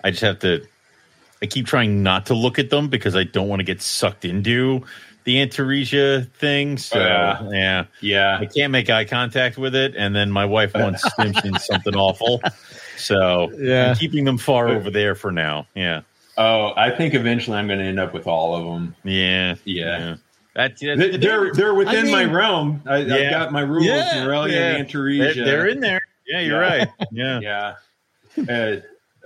I 0.04 0.12
just 0.12 0.24
have 0.24 0.40
to. 0.40 0.66
I 1.42 1.46
keep 1.46 1.68
trying 1.68 2.02
not 2.02 2.26
to 2.28 2.34
look 2.34 2.58
at 2.58 2.72
them 2.72 2.90
because 2.90 3.16
I 3.16 3.24
don't 3.24 3.48
want 3.48 3.60
to 3.60 3.64
get 3.64 3.82
sucked 3.82 4.26
into 4.26 4.84
the 5.28 5.46
Antaresia 5.46 6.26
thing. 6.36 6.78
So 6.78 6.98
Yeah. 7.00 7.50
yeah, 7.52 7.86
yeah. 8.00 8.38
I 8.40 8.46
can't 8.46 8.72
make 8.72 8.90
eye 8.90 9.04
contact 9.04 9.58
with 9.58 9.76
it, 9.76 9.94
and 9.98 10.16
then 10.16 10.32
my 10.32 10.46
wife 10.46 10.74
wants 10.74 11.04
Stimson 11.14 11.60
something 11.60 11.96
awful. 11.98 12.42
So 12.96 13.52
Yeah. 13.60 13.90
I'm 13.90 13.96
keeping 13.98 14.24
them 14.24 14.38
far 14.38 14.70
over 14.70 14.90
there 14.90 15.16
for 15.16 15.34
now. 15.34 15.68
Yeah, 15.76 16.02
Oh, 16.38 16.72
I 16.78 16.92
think 16.92 17.14
eventually 17.14 17.58
I'm 17.58 17.68
going 17.68 17.80
to 17.80 17.86
end 17.86 18.00
up 18.00 18.14
with 18.14 18.26
all 18.26 18.56
of 18.56 18.64
them. 18.74 18.96
yeah, 19.04 19.56
Yeah. 19.66 20.16
That's, 20.56 20.80
that's 20.82 20.98
They- 21.00 21.18
They're 21.18 21.52
they're 21.54 21.74
within 21.74 22.08
I 22.08 22.12
my 22.12 22.24
realm. 22.24 22.82
I, 22.88 23.00
Yeah. 23.00 23.16
I've 23.16 23.32
got 23.32 23.52
my 23.52 23.62
rules. 23.62 23.86
Yeah. 23.86 24.24
Morelia 24.24 24.54
Yeah. 24.56 24.68
and 24.78 24.88
they're, 24.90 25.02
Antaresia. 25.02 25.46
they're 25.46 25.68
in 25.68 25.80
there. 25.82 26.02
Yeah, 26.26 26.40
you're 26.40 26.62
Yeah. 26.64 26.78
right. 26.78 26.88
Yeah. 27.12 27.40
Yeah. 28.38 28.44
Uh, 28.50 28.78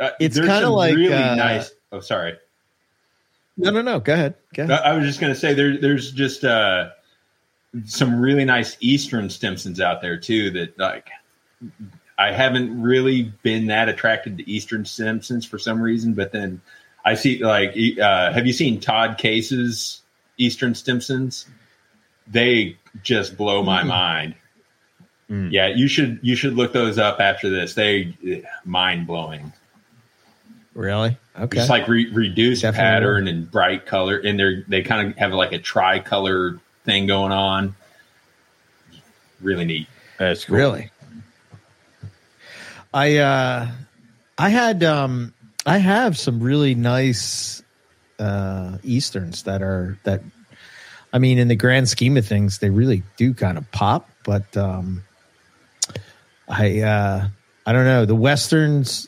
uh, 0.04 0.10
It's 0.20 0.40
kinda 0.40 0.68
like, 0.70 0.96
really 0.96 1.14
uh, 1.14 1.36
nice. 1.36 1.72
Oh, 1.92 2.00
sorry. 2.00 2.38
No, 3.62 3.72
no, 3.72 3.82
no. 3.82 4.00
Go 4.00 4.14
ahead. 4.14 4.36
Go 4.54 4.64
I, 4.64 4.66
ahead. 4.66 4.80
I 4.86 4.94
was 4.98 5.06
just 5.06 5.20
going 5.20 5.34
to 5.34 5.40
say 5.40 5.54
there, 5.54 5.78
there's 5.78 6.12
just 6.12 6.44
uh, 6.44 6.90
some 7.86 8.20
really 8.20 8.46
nice 8.46 8.78
Eastern 8.80 9.28
Stimsons 9.30 9.80
out 9.80 10.02
there 10.02 10.18
too. 10.18 10.52
That 10.52 10.78
like 10.78 11.08
I 12.18 12.32
haven't 12.32 12.82
really 12.82 13.34
been 13.44 13.68
that 13.68 13.90
attracted 13.90 14.38
to 14.40 14.50
Eastern 14.50 14.84
Stimsons 14.84 15.48
for 15.48 15.58
some 15.58 15.82
reason, 15.82 16.14
but 16.14 16.32
then 16.32 16.62
I 17.06 17.16
see 17.16 17.44
like 17.44 17.76
uh, 18.02 18.32
have 18.34 18.46
you 18.46 18.54
seen 18.54 18.80
Todd 18.80 19.18
Case's 19.18 20.02
Eastern 20.38 20.74
Stimsons? 20.74 21.46
They 22.28 22.78
just 23.04 23.38
blow 23.38 23.64
my 23.64 23.84
Mm. 23.84 23.88
mind. 23.88 24.36
Mm. 25.30 25.52
Yeah, 25.52 25.68
you 25.68 25.88
should 25.88 26.20
you 26.22 26.36
should 26.36 26.56
look 26.56 26.74
those 26.74 26.98
up 26.98 27.20
after 27.22 27.50
this. 27.50 27.74
They 27.74 28.44
mind 28.66 29.08
blowing. 29.08 29.54
Really? 30.74 31.18
Okay. 31.38 31.58
Just 31.58 31.70
like 31.70 31.88
re- 31.88 32.10
reduced 32.12 32.62
Definitely 32.62 32.84
pattern 32.84 33.28
and 33.28 33.50
bright 33.50 33.86
color, 33.86 34.18
and 34.18 34.40
they're 34.40 34.64
they 34.68 34.82
kind 34.82 35.08
of 35.08 35.18
have 35.18 35.34
like 35.34 35.52
a 35.52 35.60
tricolor 35.60 36.60
thing 36.86 37.08
going 37.08 37.32
on. 37.32 37.76
Really 39.42 39.66
neat. 39.66 39.88
That's 40.18 40.46
cool. 40.46 40.56
Really? 40.58 40.92
I 42.94 43.18
uh 43.18 43.72
I 44.38 44.50
had 44.50 44.84
um 44.84 45.34
I 45.66 45.78
have 45.78 46.18
some 46.18 46.42
really 46.42 46.76
nice 46.76 47.64
uh 48.20 48.78
easterns 48.84 49.44
that 49.44 49.62
are 49.62 49.98
that 50.04 50.22
I 51.12 51.20
mean 51.20 51.38
in 51.38 51.48
the 51.48 51.56
grand 51.56 51.90
scheme 51.90 52.18
of 52.18 52.26
things 52.26 52.60
they 52.60 52.70
really 52.70 53.04
do 53.18 53.34
kind 53.34 53.58
of 53.58 53.70
pop, 53.72 54.10
but 54.24 54.56
um 54.56 55.04
I 56.48 56.82
uh 56.82 57.28
I 57.66 57.74
don't 57.74 57.86
know, 57.86 58.06
the 58.06 58.16
westerns 58.16 59.08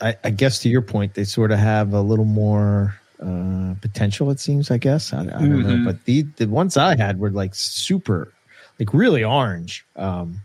I, 0.00 0.16
I 0.24 0.30
guess 0.30 0.58
to 0.60 0.68
your 0.68 0.82
point 0.82 1.14
they 1.14 1.24
sort 1.24 1.50
of 1.52 1.58
have 1.58 1.92
a 1.92 2.00
little 2.00 2.24
more 2.24 2.94
uh 3.22 3.74
potential 3.80 4.30
it 4.30 4.40
seems 4.40 4.70
I 4.70 4.78
guess. 4.78 5.12
I, 5.12 5.20
I 5.20 5.24
don't 5.24 5.62
Mhm. 5.62 5.68
know 5.68 5.84
but 5.84 6.04
the 6.04 6.22
the 6.36 6.46
ones 6.46 6.76
I 6.76 6.96
had 6.96 7.18
were 7.18 7.30
like 7.30 7.54
super 7.54 8.32
like 8.78 8.94
really 8.94 9.22
orange. 9.24 9.84
Um 9.96 10.40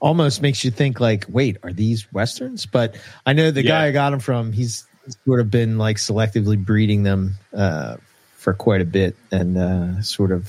almost 0.00 0.40
makes 0.42 0.64
you 0.64 0.70
think 0.70 0.98
like 1.00 1.26
wait 1.28 1.58
are 1.62 1.72
these 1.72 2.10
westerns? 2.12 2.66
But 2.66 2.96
i 3.26 3.32
know 3.32 3.50
the 3.50 3.62
guy 3.62 3.86
i 3.86 3.90
got 3.90 4.10
them 4.10 4.20
from 4.20 4.52
he's 4.52 4.86
sort 5.26 5.40
of 5.40 5.50
been 5.50 5.76
like 5.76 5.96
selectively 5.96 6.56
breeding 6.62 7.02
them 7.02 7.34
uh 7.54 7.96
for 8.36 8.54
quite 8.54 8.80
a 8.80 8.84
bit 8.86 9.16
and 9.32 9.58
uh 9.58 10.00
sort 10.02 10.30
of 10.32 10.48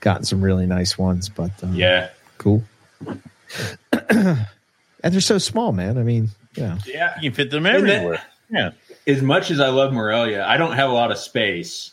gotten 0.00 0.24
some 0.24 0.42
really 0.42 0.66
nice 0.66 0.98
ones 0.98 1.28
but 1.30 1.50
um, 1.62 1.74
Yeah, 1.74 2.10
cool. 2.38 2.62
And 4.10 5.12
they're 5.12 5.20
so 5.20 5.38
small 5.38 5.72
man. 5.72 5.96
I 5.98 6.02
mean 6.02 6.28
yeah 6.54 6.78
yeah. 6.86 7.14
You 7.20 7.30
can 7.30 7.36
fit 7.36 7.50
them 7.50 7.66
And 7.66 7.86
that- 7.88 7.92
everywhere. 7.96 8.22
yeah. 8.50 8.70
As 9.06 9.20
much 9.22 9.50
as 9.50 9.60
I 9.60 9.68
love 9.68 9.92
Morelia, 9.92 10.44
I 10.46 10.56
don't 10.56 10.72
have 10.72 10.88
a 10.88 10.92
lot 10.92 11.10
of 11.10 11.18
space, 11.18 11.92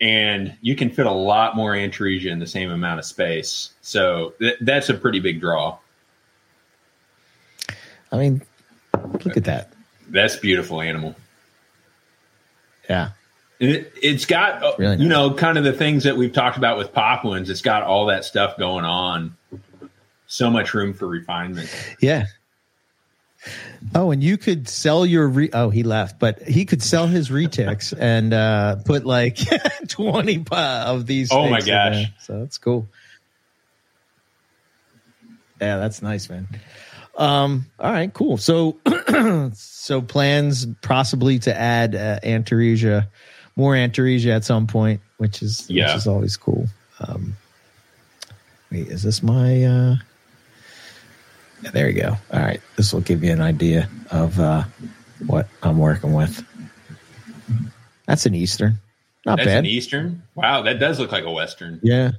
and 0.00 0.56
you 0.60 0.74
can 0.74 0.90
fit 0.90 1.06
a 1.06 1.12
lot 1.12 1.54
more 1.54 1.72
Antaresia 1.72 2.30
in 2.30 2.38
the 2.40 2.46
same 2.46 2.70
amount 2.70 2.98
of 2.98 3.04
space. 3.04 3.70
So 3.82 4.34
th- 4.40 4.56
that's 4.60 4.88
a 4.88 4.94
pretty 4.94 5.20
big 5.20 5.40
draw. 5.40 5.78
i 8.12 8.16
mean 8.18 8.42
look 9.22 9.36
at 9.36 9.44
that 9.44 9.72
That's 10.08 10.36
beautiful 10.36 10.80
animal. 10.80 11.14
yeah 12.88 13.10
It, 13.60 13.92
it's 14.02 14.24
got, 14.26 14.62
uh, 14.64 14.72
Really 14.78 14.96
you 14.96 15.08
know, 15.08 15.34
kind 15.34 15.56
of 15.58 15.64
the 15.64 15.72
things 15.72 16.04
that 16.04 16.16
we've 16.16 16.32
talked 16.32 16.56
about 16.56 16.78
with 16.78 16.92
Papuans. 16.92 17.48
It's 17.50 17.60
got 17.62 17.82
all 17.84 18.06
that 18.06 18.24
stuff 18.24 18.56
going 18.58 18.84
on. 18.84 19.36
So 20.26 20.50
much 20.50 20.74
room 20.74 20.94
for 20.94 21.06
refinement. 21.06 21.68
Yeah. 22.00 22.26
Oh, 23.94 24.10
and 24.12 24.22
you 24.22 24.36
could 24.36 24.68
sell 24.68 25.04
your 25.04 25.26
re- 25.28 25.50
oh 25.52 25.70
he 25.70 25.82
left, 25.82 26.18
but 26.20 26.42
he 26.42 26.64
could 26.64 26.82
sell 26.82 27.06
his 27.06 27.28
retics 27.28 27.92
and 27.98 28.32
uh, 28.32 28.76
put 28.84 29.04
like 29.04 29.38
twenty 29.88 30.44
of 30.52 31.06
these. 31.06 31.30
Oh 31.32 31.48
my 31.48 31.60
gosh. 31.60 32.06
So 32.20 32.38
that's 32.40 32.58
cool. 32.58 32.88
Yeah, 35.60 35.76
that's 35.76 36.00
nice, 36.02 36.30
man. 36.30 36.48
Um, 37.18 37.66
all 37.78 37.92
right, 37.92 38.10
cool. 38.14 38.38
So, 38.38 38.78
so 39.52 40.00
plans 40.00 40.66
possibly 40.80 41.38
to 41.40 41.54
add 41.54 41.94
uh, 41.94 42.18
Antaresia, 42.20 43.08
more 43.56 43.74
Antaresia 43.74 44.34
at 44.36 44.44
some 44.44 44.66
point, 44.66 45.02
which 45.18 45.42
is 45.42 45.68
Yeah. 45.68 45.88
which 45.88 45.96
is 45.98 46.06
always 46.06 46.36
cool. 46.38 46.66
Um, 47.00 47.36
wait, 48.72 48.88
is 48.88 49.02
this 49.02 49.22
my? 49.22 49.64
Uh, 49.64 49.96
yeah, 51.62 51.70
there 51.70 51.88
you 51.88 52.00
go. 52.00 52.16
All 52.32 52.40
right, 52.40 52.60
this 52.76 52.92
will 52.92 53.00
give 53.00 53.22
you 53.24 53.32
an 53.32 53.40
idea 53.40 53.88
of 54.10 54.38
uh, 54.38 54.64
what 55.26 55.48
I'm 55.62 55.78
working 55.78 56.12
with. 56.12 56.44
That's 58.06 58.26
an 58.26 58.34
Eastern, 58.34 58.78
not 59.24 59.36
That's 59.36 59.46
bad. 59.46 59.58
an 59.58 59.66
Eastern. 59.66 60.22
Wow, 60.34 60.62
that 60.62 60.78
does 60.80 60.98
look 60.98 61.12
like 61.12 61.24
a 61.24 61.30
Western. 61.30 61.80
yeah, 61.82 62.12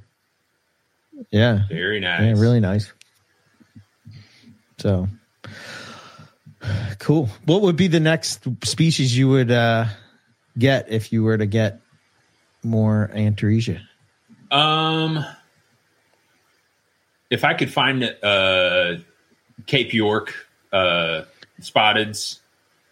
yeah. 1.30 1.60
Very 1.68 2.00
nice. 2.00 2.22
Yeah, 2.22 2.40
really 2.40 2.60
nice. 2.60 2.92
So 4.78 5.08
cool. 6.98 7.28
What 7.44 7.62
would 7.62 7.76
be 7.76 7.88
the 7.88 8.00
next 8.00 8.46
species 8.64 9.16
you 9.16 9.28
would 9.28 9.50
uh, 9.50 9.86
get 10.58 10.90
if 10.90 11.12
you 11.12 11.22
were 11.22 11.36
to 11.36 11.46
get 11.46 11.80
more 12.62 13.10
Antaresia? 13.14 13.80
Um, 14.50 15.24
if 17.30 17.44
I 17.44 17.54
could 17.54 17.72
find 17.72 18.04
uh, 18.04 18.94
Cape 19.66 19.92
York 19.92 20.34
uh, 20.72 21.22
spotteds, 21.60 22.38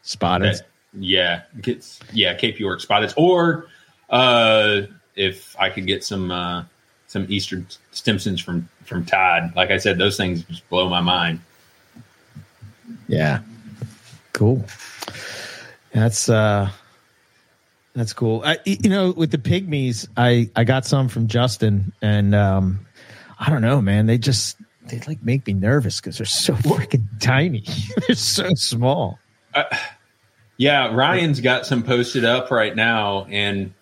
Spotted. 0.02 0.54
that, 0.54 0.66
yeah, 0.98 1.42
gets 1.60 2.00
yeah 2.12 2.34
Cape 2.34 2.58
York 2.58 2.80
spotteds, 2.80 3.14
or 3.16 3.66
uh, 4.08 4.82
if 5.14 5.56
I 5.58 5.70
could 5.70 5.86
get 5.86 6.04
some 6.04 6.30
uh, 6.30 6.64
some 7.10 7.26
Eastern 7.28 7.66
Stimsons 7.92 8.40
from 8.40 8.68
from 8.84 9.04
Todd. 9.04 9.52
Like 9.56 9.70
I 9.70 9.78
said, 9.78 9.98
those 9.98 10.16
things 10.16 10.44
just 10.44 10.68
blow 10.68 10.88
my 10.88 11.00
mind. 11.00 11.40
Yeah. 13.08 13.40
Cool. 14.32 14.64
That's 15.92 16.28
uh 16.28 16.70
that's 17.94 18.12
cool. 18.12 18.42
I 18.44 18.58
you 18.64 18.88
know, 18.88 19.10
with 19.10 19.32
the 19.32 19.38
pygmies, 19.38 20.06
I 20.16 20.50
I 20.54 20.62
got 20.62 20.86
some 20.86 21.08
from 21.08 21.26
Justin 21.26 21.92
and 22.00 22.32
um 22.34 22.86
I 23.40 23.50
don't 23.50 23.62
know, 23.62 23.80
man. 23.82 24.06
They 24.06 24.16
just 24.16 24.56
they 24.90 25.00
like 25.06 25.22
make 25.22 25.46
me 25.46 25.52
nervous 25.52 26.00
cuz 26.00 26.18
they're 26.18 26.26
so 26.26 26.54
freaking 26.68 27.06
tiny. 27.20 27.64
they're 28.06 28.16
so 28.16 28.54
small. 28.54 29.18
Uh, 29.54 29.64
yeah, 30.56 30.94
Ryan's 30.94 31.40
got 31.40 31.66
some 31.66 31.82
posted 31.82 32.24
up 32.24 32.50
right 32.50 32.74
now, 32.76 33.26
and 33.30 33.72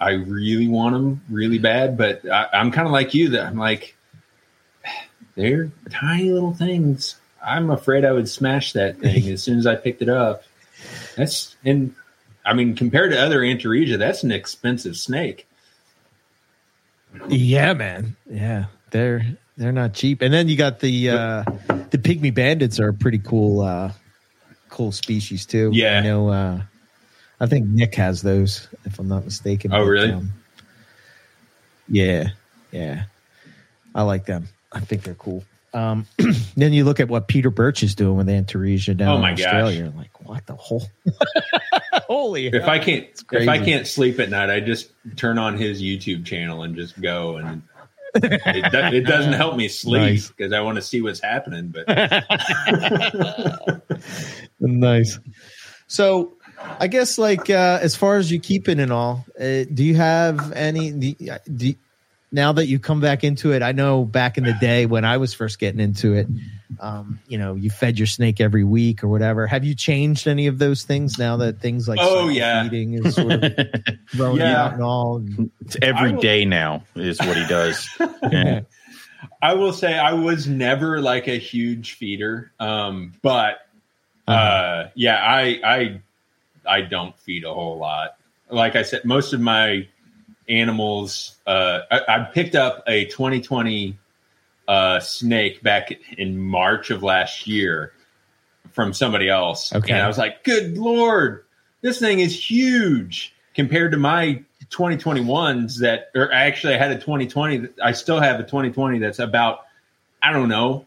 I- 0.00 0.10
really 0.12 0.68
want 0.68 0.92
them 0.92 1.22
really 1.30 1.58
bad. 1.58 1.96
But 1.96 2.28
I, 2.30 2.46
I'm 2.52 2.70
kind 2.70 2.86
of 2.86 2.92
like 2.92 3.14
you 3.14 3.30
that 3.30 3.46
I'm 3.46 3.56
like, 3.56 3.96
they're 5.34 5.70
tiny 5.90 6.30
little 6.30 6.52
things. 6.54 7.16
I'm 7.44 7.70
afraid 7.70 8.04
I 8.04 8.12
would 8.12 8.28
smash 8.28 8.72
that 8.74 8.98
thing 8.98 9.28
as 9.30 9.42
soon 9.42 9.58
as 9.58 9.66
I 9.66 9.76
picked 9.76 10.02
it 10.02 10.08
up. 10.08 10.44
That's 11.16 11.56
and 11.64 11.94
I 12.44 12.52
mean 12.54 12.76
compared 12.76 13.10
to 13.12 13.20
other 13.20 13.40
Antaresia, 13.40 13.98
that's 13.98 14.22
an 14.22 14.30
expensive 14.30 14.96
snake. 14.96 15.46
Yeah, 17.28 17.72
man. 17.74 18.16
Yeah. 18.30 18.66
They're 18.90 19.24
they're 19.56 19.72
not 19.72 19.92
cheap. 19.94 20.22
And 20.22 20.32
then 20.32 20.48
you 20.48 20.56
got 20.56 20.80
the 20.80 21.10
uh 21.10 21.44
the 21.90 21.98
pygmy 21.98 22.32
bandits 22.34 22.80
are 22.80 22.88
a 22.88 22.94
pretty 22.94 23.18
cool 23.18 23.60
uh 23.60 23.92
cool 24.68 24.92
species 24.92 25.46
too. 25.46 25.70
Yeah. 25.72 25.98
I 25.98 26.02
know 26.02 26.28
uh 26.28 26.62
I 27.40 27.46
think 27.46 27.66
Nick 27.66 27.94
has 27.96 28.22
those 28.22 28.68
if 28.84 28.98
I'm 28.98 29.08
not 29.08 29.24
mistaken. 29.24 29.72
Oh, 29.72 29.82
really? 29.84 30.20
yeah. 31.88 32.28
Yeah. 32.72 33.04
I 33.94 34.02
like 34.02 34.26
them. 34.26 34.48
I 34.72 34.80
think 34.80 35.02
they're 35.02 35.14
cool. 35.14 35.44
Um 35.72 36.06
then 36.56 36.72
you 36.72 36.84
look 36.84 37.00
at 37.00 37.08
what 37.08 37.28
Peter 37.28 37.50
Birch 37.50 37.82
is 37.82 37.94
doing 37.94 38.16
with 38.16 38.28
Antaresia 38.28 38.96
down 38.96 39.08
Oh, 39.08 39.14
in 39.16 39.20
my 39.22 39.30
gosh. 39.34 39.44
Australia. 39.46 39.92
Like 39.96 40.20
what 40.26 40.46
the 40.46 40.54
whole 40.56 40.84
Holy 42.06 42.46
If 42.48 42.62
hell. 42.62 42.70
I 42.70 42.78
can't 42.80 43.06
if. 43.32 43.48
I 43.48 43.58
can't 43.64 43.86
sleep 43.86 44.18
at 44.20 44.30
night, 44.30 44.50
I 44.50 44.60
just 44.60 44.90
turn 45.16 45.38
on 45.38 45.56
his 45.56 45.80
YouTube 45.82 46.24
channel 46.26 46.62
and 46.64 46.74
just 46.76 47.00
go 47.00 47.36
and. 47.36 47.62
It, 48.14 48.72
do, 48.72 48.78
it 48.78 49.06
doesn't 49.06 49.32
help 49.32 49.56
me 49.56 49.68
sleep 49.68 50.00
Nice. 50.00 50.28
because 50.28 50.52
I 50.52 50.60
want 50.60 50.76
to 50.76 50.82
see 50.82 51.02
what's 51.02 51.20
happening. 51.20 51.72
But 51.74 51.88
nice. 54.60 55.18
So, 55.86 56.34
I 56.80 56.86
guess 56.86 57.18
like 57.18 57.50
uh, 57.50 57.78
as 57.82 57.96
far 57.96 58.16
as 58.16 58.30
you 58.30 58.40
keep 58.40 58.68
it 58.68 58.78
and 58.78 58.92
all, 58.92 59.24
uh, 59.38 59.64
do 59.72 59.84
you 59.84 59.96
have 59.96 60.52
any? 60.52 60.92
Do, 60.92 61.14
do, 61.54 61.74
now 62.34 62.50
that 62.52 62.66
you 62.66 62.78
come 62.80 63.00
back 63.00 63.22
into 63.22 63.52
it, 63.52 63.62
I 63.62 63.70
know 63.72 64.04
back 64.04 64.36
in 64.36 64.42
the 64.44 64.54
day 64.60 64.86
when 64.86 65.04
I 65.04 65.16
was 65.18 65.32
first 65.32 65.60
getting 65.60 65.78
into 65.80 66.14
it, 66.14 66.26
um, 66.80 67.20
you 67.28 67.38
know, 67.38 67.54
you 67.54 67.70
fed 67.70 67.96
your 67.98 68.08
snake 68.08 68.40
every 68.40 68.64
week 68.64 69.04
or 69.04 69.08
whatever. 69.08 69.46
Have 69.46 69.64
you 69.64 69.74
changed 69.76 70.26
any 70.26 70.48
of 70.48 70.58
those 70.58 70.82
things 70.82 71.16
now 71.16 71.36
that 71.36 71.60
things 71.60 71.86
like 71.86 72.00
Oh, 72.02 72.28
yeah. 72.28 72.64
feeding 72.64 72.94
is 72.94 73.14
sort 73.14 73.32
of 73.44 73.54
throwing 74.10 74.38
Yeah. 74.40 74.64
out 74.64 74.72
and 74.74 74.82
all? 74.82 75.18
And- 75.18 75.50
It's 75.60 75.76
every 75.80 76.12
will- 76.12 76.20
day 76.20 76.44
now 76.44 76.82
is 76.96 77.20
what 77.20 77.36
he 77.36 77.46
does. 77.46 77.88
Yeah. 78.30 78.62
I 79.42 79.54
will 79.54 79.72
say 79.72 79.96
I 79.96 80.14
was 80.14 80.48
never 80.48 81.00
like 81.00 81.28
a 81.28 81.38
huge 81.38 81.92
feeder, 81.92 82.50
um, 82.58 83.12
but 83.22 83.58
uh, 84.26 84.30
Uh-huh. 84.30 84.88
yeah, 84.94 85.16
I 85.22 85.60
I 85.64 86.00
I 86.66 86.80
don't 86.80 87.16
feed 87.18 87.44
a 87.44 87.52
whole 87.52 87.78
lot. 87.78 88.16
Like 88.50 88.74
I 88.74 88.82
said, 88.82 89.04
most 89.04 89.32
of 89.34 89.40
my 89.40 89.86
animals. 90.48 91.36
Uh, 91.46 91.80
I, 91.90 92.00
I 92.08 92.18
picked 92.24 92.54
up 92.54 92.84
a 92.86 93.04
2020 93.06 93.98
uh, 94.66 95.00
snake 95.00 95.62
back 95.62 95.92
in 96.16 96.38
March 96.38 96.90
of 96.90 97.02
last 97.02 97.46
year 97.46 97.92
from 98.72 98.92
somebody 98.92 99.28
else, 99.28 99.72
Okay. 99.74 99.92
and 99.92 100.02
I 100.02 100.08
was 100.08 100.18
like, 100.18 100.42
"Good 100.42 100.76
lord, 100.78 101.44
this 101.80 101.98
thing 101.98 102.20
is 102.20 102.50
huge 102.50 103.34
compared 103.54 103.92
to 103.92 103.98
my 103.98 104.42
2021s 104.70 105.80
that 105.80 106.10
or 106.14 106.32
actually 106.32 106.74
I 106.74 106.78
had 106.78 106.90
a 106.90 106.94
2020 106.98 107.68
I 107.82 107.92
still 107.92 108.18
have 108.18 108.40
a 108.40 108.42
2020 108.42 108.98
that's 108.98 109.18
about 109.20 109.60
I 110.22 110.32
don't 110.32 110.48
know 110.48 110.86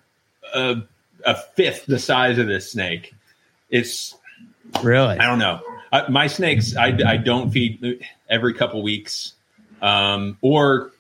a, 0.54 0.78
a 1.26 1.36
fifth 1.36 1.86
the 1.86 2.00
size 2.00 2.40
of 2.40 2.48
this 2.48 2.72
snake 2.72 3.14
it's 3.70 4.16
Really? 4.84 5.18
I 5.18 5.26
don't 5.28 5.40
know. 5.40 5.62
I, 5.94 6.10
my 6.10 6.28
snakes, 6.28 6.76
I, 6.76 6.88
I 7.06 7.16
don't 7.18 7.52
feed 7.52 8.04
every 8.30 8.54
couple 8.54 8.82
weeks, 8.84 9.34
um, 9.82 10.38
or 10.42 10.92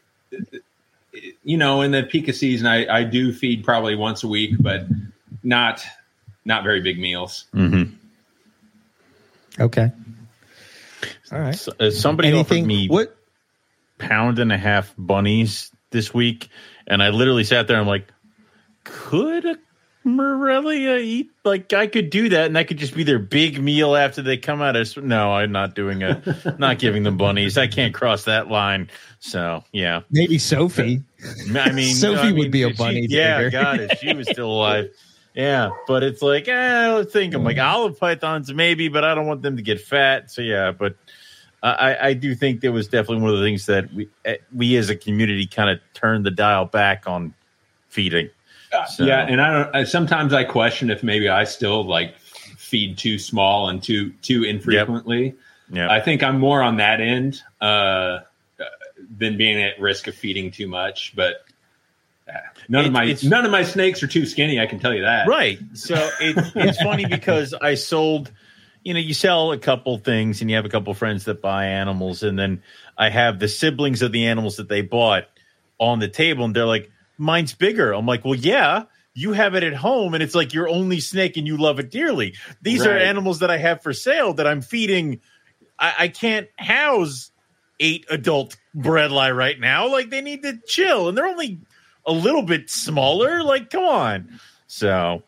you 1.43 1.57
know, 1.57 1.81
in 1.81 1.91
the 1.91 2.03
peak 2.03 2.27
of 2.27 2.35
season, 2.35 2.67
I, 2.67 2.87
I 2.87 3.03
do 3.03 3.33
feed 3.33 3.63
probably 3.63 3.95
once 3.95 4.23
a 4.23 4.27
week, 4.27 4.55
but 4.59 4.85
not 5.43 5.83
not 6.45 6.63
very 6.63 6.81
big 6.81 6.99
meals. 6.99 7.45
Mm-hmm. 7.53 7.93
Okay. 9.61 9.91
All 11.31 11.39
right. 11.39 11.55
So, 11.55 11.73
uh, 11.79 11.91
somebody 11.91 12.29
Anything? 12.29 12.63
offered 12.63 12.67
me 12.67 12.87
What? 12.87 13.17
pound 13.97 14.39
and 14.39 14.51
a 14.51 14.57
half 14.57 14.93
bunnies 14.97 15.71
this 15.91 16.13
week, 16.13 16.49
and 16.85 17.01
I 17.01 17.09
literally 17.09 17.43
sat 17.43 17.67
there. 17.67 17.77
I'm 17.79 17.87
like, 17.87 18.07
could 18.83 19.45
a 19.45 19.57
Morelia 20.07 20.97
eat? 20.97 21.29
Like, 21.43 21.73
I 21.73 21.87
could 21.87 22.09
do 22.09 22.29
that, 22.29 22.45
and 22.47 22.55
that 22.55 22.67
could 22.67 22.77
just 22.77 22.95
be 22.95 23.03
their 23.03 23.19
big 23.19 23.61
meal 23.61 23.95
after 23.95 24.21
they 24.21 24.37
come 24.37 24.61
out 24.61 24.75
of. 24.75 24.97
No, 24.97 25.33
I'm 25.33 25.51
not 25.51 25.75
doing 25.75 26.03
a, 26.03 26.55
not 26.59 26.79
giving 26.79 27.03
them 27.03 27.17
bunnies. 27.17 27.57
I 27.57 27.67
can't 27.67 27.93
cross 27.93 28.23
that 28.23 28.47
line. 28.49 28.89
So, 29.19 29.63
yeah. 29.71 30.01
Maybe 30.09 30.37
Sophie. 30.37 31.03
I 31.53 31.71
mean, 31.71 31.95
Sophie 31.95 32.19
I 32.19 32.23
mean, 32.27 32.37
would 32.39 32.51
be 32.51 32.63
a 32.63 32.69
if 32.69 32.77
she- 32.77 32.83
bunny 32.83 33.07
yeah. 33.09 33.49
God, 33.49 33.79
if 33.81 33.99
she 33.99 34.13
was 34.13 34.27
still 34.29 34.51
alive. 34.51 34.89
Yeah, 35.35 35.69
but 35.85 36.01
it's 36.01 36.23
like, 36.23 36.47
eh, 36.47 36.91
let's 36.93 37.13
think. 37.13 37.35
I'm 37.35 37.43
like 37.43 37.59
olive 37.59 37.99
pythons, 37.99 38.51
maybe, 38.51 38.87
but 38.87 39.03
I 39.03 39.13
don't 39.13 39.27
want 39.27 39.43
them 39.43 39.55
to 39.57 39.61
get 39.61 39.79
fat. 39.79 40.31
So 40.31 40.41
yeah, 40.41 40.71
but 40.71 40.95
I, 41.61 41.95
I 42.07 42.13
do 42.13 42.33
think 42.33 42.61
there 42.61 42.71
was 42.71 42.87
definitely 42.87 43.21
one 43.21 43.29
of 43.33 43.37
the 43.37 43.45
things 43.45 43.67
that 43.67 43.93
we 43.93 44.09
eh, 44.25 44.37
we 44.51 44.75
as 44.77 44.89
a 44.89 44.95
community 44.95 45.45
kind 45.45 45.69
of 45.69 45.79
turned 45.93 46.25
the 46.25 46.31
dial 46.31 46.65
back 46.65 47.07
on 47.07 47.35
feeding. 47.89 48.31
So- 48.85 49.05
Yeah, 49.05 49.25
and 49.27 49.41
I 49.41 49.51
don't. 49.63 49.75
I, 49.75 49.83
sometimes 49.83 50.33
I 50.33 50.43
question 50.43 50.89
if 50.89 51.03
maybe 51.03 51.27
I 51.29 51.43
still 51.43 51.85
like 51.85 52.15
feed 52.57 52.97
too 52.97 53.17
small 53.19 53.69
and 53.69 53.81
too 53.81 54.11
too 54.21 54.43
infrequently. 54.43 55.35
Yeah, 55.71 55.89
I 55.91 55.99
think 55.99 56.23
I'm 56.23 56.39
more 56.39 56.61
on 56.61 56.77
that 56.77 57.01
end 57.01 57.41
uh, 57.61 58.19
than 59.17 59.37
being 59.37 59.61
at 59.61 59.79
risk 59.79 60.07
of 60.07 60.15
feeding 60.15 60.51
too 60.51 60.67
much. 60.67 61.13
But 61.15 61.43
uh, 62.27 62.33
none 62.69 62.83
It- 62.85 62.87
of 62.87 62.93
my 62.93 63.17
none 63.23 63.45
of 63.45 63.51
my 63.51 63.63
snakes 63.63 64.01
are 64.03 64.07
too 64.07 64.25
skinny. 64.25 64.59
I 64.59 64.65
can 64.65 64.79
tell 64.79 64.93
you 64.93 65.01
that. 65.03 65.27
Right. 65.27 65.59
So 65.73 65.95
it, 66.19 66.35
it's 66.55 66.81
funny 66.81 67.05
because 67.09 67.53
I 67.53 67.75
sold, 67.75 68.31
you 68.83 68.93
know, 68.93 68.99
you 68.99 69.13
sell 69.13 69.51
a 69.51 69.57
couple 69.57 69.97
things 69.97 70.41
and 70.41 70.49
you 70.49 70.55
have 70.55 70.65
a 70.65 70.69
couple 70.69 70.93
friends 70.93 71.25
that 71.25 71.41
buy 71.41 71.65
animals, 71.67 72.23
and 72.23 72.37
then 72.39 72.61
I 72.97 73.09
have 73.09 73.39
the 73.39 73.47
siblings 73.47 74.01
of 74.01 74.11
the 74.11 74.27
animals 74.27 74.57
that 74.57 74.69
they 74.69 74.81
bought 74.81 75.25
on 75.79 75.99
the 75.99 76.07
table, 76.07 76.43
and 76.45 76.55
they're 76.55 76.65
like, 76.65 76.89
"Mine's 77.17 77.53
bigger." 77.53 77.93
I'm 77.93 78.05
like, 78.05 78.23
"Well, 78.25 78.35
yeah." 78.35 78.83
You 79.19 79.33
have 79.33 79.55
it 79.55 79.63
at 79.63 79.73
home, 79.73 80.13
and 80.13 80.21
it's 80.21 80.35
like 80.35 80.53
your 80.53 80.69
only 80.69 80.99
snake, 80.99 81.37
and 81.37 81.47
you 81.47 81.57
love 81.57 81.79
it 81.79 81.89
dearly. 81.89 82.35
These 82.61 82.85
are 82.85 82.95
animals 82.95 83.39
that 83.39 83.49
I 83.49 83.57
have 83.57 83.81
for 83.81 83.91
sale 83.91 84.33
that 84.35 84.45
I'm 84.45 84.61
feeding. 84.61 85.21
I, 85.79 85.93
I 86.01 86.07
can't 86.09 86.47
house 86.55 87.31
eight 87.79 88.05
adult 88.11 88.55
bredli 88.75 89.35
right 89.35 89.59
now. 89.59 89.91
Like 89.91 90.11
they 90.11 90.21
need 90.21 90.43
to 90.43 90.59
chill, 90.67 91.09
and 91.09 91.17
they're 91.17 91.25
only 91.25 91.57
a 92.05 92.11
little 92.11 92.43
bit 92.43 92.69
smaller. 92.69 93.41
Like, 93.41 93.71
come 93.71 93.85
on. 93.85 94.39
So, 94.67 95.23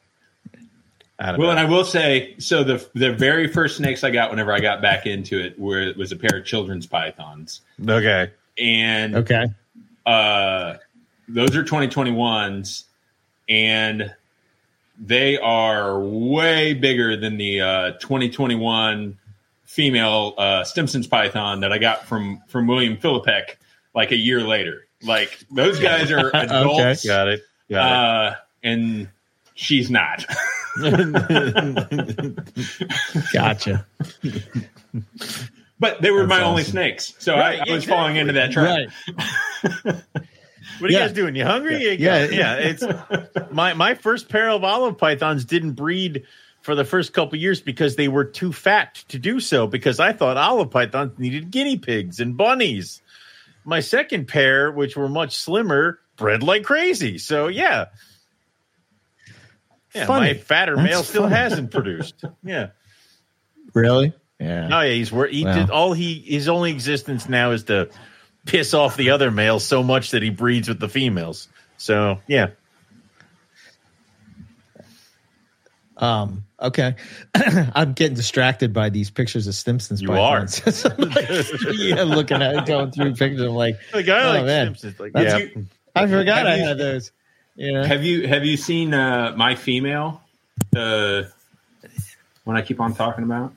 I 1.18 1.32
don't 1.32 1.40
Well, 1.40 1.50
and. 1.50 1.60
I 1.60 1.66
will 1.66 1.84
say, 1.84 2.36
so 2.38 2.64
the 2.64 2.88
the 2.94 3.12
very 3.12 3.48
first 3.48 3.78
snakes 3.78 4.04
I 4.04 4.12
got 4.12 4.30
whenever 4.30 4.54
I 4.54 4.60
got 4.60 4.84
back 4.84 5.08
into 5.08 5.44
it 5.44 5.58
were 5.58 5.82
it 5.82 5.98
was 5.98 6.12
a 6.12 6.16
pair 6.16 6.38
of 6.38 6.46
children's 6.46 6.86
pythons, 6.86 7.62
okay. 7.88 8.30
and 8.60 9.16
Okay. 9.16 9.48
uh, 10.06 10.76
those 11.30 11.56
are 11.56 11.64
2021s, 11.64 12.84
and 13.48 14.14
they 15.00 15.38
are 15.38 16.00
way 16.00 16.74
bigger 16.74 17.16
than 17.16 17.38
the 17.38 17.62
uh, 17.62 17.92
2021 17.94 19.18
female 19.64 20.34
uh, 20.38 20.64
Stimson's 20.64 21.08
python 21.08 21.62
that 21.62 21.72
I 21.72 21.78
got 21.78 22.06
from 22.06 22.42
from 22.48 22.68
William 22.68 22.98
Philippek 22.98 23.56
like 23.94 24.12
a 24.12 24.18
year 24.18 24.42
later. 24.42 24.88
Like 25.04 25.40
those 25.52 25.80
guys 25.80 26.12
are 26.12 26.32
adults, 26.36 27.06
Got 27.06 27.28
it. 27.30 27.42
Got 27.70 27.92
uh, 27.92 28.36
and 28.64 29.08
she's 29.54 29.90
not. 29.90 30.26
Gotcha. 33.34 33.86
But 35.80 36.02
they 36.02 36.12
were 36.12 36.26
That's 36.26 36.30
my 36.30 36.44
only 36.44 36.64
snakes, 36.64 37.14
so 37.20 37.36
Right, 37.36 37.60
I, 37.62 37.72
I 37.72 37.74
was 37.74 37.86
falling 37.86 38.18
into 38.18 38.34
that 38.34 38.52
trap. 38.52 38.90
Right. 39.64 39.96
what 40.80 40.90
are 40.90 40.94
you 40.94 41.00
guys 41.00 41.14
doing? 41.14 41.36
You 41.36 41.46
hungry? 41.46 41.96
Yeah. 42.00 42.26
yeah. 42.26 42.56
It's 42.56 42.84
my 43.52 43.74
my 43.74 43.96
first 43.96 44.30
pair 44.30 44.50
of 44.50 44.64
olive 44.64 44.98
pythons 44.98 45.46
didn't 45.46 45.74
breed 45.74 46.24
for 46.62 46.76
the 46.76 46.84
first 46.86 47.14
couple 47.14 47.38
years 47.38 47.62
because 47.62 47.96
they 47.96 48.08
were 48.08 48.26
too 48.26 48.52
fat 48.52 48.96
to 49.10 49.20
do 49.20 49.40
so. 49.40 49.68
Because 49.68 50.00
I 50.00 50.14
thought 50.14 50.38
olive 50.38 50.72
pythons 50.72 51.18
needed 51.20 51.52
guinea 51.52 51.78
pigs 51.78 52.20
and 52.20 52.36
bunnies. 52.38 53.02
My 53.66 53.80
second 53.82 54.28
pair, 54.28 54.72
which 54.72 54.96
were 54.98 55.10
much 55.10 55.38
slimmer, 55.38 56.00
bred 56.18 56.44
like 56.44 56.64
crazy. 56.64 57.18
So 57.18 57.48
yeah, 57.48 57.86
yeah. 59.94 60.06
Funny. 60.06 60.28
My 60.28 60.34
fatter 60.36 60.76
That's 60.76 60.88
male 60.90 61.04
still 61.04 61.24
funny. 61.24 61.36
hasn't 61.36 61.72
produced. 61.72 62.24
Yeah. 62.44 62.68
Really? 63.74 64.14
Yeah. 64.40 64.70
Oh 64.72 64.82
yeah, 64.82 64.94
he's 64.94 65.12
wor- 65.12 65.28
he 65.28 65.44
Wow. 65.46 65.54
did 65.54 65.70
all 65.70 65.94
he 65.94 66.20
his 66.20 66.48
only 66.48 66.72
existence 66.72 67.28
now 67.28 67.52
is 67.52 67.64
to 67.66 67.90
piss 68.50 68.74
off 68.74 68.98
the 68.98 69.12
other 69.12 69.32
males 69.32 69.64
so 69.66 69.84
much 69.84 70.12
that 70.12 70.22
he 70.24 70.30
breeds 70.30 70.68
with 70.68 70.80
the 70.80 70.90
females. 70.90 71.48
So 71.78 72.20
yeah, 72.28 72.50
Um. 75.98 76.46
Okay. 76.62 76.96
I'm 77.74 77.94
getting 77.94 78.16
distracted 78.16 78.74
by 78.74 78.90
these 78.90 79.10
pictures 79.10 79.48
of 79.48 79.56
Stimson's. 79.56 80.02
You 80.02 80.10
pythons. 80.10 80.86
I'm 80.86 80.98
like, 81.10 81.30
yeah, 81.74 82.04
looking 82.04 82.42
at 82.42 82.66
going 82.66 82.92
through 82.92 83.16
pictures. 83.16 83.42
I'm 83.42 83.50
like, 83.56 83.78
like 83.94 84.08
I 84.10 84.24
Oh, 84.24 84.34
like 84.34 84.46
man. 84.46 84.74
Stimsons. 84.76 85.00
Like 85.00 85.14
That's 85.14 85.34
yeah, 85.34 85.38
you- 85.56 85.68
I 85.96 86.08
forgot 86.08 86.48
I 86.48 86.56
you- 86.58 86.64
had 86.64 86.78
those. 86.78 87.12
Yeah. 87.56 87.86
Have 87.86 88.04
you 88.04 88.28
have 88.28 88.46
you 88.46 88.56
seen 88.58 88.94
uh, 88.94 89.34
my 89.38 89.56
female? 89.56 90.22
Uh, 90.76 91.24
when 92.46 92.56
I 92.58 92.62
keep 92.62 92.80
on 92.82 92.94
talking 92.94 93.24
about. 93.26 93.54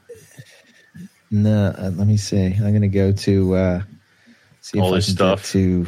No. 1.31 1.67
Uh, 1.77 1.91
let 1.95 2.07
me 2.07 2.17
see. 2.17 2.45
I'm 2.55 2.73
gonna 2.73 2.89
go 2.89 3.13
to 3.13 3.55
uh, 3.55 3.83
see 4.63 4.81
All 4.81 4.89
if 4.89 4.93
I 4.93 4.97
this 4.97 5.07
can 5.07 5.15
stuff. 5.17 5.41
get 5.43 5.47
to 5.53 5.87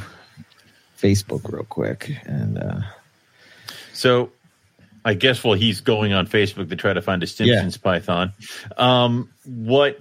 Facebook 1.01 1.51
real 1.51 1.65
quick 1.65 2.11
and. 2.27 2.59
uh 2.59 2.81
So 3.95 4.33
I 5.05 5.15
guess 5.15 5.43
while 5.45 5.55
he's 5.55 5.81
going 5.81 6.13
on 6.13 6.27
Facebook 6.27 6.69
to 6.71 6.77
try 6.77 6.93
to 6.93 7.03
find 7.03 7.23
a 7.23 7.27
Stimsons 7.27 7.81
Python, 7.81 8.33
um, 8.77 9.31
what 9.45 10.01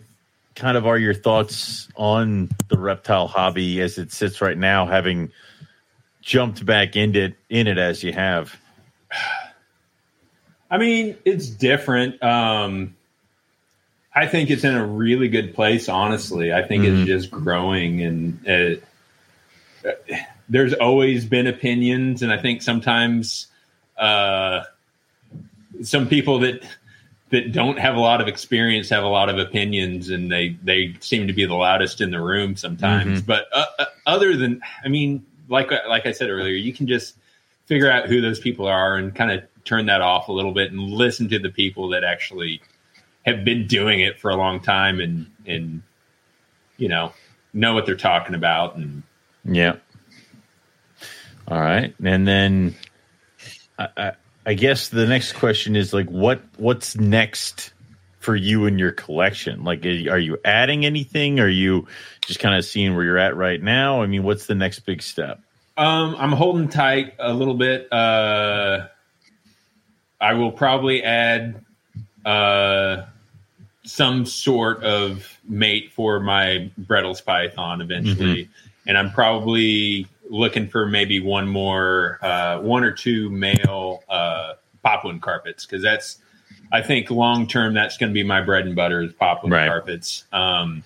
kind 0.56 0.78
of 0.78 0.86
are 0.86 0.98
your 0.98 1.14
thoughts 1.14 1.90
on 1.96 2.50
the 2.70 2.78
reptile 2.78 3.28
hobby 3.28 3.82
as 3.82 3.98
it 3.98 4.12
sits 4.14 4.40
right 4.42 4.58
now, 4.58 4.86
having 4.86 5.32
jumped 6.22 6.66
back 6.66 6.96
into 6.96 7.26
it, 7.26 7.36
in 7.50 7.68
it 7.68 7.78
as 7.78 8.02
you 8.04 8.14
have? 8.14 8.56
I 10.72 10.78
mean, 10.78 11.18
it's 11.26 11.48
different. 11.50 12.24
Um, 12.24 12.96
I 14.16 14.28
think 14.28 14.50
it's 14.52 14.64
in 14.64 14.76
a 14.76 14.86
really 14.86 15.28
good 15.28 15.56
place. 15.56 15.90
Honestly, 15.90 16.54
I 16.54 16.62
think 16.64 16.84
Mhm. 16.84 17.02
it's 17.02 17.08
just 17.08 17.32
growing, 17.32 18.02
and 18.02 18.48
uh, 18.48 19.90
there's 20.50 20.74
always 20.74 21.26
been 21.26 21.48
opinions, 21.48 22.22
and 22.22 22.32
I 22.32 22.38
think 22.38 22.62
sometimes 22.62 23.48
uh, 23.98 24.64
some 25.82 26.08
people 26.08 26.40
that 26.40 26.64
that 27.30 27.52
don't 27.52 27.80
have 27.80 27.96
a 27.96 28.00
lot 28.00 28.22
of 28.22 28.28
experience 28.28 28.90
have 28.90 29.04
a 29.04 29.08
lot 29.08 29.30
of 29.30 29.40
opinions, 29.40 30.10
and 30.10 30.32
they 30.32 30.56
they 30.64 30.96
seem 31.00 31.28
to 31.28 31.34
be 31.34 31.46
the 31.46 31.56
loudest 31.56 32.00
in 32.02 32.12
the 32.12 32.22
room 32.22 32.56
sometimes. 32.56 33.22
But 33.22 33.48
uh, 33.52 33.66
uh, 33.80 33.86
other 34.06 34.38
than, 34.38 34.62
I 34.86 34.90
mean, 34.90 35.26
like 35.50 35.72
like 35.90 36.06
I 36.06 36.12
said 36.12 36.30
earlier, 36.30 36.54
you 36.54 36.74
can 36.74 36.86
just 36.88 37.16
figure 37.66 37.90
out 37.90 38.08
who 38.08 38.22
those 38.22 38.40
people 38.40 38.68
are 38.68 38.96
and 38.96 39.16
kind 39.16 39.32
of 39.32 39.44
turn 39.66 39.88
that 39.88 40.02
off 40.02 40.28
a 40.28 40.32
little 40.32 40.52
bit 40.52 40.72
and 40.72 40.80
listen 40.80 41.30
to 41.30 41.40
the 41.40 41.50
people 41.50 41.90
that 41.90 42.04
actually 42.04 42.62
have 43.26 43.44
been 43.46 43.68
doing 43.68 44.00
it 44.00 44.20
for 44.20 44.30
a 44.30 44.36
long 44.36 44.60
time 44.60 45.00
and 45.00 45.28
and 45.46 45.82
you 46.78 46.90
know 46.90 47.14
know 47.54 47.74
what 47.74 47.86
they're 47.86 47.96
talking 47.96 48.36
about 48.36 48.76
and 48.76 49.04
Yeah. 49.46 49.78
All 51.48 51.60
right, 51.60 51.94
and 52.02 52.26
then 52.26 52.76
I, 53.78 53.88
I, 53.98 54.12
I 54.46 54.54
guess 54.54 54.90
the 54.90 55.06
next 55.06 55.34
question 55.34 55.76
is 55.76 55.94
like, 55.94 56.10
what 56.10 56.42
what's 56.58 56.96
next 56.96 57.74
for 58.20 58.36
you 58.36 58.66
and 58.66 58.80
your 58.80 58.94
collection? 58.94 59.66
Like, 59.66 59.86
are 59.86 60.18
you 60.18 60.38
adding 60.46 60.86
anything? 60.86 61.42
Are 61.42 61.50
you 61.50 61.88
just 62.26 62.40
kind 62.40 62.56
of 62.56 62.64
seeing 62.64 62.96
where 62.96 63.04
you're 63.04 63.18
at 63.18 63.36
right 63.36 63.62
now? 63.62 64.02
I 64.02 64.08
mean, 64.08 64.24
what's 64.24 64.46
the 64.46 64.56
next 64.56 64.80
big 64.80 65.02
step? 65.02 65.42
Um, 65.76 66.16
I'm 66.18 66.32
holding 66.32 66.70
tight 66.70 67.16
a 67.20 67.34
little 67.34 67.56
bit. 67.56 67.92
Uh, 67.92 68.88
I 70.22 70.34
will 70.36 70.54
probably 70.54 71.04
add 71.04 71.66
uh, 72.26 73.04
some 73.86 74.26
sort 74.26 74.84
of 74.84 75.40
mate 75.48 75.92
for 75.92 76.20
my 76.20 76.72
Bredl's 76.78 77.22
Python 77.22 77.82
eventually, 77.82 78.50
and 78.88 78.98
I'm 78.98 79.12
probably 79.12 80.08
looking 80.30 80.68
for 80.68 80.86
maybe 80.88 81.20
one 81.20 81.48
more, 81.48 82.18
uh, 82.22 82.60
one 82.62 82.84
or 82.84 82.92
two 82.92 83.30
male 83.30 84.04
uh, 84.10 84.54
Papuan 84.84 85.20
carpets 85.20 85.66
because 85.66 85.82
that's 85.84 86.18
I 86.72 86.82
think 86.82 87.12
long 87.12 87.46
term 87.48 87.74
that's 87.74 87.98
going 87.98 88.10
to 88.10 88.14
be 88.14 88.24
my 88.24 88.42
bread 88.42 88.66
and 88.66 88.76
butter 88.76 89.02
is 89.02 89.14
Papuan 89.14 89.52
Right. 89.52 89.68
carpets. 89.68 90.24
Um, 90.32 90.84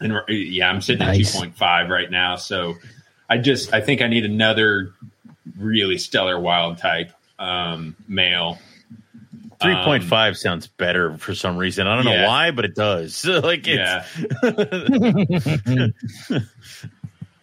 and 0.00 0.20
yeah, 0.28 0.68
I'm 0.70 0.80
sitting 0.80 1.06
Nice. 1.06 1.34
at 1.36 1.42
2.5 1.54 1.88
right 1.88 2.10
now. 2.10 2.36
So 2.36 2.76
I 3.28 3.38
just 3.38 3.72
I 3.74 3.80
think 3.80 4.02
I 4.02 4.08
need 4.08 4.24
another 4.24 4.92
really 5.58 5.98
stellar 5.98 6.38
wild 6.38 6.78
type 6.78 7.12
um, 7.38 7.96
male. 8.08 8.58
Three 9.62 9.74
point 9.84 10.02
five 10.04 10.36
sounds 10.38 10.66
better 10.66 11.16
for 11.18 11.34
some 11.34 11.56
reason. 11.58 11.86
I 11.86 11.94
don't 11.96 12.04
know 12.06 12.16
Um, 12.16 12.26
why, 12.26 12.50
but 12.50 12.64
it 12.64 12.74
does. 12.74 13.24
like 13.26 13.66
it's. 13.66 14.06
Yeah. 14.42 16.40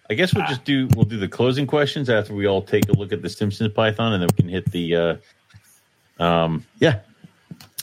I 0.09 0.13
guess 0.13 0.33
we'll 0.33 0.47
just 0.47 0.63
do 0.63 0.87
we'll 0.95 1.03
do 1.05 1.17
the 1.17 1.27
closing 1.27 1.67
questions 1.67 2.09
after 2.09 2.33
we 2.33 2.47
all 2.47 2.61
take 2.61 2.87
a 2.87 2.93
look 2.93 3.11
at 3.11 3.21
the 3.21 3.27
Stimsons 3.27 3.73
Python, 3.73 4.13
and 4.13 4.21
then 4.23 4.29
we 4.31 4.41
can 4.41 4.49
hit 4.49 4.71
the 4.71 4.95
uh, 4.95 6.23
um 6.23 6.65
Yeah. 6.79 6.99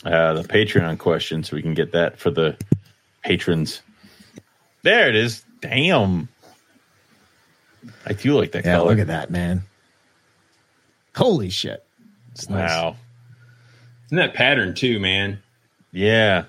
uh, 0.03 0.33
the 0.33 0.43
Patreon 0.43 0.97
question, 0.97 1.43
so 1.43 1.55
we 1.55 1.61
can 1.61 1.73
get 1.75 1.91
that 1.91 2.17
for 2.19 2.31
the 2.31 2.57
patrons. 3.23 3.81
There 4.81 5.07
it 5.07 5.15
is. 5.15 5.43
Damn, 5.61 6.27
I 8.05 8.13
do 8.13 8.33
like 8.37 8.51
that 8.53 8.65
Yeah, 8.65 8.77
color. 8.77 8.89
look 8.89 8.99
at 8.99 9.07
that, 9.07 9.29
man. 9.29 9.63
Holy 11.15 11.49
shit. 11.49 11.85
It's 12.33 12.49
nice. 12.49 12.69
Wow. 12.69 12.95
And 14.09 14.19
that 14.19 14.33
pattern 14.33 14.73
too, 14.75 14.99
man. 14.99 15.41
Yeah. 15.91 16.45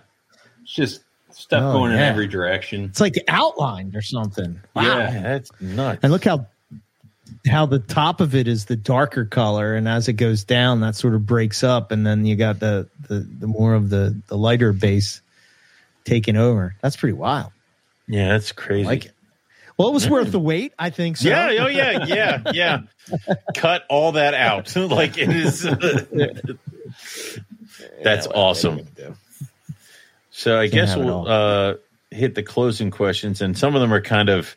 It's 0.62 0.73
just 0.74 1.01
stuff 1.33 1.62
Oh, 1.62 1.73
going 1.73 1.93
in 1.93 1.99
every 1.99 2.27
direction. 2.27 2.85
It's 2.85 3.01
like 3.01 3.15
outlined 3.28 3.95
or 3.97 4.03
something. 4.03 4.61
Wow. 4.74 4.83
Yeah. 4.83 5.12
Yeah, 5.12 5.23
that's 5.23 5.51
nuts. 5.61 6.01
And 6.03 6.12
look 6.12 6.24
how 6.24 6.47
how 7.49 7.66
the 7.66 7.78
top 7.78 8.20
of 8.20 8.35
it 8.35 8.49
is 8.49 8.65
the 8.66 8.77
darker 8.77 9.24
color, 9.24 9.74
and 9.74 9.89
as 9.89 10.09
it 10.09 10.15
goes 10.15 10.45
down, 10.45 10.81
that 10.81 10.97
sort 10.97 11.15
of 11.15 11.27
breaks 11.27 11.62
up, 11.65 11.91
and 11.93 12.07
then 12.07 12.24
you 12.27 12.37
got 12.37 12.59
the 12.61 12.89
the, 13.09 13.20
the 13.20 13.47
more 13.47 13.74
of 13.74 13.89
the 13.91 14.20
the 14.28 14.37
lighter 14.37 14.73
base 14.73 15.20
taking 16.05 16.37
over. 16.37 16.74
That's 16.83 16.97
pretty 16.97 17.12
wild. 17.15 17.53
Yeah, 18.09 18.28
that's 18.28 18.53
I 18.53 18.55
crazy. 18.55 18.87
like 18.87 19.05
it. 19.07 19.12
Well, 19.77 19.89
it 19.89 19.95
was 19.95 20.09
worth 20.09 20.33
the 20.33 20.41
wait, 20.41 20.73
I 20.78 20.91
think. 20.91 21.19
So. 21.19 21.28
Yeah, 21.28 21.49
oh 21.61 21.66
yeah, 21.66 22.05
yeah, 22.07 22.43
yeah. 22.53 22.81
Cut 23.55 23.85
all 23.91 24.12
that 24.12 24.33
out. 24.35 24.74
like 24.77 25.19
it 25.19 25.28
is. 25.28 25.66
Uh, 25.66 26.05
That's 28.02 28.27
awesome. 28.27 28.86
So 30.31 30.59
I 30.59 30.66
guess 30.66 30.90
have 30.90 31.01
it 31.01 31.05
we'll 31.05 31.27
uh, 31.27 31.74
hit 32.10 32.35
the 32.35 32.43
closing 32.43 32.90
questions, 32.90 33.40
and 33.40 33.56
some 33.56 33.74
of 33.74 33.81
them 33.81 33.93
are 33.93 34.02
kind 34.02 34.28
of 34.28 34.56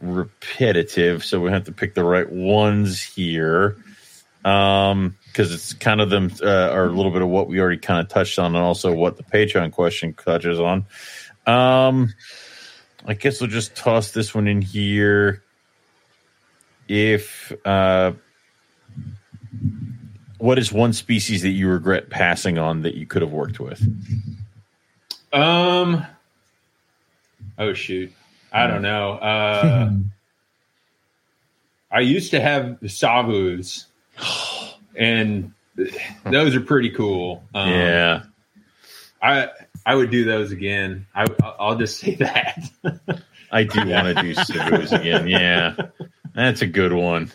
repetitive, 0.00 1.24
so 1.24 1.40
we 1.40 1.50
have 1.50 1.64
to 1.64 1.72
pick 1.72 1.94
the 1.94 2.04
right 2.04 2.30
ones 2.30 3.02
here. 3.02 3.76
Um, 4.44 5.16
because 5.26 5.52
it's 5.52 5.72
kind 5.72 6.00
of 6.00 6.10
them 6.10 6.30
uh, 6.42 6.70
are 6.70 6.84
a 6.84 6.92
little 6.92 7.10
bit 7.10 7.20
of 7.20 7.28
what 7.28 7.48
we 7.48 7.58
already 7.58 7.78
kind 7.78 8.00
of 8.00 8.08
touched 8.08 8.38
on, 8.38 8.54
and 8.54 8.64
also 8.64 8.92
what 8.92 9.16
the 9.16 9.24
Patreon 9.24 9.72
question 9.72 10.14
touches 10.14 10.60
on. 10.60 10.86
Um, 11.46 12.14
I 13.04 13.14
guess 13.14 13.40
we'll 13.40 13.50
just 13.50 13.74
toss 13.74 14.12
this 14.12 14.34
one 14.34 14.46
in 14.46 14.62
here. 14.62 15.42
If 16.86 17.52
uh, 17.64 18.12
what 20.44 20.58
is 20.58 20.70
one 20.70 20.92
species 20.92 21.40
that 21.40 21.48
you 21.48 21.66
regret 21.68 22.10
passing 22.10 22.58
on 22.58 22.82
that 22.82 22.94
you 22.94 23.06
could 23.06 23.22
have 23.22 23.32
worked 23.32 23.58
with? 23.58 23.82
Um. 25.32 26.04
Oh 27.58 27.72
shoot, 27.72 28.12
I 28.52 28.66
don't 28.66 28.82
know. 28.82 29.12
Uh, 29.12 29.90
I 31.90 32.00
used 32.00 32.32
to 32.32 32.40
have 32.42 32.78
savus, 32.82 33.86
and 34.94 35.52
those 36.24 36.54
are 36.54 36.60
pretty 36.60 36.90
cool. 36.90 37.42
Um, 37.54 37.70
yeah, 37.70 38.22
I 39.22 39.48
I 39.86 39.94
would 39.94 40.10
do 40.10 40.26
those 40.26 40.52
again. 40.52 41.06
I 41.14 41.24
I'll 41.58 41.76
just 41.76 41.98
say 41.98 42.16
that. 42.16 42.70
I 43.50 43.64
do 43.64 43.88
want 43.88 44.14
to 44.14 44.22
do 44.22 44.34
savus 44.34 44.92
again. 44.92 45.26
Yeah, 45.26 45.74
that's 46.34 46.60
a 46.60 46.66
good 46.66 46.92
one. 46.92 47.32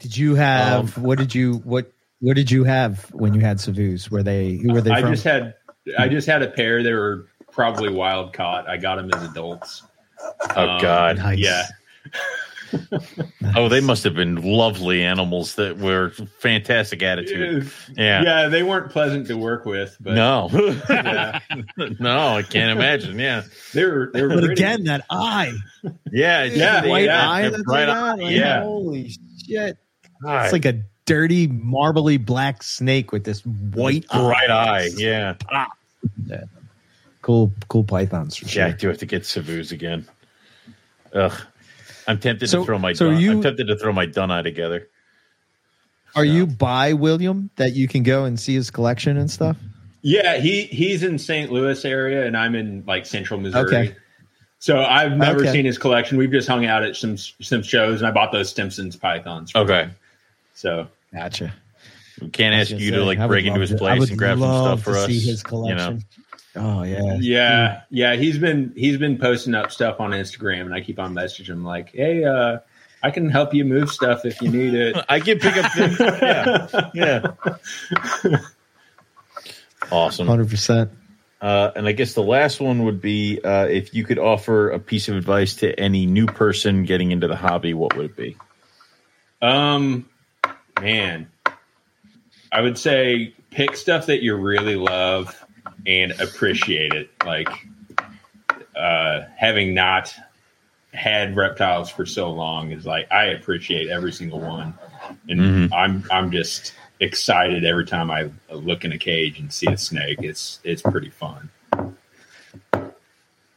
Did 0.00 0.16
you 0.16 0.34
have 0.36 0.96
what 0.98 1.18
did 1.18 1.34
you 1.34 1.54
what 1.64 1.90
what 2.20 2.36
did 2.36 2.50
you 2.50 2.64
have 2.64 3.04
when 3.12 3.34
you 3.34 3.40
had 3.40 3.58
Savus? 3.58 4.10
Were 4.10 4.22
they 4.22 4.54
who 4.56 4.72
were 4.72 4.80
they 4.80 4.90
I 4.92 5.00
from? 5.02 5.12
just 5.12 5.24
had 5.24 5.54
I 5.98 6.08
just 6.08 6.26
had 6.26 6.42
a 6.42 6.48
pair. 6.48 6.82
They 6.82 6.92
were 6.92 7.26
probably 7.52 7.90
wild 7.92 8.32
caught. 8.32 8.68
I 8.68 8.76
got 8.76 8.96
them 8.96 9.10
as 9.14 9.22
adults. 9.30 9.82
Oh 10.56 10.68
Um, 10.68 10.80
God. 10.80 11.18
Nice. 11.18 11.38
Yeah. 11.38 11.66
Oh, 13.56 13.70
they 13.70 13.80
must 13.80 14.04
have 14.04 14.14
been 14.14 14.36
lovely 14.42 15.02
animals 15.02 15.54
that 15.54 15.78
were 15.78 16.10
fantastic 16.40 17.02
attitude. 17.02 17.70
Yeah. 17.96 18.22
Yeah, 18.22 18.48
they 18.48 18.62
weren't 18.62 18.90
pleasant 18.90 19.26
to 19.28 19.38
work 19.38 19.64
with, 19.64 19.96
but 20.00 20.12
No. 20.14 20.50
yeah, 20.90 21.40
no, 21.98 22.36
I 22.36 22.42
can't 22.42 22.70
imagine. 22.78 23.18
Yeah. 23.18 23.44
they 23.72 23.86
were. 23.86 24.10
They 24.12 24.20
were 24.22 24.28
but 24.28 24.38
pretty. 24.44 24.52
again, 24.62 24.84
that 24.84 25.06
eye, 25.08 25.54
Yeah. 26.12 26.42
it's 26.44 26.56
Yeah, 26.56 26.72
just- 26.72 26.84
the 26.84 26.90
white 26.90 27.04
yeah, 27.06 27.30
eye, 27.30 27.48
that's 27.48 27.62
bright 27.62 27.88
eye, 27.88 28.14
like, 28.16 28.32
yeah. 28.36 28.62
holy 28.62 29.12
shit! 29.48 29.78
God, 30.22 30.44
It's 30.44 30.52
like 30.52 30.64
a 30.64 30.80
dirty, 31.06 31.46
marbly 31.46 32.16
black 32.16 32.62
snake 32.62 33.12
with 33.12 33.24
this 33.24 33.40
white 33.46 34.06
bright 34.08 34.50
eye. 34.50 34.84
eye. 34.84 34.90
Yeah. 34.96 35.34
Cool, 37.22 37.52
cool 37.68 37.84
pythons 37.84 38.36
for 38.36 38.46
Yeah, 38.48 38.66
I 38.68 38.70
do 38.72 38.88
have 38.88 38.98
to 38.98 39.06
get 39.06 39.26
Savu's 39.26 39.72
again. 39.72 40.06
Ugh. 41.14 41.32
I'm 42.06 42.18
tempted 42.18 42.48
So- 42.48 42.60
to 42.60 42.64
throw 42.64 42.78
my 42.78 42.92
so 42.94 43.10
dun- 43.10 43.20
you- 43.20 43.32
I'm 43.32 43.42
tempted 43.42 43.66
to 43.66 43.76
throw 43.76 43.92
my 43.92 44.06
Dunai 44.06 44.42
together. 44.42 44.88
Are 46.16 46.24
you 46.24 46.46
by 46.46 46.94
William 46.94 47.50
that 47.56 47.74
you 47.74 47.86
can 47.86 48.02
go 48.02 48.24
and 48.24 48.40
see 48.40 48.54
his 48.54 48.70
collection 48.70 49.18
and 49.18 49.30
stuff? 49.30 49.56
Yeah, 50.00 50.38
he 50.38 50.62
he's 50.62 51.02
in 51.02 51.18
St. 51.18 51.52
Louis 51.52 51.84
area, 51.84 52.24
and 52.26 52.36
I'm 52.36 52.54
in 52.54 52.82
like 52.86 53.04
Central 53.04 53.38
Missouri. 53.40 53.66
Okay. 53.66 53.94
So 54.58 54.80
I've 54.80 55.12
never 55.16 55.40
Okay. 55.40 55.52
seen 55.52 55.64
his 55.66 55.76
collection. 55.76 56.16
We've 56.16 56.30
just 56.30 56.48
hung 56.48 56.64
out 56.64 56.82
at 56.82 56.96
some 56.96 57.16
some 57.18 57.62
shows, 57.62 58.00
and 58.00 58.08
I 58.08 58.10
bought 58.10 58.32
those 58.32 58.48
Stimson's 58.48 58.96
pythons. 58.96 59.52
Okay. 59.54 59.82
him. 59.84 59.90
So 60.58 60.88
Gotcha. 61.14 61.54
We 62.20 62.30
can't 62.30 62.52
ask 62.52 62.70
you 62.72 62.90
gonna 62.90 63.04
like 63.04 63.24
break 63.28 63.46
into 63.46 63.60
his 63.60 63.70
to- 63.70 63.76
place 63.76 64.08
and 64.10 64.18
grab 64.18 64.40
some 64.40 64.50
stuff 64.50 64.82
for 64.82 64.94
to 64.94 64.98
us. 65.02 65.06
See 65.06 65.20
his 65.20 65.44
You 65.52 65.74
know. 65.74 65.76
collection. 65.78 66.04
Oh 66.56 66.82
yeah, 66.82 67.16
yeah, 67.20 67.80
yeah, 67.90 68.16
he's 68.16 68.38
been 68.38 68.72
he's 68.74 68.96
been 68.96 69.18
posting 69.18 69.54
up 69.54 69.70
stuff 69.70 70.00
on 70.00 70.10
Instagram, 70.10 70.62
and 70.62 70.74
I 70.74 70.80
keep 70.80 70.98
on 70.98 71.14
messaging 71.14 71.50
him 71.50 71.62
like, 71.64 71.90
"Hey, 71.92 72.24
uh, 72.24 72.58
I 73.00 73.12
can 73.12 73.30
help 73.30 73.54
you 73.54 73.64
move 73.64 73.90
stuff 73.90 74.24
if 74.24 74.42
you 74.42 74.50
need 74.50 74.74
it." 74.74 74.96
I 75.08 75.20
can 75.20 75.38
pick 75.38 75.56
up 75.56 75.70
things. 75.76 76.00
yeah. 76.00 76.88
Yeah. 76.94 78.38
Awesome. 79.92 80.26
hundred 80.26 80.48
percent. 80.50 80.90
Uh, 81.40 81.70
and 81.76 81.86
I 81.86 81.92
guess 81.92 82.14
the 82.14 82.22
last 82.22 82.60
one 82.60 82.84
would 82.84 83.00
be 83.00 83.40
uh, 83.44 83.66
if 83.66 83.94
you 83.94 84.04
could 84.04 84.18
offer 84.18 84.70
a 84.70 84.80
piece 84.80 85.08
of 85.08 85.14
advice 85.16 85.54
to 85.56 85.78
any 85.78 86.04
new 86.06 86.26
person 86.26 86.82
getting 86.82 87.12
into 87.12 87.28
the 87.28 87.36
hobby, 87.36 87.74
what 87.74 87.94
would 87.96 88.06
it 88.06 88.16
be? 88.16 88.36
Um, 89.40 90.07
man, 90.80 91.28
I 92.52 92.60
would 92.60 92.78
say 92.78 93.34
pick 93.50 93.76
stuff 93.76 94.06
that 94.06 94.22
you 94.22 94.34
really 94.36 94.76
love 94.76 95.44
and 95.86 96.12
appreciate 96.20 96.92
it. 96.92 97.10
Like, 97.24 97.48
uh, 98.76 99.22
having 99.36 99.74
not 99.74 100.14
had 100.94 101.36
reptiles 101.36 101.90
for 101.90 102.06
so 102.06 102.30
long 102.30 102.70
is 102.72 102.86
like 102.86 103.10
I 103.12 103.24
appreciate 103.26 103.88
every 103.88 104.12
single 104.12 104.40
one, 104.40 104.74
and 105.28 105.40
Mhm. 105.40 105.72
I'm 105.72 106.04
I'm 106.10 106.30
just 106.30 106.72
excited 107.00 107.64
every 107.64 107.84
time 107.84 108.10
I 108.10 108.30
look 108.50 108.84
in 108.84 108.92
a 108.92 108.98
cage 108.98 109.38
and 109.38 109.52
see 109.52 109.66
a 109.68 109.76
snake. 109.76 110.18
It's 110.22 110.60
it's 110.64 110.82
pretty 110.82 111.10
fun. 111.10 111.50
That's, 112.72 112.88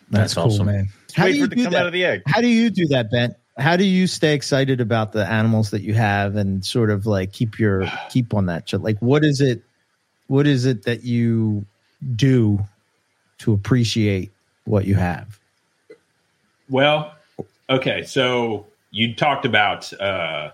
That's 0.10 0.34
cool, 0.34 0.44
awesome. 0.48 0.66
man. 0.66 0.90
How 1.16 1.24
Wait 1.26 1.32
do 1.34 1.38
you 1.40 1.48
do 1.48 1.64
come 1.64 1.72
that? 1.74 1.80
out 1.82 1.88
of 1.88 1.94
the 1.94 2.04
egg. 2.04 2.24
How 2.28 2.42
do 2.42 2.48
you 2.48 2.70
do 2.70 2.86
that, 2.88 3.10
Ben? 3.12 3.34
How 3.62 3.76
do 3.76 3.86
you 3.86 4.08
stay 4.08 4.34
excited 4.34 4.82
about 4.82 5.12
the 5.12 5.26
animals 5.26 5.70
that 5.70 5.82
you 5.82 5.94
have 5.94 6.36
and 6.36 6.66
sort 6.66 6.90
of 6.90 7.06
like 7.06 7.32
keep 7.32 7.60
your 7.60 7.86
keep 8.10 8.34
on 8.34 8.48
that 8.48 8.68
shit? 8.68 8.82
Like, 8.82 9.00
what 9.00 9.24
is 9.24 9.40
it? 9.40 9.62
What 10.28 10.48
is 10.48 10.66
it 10.66 10.84
that 10.84 11.04
you 11.04 11.66
do 12.16 12.60
to 13.40 13.54
appreciate 13.54 14.32
what 14.66 14.86
you 14.86 14.96
have? 14.96 15.40
Well, 16.70 17.14
okay, 17.70 18.04
so 18.04 18.66
you 18.92 19.14
talked 19.14 19.46
about 19.46 19.92
uh, 20.00 20.52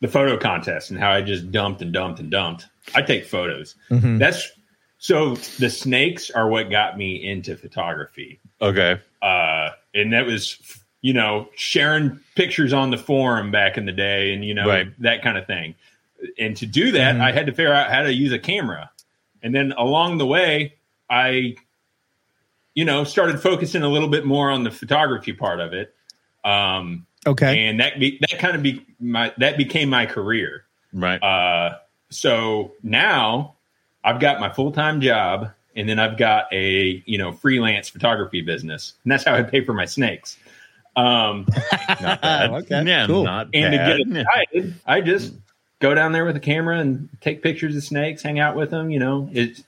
the 0.00 0.08
photo 0.08 0.36
contest 0.36 0.90
and 0.90 1.00
how 1.00 1.10
I 1.10 1.22
just 1.22 1.50
dumped 1.50 1.82
and 1.82 1.92
dumped 1.92 2.20
and 2.20 2.30
dumped. 2.30 2.66
I 2.94 3.02
take 3.02 3.24
photos. 3.24 3.74
Mhm. 3.90 4.18
That's 4.18 4.52
so 4.98 5.34
the 5.58 5.70
snakes 5.70 6.30
are 6.30 6.48
what 6.48 6.70
got 6.70 6.96
me 6.96 7.22
into 7.22 7.56
photography. 7.56 8.38
Okay. 8.60 9.00
Uh, 9.22 9.70
and 9.94 10.12
that 10.12 10.26
was, 10.26 10.58
you 11.06 11.12
know, 11.12 11.48
sharing 11.54 12.18
pictures 12.34 12.72
on 12.72 12.90
the 12.90 12.98
forum 12.98 13.52
back 13.52 13.78
in 13.78 13.86
the 13.86 13.92
day 13.92 14.32
and, 14.34 14.44
you 14.44 14.52
know, 14.52 14.66
Right. 14.66 14.88
that 15.02 15.22
kind 15.22 15.38
of 15.38 15.46
thing. 15.46 15.76
And 16.36 16.56
to 16.56 16.66
do 16.66 16.90
that, 16.90 17.14
Mhm. 17.14 17.20
I 17.20 17.30
had 17.30 17.46
to 17.46 17.52
figure 17.52 17.72
out 17.72 17.92
how 17.92 18.02
to 18.02 18.12
use 18.12 18.32
a 18.32 18.40
camera. 18.40 18.90
And 19.40 19.54
then 19.54 19.72
along 19.78 20.18
the 20.18 20.26
way, 20.26 20.74
I, 21.08 21.54
you 22.74 22.84
know, 22.84 23.04
started 23.04 23.38
focusing 23.38 23.84
a 23.84 23.88
little 23.88 24.08
bit 24.08 24.24
more 24.26 24.50
on 24.50 24.64
the 24.64 24.70
photography 24.72 25.32
part 25.32 25.60
of 25.60 25.72
it. 25.72 25.94
Um, 26.44 27.06
Okay. 27.24 27.68
and 27.68 27.78
that 27.78 28.00
be, 28.00 28.18
that 28.28 28.40
kind 28.40 28.56
of 28.56 28.62
be 28.64 28.84
my 28.98 29.32
that 29.38 29.56
became 29.56 29.88
my 29.88 30.06
career. 30.06 30.64
Right. 30.92 31.22
Uh, 31.22 31.78
so 32.10 32.72
now 32.82 33.54
I've 34.02 34.18
got 34.18 34.40
my 34.40 34.48
full 34.48 34.72
time 34.72 35.00
job, 35.00 35.52
and 35.76 35.88
then 35.88 36.00
I've 36.00 36.16
got 36.18 36.52
a 36.52 37.00
you 37.06 37.16
know 37.16 37.30
freelance 37.30 37.88
photography 37.88 38.40
business, 38.40 38.94
and 39.04 39.12
that's 39.12 39.22
how 39.22 39.36
I 39.36 39.44
pay 39.44 39.60
for 39.64 39.72
my 39.72 39.84
snakes. 39.84 40.36
Um, 40.96 41.46
Not 42.00 42.20
bad. 42.22 42.50
Okay, 42.50 42.82
yeah, 42.84 43.06
cool. 43.06 43.24
not 43.24 43.48
and 43.52 43.72
to 43.72 43.78
get 44.12 44.20
excited, 44.22 44.74
I 44.86 45.00
just 45.02 45.34
go 45.80 45.94
down 45.94 46.12
there 46.12 46.24
with 46.24 46.36
a 46.36 46.40
camera 46.40 46.78
and 46.78 47.08
take 47.20 47.42
pictures 47.42 47.76
of 47.76 47.84
snakes, 47.84 48.22
hang 48.22 48.38
out 48.38 48.56
with 48.56 48.70
them, 48.70 48.88
you 48.90 48.98
know, 48.98 49.28
it, 49.32 49.62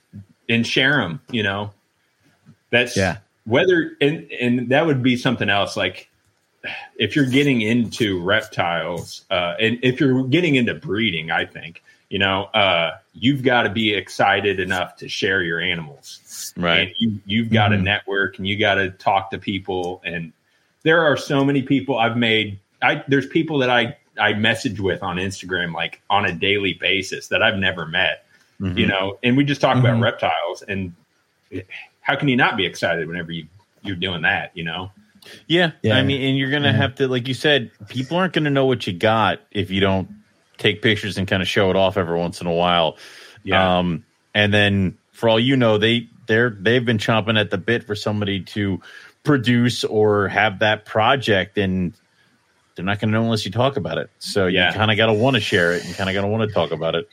and 0.49 0.65
share 0.65 0.97
them. 0.97 1.21
You 1.29 1.43
know, 1.43 1.71
that's 2.71 2.97
Yeah. 2.97 3.17
Whether 3.45 3.91
and 4.01 4.31
and 4.31 4.69
that 4.69 4.85
would 4.85 5.01
be 5.03 5.15
something 5.17 5.49
else. 5.49 5.75
Like 5.77 6.09
if 6.97 7.15
you're 7.15 7.25
getting 7.25 7.61
into 7.61 8.21
reptiles, 8.21 9.25
uh, 9.31 9.55
and 9.59 9.79
if 9.81 9.99
you're 9.99 10.23
getting 10.25 10.55
into 10.55 10.73
breeding, 10.75 11.31
I 11.31 11.45
think 11.45 11.81
you 12.09 12.19
know 12.19 12.43
uh, 12.53 12.97
you've 13.13 13.43
got 13.43 13.63
to 13.63 13.69
be 13.69 13.93
excited 13.93 14.59
enough 14.59 14.97
to 14.97 15.07
share 15.07 15.41
your 15.41 15.59
animals. 15.59 16.53
Right. 16.57 16.87
And 16.87 16.91
you, 16.99 17.19
you've 17.25 17.49
got 17.51 17.69
to 17.69 17.77
Mhm. 17.77 17.83
network 17.83 18.37
and 18.39 18.47
you 18.47 18.57
got 18.59 18.75
to 18.75 18.89
talk 18.91 19.31
to 19.31 19.37
people. 19.39 20.01
And 20.03 20.31
there 20.83 21.03
are 21.03 21.17
so 21.17 21.43
many 21.43 21.61
people 21.61 21.97
I've 21.97 22.17
made. 22.17 22.59
I 22.81 23.03
there's 23.07 23.27
people 23.27 23.59
that 23.59 23.69
I 23.69 23.97
I 24.19 24.33
message 24.33 24.79
with 24.79 25.01
on 25.03 25.17
Instagram 25.17 25.73
like 25.73 26.01
on 26.09 26.25
a 26.25 26.31
daily 26.33 26.73
basis 26.73 27.27
that 27.29 27.41
I've 27.41 27.57
never 27.57 27.85
met. 27.85 28.25
Mhm. 28.61 28.77
You 28.77 28.87
know, 28.87 29.17
and 29.23 29.37
we 29.37 29.43
just 29.45 29.61
talk 29.61 29.77
about 29.77 29.97
Mhm. 29.97 30.03
reptiles. 30.03 30.61
And 30.63 30.93
how 32.01 32.15
can 32.15 32.27
you 32.27 32.35
not 32.35 32.57
be 32.57 32.65
excited 32.65 33.07
whenever 33.07 33.31
you 33.31 33.47
you're 33.83 33.95
doing 33.95 34.21
that? 34.23 34.51
You 34.55 34.65
know. 34.65 34.91
Yeah, 35.47 35.71
Yeah. 35.83 35.97
I 35.97 36.03
mean, 36.03 36.21
and 36.21 36.37
you're 36.37 36.51
gonna 36.51 36.69
Yeah. 36.69 36.77
have 36.77 36.95
to, 36.95 37.07
like 37.07 37.27
you 37.27 37.33
said, 37.33 37.71
people 37.89 38.17
aren't 38.17 38.33
gonna 38.33 38.49
know 38.49 38.65
what 38.65 38.87
you 38.87 38.93
got 38.93 39.39
if 39.51 39.69
you 39.69 39.79
don't 39.79 40.09
take 40.57 40.81
pictures 40.81 41.17
and 41.17 41.27
kind 41.27 41.41
of 41.41 41.47
show 41.47 41.69
it 41.69 41.75
off 41.75 41.97
every 41.97 42.17
once 42.17 42.41
in 42.41 42.47
a 42.47 42.53
while. 42.53 42.97
Yeah. 43.43 43.79
Um, 43.79 44.03
and 44.33 44.53
then 44.53 44.97
for 45.13 45.29
all 45.29 45.39
you 45.39 45.55
know, 45.55 45.77
they 45.77 46.07
they're 46.27 46.49
they've 46.59 46.83
been 46.85 46.97
chomping 46.97 47.39
at 47.39 47.49
the 47.49 47.57
bit 47.57 47.83
for 47.85 47.95
somebody 47.95 48.39
to 48.41 48.81
produce 49.23 49.83
or 49.83 50.27
have 50.27 50.59
that 50.59 50.85
project, 50.85 51.57
and 51.57 51.93
they're 52.75 52.85
not 52.85 52.99
gonna 52.99 53.11
know 53.11 53.23
unless 53.23 53.45
you 53.45 53.51
talk 53.51 53.77
about 53.77 53.97
it. 53.97 54.09
So 54.19 54.47
Yeah. 54.47 54.67
you 54.69 54.73
kind 54.75 54.89
of 54.91 54.97
got 54.97 55.07
to 55.07 55.13
want 55.13 55.35
to 55.35 55.41
share 55.41 55.73
it 55.73 55.83
and 55.85 55.93
kind 55.95 56.09
of 56.09 56.13
got 56.13 56.21
to 56.21 56.27
want 56.27 56.47
to 56.47 56.53
talk 56.53 56.71
about 56.71 56.95
it. 56.95 57.09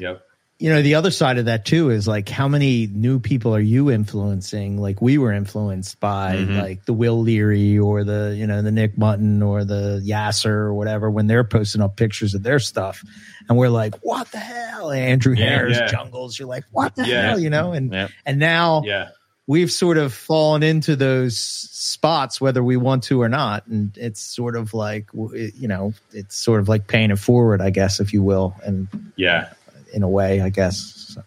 Yep. 0.00 0.22
you 0.58 0.70
know 0.70 0.80
the 0.82 0.94
other 0.94 1.10
side 1.10 1.36
of 1.38 1.44
that 1.44 1.64
too 1.66 1.90
is 1.90 2.08
like 2.08 2.28
how 2.30 2.48
many 2.48 2.86
new 2.88 3.20
people 3.20 3.54
are 3.54 3.60
you 3.60 3.90
influencing 3.90 4.80
like 4.80 5.02
we 5.02 5.18
were 5.18 5.30
influenced 5.30 6.00
by 6.00 6.36
Mhm. 6.36 6.60
like 6.62 6.84
the 6.86 6.94
will 6.94 7.20
leary 7.20 7.78
or 7.78 8.02
the 8.04 8.34
you 8.36 8.46
know 8.46 8.62
the 8.62 8.72
nick 8.72 8.96
mutton 8.96 9.42
or 9.42 9.64
the 9.64 10.02
yasser 10.04 10.46
or 10.48 10.72
whatever 10.74 11.10
when 11.10 11.26
they're 11.26 11.44
posting 11.44 11.82
up 11.82 11.96
pictures 11.96 12.34
of 12.34 12.42
their 12.42 12.58
stuff 12.58 13.04
and 13.48 13.56
we're 13.58 13.68
like 13.68 13.94
what 14.02 14.32
the 14.32 14.38
hell 14.38 14.90
andrew 14.90 15.34
Yeah, 15.36 15.44
hare's 15.50 15.76
yeah. 15.76 15.86
jungles 15.88 16.38
you're 16.38 16.48
like 16.48 16.64
what 16.72 16.96
the 16.96 17.06
Yeah. 17.06 17.28
hell 17.28 17.38
you 17.38 17.50
know 17.50 17.72
and 17.72 17.92
Yeah. 17.92 18.08
and 18.24 18.38
now 18.38 18.82
Yeah. 18.84 19.08
We've 19.46 19.70
sort 19.70 19.96
of 19.96 20.12
fallen 20.12 20.62
into 20.62 20.96
those 20.96 21.38
spots 21.38 22.40
whether 22.40 22.62
we 22.64 22.76
want 22.76 23.02
to 23.04 23.20
or 23.22 23.28
not 23.28 23.66
and 23.68 23.96
it's 23.96 24.20
sort 24.20 24.56
of 24.56 24.74
like 24.74 25.08
you 25.14 25.68
know 25.68 25.92
it's 26.12 26.36
sort 26.36 26.60
of 26.60 26.68
like 26.68 26.86
paying 26.88 27.10
it 27.10 27.18
forward 27.18 27.60
i 27.60 27.70
guess 27.70 28.00
if 28.00 28.12
you 28.12 28.22
will 28.22 28.54
and 28.64 28.88
Yeah. 29.16 29.50
in 29.94 30.02
a 30.02 30.08
way, 30.08 30.40
I 30.40 30.50
guess. 30.50 30.76
So, 31.14 31.22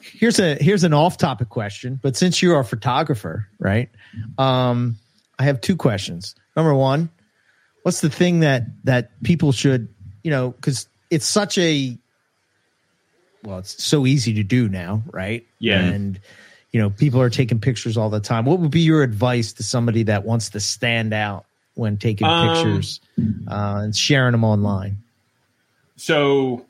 here's 0.00 0.38
a 0.38 0.54
here's 0.60 0.84
an 0.84 0.94
off-topic 0.94 1.48
question, 1.50 1.98
but 2.02 2.16
since 2.16 2.40
you're 2.40 2.58
a 2.58 2.64
photographer, 2.64 3.46
right? 3.58 3.90
Um, 4.38 4.96
I 5.38 5.44
have 5.44 5.60
two 5.60 5.76
questions. 5.76 6.34
Number 6.56 6.72
one, 6.74 7.10
what's 7.82 8.00
the 8.00 8.08
thing 8.10 8.40
that 8.40 8.62
that 8.84 9.10
people 9.22 9.52
should, 9.52 9.88
you 10.22 10.30
know, 10.30 10.50
because 10.52 10.88
it's 11.10 11.26
such 11.26 11.58
a 11.58 11.98
well, 13.44 13.58
it's 13.58 13.82
so 13.84 14.06
easy 14.06 14.34
to 14.34 14.42
do 14.44 14.68
now, 14.68 15.02
right? 15.12 15.44
Yeah. 15.58 15.80
and 15.80 16.18
you 16.72 16.80
know, 16.80 16.90
people 16.90 17.20
are 17.20 17.30
taking 17.30 17.58
pictures 17.58 17.96
all 17.96 18.10
the 18.10 18.20
time. 18.20 18.44
What 18.44 18.58
would 18.58 18.70
be 18.70 18.80
your 18.80 19.02
advice 19.02 19.52
to 19.54 19.62
somebody 19.62 20.02
that 20.04 20.24
wants 20.24 20.50
to 20.50 20.60
stand 20.60 21.14
out 21.14 21.46
when 21.74 21.96
taking 21.96 22.26
Um, 22.26 22.48
pictures 22.50 23.00
uh, 23.48 23.80
and 23.84 23.96
sharing 23.96 24.32
them 24.32 24.44
online? 24.44 24.98
so 25.96 26.64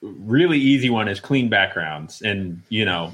really 0.00 0.58
easy 0.58 0.90
one 0.90 1.08
is 1.08 1.18
clean 1.20 1.48
backgrounds 1.48 2.22
and 2.22 2.60
you 2.68 2.84
know 2.84 3.12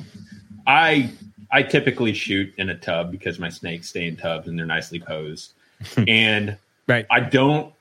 i 0.66 1.10
i 1.50 1.62
typically 1.62 2.12
shoot 2.12 2.52
in 2.58 2.68
a 2.70 2.74
tub 2.76 3.10
because 3.10 3.38
my 3.38 3.48
snakes 3.48 3.88
stay 3.88 4.06
in 4.06 4.16
tubs 4.16 4.48
and 4.48 4.58
they're 4.58 4.66
nicely 4.66 5.00
posed 5.00 5.52
and 6.08 6.56
Right. 6.86 7.06
i 7.10 7.20
don't 7.20 7.72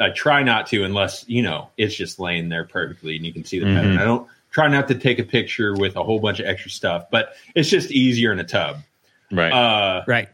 i 0.00 0.10
try 0.10 0.42
not 0.42 0.66
to 0.68 0.84
unless 0.84 1.26
you 1.28 1.42
know 1.42 1.68
it's 1.78 1.94
just 1.94 2.18
laying 2.18 2.48
there 2.50 2.64
perfectly 2.64 3.16
and 3.16 3.24
you 3.24 3.32
can 3.32 3.44
see 3.44 3.58
the 3.58 3.66
pattern 3.66 3.94
Mhm. 3.96 4.00
i 4.00 4.04
don't 4.04 4.28
try 4.56 4.68
not 4.68 4.88
to 4.88 4.94
take 4.94 5.18
a 5.18 5.22
picture 5.22 5.74
with 5.74 5.96
a 5.96 6.02
whole 6.02 6.18
bunch 6.18 6.40
of 6.40 6.46
extra 6.46 6.70
stuff 6.70 7.04
but 7.10 7.34
it's 7.54 7.68
just 7.68 7.90
easier 7.90 8.32
in 8.32 8.38
a 8.40 8.44
tub. 8.44 8.78
Right. 9.30 9.52
uh 9.52 10.02
Right. 10.06 10.28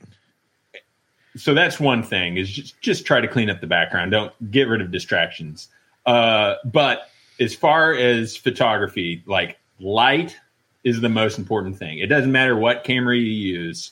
so 1.37 1.55
that's 1.55 1.81
one 1.81 2.05
thing 2.05 2.37
is 2.37 2.49
just 2.49 2.81
just 2.81 3.05
try 3.05 3.21
to 3.21 3.27
clean 3.27 3.51
up 3.51 3.61
the 3.61 3.67
background. 3.67 4.13
Don't 4.13 4.33
get 4.53 4.69
rid 4.69 4.81
of 4.81 4.93
distractions. 4.93 5.69
Uh 6.07 6.55
but 6.65 7.09
as 7.41 7.53
far 7.53 7.95
as 7.95 8.37
photography 8.37 9.25
like 9.27 9.59
light 9.81 10.37
is 10.85 11.01
the 11.01 11.09
most 11.09 11.37
important 11.39 11.77
thing. 11.77 11.99
It 11.99 12.07
doesn't 12.07 12.31
matter 12.31 12.55
what 12.57 12.85
camera 12.85 13.17
you 13.17 13.25
use 13.59 13.91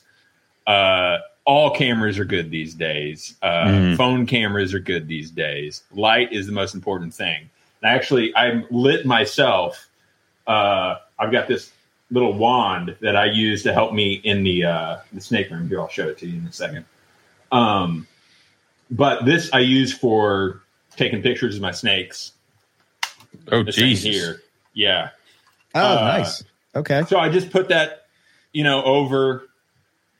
uh 0.65 1.17
all 1.43 1.71
cameras 1.71 2.19
are 2.19 2.25
good 2.25 2.51
these 2.51 2.73
days. 2.73 3.35
Uh 3.41 3.65
Mhm. 3.65 3.97
phone 3.97 4.25
cameras 4.25 4.73
are 4.73 4.79
good 4.79 5.09
these 5.09 5.29
days. 5.29 5.83
Light 5.91 6.31
is 6.31 6.45
the 6.45 6.53
most 6.53 6.73
important 6.73 7.13
thing. 7.13 7.49
And 7.83 7.91
actually 7.97 8.33
i'm 8.37 8.65
lit 8.69 9.05
myself 9.05 9.89
uh 10.47 10.95
i've 11.19 11.31
got 11.31 11.47
this 11.47 11.71
little 12.11 12.33
wand 12.33 12.95
that 13.01 13.15
i 13.15 13.25
use 13.25 13.63
to 13.63 13.73
help 13.73 13.93
me 13.93 14.13
in 14.23 14.43
the 14.43 14.63
uh 14.65 14.97
the 15.13 15.21
snake 15.21 15.49
room 15.49 15.67
here 15.67 15.79
i'll 15.79 15.87
show 15.89 16.07
it 16.07 16.17
to 16.17 16.27
you 16.27 16.39
in 16.39 16.45
a 16.45 16.51
second 16.51 16.85
um, 17.51 18.07
but 18.89 19.25
this 19.25 19.49
I 19.53 19.59
use 19.59 19.93
for 19.97 20.61
taking 20.95 21.21
pictures 21.21 21.55
of 21.55 21.61
my 21.61 21.71
snakes. 21.71 22.33
oh, 23.51 23.63
This 23.63 23.75
Jesus. 23.75 24.03
here, 24.03 24.41
yeah. 24.73 25.09
Oh, 25.75 25.79
Uh, 25.81 26.19
nice. 26.19 26.43
Okay. 26.75 27.03
So 27.05 27.17
I 27.19 27.29
just 27.29 27.51
put 27.51 27.69
that, 27.69 28.05
you 28.53 28.63
know, 28.63 28.83
over, 28.83 29.47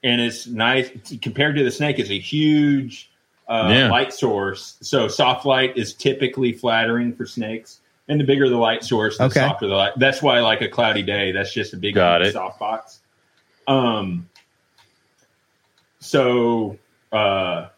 and 0.02 0.20
it's 0.20 0.46
nice 0.46 0.90
compared 1.20 1.56
to 1.56 1.64
the 1.64 1.70
snake. 1.70 1.98
It's 1.98 2.10
a 2.10 2.18
huge 2.18 3.10
uh, 3.48 3.68
Yeah. 3.70 3.90
light 3.90 4.12
source. 4.12 4.76
So 4.80 5.08
soft 5.08 5.44
light 5.46 5.76
is 5.76 5.94
typically 5.94 6.52
flattering 6.52 7.14
for 7.14 7.26
snakes, 7.26 7.80
and 8.12 8.20
the 8.20 8.24
bigger 8.24 8.48
the 8.48 8.56
light 8.58 8.84
source, 8.84 9.16
the 9.18 9.24
Okay. 9.24 9.40
softer 9.40 9.66
the 9.66 9.74
light. 9.74 9.92
That's 9.96 10.22
why, 10.22 10.40
like 10.40 10.60
a 10.60 10.68
cloudy 10.68 11.02
day, 11.02 11.32
that's 11.32 11.52
just 11.52 11.72
a 11.72 11.76
big 11.76 11.94
Got 11.94 12.22
it. 12.22 12.34
soft 12.34 12.60
box. 12.60 13.00
Um. 13.66 14.28
So 16.00 16.78
uh, 17.12 17.68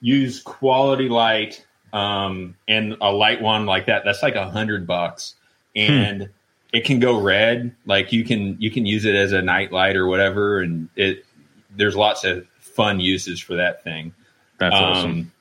use 0.00 0.40
quality 0.42 1.08
light 1.08 1.64
um, 1.92 2.56
and 2.68 2.96
a 3.00 3.10
light 3.10 3.40
one 3.40 3.66
like 3.66 3.86
that. 3.86 4.02
That's 4.04 4.22
like 4.22 4.34
a 4.36 4.48
hundred 4.50 4.86
bucks, 4.86 5.34
and 5.74 6.28
it 6.72 6.84
can 6.84 7.00
go 7.00 7.20
red. 7.20 7.74
Like 7.86 8.12
you 8.12 8.24
can 8.24 8.56
you 8.60 8.70
can 8.70 8.86
use 8.86 9.04
it 9.06 9.14
as 9.14 9.32
a 9.32 9.42
night 9.42 9.72
light 9.72 9.96
or 9.96 10.06
whatever, 10.06 10.60
and 10.60 10.88
it 10.94 11.24
there's 11.74 11.96
lots 11.96 12.24
of 12.24 12.46
fun 12.58 13.00
uses 13.00 13.40
for 13.40 13.56
that 13.56 13.82
thing. 13.82 14.12
That's 14.58 14.74
Um, 14.76 14.82
awesome. 14.82 15.32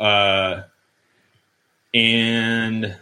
Uh, 0.00 0.62
and 1.98 2.96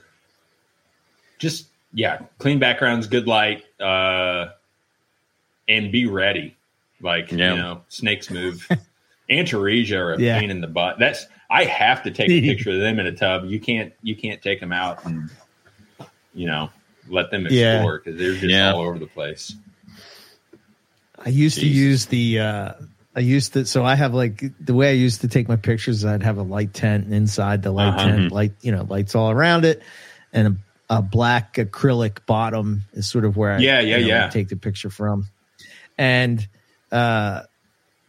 just 1.39 1.69
yeah, 1.93 2.21
clean 2.39 2.59
backgrounds, 2.59 3.07
good 3.07 3.27
light, 3.27 3.65
uh, 3.81 4.47
and 5.69 5.93
be 5.93 6.07
ready. 6.07 6.57
Like 7.01 7.31
Yeah. 7.31 7.51
you 7.55 7.57
know, 7.57 7.83
snakes 7.89 8.31
move. 8.31 8.67
Antaresia 9.31 9.97
are 9.97 10.13
a 10.15 10.21
Yeah. 10.21 10.39
pain 10.39 10.51
in 10.51 10.61
the 10.61 10.67
butt. 10.67 10.99
That's 10.99 11.27
I 11.51 11.65
have 11.65 12.03
to 12.05 12.11
take 12.11 12.31
a 12.31 12.41
picture 12.55 12.71
of 12.71 12.79
them 12.81 12.99
in 12.99 13.07
a 13.07 13.13
tub. 13.13 13.45
You 13.47 13.61
can't 13.61 13.93
you 14.03 14.17
can't 14.17 14.41
take 14.43 14.61
them 14.61 14.73
out 14.73 15.05
and 15.05 15.29
you 16.35 16.47
know 16.47 16.71
let 17.09 17.31
them 17.31 17.47
explore 17.47 17.99
because 17.99 18.19
they're 18.19 18.33
just 18.33 18.45
Yeah. 18.45 18.73
all 18.73 18.81
over 18.81 18.99
the 18.99 19.07
place. 19.07 19.55
I 21.25 21.29
used 21.31 21.59
to 21.61 21.67
use 21.67 22.07
the 22.07 22.41
uh 22.41 22.73
I 23.17 23.21
used 23.21 23.55
to 23.55 23.65
so 23.65 23.83
I 23.83 23.95
have 23.95 24.13
like 24.13 24.45
the 24.61 24.75
way 24.75 24.91
I 24.91 24.93
used 24.93 25.23
to 25.23 25.29
take 25.29 25.49
my 25.49 25.57
pictures 25.57 26.05
I'd 26.05 26.23
have 26.23 26.37
a 26.37 26.43
light 26.43 26.75
tent 26.75 27.07
and 27.07 27.15
inside 27.15 27.63
the 27.63 27.73
light 27.73 27.89
Uh-huh. 27.89 28.05
tent 28.11 28.31
light 28.33 28.53
you 28.61 28.73
know 28.73 28.85
lights 28.85 29.15
all 29.15 29.31
around 29.31 29.65
it 29.65 29.83
and 30.35 30.59
a, 30.91 30.97
a 30.99 31.03
black 31.03 31.55
acrylic 31.55 32.27
bottom 32.27 32.83
is 32.93 33.09
sort 33.09 33.25
of 33.25 33.37
where 33.37 33.53
I 33.57 33.61
Yeah, 33.61 33.81
yeah, 33.81 33.97
you 33.97 34.03
know, 34.03 34.09
yeah. 34.09 34.29
take 34.29 34.49
the 34.49 34.57
picture 34.57 34.91
from 34.91 35.29
and 35.97 36.47
uh 36.93 37.43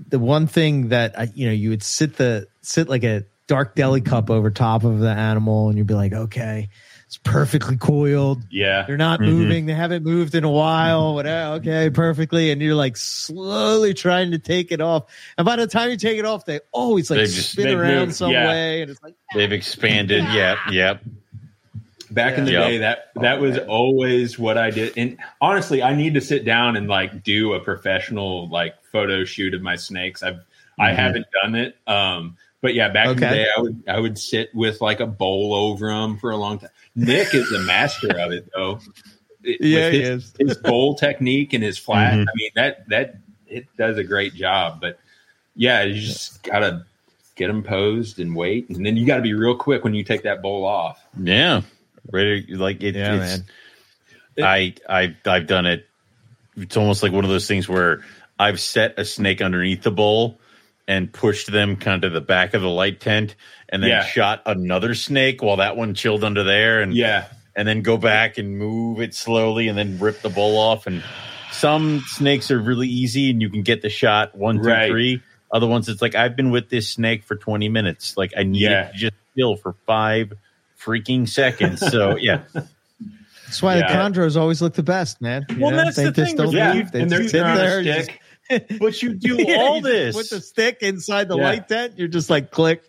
the 0.09 0.19
one 0.19 0.45
thing 0.45 0.89
that 0.89 1.17
I 1.17 1.29
you 1.33 1.47
know 1.47 1.53
you 1.53 1.69
would 1.69 1.83
sit 1.83 2.17
the 2.17 2.47
sit 2.61 2.89
like 2.89 3.03
a 3.05 3.23
dark 3.47 3.75
deli 3.75 4.01
cup 4.01 4.29
over 4.29 4.51
top 4.51 4.83
of 4.83 4.99
the 4.99 5.09
animal 5.09 5.69
and 5.69 5.77
you'd 5.77 5.87
be 5.87 5.93
like 5.93 6.11
okay 6.13 6.67
it's 7.07 7.17
perfectly 7.17 7.77
coiled 7.77 8.43
Yeah, 8.51 8.83
they're 8.85 8.97
not 8.97 9.21
Mhm. 9.21 9.25
moving. 9.27 9.65
They 9.65 9.73
haven't 9.73 10.03
moved 10.03 10.35
in 10.35 10.43
a 10.43 10.51
while. 10.51 11.15
Whatever. 11.15 11.53
Okay, 11.55 11.89
perfectly. 11.89 12.51
And 12.51 12.61
you're 12.61 12.75
like 12.75 12.97
slowly 12.97 13.93
trying 13.93 14.31
to 14.31 14.39
take 14.39 14.73
it 14.73 14.81
off. 14.81 15.05
And 15.37 15.45
by 15.45 15.55
the 15.55 15.67
time 15.67 15.89
you 15.89 15.95
take 15.97 16.19
it 16.19 16.25
off, 16.25 16.45
they 16.45 16.59
always 16.73 17.09
like 17.09 17.19
They 17.19 17.25
just- 17.27 17.51
spin 17.53 17.67
they 17.67 17.73
around 17.75 18.07
move, 18.07 18.15
some 18.15 18.31
yeah. 18.31 18.47
way. 18.49 18.81
And 18.81 18.91
it's 18.91 19.01
like, 19.01 19.13
They've 19.33 19.51
expanded. 19.53 20.25
Yep. 20.33 20.57
Yep. 20.71 21.01
Back 22.11 22.37
in 22.37 22.45
the 22.45 22.51
Yeah. 22.53 22.67
day, 22.67 22.77
that 22.79 23.09
that 23.21 23.39
was 23.41 23.57
always 23.57 24.37
what 24.39 24.57
I 24.57 24.71
did. 24.71 24.93
And 24.97 25.17
honestly, 25.41 25.81
I 25.83 25.93
need 25.95 26.13
to 26.13 26.21
sit 26.21 26.45
down 26.45 26.75
and 26.77 26.87
like 26.87 27.23
do 27.23 27.53
a 27.53 27.59
professional 27.59 28.47
like 28.49 28.75
photo 28.91 29.23
shoot 29.25 29.53
of 29.53 29.61
my 29.61 29.75
snakes. 29.75 30.23
I've 30.23 30.39
I 30.79 30.91
haven't 30.93 31.25
done 31.41 31.55
it. 31.55 31.75
Um, 31.87 32.37
but 32.61 32.73
yeah, 32.75 32.89
back 32.89 33.07
in 33.09 33.15
the 33.15 33.21
day, 33.21 33.47
I 33.55 33.59
would 33.61 33.83
I 33.89 33.99
would 33.99 34.17
sit 34.17 34.49
with 34.53 34.79
like 34.81 34.99
a 35.01 35.05
bowl 35.07 35.53
over 35.53 35.87
them 35.89 36.17
for 36.17 36.31
a 36.31 36.37
long 36.37 36.59
time. 36.59 36.69
Nick 36.97 37.33
is 37.33 37.49
the 37.49 37.59
master 37.59 38.09
of 38.19 38.31
it, 38.33 38.49
though. 38.53 38.79
It- 39.43 39.61
Yeah, 39.61 39.85
with 39.85 39.93
he 39.93 40.01
his, 40.01 40.23
is. 40.23 40.33
his 40.39 40.57
bowl 40.57 40.95
technique 40.95 41.53
and 41.53 41.63
his 41.63 41.77
flat. 41.77 42.15
Mhm. 42.15 42.21
I 42.27 42.31
mean 42.35 42.51
that 42.55 42.89
that 42.89 43.15
it 43.47 43.65
does 43.77 43.97
a 43.97 44.03
great 44.03 44.33
job. 44.33 44.81
But 44.81 44.99
yeah, 45.55 45.83
you 45.83 46.01
just 46.01 46.43
gotta 46.43 46.85
get 47.35 47.47
them 47.47 47.63
posed 47.63 48.19
and 48.19 48.35
wait, 48.35 48.67
and 48.69 48.85
then 48.85 48.97
you 48.97 49.05
got 49.05 49.17
to 49.17 49.21
be 49.21 49.33
real 49.33 49.55
quick 49.55 49.83
when 49.83 49.93
you 49.93 50.03
take 50.03 50.23
that 50.23 50.41
bowl 50.41 50.65
off. 50.65 50.99
Yeah, 51.21 51.61
ready 52.11 52.45
like 52.55 52.81
it, 52.83 52.95
Yeah, 52.95 53.13
it's, 53.23 53.37
man. 53.37 53.45
I 54.39 54.73
I 54.89 55.15
I've 55.25 55.47
done 55.47 55.65
it. 55.67 55.85
It's 56.57 56.75
almost 56.75 57.03
like 57.03 57.11
one 57.11 57.23
of 57.23 57.29
those 57.29 57.47
things 57.47 57.69
where 57.69 58.03
I've 58.39 58.59
set 58.59 58.97
a 58.97 59.05
snake 59.05 59.41
underneath 59.41 59.83
the 59.83 59.91
bowl 59.91 60.39
and 60.87 61.11
pushed 61.13 61.51
them 61.51 61.75
kind 61.75 62.03
of 62.03 62.11
to 62.11 62.19
the 62.19 62.25
back 62.25 62.53
of 62.53 62.61
the 62.61 62.69
light 62.69 62.99
tent, 62.99 63.35
and 63.69 63.81
then 63.83 63.89
Yeah. 63.89 64.05
shot 64.05 64.41
another 64.45 64.93
snake 64.95 65.41
while 65.41 65.57
that 65.57 65.75
one 65.77 65.93
chilled 65.93 66.23
under 66.23 66.43
there, 66.43 66.81
and 66.81 66.93
Yeah, 66.93 67.25
and 67.55 67.67
then 67.67 67.81
go 67.81 67.97
back 67.97 68.37
and 68.37 68.57
move 68.57 69.01
it 69.01 69.13
slowly, 69.15 69.67
and 69.67 69.77
then 69.77 69.99
rip 69.99 70.21
the 70.21 70.29
bowl 70.29 70.57
off. 70.57 70.87
And 70.87 71.03
some 71.51 72.03
snakes 72.07 72.51
are 72.51 72.59
really 72.59 72.87
easy, 72.87 73.29
and 73.29 73.41
you 73.41 73.49
can 73.49 73.63
get 73.63 73.81
the 73.81 73.89
shot 73.89 74.35
one, 74.35 74.57
two, 74.61 74.69
Right. 74.69 74.89
three. 74.89 75.21
Other 75.51 75.67
ones, 75.67 75.87
it's 75.89 76.01
like 76.01 76.13
I've 76.15 76.35
been 76.35 76.51
with 76.51 76.69
this 76.69 76.89
snake 76.89 77.23
for 77.23 77.35
twenty 77.35 77.69
minutes. 77.69 78.15
Like 78.17 78.33
I 78.37 78.43
need 78.43 78.61
Yeah. 78.61 78.89
it 78.89 78.91
to 78.93 78.97
just 78.97 79.13
chill 79.37 79.55
for 79.55 79.75
five 79.85 80.33
freaking 80.79 81.27
seconds. 81.27 81.79
So 81.79 82.17
yeah, 82.21 82.41
That's 83.45 83.61
why 83.63 83.77
Yeah. 83.77 83.87
the 83.87 83.93
chondros 84.19 84.35
always 84.35 84.61
look 84.61 84.73
the 84.73 84.83
best, 84.83 85.21
man. 85.21 85.45
You 85.49 85.59
Well, 85.61 85.71
know, 85.71 85.77
that's 85.77 85.95
they 85.95 86.03
the 86.05 86.11
just 86.11 86.27
thing 86.31 86.35
don't 86.35 86.47
with- 86.47 86.55
yeah, 86.55 86.73
leave. 86.73 86.91
They 86.91 87.01
and 87.03 87.09
they're 87.09 87.19
just 87.19 87.31
sit 87.31 87.43
there. 87.43 87.79
a 87.79 87.83
you 87.83 87.93
stick. 87.93 88.19
just- 88.49 88.79
but 88.79 89.01
you 89.01 89.13
do 89.13 89.35
Yeah, 89.39 89.55
all 89.55 89.77
you 89.77 89.83
this. 89.83 90.15
Put 90.17 90.29
the 90.29 90.41
stick 90.41 90.79
inside 90.81 91.29
the 91.29 91.37
Yeah. 91.37 91.43
light 91.45 91.67
tent. 91.69 91.93
You're 91.97 92.09
just 92.09 92.29
like 92.29 92.51
click. 92.51 92.83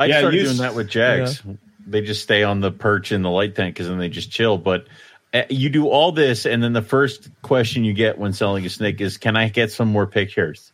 I 0.00 0.06
Yeah, 0.06 0.18
started 0.20 0.42
doing 0.42 0.56
that 0.56 0.74
with 0.74 0.88
Jags. 0.88 1.42
They 1.86 2.00
just 2.00 2.22
stay 2.22 2.42
on 2.42 2.60
the 2.60 2.70
perch 2.72 3.12
in 3.12 3.22
the 3.22 3.30
light 3.30 3.54
tent 3.54 3.74
because 3.74 3.86
then 3.88 3.98
they 3.98 4.08
just 4.08 4.30
chill. 4.30 4.56
But 4.58 4.86
uh, 5.34 5.42
you 5.50 5.68
do 5.68 5.88
all 5.88 6.10
this, 6.10 6.46
and 6.46 6.62
then 6.62 6.72
the 6.72 6.82
first 6.82 7.30
question 7.42 7.84
you 7.84 7.92
get 7.92 8.18
when 8.18 8.32
selling 8.32 8.64
a 8.64 8.70
snake 8.70 9.00
is, 9.00 9.16
"Can 9.18 9.36
I 9.36 9.48
get 9.48 9.70
some 9.70 9.88
more 9.88 10.06
pictures?" 10.06 10.72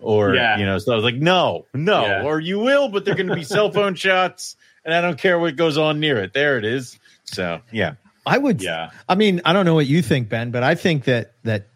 Or 0.00 0.34
Yeah. 0.34 0.58
you 0.58 0.66
know, 0.66 0.78
so 0.78 0.92
I 0.92 0.96
was 0.96 1.04
like, 1.04 1.14
"No, 1.14 1.66
no," 1.72 2.02
Yeah. 2.04 2.22
or 2.24 2.40
you 2.40 2.58
will, 2.58 2.88
but 2.88 3.04
they're 3.04 3.14
going 3.14 3.28
to 3.28 3.34
be 3.34 3.44
cell 3.44 3.70
phone 3.72 3.94
shots, 3.94 4.56
and 4.84 4.92
I 4.92 5.00
don't 5.00 5.18
care 5.18 5.38
what 5.38 5.56
goes 5.56 5.78
on 5.78 6.00
near 6.00 6.18
it. 6.18 6.32
There 6.34 6.58
it 6.58 6.64
is. 6.64 6.98
So 7.24 7.60
yeah, 7.72 7.94
I 8.26 8.38
would. 8.38 8.60
Yeah. 8.62 8.90
I 9.08 9.14
mean, 9.14 9.40
I 9.44 9.52
don't 9.52 9.64
know 9.64 9.74
what 9.74 9.86
you 9.86 10.02
think, 10.02 10.28
Ben, 10.28 10.50
but 10.50 10.62
I 10.62 10.74
think 10.74 11.04
that 11.04 11.32
that 11.44 11.68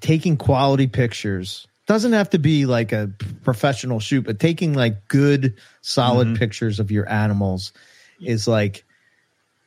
taking 0.00 0.36
quality 0.36 0.86
pictures 0.86 1.66
doesn't 1.86 2.12
have 2.12 2.30
to 2.30 2.38
be 2.38 2.66
like 2.66 2.92
a 2.92 3.10
professional 3.44 4.00
shoot, 4.00 4.24
but 4.24 4.38
taking 4.40 4.74
like 4.74 5.06
good, 5.08 5.54
solid 5.82 6.28
Mhm. 6.28 6.38
pictures 6.38 6.80
of 6.80 6.90
your 6.90 7.08
animals 7.10 7.72
is 8.20 8.48
like 8.48 8.84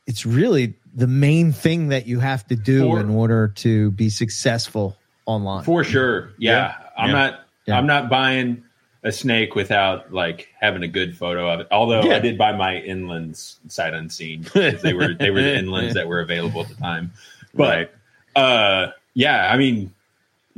it's 0.07 0.25
really 0.25 0.73
the 0.95 1.05
main 1.07 1.51
thing 1.51 1.89
that 1.89 2.07
you 2.07 2.19
have 2.19 2.45
to 2.47 2.55
do 2.55 2.81
For- 2.87 2.99
in 2.99 3.09
order 3.09 3.47
to 3.47 3.91
be 3.91 4.09
successful 4.09 4.97
online. 5.27 5.63
For 5.63 5.83
sure. 5.83 6.31
Yeah. 6.39 6.51
Yeah. 6.51 6.73
I'm 6.97 7.07
Yeah. 7.09 7.13
not 7.13 7.39
Yeah. 7.67 7.77
I'm 7.77 7.85
not 7.85 8.09
buying 8.09 8.63
a 9.03 9.11
snake 9.11 9.53
without 9.55 10.11
like 10.11 10.47
having 10.59 10.81
a 10.83 10.87
good 10.87 11.15
photo 11.15 11.47
of 11.53 11.59
it. 11.61 11.67
Although 11.71 12.03
Yeah. 12.03 12.15
I 12.15 12.19
did 12.19 12.37
buy 12.37 12.51
my 12.53 12.73
inlands 12.85 13.57
sight 13.67 13.93
unseen 13.93 14.41
because 14.53 14.81
they 14.81 14.93
were 14.93 15.13
they 15.13 15.29
were 15.29 15.41
the 15.41 15.55
inlands 15.55 15.93
that 15.93 16.07
were 16.07 16.19
available 16.21 16.61
at 16.61 16.69
the 16.69 16.75
time. 16.75 17.11
But 17.53 17.93
uh 18.35 18.87
yeah, 19.13 19.49
I 19.53 19.57
mean 19.57 19.93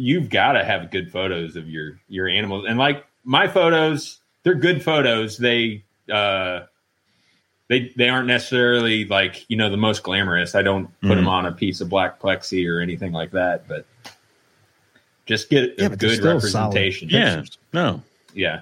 you've 0.01 0.29
got 0.29 0.53
to 0.53 0.63
have 0.65 0.89
good 0.91 1.11
photos 1.11 1.55
of 1.55 1.69
your 1.69 1.99
your 2.09 2.27
animals. 2.27 2.65
And 2.67 2.77
like 2.79 3.05
my 3.23 3.47
photos 3.47 4.19
they're 4.43 4.55
good 4.55 4.83
photos. 4.83 5.37
They 5.37 5.83
uh 6.11 6.61
they 7.67 7.93
they 7.95 8.09
aren't 8.09 8.27
necessarily 8.27 9.05
like 9.05 9.45
you 9.49 9.57
know 9.57 9.69
the 9.69 9.77
most 9.77 10.01
glamorous. 10.03 10.55
I 10.55 10.63
don't 10.63 10.87
put 11.01 11.11
Mhm. 11.11 11.15
them 11.17 11.27
on 11.27 11.45
a 11.45 11.51
piece 11.51 11.79
of 11.81 11.89
black 11.89 12.19
plexi 12.19 12.67
or 12.67 12.81
anything 12.81 13.11
like 13.11 13.31
that 13.31 13.67
but 13.67 13.85
just 15.27 15.49
get 15.49 15.75
Yeah, 15.77 15.85
a 15.85 15.89
but 15.89 15.99
good 15.99 16.17
still 16.17 16.39
solid 16.41 16.75
representation. 16.75 17.09
yeah, 17.09 17.43
no, 17.73 18.01
yeah 18.33 18.61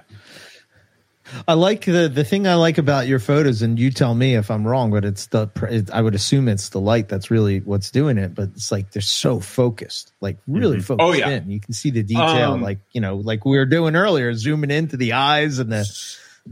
I 1.47 1.53
like 1.53 1.85
the 1.85 2.09
the 2.09 2.23
thing 2.23 2.47
I 2.47 2.55
like 2.55 2.77
about 2.77 3.07
your 3.07 3.19
photos, 3.19 3.61
and 3.61 3.77
you 3.79 3.91
tell 3.91 4.15
me 4.15 4.35
if 4.35 4.49
I'm 4.51 4.65
wrong, 4.67 4.91
but 4.91 5.05
it's 5.05 5.27
the 5.27 5.49
it, 5.69 5.89
I 5.91 6.01
would 6.01 6.15
assume 6.15 6.47
it's 6.47 6.69
the 6.69 6.79
light 6.79 7.09
that's 7.09 7.29
really 7.31 7.59
what's 7.59 7.91
doing 7.91 8.17
it. 8.17 8.35
But 8.35 8.49
it's 8.55 8.71
like 8.71 8.91
they're 8.91 9.01
so 9.01 9.39
focused, 9.39 10.11
like 10.21 10.37
really 10.47 10.77
Mhm. 10.77 10.83
focused 10.83 11.07
Oh, 11.07 11.13
yeah. 11.13 11.29
in. 11.29 11.49
You 11.49 11.59
can 11.59 11.73
see 11.73 11.89
the 11.91 12.03
detail, 12.03 12.53
Um, 12.53 12.61
like 12.61 12.79
you 12.91 13.01
know, 13.01 13.17
like 13.17 13.45
we 13.45 13.57
were 13.57 13.65
doing 13.65 13.95
earlier, 13.95 14.33
zooming 14.33 14.71
into 14.71 14.97
the 14.97 15.13
eyes 15.13 15.59
and 15.59 15.71
the 15.71 15.85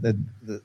the, 0.00 0.18
the 0.42 0.62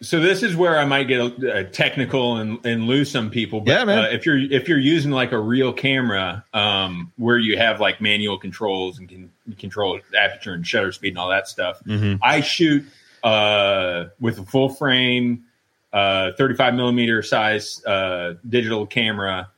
so 0.00 0.18
this 0.18 0.42
is 0.42 0.56
where 0.56 0.80
I 0.80 0.84
might 0.84 1.04
get 1.06 1.20
a, 1.20 1.58
a 1.58 1.64
technical 1.64 2.38
and, 2.38 2.58
and 2.66 2.88
lose 2.88 3.08
some 3.08 3.30
people. 3.30 3.60
But 3.60 3.70
Yeah, 3.70 3.84
man. 3.84 3.98
Uh, 4.00 4.08
if 4.08 4.26
you're 4.26 4.36
if 4.36 4.68
you're 4.68 4.76
using 4.78 5.12
like 5.12 5.30
a 5.30 5.38
real 5.38 5.72
camera, 5.72 6.44
um, 6.52 7.12
where 7.18 7.38
you 7.38 7.56
have 7.56 7.78
like 7.78 8.00
manual 8.00 8.36
controls 8.36 8.98
and 8.98 9.08
can 9.08 9.30
control 9.58 10.00
aperture 10.18 10.54
and 10.54 10.66
shutter 10.66 10.90
speed 10.90 11.10
and 11.10 11.18
all 11.18 11.30
that 11.30 11.46
stuff, 11.46 11.80
Mhm. 11.86 12.18
I 12.20 12.40
shoot 12.40 12.84
uh, 13.22 14.04
with 14.20 14.38
a 14.38 14.44
full 14.44 14.68
frame, 14.68 15.44
uh, 15.92 16.32
35 16.38 16.74
millimeter 16.74 17.22
size 17.22 17.84
uh, 17.84 18.34
digital 18.48 18.86
camera, 18.86 19.48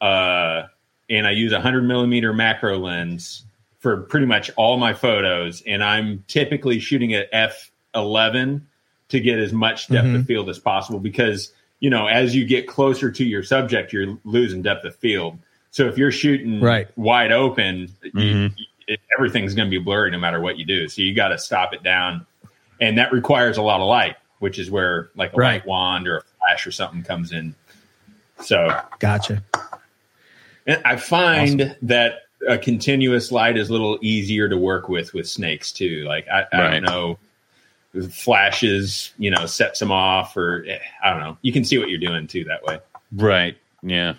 uh, 0.00 0.62
and 1.10 1.26
I 1.26 1.30
use 1.32 1.52
a 1.52 1.56
100 1.56 1.82
millimeter 1.82 2.32
macro 2.32 2.78
lens 2.78 3.44
for 3.80 4.02
pretty 4.02 4.26
much 4.26 4.50
all 4.56 4.76
my 4.76 4.92
photos. 4.94 5.62
And 5.66 5.82
I'm 5.82 6.24
typically 6.28 6.80
shooting 6.80 7.14
at 7.14 7.30
f11 7.94 8.62
to 9.08 9.20
get 9.20 9.38
as 9.38 9.52
much 9.52 9.88
depth 9.88 10.08
of 10.14 10.26
field 10.26 10.48
as 10.50 10.58
possible 10.58 10.98
because 10.98 11.52
you 11.80 11.88
know 11.88 12.06
as 12.06 12.34
you 12.36 12.44
get 12.44 12.66
closer 12.66 13.10
to 13.10 13.24
your 13.24 13.42
subject, 13.42 13.92
you're 13.92 14.18
losing 14.24 14.62
depth 14.62 14.84
of 14.84 14.94
field. 14.96 15.38
So 15.70 15.86
if 15.86 15.96
you're 15.96 16.12
shooting 16.12 16.60
Right. 16.60 16.88
wide 16.96 17.32
open, 17.32 17.88
you, 18.02 18.10
Mhm. 18.12 18.54
it, 18.86 19.00
everything's 19.16 19.54
going 19.54 19.68
to 19.68 19.70
be 19.70 19.82
blurry 19.82 20.10
no 20.10 20.18
matter 20.18 20.40
what 20.40 20.58
you 20.58 20.64
do. 20.64 20.88
So 20.88 21.02
you 21.02 21.14
got 21.14 21.28
to 21.28 21.38
stop 21.38 21.72
it 21.72 21.82
down, 21.82 22.26
and 22.80 22.96
that 22.98 23.12
requires 23.12 23.56
a 23.56 23.62
lot 23.62 23.80
of 23.80 23.86
light, 23.88 24.16
which 24.38 24.58
is 24.58 24.70
where 24.70 25.10
like 25.16 25.32
a 25.32 25.36
Right. 25.36 25.54
light 25.54 25.66
wand 25.66 26.06
or 26.08 26.18
a 26.18 26.22
flash 26.38 26.66
or 26.66 26.70
something 26.72 27.02
comes 27.02 27.32
in. 27.32 27.54
So 28.40 28.80
gotcha. 28.98 29.42
and 30.66 30.80
I 30.84 30.96
find 30.96 31.76
that 31.82 32.22
a 32.48 32.56
continuous 32.56 33.32
light 33.32 33.56
is 33.56 33.68
a 33.68 33.72
little 33.72 33.98
easier 34.00 34.48
to 34.48 34.56
work 34.56 34.88
with 34.88 35.12
with 35.14 35.28
snakes 35.28 35.72
too. 35.72 36.04
Like 36.06 36.26
I, 36.28 36.44
I 36.52 36.58
Right. 36.60 36.70
don't 36.80 36.82
know, 36.84 37.18
flashes, 38.10 39.12
you 39.18 39.30
know, 39.30 39.46
sets 39.46 39.80
them 39.80 39.90
off, 39.90 40.36
or 40.36 40.64
eh, 40.68 40.78
I 41.02 41.10
don't 41.10 41.20
know. 41.20 41.36
You 41.42 41.52
can 41.52 41.64
see 41.64 41.78
what 41.78 41.88
you're 41.88 41.98
doing 41.98 42.26
too 42.26 42.44
that 42.44 42.62
way. 42.62 42.78
right, 43.16 43.56
yeah, 43.82 44.14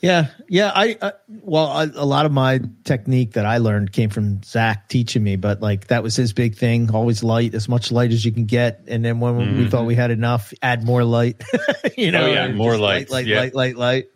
Yeah, 0.00 0.28
yeah. 0.48 0.72
I, 0.74 0.96
I 1.02 1.12
well, 1.42 1.66
I, 1.66 1.82
a 1.94 2.06
lot 2.06 2.24
of 2.24 2.32
my 2.32 2.60
technique 2.84 3.32
that 3.32 3.44
I 3.44 3.58
learned 3.58 3.92
came 3.92 4.08
from 4.08 4.42
Zach 4.42 4.88
teaching 4.88 5.22
me, 5.22 5.36
but 5.36 5.60
like 5.60 5.88
that 5.88 6.02
was 6.02 6.16
his 6.16 6.32
big 6.32 6.56
thing. 6.56 6.90
Always 6.94 7.22
light, 7.22 7.54
as 7.54 7.68
much 7.68 7.92
light 7.92 8.10
as 8.10 8.24
you 8.24 8.32
can 8.32 8.46
get, 8.46 8.80
and 8.88 9.04
then 9.04 9.20
when 9.20 9.36
we 9.36 9.44
Mhm. 9.66 9.70
thought 9.70 9.84
we 9.84 9.94
had 9.94 10.10
enough, 10.10 10.54
add 10.62 10.84
more 10.84 11.04
light. 11.04 11.42
you 11.98 12.10
know, 12.12 12.24
Oh, 12.24 12.32
yeah, 12.32 12.48
more 12.48 12.78
light, 12.78 13.10
light, 13.10 13.26
yeah. 13.26 13.40
light, 13.40 13.54
light, 13.54 13.76
light. 13.76 14.08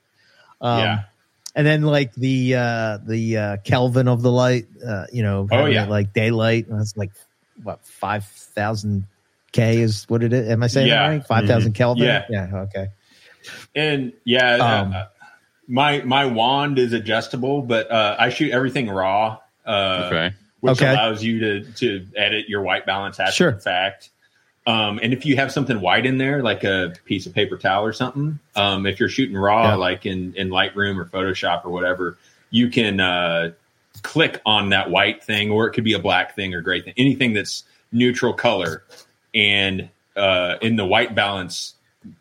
Um, 0.63 0.79
Yeah. 0.81 1.03
And 1.57 1.67
then 1.67 1.83
like 1.83 2.15
the 2.15 2.55
uh 2.57 2.99
the 3.07 3.37
uh 3.37 3.57
Kelvin 3.59 4.09
of 4.09 4.23
the 4.23 4.33
light, 4.33 4.67
uh, 4.85 5.05
you 5.13 5.23
know, 5.23 5.47
Oh, 5.53 5.67
yeah. 5.67 5.85
it 5.85 5.91
like 5.91 6.13
daylight. 6.15 6.67
That's 6.69 6.97
like 6.97 7.11
what 7.63 7.85
five 7.85 8.25
thousand 8.25 9.05
K 9.53 9.81
is 9.83 10.05
what 10.09 10.23
it 10.25 10.33
is. 10.33 10.49
Am 10.49 10.63
I 10.63 10.67
saying 10.67 10.89
Yeah. 10.89 11.09
that 11.09 11.15
right? 11.15 11.27
Five 11.27 11.47
thousand 11.47 11.75
Kelvin. 11.75 12.05
Yeah. 12.05 12.25
yeah. 12.31 12.49
Okay. 12.55 12.87
And 13.77 14.15
yeah, 14.25 14.55
Um, 14.57 14.95
uh, 14.95 15.05
my 15.69 16.03
my 16.03 16.27
wand 16.27 16.79
is 16.79 16.93
adjustable, 16.93 17.63
but 17.63 17.91
uh, 17.91 18.17
I 18.19 18.29
shoot 18.31 18.51
everything 18.53 18.89
raw. 18.89 19.39
Uh, 19.67 20.03
okay, 20.07 20.35
which 20.61 20.81
Okay. 20.81 20.91
allows 20.91 21.23
you 21.25 21.41
to 21.41 21.65
to 21.73 22.07
edit 22.17 22.49
your 22.49 22.63
white 22.63 22.87
balance 22.87 23.19
after 23.21 23.33
Sure. 23.33 23.53
the 23.53 23.61
fact. 23.61 24.11
Um, 24.67 24.99
and 25.03 25.13
if 25.13 25.27
you 25.27 25.37
have 25.37 25.53
something 25.53 25.81
white 25.81 26.07
in 26.07 26.17
there, 26.17 26.43
like 26.43 26.65
a 26.65 26.95
piece 27.05 27.27
of 27.27 27.35
paper 27.35 27.59
towel 27.59 27.85
or 27.85 27.93
something, 27.93 28.39
um, 28.57 28.87
if 28.87 28.99
you're 28.99 29.11
shooting 29.11 29.37
raw, 29.37 29.71
Yeah. 29.71 29.75
like 29.75 30.07
in 30.07 30.35
in 30.37 30.49
Lightroom 30.49 30.97
or 30.99 31.05
Photoshop 31.05 31.65
or 31.67 31.71
whatever, 31.71 32.17
you 32.51 32.69
can 32.71 32.99
uh, 33.01 33.51
click 34.03 34.41
on 34.47 34.71
that 34.71 34.91
white 34.91 35.23
thing, 35.23 35.51
or 35.51 35.67
it 35.67 35.73
could 35.73 35.85
be 35.85 35.93
a 35.93 35.99
black 35.99 36.35
thing 36.35 36.55
or 36.55 36.61
gray 36.63 36.81
thing, 36.81 36.95
anything 36.97 37.35
that's 37.35 37.65
neutral 37.93 38.33
color. 38.33 38.83
And 39.35 39.89
uh, 40.17 40.57
in 40.63 40.77
the 40.77 40.85
white 40.87 41.15
balance 41.15 41.74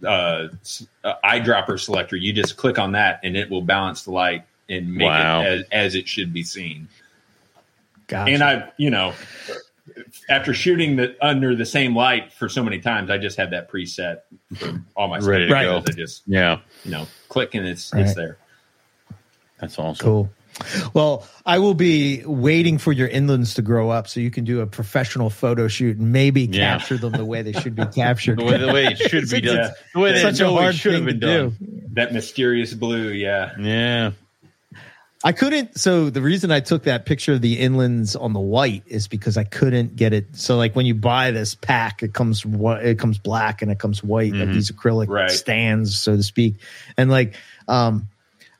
uh, 0.06 0.48
s- 0.62 0.86
uh, 1.04 1.14
eyedropper 1.24 1.80
selector, 1.80 2.16
you 2.16 2.34
just 2.34 2.58
click 2.58 2.78
on 2.80 2.92
that, 2.94 3.20
and 3.24 3.36
it 3.38 3.50
will 3.50 3.62
balance 3.62 4.04
the 4.04 4.12
light 4.12 4.44
and 4.70 4.94
make 4.94 5.08
Wow. 5.08 5.42
it 5.42 5.46
as, 5.46 5.64
as 5.72 5.96
it 5.96 6.08
should 6.08 6.32
be 6.34 6.42
seen 6.44 6.88
Gotcha. 8.08 8.32
and 8.32 8.44
I, 8.44 8.72
you 8.78 8.90
know, 8.90 9.14
after 10.30 10.54
shooting 10.54 10.96
the 10.96 11.16
under 11.26 11.56
the 11.56 11.66
same 11.66 11.96
light 11.96 12.32
for 12.32 12.48
so 12.48 12.64
many 12.64 12.80
times, 12.80 13.10
I 13.10 13.18
just 13.18 13.36
had 13.38 13.52
that 13.52 13.70
preset 13.70 14.22
for 14.56 14.82
all 14.96 15.10
my 15.10 15.20
Ready 15.20 15.48
to 15.48 15.54
Right. 15.54 15.64
go. 15.66 15.78
I 15.86 15.92
just 15.92 16.24
Yeah, 16.26 16.60
you 16.86 16.92
know 16.92 17.08
click 17.30 17.56
and 17.56 17.68
it's 17.68 17.94
Right. 17.94 18.04
it's 18.04 18.16
there. 18.16 18.38
that's 19.60 19.78
awesome. 19.78 20.04
Cool. 20.06 20.30
Well, 20.94 21.28
I 21.46 21.60
will 21.60 21.74
be 21.74 22.24
waiting 22.26 22.78
for 22.78 22.92
your 22.92 23.10
inlands 23.10 23.56
to 23.56 23.62
grow 23.62 23.90
up 23.90 24.08
so 24.08 24.20
you 24.20 24.30
can 24.32 24.44
do 24.44 24.62
a 24.62 24.68
professional 24.68 25.30
photo 25.30 25.68
shoot 25.68 25.98
and 25.98 26.12
maybe 26.12 26.44
Yeah. 26.44 26.78
capture 26.78 26.98
them 26.98 27.14
the 27.14 27.26
way 27.26 27.42
they 27.42 27.54
should 27.54 27.76
be 27.76 27.86
captured. 27.96 28.38
The 28.40 28.46
way, 28.46 28.58
the 28.58 28.72
way 28.74 28.86
it 28.86 28.98
should 29.10 29.30
be 29.30 29.42
done. 29.42 29.56
Yeah. 29.56 29.72
The 29.94 30.00
way 30.00 30.12
It's 30.12 30.22
that 30.24 30.36
such 30.38 30.48
a 30.48 30.52
hard 30.52 30.76
should 30.76 30.94
have 30.94 31.06
thing 31.06 31.20
been 31.20 31.22
to 31.22 31.38
done. 31.38 31.50
do. 31.60 31.82
That 31.94 32.14
mysterious 32.14 32.74
blue, 32.74 33.10
yeah. 33.10 33.52
Yeah. 33.60 34.12
I 35.26 35.32
couldn't. 35.32 35.78
So 35.80 36.10
the 36.10 36.22
reason 36.22 36.52
I 36.52 36.60
took 36.60 36.84
that 36.84 37.06
picture 37.06 37.34
of 37.34 37.42
the 37.42 37.58
inlands 37.58 38.20
on 38.20 38.34
the 38.34 38.42
white 38.42 38.84
is 38.88 39.08
because 39.08 39.38
I 39.38 39.46
couldn't 39.46 39.96
get 39.96 40.12
it. 40.14 40.36
So 40.36 40.58
like 40.58 40.76
when 40.76 40.86
you 40.86 40.94
buy 40.94 41.32
this 41.32 41.56
pack, 41.56 42.04
it 42.04 42.14
comes 42.14 42.46
whi- 42.46 42.82
it 42.82 43.00
comes 43.00 43.18
black 43.18 43.62
and 43.62 43.72
it 43.72 43.80
comes 43.80 44.04
white, 44.04 44.34
like 44.34 44.50
Mhm. 44.50 44.54
these 44.54 44.70
acrylic 44.70 45.08
Right. 45.08 45.32
stands, 45.32 45.98
so 45.98 46.18
to 46.18 46.24
speak. 46.24 46.56
And 46.98 47.10
like, 47.10 47.36
um, 47.70 48.10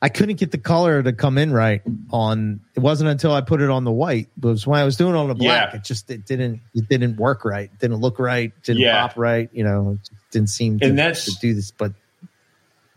I 0.04 0.10
couldn't 0.10 0.36
get 0.36 0.50
the 0.50 0.58
color 0.58 1.02
to 1.02 1.12
come 1.14 1.38
in 1.38 1.50
right 1.50 1.80
on. 2.10 2.60
It 2.74 2.80
wasn't 2.80 3.08
until 3.08 3.32
I 3.32 3.40
put 3.40 3.62
it 3.62 3.70
on 3.70 3.84
the 3.84 3.90
white. 3.90 4.28
But 4.36 4.48
it 4.48 4.52
was 4.52 4.66
when 4.66 4.78
I 4.78 4.84
was 4.84 4.96
doing 4.98 5.14
it 5.14 5.18
on 5.18 5.28
the 5.28 5.34
black. 5.34 5.72
Yeah. 5.72 5.78
It 5.78 5.84
just 5.84 6.10
it 6.10 6.26
didn't 6.26 6.60
it 6.74 6.88
didn't 6.90 7.16
work 7.16 7.46
right. 7.46 7.70
It 7.72 7.78
didn't 7.78 7.96
look 7.96 8.18
right. 8.18 8.52
Didn't 8.64 8.82
Yeah. 8.82 9.06
pop 9.06 9.16
right. 9.16 9.48
You 9.54 9.64
know, 9.64 9.98
didn't 10.30 10.50
seem 10.50 10.78
to, 10.80 10.86
And 10.86 10.98
that's- 10.98 11.24
to 11.24 11.40
do 11.40 11.54
this. 11.54 11.70
But 11.70 11.92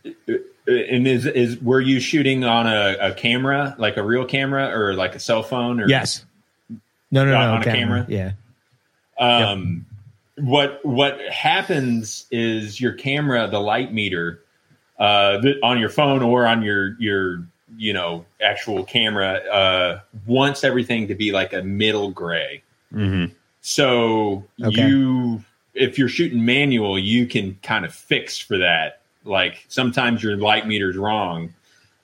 And 0.04 1.08
is 1.08 1.26
is 1.26 1.62
were 1.62 1.80
you 1.80 2.02
shooting 2.02 2.44
on 2.44 2.68
a, 2.68 2.98
a 3.00 3.14
camera, 3.14 3.74
like 3.78 3.96
a 3.96 4.04
real 4.04 4.26
camera, 4.26 4.70
or 4.78 4.94
like 4.94 5.16
a 5.16 5.20
cell 5.20 5.44
phone? 5.44 5.80
Or 5.80 5.88
yes, 5.88 6.26
no, 7.10 7.24
no, 7.24 7.32
no, 7.32 7.38
On- 7.38 7.50
on 7.56 7.62
a 7.62 7.64
camera. 7.64 8.06
camera? 8.06 8.34
Yeah, 9.18 9.52
Um, 9.52 9.86
what 10.36 10.86
what 10.86 11.22
happens 11.32 12.26
is 12.32 12.82
your 12.82 12.92
camera, 12.94 13.48
the 13.50 13.62
light 13.62 13.94
meter, 13.94 14.42
uh, 15.00 15.40
the, 15.40 15.56
on 15.64 15.80
your 15.80 15.90
phone 15.90 16.22
or 16.24 16.46
on 16.46 16.62
your 16.64 17.00
your 17.00 17.44
you 17.78 17.94
know 17.94 18.26
actual 18.42 18.84
camera, 18.84 19.34
uh, 19.52 20.00
wants 20.26 20.64
everything 20.64 21.08
to 21.08 21.16
be 21.16 21.32
like 21.32 21.54
a 21.54 21.62
middle 21.62 22.12
gray. 22.12 22.64
hmm 22.92 23.26
So 23.62 24.46
Okay. 24.64 24.88
you, 24.88 25.44
if 25.74 25.98
you're 26.00 26.10
shooting 26.10 26.46
manual, 26.46 26.98
you 26.98 27.28
can 27.28 27.58
kind 27.62 27.86
of 27.86 27.94
fix 27.94 28.38
for 28.38 28.58
that. 28.58 29.02
Like 29.26 29.66
sometimes 29.68 30.24
your 30.24 30.38
light 30.38 30.68
meter's 30.68 30.98
wrong. 30.98 31.54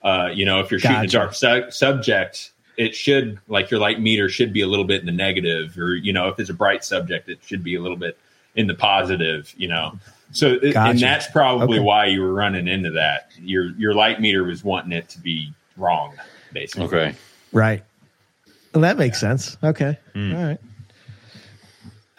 Uh, 0.03 0.29
you 0.33 0.45
know, 0.45 0.59
if 0.59 0.69
you're 0.69 0.79
shooting 0.81 0.97
a 1.05 1.07
dark 1.07 1.33
su- 1.33 1.71
subject, 1.71 2.51
it 2.75 2.93
should 2.93 3.39
like 3.47 3.71
your 3.71 3.79
light 3.79 4.01
meter 4.01 4.27
should 4.27 4.51
be 4.51 4.59
a 4.61 4.67
little 4.67 4.83
bit 4.85 4.99
in 4.99 5.05
the 5.05 5.13
negative, 5.13 5.77
or 5.77 5.95
you 5.95 6.11
know, 6.11 6.27
if 6.27 6.39
it's 6.39 6.49
a 6.49 6.53
bright 6.53 6.83
subject, 6.83 7.29
it 7.29 7.39
should 7.45 7.63
be 7.63 7.75
a 7.75 7.81
little 7.81 7.97
bit 7.97 8.17
in 8.55 8.67
the 8.67 8.73
positive. 8.75 9.53
You 9.57 9.69
know, 9.69 9.97
so 10.34 10.53
it- 10.61 10.73
Gotcha. 10.73 10.89
and 10.91 10.99
that's 10.99 11.27
probably 11.27 11.77
Okay. 11.77 11.85
why 11.85 12.05
you 12.07 12.22
were 12.22 12.34
running 12.34 12.68
into 12.68 12.91
that. 12.91 13.30
Your 13.41 13.72
your 13.77 13.93
light 13.93 14.19
meter 14.19 14.43
was 14.43 14.64
wanting 14.64 14.91
it 14.91 15.07
to 15.10 15.19
be 15.22 15.53
wrong, 15.77 16.15
basically. 16.51 16.85
Okay. 16.88 17.15
Right. 17.53 17.84
Well, 18.73 18.81
that 18.81 18.97
makes 18.97 19.19
sense. 19.19 19.55
Okay. 19.64 19.97
Hmm. 20.14 20.35
All 20.35 20.43
right. 20.43 20.57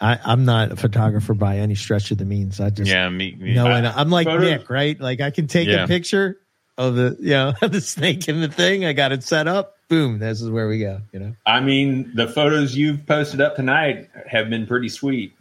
I, 0.01 0.19
I'm 0.25 0.43
not 0.45 0.71
a 0.73 0.75
photographer 0.75 1.33
by 1.33 1.57
any 1.57 1.75
stretch 1.75 2.11
of 2.11 2.17
the 2.17 2.25
means. 2.25 2.59
I 2.59 2.69
just 2.69 2.89
Yeah. 2.89 3.09
Me. 3.09 3.35
me 3.39 3.53
know, 3.53 3.67
I- 3.67 3.77
and 3.77 3.87
I'm 3.87 4.09
like 4.09 4.27
photo- 4.27 4.43
Nick, 4.43 4.69
right? 4.69 4.99
Like 4.99 5.21
I 5.21 5.31
can 5.31 5.47
take 5.47 5.67
Yeah. 5.67 5.83
a 5.85 5.87
picture 5.87 6.37
of 6.77 6.95
the, 6.95 7.15
you 7.19 7.29
know, 7.31 7.53
the 7.67 7.79
snake 7.81 8.27
in 8.27 8.41
the 8.41 8.49
thing. 8.49 8.85
I 8.85 8.93
got 8.93 9.11
it 9.13 9.23
set 9.23 9.47
up. 9.47 9.73
Boom. 9.87 10.19
This 10.19 10.41
is 10.41 10.49
where 10.49 10.67
we 10.67 10.79
go. 10.79 10.99
You 11.13 11.19
know. 11.19 11.35
I 11.45 11.59
mean, 11.61 12.11
the 12.15 12.27
photos 12.27 12.75
you've 12.75 13.05
posted 13.05 13.39
up 13.39 13.55
tonight 13.55 14.09
have 14.27 14.49
been 14.49 14.65
pretty 14.67 14.89
sweet. 14.89 15.33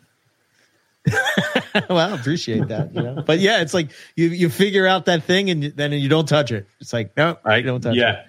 well, 1.90 1.98
I 2.12 2.14
appreciate 2.18 2.68
that. 2.68 2.94
You 2.94 3.02
know, 3.02 3.22
but 3.26 3.38
yeah, 3.40 3.60
it's 3.60 3.74
like 3.74 3.90
you 4.16 4.28
you 4.28 4.48
figure 4.48 4.86
out 4.86 5.06
that 5.06 5.24
thing 5.24 5.50
and 5.50 5.62
then 5.64 5.92
you 5.92 6.08
don't 6.08 6.28
touch 6.28 6.50
it. 6.52 6.66
It's 6.80 6.92
like 6.92 7.16
no, 7.16 7.38
I- 7.44 7.60
don't 7.62 7.80
touch 7.80 7.94
it. 7.96 7.98
Yeah. 8.00 8.24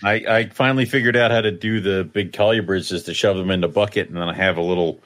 I, 0.00 0.12
I 0.28 0.48
finally 0.50 0.84
figured 0.84 1.16
out 1.16 1.32
how 1.32 1.40
to 1.40 1.50
do 1.50 1.80
the 1.80 2.04
big 2.04 2.30
calibrates 2.30 2.88
just 2.88 3.06
to 3.06 3.14
shove 3.14 3.36
them 3.36 3.50
in 3.50 3.60
the 3.60 3.66
bucket, 3.66 4.06
and 4.06 4.16
then 4.16 4.28
I 4.28 4.34
have 4.34 4.56
a 4.56 4.62
little. 4.62 5.00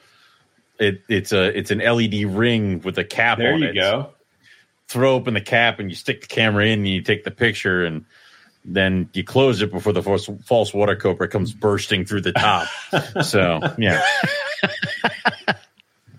It, 0.79 1.01
it's 1.09 1.31
a 1.31 1.57
it's 1.57 1.71
an 1.71 1.79
LED 1.79 2.25
ring 2.25 2.79
with 2.81 2.97
a 2.99 3.03
cap 3.03 3.39
There 3.39 3.53
on 3.53 3.61
you 3.61 3.69
it. 3.69 3.73
go. 3.75 4.11
Throw 4.89 5.13
open 5.15 5.33
the 5.33 5.41
cap 5.41 5.79
and 5.79 5.89
you 5.89 5.95
stick 5.95 6.21
the 6.21 6.27
camera 6.27 6.65
in 6.65 6.79
and 6.79 6.87
you 6.87 7.01
take 7.01 7.23
the 7.23 7.31
picture 7.31 7.83
and 7.85 8.05
then 8.65 9.09
you 9.13 9.23
close 9.23 9.61
it 9.63 9.71
before 9.71 9.93
the 9.93 10.03
false, 10.03 10.29
false 10.45 10.73
water 10.73 10.95
cobra 10.95 11.27
comes 11.27 11.53
bursting 11.53 12.05
through 12.05 12.21
the 12.21 12.33
top. 12.33 12.67
so 13.23 13.61
yeah, 13.79 14.05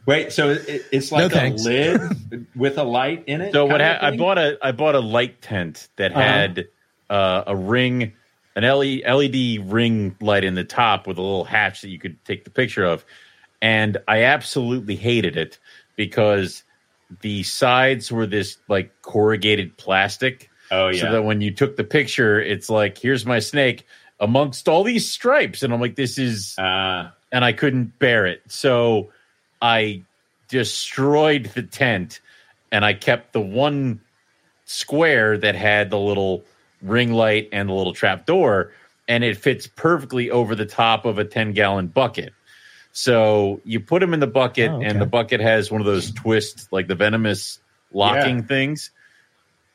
Wait, 0.07 0.33
so 0.33 0.51
it, 0.51 0.87
it's 0.93 1.11
No 1.11 1.23
like 1.25 1.33
a 1.33 1.35
thanks. 1.35 1.65
lid 1.65 2.01
with 2.57 2.79
a 2.79 2.85
light 2.85 3.25
in 3.27 3.41
it? 3.41 3.53
So 3.53 3.65
what 3.65 3.81
kind 3.81 3.99
ha- 3.99 4.07
I 4.07 4.17
bought 4.17 4.39
a 4.39 4.59
I 4.63 4.73
bought 4.73 4.95
a 4.95 5.01
light 5.01 5.41
tent 5.43 5.89
that 5.97 6.13
Uh-huh. 6.13 6.23
had 6.23 6.67
uh, 7.11 7.45
a 7.47 7.57
ring, 7.57 8.13
an 8.57 8.65
LED, 8.65 9.03
LED 9.07 9.71
ring 9.73 10.17
light 10.21 10.45
in 10.45 10.55
the 10.55 10.65
top 10.65 11.07
with 11.07 11.19
a 11.19 11.23
little 11.23 11.45
hatch 11.45 11.81
that 11.83 11.89
you 11.89 11.99
could 11.99 12.23
take 12.25 12.45
the 12.45 12.51
picture 12.51 12.85
of, 12.85 13.05
and 13.63 13.97
I 14.09 14.23
absolutely 14.23 14.97
hated 14.97 15.37
it 15.37 15.59
because 15.97 16.65
the 17.23 17.43
sides 17.45 18.11
were 18.13 18.27
this 18.27 18.59
like 18.69 18.93
corrugated 19.03 19.77
plastic, 19.79 20.51
Oh 20.71 20.89
yeah. 20.89 21.01
so 21.01 21.11
that 21.13 21.23
when 21.25 21.41
you 21.41 21.51
took 21.55 21.77
the 21.77 21.85
picture, 21.85 22.41
it's 22.41 22.69
like 22.69 22.99
here's 22.99 23.25
my 23.25 23.39
snake 23.39 23.87
amongst 24.21 24.69
all 24.69 24.85
these 24.85 25.11
stripes, 25.11 25.63
and 25.63 25.73
I'm 25.73 25.81
like 25.81 25.97
this 25.97 26.19
is 26.19 26.55
uh, 26.59 27.09
and 27.33 27.45
I 27.45 27.53
couldn't 27.53 27.99
bear 27.99 28.27
it. 28.27 28.43
So 28.49 29.11
I 29.61 30.03
destroyed 30.49 31.47
the 31.55 31.63
tent 31.63 32.21
and 32.71 32.85
I 32.85 32.95
kept 32.95 33.33
the 33.33 33.41
one 33.41 34.01
square 34.67 35.37
that 35.39 35.55
had 35.55 35.91
the 35.91 35.99
little 35.99 36.45
ring 36.83 37.13
light 37.13 37.49
and 37.53 37.69
the 37.69 37.73
little 37.73 37.95
trap 37.95 38.27
door 38.27 38.73
and 39.09 39.23
it 39.25 39.37
fits 39.37 39.67
perfectly 39.67 40.31
over 40.31 40.55
the 40.55 40.65
top 40.67 41.05
of 41.05 41.19
a 41.19 41.25
10 41.25 41.53
gallon 41.53 41.87
bucket. 41.89 42.33
So 42.93 43.61
you 43.65 43.81
put 43.81 44.01
them 44.01 44.15
in 44.15 44.21
the 44.21 44.27
bucket 44.27 44.71
Oh, 44.71 44.77
okay. 44.77 44.87
and 44.87 45.01
the 45.01 45.07
bucket 45.07 45.41
has 45.41 45.71
one 45.71 45.81
of 45.81 45.87
those 45.87 46.11
twists 46.13 46.69
like 46.71 46.87
the 46.87 46.95
venomous 46.95 47.59
locking 47.93 48.39
Yeah. 48.39 48.45
things. 48.45 48.91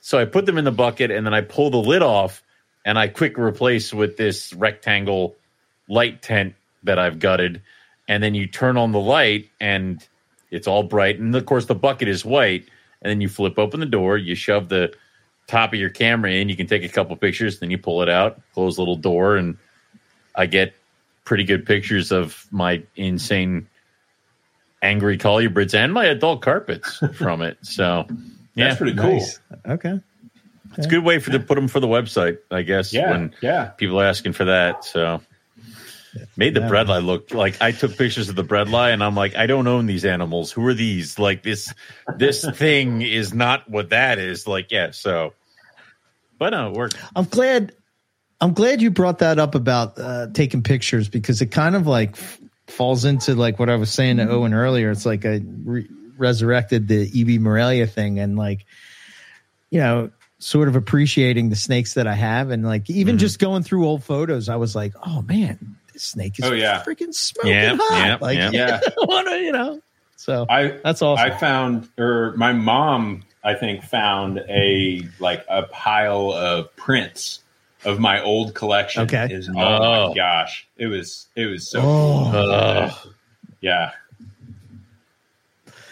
So 0.02 0.18
I 0.18 0.26
put 0.26 0.46
them 0.46 0.58
in 0.58 0.64
the 0.66 0.72
bucket 0.72 1.12
and 1.12 1.26
then 1.26 1.34
I 1.34 1.42
pull 1.42 1.70
the 1.70 1.78
lid 1.78 2.02
off 2.02 2.42
and 2.86 2.98
I 2.98 3.08
quick 3.08 3.38
replace 3.38 3.94
with 3.94 4.18
this 4.18 4.54
rectangle 4.54 5.36
light 5.90 6.22
tent 6.22 6.56
that 6.84 6.98
I've 6.98 7.20
gutted. 7.20 7.62
And 8.10 8.22
then 8.24 8.34
you 8.34 8.48
turn 8.48 8.76
on 8.76 8.92
the 8.92 9.00
light 9.00 9.50
and 9.62 10.06
it's 10.52 10.68
all 10.68 10.84
bright. 10.84 11.20
And 11.20 11.34
of 11.36 11.46
course, 11.46 11.66
the 11.66 11.76
bucket 11.76 12.10
is 12.10 12.26
white. 12.26 12.68
And 13.02 13.10
then 13.10 13.22
you 13.22 13.30
flip 13.30 13.58
open 13.58 13.80
the 13.80 13.86
door, 13.86 14.18
you 14.18 14.36
shove 14.36 14.68
the 14.68 14.94
top 15.48 15.72
of 15.74 15.80
your 15.80 15.90
camera 15.90 16.32
in, 16.32 16.50
you 16.50 16.58
can 16.58 16.68
take 16.68 16.84
a 16.84 16.90
couple 16.90 17.16
pictures, 17.16 17.60
then 17.60 17.72
you 17.72 17.78
pull 17.78 18.02
it 18.02 18.10
out, 18.10 18.42
close 18.54 18.76
the 18.76 18.82
little 18.82 18.98
door, 18.98 19.38
and 19.38 19.58
I 20.36 20.48
get 20.48 20.74
pretty 21.24 21.46
good 21.46 21.66
pictures 21.66 22.12
of 22.12 22.46
my 22.52 22.84
insane 22.98 23.68
angry 24.82 25.18
colubrids 25.18 25.74
and 25.74 25.94
my 25.94 26.06
adult 26.06 26.42
carpets 26.42 27.02
from 27.14 27.42
it. 27.42 27.58
So, 27.62 28.06
yeah, 28.56 28.68
that's 28.68 28.78
pretty 28.80 28.98
cool. 28.98 29.14
Nice. 29.14 29.40
Okay. 29.66 30.00
it's 30.78 30.88
a 30.88 30.90
good 30.90 31.06
way 31.06 31.20
for 31.20 31.32
to 31.32 31.40
put 31.40 31.56
them 31.56 31.68
for 31.68 31.80
the 31.80 31.88
website, 31.88 32.40
I 32.52 32.64
guess. 32.64 32.92
Yeah, 32.92 33.12
when 33.12 33.34
yeah. 33.42 33.68
people 33.78 34.02
are 34.02 34.06
asking 34.06 34.34
for 34.34 34.46
that. 34.46 34.84
So 34.84 35.22
made 36.38 36.54
the 36.54 36.62
Yeah. 36.62 36.70
bredli 36.70 37.06
look 37.06 37.34
like 37.34 37.62
I 37.62 37.72
took 37.72 37.98
pictures 37.98 38.30
of 38.30 38.36
the 38.36 38.44
bredli 38.44 38.92
and 38.94 39.04
I'm 39.04 39.16
like, 39.16 39.36
I 39.36 39.46
don't 39.48 39.68
own 39.68 39.86
these 39.86 40.06
animals. 40.06 40.52
Who 40.52 40.66
are 40.68 40.74
these? 40.74 41.20
Like 41.20 41.44
this 41.44 41.74
this 42.18 42.46
thing 42.56 43.02
is 43.02 43.34
not 43.34 43.70
what 43.70 43.90
that 43.90 44.18
is. 44.20 44.48
Like, 44.48 44.72
yeah, 44.72 44.92
so 44.92 45.34
but 46.38 46.52
no, 46.52 46.70
it 46.70 46.74
worked. 46.78 46.98
I'm 47.16 47.26
glad. 47.26 47.74
I'm 48.42 48.54
glad 48.54 48.82
you 48.82 48.90
brought 48.90 49.20
that 49.20 49.38
up 49.38 49.54
about 49.54 50.00
uh, 50.00 50.28
taking 50.34 50.64
pictures 50.64 51.10
because 51.10 51.42
it 51.42 51.48
kind 51.48 51.76
of 51.76 51.86
like 51.88 52.16
falls 52.68 53.04
into 53.04 53.36
like 53.36 53.60
what 53.60 53.70
I 53.70 53.76
was 53.76 53.92
saying 53.92 54.18
to 54.18 54.30
Owen 54.30 54.54
earlier. 54.54 54.92
It's 54.92 55.06
like 55.06 55.26
I 55.26 55.42
re- 55.66 55.90
resurrected 56.18 56.88
the 56.88 57.02
EB 57.14 57.42
Morelia 57.42 57.86
thing 57.86 58.18
and 58.20 58.38
like, 58.38 58.66
you 59.72 59.80
know, 59.82 60.12
sort 60.38 60.70
of 60.70 60.78
appreciating 60.78 61.50
the 61.50 61.58
snakes 61.58 61.96
that 61.96 62.08
I 62.08 62.14
have 62.14 62.50
and 62.50 62.64
like 62.66 62.90
even 62.90 63.18
Mhm. 63.18 63.20
just 63.20 63.40
going 63.40 63.64
through 63.64 63.86
old 63.86 64.06
photos, 64.06 64.48
I 64.48 64.56
was 64.56 64.74
like, 64.74 64.94
oh 65.06 65.22
man, 65.24 65.76
snake 66.00 66.40
is 66.40 66.46
Oh, 66.46 66.54
yeah. 66.54 66.84
freaking 66.84 67.14
smoking 67.14 67.52
Yeah, 67.54 67.76
hot. 67.80 68.06
yeah, 68.08 68.18
like, 68.22 68.38
yeah. 68.38 68.50
Yeah. 68.52 68.80
Wanna, 68.98 69.38
you 69.38 69.52
know. 69.52 69.82
So 70.16 70.46
I 70.50 70.80
that's 70.84 71.02
awesome. 71.02 71.26
I 71.32 71.38
found, 71.38 71.88
or 71.98 72.34
my 72.36 72.52
mom, 72.54 73.24
I 73.44 73.54
think, 73.54 73.84
found 73.84 74.40
a 74.50 75.02
like 75.20 75.46
a 75.50 75.64
pile 75.64 76.32
of 76.34 76.76
prints 76.76 77.42
of 77.86 78.00
my 78.00 78.22
old 78.22 78.54
collection. 78.54 79.04
Okay. 79.04 79.28
Is, 79.32 79.48
oh, 79.50 79.54
Oh. 79.58 80.08
my 80.10 80.14
gosh, 80.16 80.68
it 80.78 80.88
was 80.88 81.28
it 81.38 81.46
was 81.46 81.70
so 81.72 81.80
oh, 81.82 82.32
Ugh. 82.34 83.14
yeah. 83.62 83.92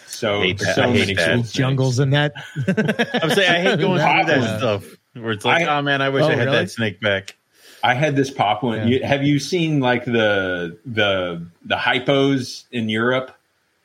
So 0.06 0.40
Hate 0.42 0.60
so 0.60 0.90
many 0.90 1.14
cool 1.14 1.42
jungles 1.44 1.98
in 2.00 2.10
that. 2.10 2.32
I'm 2.66 3.30
saying 3.30 3.50
I 3.50 3.60
hate 3.60 3.78
going 3.80 3.98
through 4.00 4.34
that 4.34 4.58
stuff 4.58 4.84
where 5.14 5.30
it's 5.32 5.44
like, 5.44 5.62
I- 5.66 5.78
oh 5.78 5.82
man, 5.82 6.02
I 6.02 6.08
wish 6.10 6.24
Oh, 6.24 6.28
I 6.28 6.34
had 6.34 6.46
really? 6.46 6.58
that 6.58 6.70
snake 6.70 7.00
back. 7.00 7.36
I 7.82 7.94
had 7.94 8.16
this 8.16 8.30
Papuan. 8.30 8.88
Yeah. 8.88 9.06
Have 9.06 9.22
you 9.24 9.38
seen 9.38 9.80
like 9.80 10.04
the 10.04 10.76
the 10.86 11.44
the 11.64 11.76
hypos 11.76 12.64
in 12.72 12.88
Europe? 12.88 13.32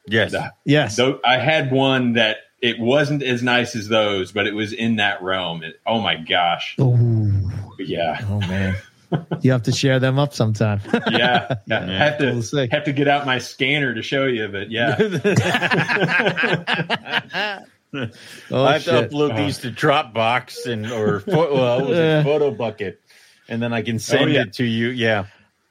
Yes. 0.07 0.31
The- 0.31 0.51
Yes. 0.65 0.95
Tho- 0.95 1.19
I 1.25 1.37
had 1.37 1.71
one 1.71 2.13
that 2.13 2.37
it 2.61 2.79
wasn't 2.79 3.23
as 3.23 3.43
nice 3.43 3.75
as 3.75 3.87
those, 3.89 4.31
but 4.31 4.47
it 4.47 4.53
was 4.53 4.71
in 4.73 4.95
that 4.97 5.21
realm. 5.21 5.63
It, 5.63 5.79
oh 5.85 5.99
my 5.99 6.15
gosh! 6.15 6.75
Ooh. 6.79 7.51
Yeah, 7.79 8.19
Oh 8.29 8.39
man. 8.39 8.75
You 9.41 9.51
have 9.51 9.61
to 9.63 9.71
share 9.71 9.99
them 9.99 10.17
up 10.17 10.33
sometime. 10.33 10.81
yeah. 11.11 11.11
yeah. 11.11 11.55
Yeah. 11.67 11.97
have 11.99 12.17
to 12.17 12.41
We'll 12.51 12.67
have 12.71 12.83
to 12.85 12.93
get 12.93 13.07
out 13.07 13.27
my 13.27 13.37
scanner 13.37 13.93
to 13.93 14.01
show 14.01 14.25
you, 14.25 14.47
but 14.47 14.71
yeah. 14.71 14.95
oh, 18.51 18.63
I 18.65 18.73
have 18.73 18.83
shit. 18.83 19.09
to 19.11 19.15
upload 19.15 19.33
Uh. 19.33 19.37
these 19.37 19.57
to 19.59 19.71
Dropbox 19.71 20.65
and 20.65 20.91
or 20.91 21.19
pho- 21.19 21.53
well, 21.53 21.79
what 21.81 21.89
was 21.89 21.97
Yeah. 21.97 22.21
it, 22.21 22.25
Photobucket, 22.25 22.95
and 23.49 23.61
then 23.61 23.73
I 23.73 23.81
can 23.81 23.95
oh, 23.95 23.99
send 23.99 24.31
yeah. 24.31 24.41
it 24.41 24.53
to 24.53 24.63
you. 24.65 24.89
Yeah, 24.89 25.25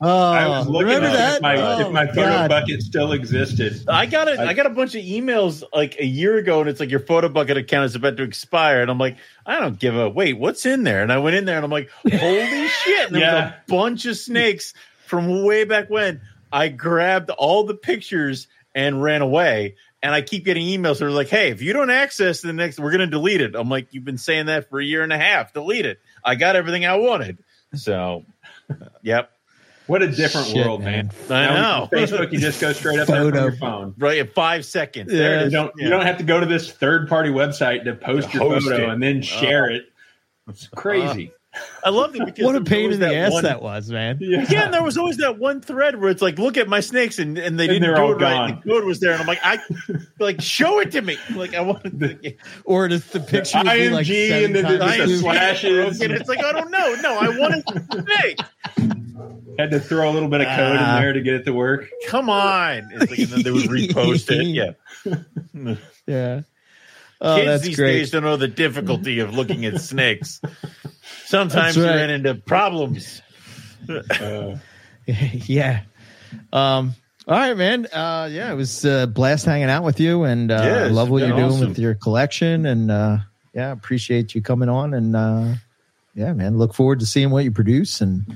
Oh, 0.04 0.08
I 0.32 0.48
was 0.58 0.66
looking 0.66 0.88
remember 0.88 1.06
at 1.08 1.12
that? 1.12 1.36
if 1.36 1.42
my, 1.42 1.56
oh, 1.56 1.80
if 1.86 1.92
my 1.92 2.06
photo 2.08 2.22
God. 2.22 2.48
bucket 2.50 2.82
still 2.82 3.12
existed. 3.12 3.84
I 3.88 4.06
got 4.06 4.26
a, 4.26 4.32
I- 4.32 4.48
I 4.48 4.52
got 4.54 4.66
a 4.66 4.70
bunch 4.70 4.96
of 4.96 5.02
emails 5.04 5.62
like 5.72 5.96
a 6.00 6.04
year 6.04 6.38
ago, 6.38 6.60
and 6.60 6.68
it's 6.68 6.80
like 6.80 6.90
your 6.90 6.98
Photobucket 7.00 7.56
account 7.56 7.84
is 7.84 7.94
about 7.94 8.16
to 8.16 8.24
expire, 8.24 8.82
and 8.82 8.90
I'm 8.90 8.98
like, 8.98 9.16
I 9.46 9.60
don't 9.60 9.78
give 9.78 9.96
a 9.96 10.08
wait, 10.08 10.38
what's 10.38 10.66
in 10.66 10.82
there? 10.82 11.02
And 11.02 11.12
I 11.12 11.18
went 11.18 11.36
in 11.36 11.44
there, 11.44 11.54
and 11.56 11.64
I'm 11.64 11.70
like, 11.70 11.88
holy 12.04 12.66
shit! 12.68 13.06
And 13.06 13.14
there 13.16 13.20
was 13.32 13.40
Yeah. 13.42 13.48
a 13.54 13.54
bunch 13.70 14.06
of 14.06 14.16
snakes 14.16 14.74
from 15.06 15.44
way 15.44 15.64
back 15.64 15.88
when. 15.88 16.20
I 16.54 16.68
grabbed 16.68 17.30
all 17.30 17.64
the 17.64 17.74
pictures 17.74 18.46
and 18.74 19.02
ran 19.02 19.22
away. 19.22 19.76
And 20.02 20.12
I 20.12 20.20
keep 20.20 20.44
getting 20.44 20.66
emails 20.66 20.98
that 20.98 21.04
are 21.06 21.10
like, 21.12 21.28
"Hey, 21.28 21.50
if 21.50 21.62
you 21.62 21.72
don't 21.72 21.90
access 21.90 22.40
the 22.40 22.52
next, 22.52 22.80
we're 22.80 22.90
going 22.90 23.00
to 23.02 23.06
delete 23.06 23.40
it." 23.40 23.54
I'm 23.54 23.68
like, 23.68 23.86
"You've 23.92 24.04
been 24.04 24.18
saying 24.18 24.46
that 24.46 24.68
for 24.68 24.80
a 24.80 24.84
year 24.84 25.04
and 25.04 25.12
a 25.12 25.16
half. 25.18 25.52
Delete 25.52 25.86
it." 25.86 26.00
I 26.24 26.34
got 26.34 26.56
everything 26.56 26.84
I 26.84 26.96
wanted. 26.96 27.38
So, 27.74 28.24
yep, 29.02 29.30
What 29.86 30.02
a 30.02 30.08
different 30.08 30.46
Shit, 30.48 30.64
world, 30.64 30.82
man. 30.82 31.10
I 31.28 31.46
Now 31.46 31.78
know. 31.80 31.88
Facebook, 31.92 32.32
you 32.32 32.38
just 32.38 32.60
go 32.60 32.72
straight 32.72 32.98
up 33.00 33.08
there 33.08 33.24
from 33.30 33.34
your 33.34 33.52
phone. 33.52 33.94
right 33.98 34.18
at 34.18 34.32
five 34.34 34.64
seconds. 34.64 35.12
Yeah. 35.12 35.18
There 35.18 35.44
You 35.44 35.50
don't 35.50 35.72
Yeah. 35.76 35.84
you 35.84 35.90
don't 35.90 36.06
have 36.06 36.18
to 36.18 36.24
go 36.24 36.38
to 36.40 36.46
this 36.46 36.70
third 36.70 37.08
party 37.08 37.30
website 37.30 37.84
to 37.84 37.94
post 37.94 38.30
To 38.30 38.38
your 38.38 38.60
photo 38.60 38.84
it. 38.84 38.88
and 38.90 39.02
then 39.02 39.22
share 39.22 39.70
Oh. 39.70 39.74
it. 39.74 39.84
It's 40.48 40.68
crazy. 40.68 41.28
Uh-huh. 41.28 41.38
I 41.84 41.90
love 41.90 42.14
it 42.16 42.24
because 42.24 42.44
What 42.44 42.54
a 42.56 42.60
pain 42.60 42.92
in 42.92 43.00
the 43.00 43.14
ass 43.14 43.32
one- 43.32 43.42
that 43.44 43.60
was, 43.62 43.90
man. 43.90 44.18
yeah. 44.20 44.46
Yeah, 44.48 44.64
and 44.66 44.74
there 44.74 44.82
was 44.82 44.96
always 44.98 45.16
that 45.18 45.38
one 45.38 45.60
thread 45.60 46.00
where 46.00 46.10
it's 46.10 46.22
like, 46.22 46.38
look 46.38 46.56
at 46.56 46.68
my 46.68 46.80
snakes, 46.80 47.18
and, 47.18 47.36
and 47.38 47.58
they 47.58 47.66
didn't 47.66 47.82
they're 47.82 47.96
do 47.96 48.02
all 48.02 48.12
it 48.12 48.20
right. 48.22 48.50
and 48.50 48.62
The 48.62 48.68
code 48.70 48.84
was 48.84 49.00
there, 49.00 49.12
and 49.12 49.20
I'm 49.20 49.26
like, 49.26 49.40
I 49.42 49.58
like 50.18 50.40
show 50.40 50.78
it 50.80 50.92
to 50.92 51.02
me. 51.02 51.16
Like 51.34 51.54
I 51.54 51.60
wanted 51.62 51.98
to, 52.00 52.34
Or 52.64 52.88
the, 52.88 52.98
the 52.98 53.20
picture 53.20 53.58
would 53.58 53.64
be 53.72 53.88
like 53.90 54.06
IMG 54.06 54.28
seven 54.28 54.56
and 54.56 54.66
the- 54.66 54.78
times 54.78 54.96
the- 54.96 55.02
the 55.02 55.06
too- 55.06 55.18
slashes. 55.18 56.00
and 56.00 56.12
it's 56.12 56.28
like 56.28 56.44
I 56.44 56.52
don't 56.52 56.70
know. 56.70 56.94
No, 56.96 57.18
I 57.18 57.36
wanted 57.38 57.64
the 57.66 58.04
snake. 58.06 58.40
Had 59.58 59.70
to 59.72 59.80
throw 59.80 60.10
a 60.10 60.12
little 60.12 60.28
bit 60.30 60.40
of 60.40 60.46
code 60.46 60.76
Ah. 60.78 60.96
in 60.96 61.02
there 61.02 61.12
to 61.12 61.20
get 61.20 61.34
it 61.34 61.44
to 61.44 61.52
work. 61.52 61.88
Come 62.06 62.30
on. 62.30 62.88
It's 62.92 63.10
like, 63.10 63.18
and 63.18 63.28
then 63.28 63.42
they 63.42 63.50
would 63.50 63.64
repost 63.64 64.30
it. 64.30 64.42
Yeah, 65.54 65.74
Yeah. 66.06 66.40
Oh, 67.20 67.36
kids 67.36 67.46
that's 67.46 67.62
these 67.62 67.76
great. 67.76 67.92
days 67.98 68.10
don't 68.10 68.24
know 68.24 68.36
the 68.36 68.48
difficulty 68.48 69.20
of 69.20 69.34
looking 69.34 69.64
at 69.66 69.80
snakes. 69.80 70.40
Sometimes 71.32 71.76
That's 71.76 71.76
you 71.78 71.84
right. 71.86 71.96
run 71.96 72.10
into 72.10 72.34
problems. 72.34 73.22
Uh, 73.88 74.56
yeah. 75.06 75.80
Um. 76.52 76.92
All 77.26 77.38
right, 77.38 77.56
man. 77.56 77.86
Uh, 77.86 78.28
yeah, 78.30 78.52
it 78.52 78.54
was 78.54 78.84
a 78.84 79.06
blast 79.06 79.46
hanging 79.46 79.70
out 79.70 79.82
with 79.82 79.98
you, 79.98 80.24
and 80.24 80.50
uh, 80.50 80.60
Yeah, 80.62 80.84
I 80.84 80.88
love 80.88 81.08
what 81.08 81.26
you're 81.26 81.34
doing 81.34 81.58
with 81.58 81.78
your 81.78 81.94
collection, 81.94 82.66
and 82.66 82.90
uh, 82.90 83.16
yeah, 83.54 83.72
appreciate 83.72 84.34
you 84.34 84.42
coming 84.42 84.68
on, 84.68 84.92
and 84.92 85.16
uh, 85.16 85.54
yeah, 86.14 86.34
man, 86.34 86.58
look 86.58 86.74
forward 86.74 87.00
to 87.00 87.06
seeing 87.06 87.30
what 87.30 87.44
you 87.44 87.50
produce, 87.50 88.02
and 88.02 88.26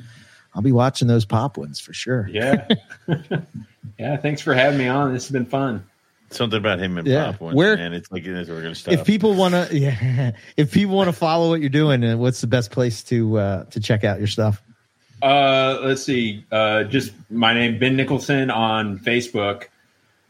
I'll 0.54 0.62
be 0.62 0.72
watching 0.72 1.06
those 1.06 1.26
Papuans 1.26 1.78
for 1.78 1.92
sure. 1.92 2.26
yeah. 2.32 2.66
yeah. 3.98 4.16
Thanks 4.16 4.40
for 4.40 4.54
having 4.54 4.78
me 4.78 4.88
on. 4.88 5.12
This 5.12 5.24
has 5.24 5.32
been 5.32 5.44
fun. 5.44 5.84
Something 6.30 6.58
about 6.58 6.80
him 6.80 6.98
and 6.98 7.06
Yeah. 7.06 7.32
Papuans, 7.32 7.56
Where- 7.56 7.76
man. 7.76 7.92
It's 7.92 8.10
like 8.10 8.24
we're 8.24 8.44
gonna 8.44 8.74
stop. 8.74 8.94
If 8.94 9.04
people 9.04 9.34
want 9.34 9.54
to, 9.54 9.68
yeah, 9.78 10.32
if 10.56 10.72
people 10.72 10.96
want 10.96 11.08
to 11.08 11.12
follow 11.12 11.50
what 11.50 11.60
you're 11.60 11.68
doing, 11.70 12.04
uh, 12.04 12.16
what's 12.16 12.40
the 12.40 12.46
best 12.46 12.70
place 12.70 13.02
to 13.04 13.38
uh, 13.38 13.64
to 13.64 13.80
check 13.80 14.04
out 14.04 14.18
your 14.18 14.26
stuff? 14.26 14.62
Uh, 15.22 15.78
let's 15.82 16.02
see. 16.02 16.44
Uh, 16.52 16.84
just 16.84 17.12
my 17.30 17.54
name, 17.54 17.78
Ben 17.78 17.96
Nickelson 17.96 18.54
on 18.54 18.98
Facebook. 18.98 19.64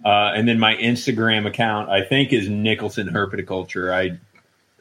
Uh, 0.05 0.33
and 0.37 0.47
then 0.47 0.59
my 0.61 0.77
Instagram 0.77 1.47
account, 1.47 1.89
I 1.89 2.03
think, 2.05 2.33
is 2.33 2.49
Nickelson 2.49 3.11
Herpetoculture. 3.11 3.93
I, 3.93 4.19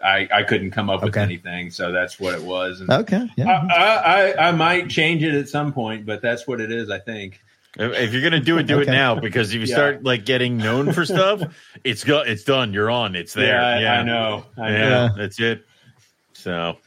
I, 0.06 0.28
I 0.32 0.44
couldn't 0.44 0.72
come 0.72 0.90
up 0.90 1.02
with 1.04 1.18
anything, 1.18 1.72
so 1.72 1.92
that's 1.92 2.20
what 2.20 2.36
it 2.36 2.44
was. 2.44 2.82
And 2.82 2.92
Okay, 2.92 3.28
yeah, 3.36 3.48
I, 3.48 3.74
I, 3.74 4.32
I, 4.34 4.48
I 4.50 4.52
might 4.52 4.90
change 4.90 5.24
it 5.24 5.34
at 5.34 5.50
some 5.50 5.74
point, 5.74 6.06
but 6.06 6.22
that's 6.22 6.46
what 6.46 6.62
it 6.62 6.72
is. 6.72 6.92
I 6.92 7.00
think. 7.00 7.42
If 7.78 7.94
if 7.94 8.14
you're 8.14 8.22
gonna 8.22 8.40
do 8.40 8.58
it, 8.58 8.64
do 8.68 8.80
it 8.80 8.88
now 8.88 9.16
because 9.20 9.50
if 9.50 9.56
you 9.56 9.62
Yeah. 9.68 9.76
start 9.76 10.04
like 10.04 10.26
getting 10.26 10.58
known 10.58 10.92
for 10.94 11.06
stuff, 11.06 11.42
it's 11.84 12.04
go, 12.04 12.22
it's 12.22 12.44
done. 12.44 12.72
You're 12.74 12.90
on. 12.90 13.16
It's 13.16 13.34
there. 13.34 13.60
I- 13.62 13.80
Yeah, 13.82 14.00
I 14.00 14.04
know. 14.04 14.46
I 14.58 14.72
Yeah, 14.72 14.78
know. 14.80 15.10
That's 15.18 15.40
it. 15.40 15.66
So, 16.34 16.78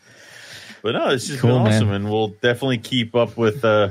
but 0.83 0.93
no, 0.93 1.09
it's 1.11 1.27
just 1.27 1.41
Cool, 1.41 1.51
been 1.55 1.65
man. 1.65 1.73
awesome, 1.73 1.91
and 1.93 2.11
we'll 2.11 2.29
definitely 2.29 2.79
keep 2.79 3.15
up 3.15 3.37
with. 3.37 3.65
uh 3.65 3.91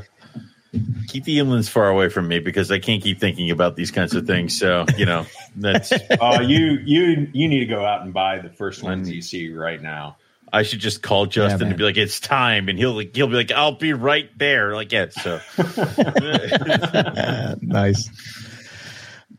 Keep 1.08 1.24
the 1.24 1.38
inlands 1.38 1.70
far 1.70 1.88
away 1.88 2.10
from 2.10 2.28
me 2.28 2.40
because 2.40 2.70
I 2.70 2.80
can't 2.80 3.02
keep 3.02 3.20
thinking 3.20 3.50
about 3.50 3.78
these 3.78 3.92
kinds 3.92 4.14
of 4.14 4.28
things. 4.28 4.58
So 4.60 4.86
you 4.98 5.06
know 5.06 5.26
that's 5.56 5.94
Uh, 5.94 6.42
you, 6.46 6.80
you, 6.84 7.30
you 7.32 7.48
need 7.48 7.60
to 7.60 7.66
go 7.66 7.86
out 7.86 8.02
and 8.02 8.14
buy 8.14 8.40
the 8.40 8.50
first 8.50 8.84
ones 8.84 9.10
you 9.10 9.22
see 9.22 9.50
right 9.54 9.82
now. 9.82 10.18
I 10.58 10.64
should 10.64 10.80
just 10.80 11.02
call 11.02 11.26
Justin 11.28 11.60
man. 11.60 11.68
and 11.70 11.78
be 11.78 11.84
like, 11.84 11.98
"It's 11.98 12.20
time," 12.20 12.68
and 12.70 12.78
he'll 12.78 12.94
like, 12.94 13.16
he'll 13.16 13.28
be 13.28 13.36
like, 13.36 13.52
"I'll 13.52 13.74
be 13.78 13.94
right 13.94 14.30
there." 14.38 14.76
Like, 14.76 14.92
yeah, 14.92 15.08
so 15.10 15.40
nice, 17.62 18.10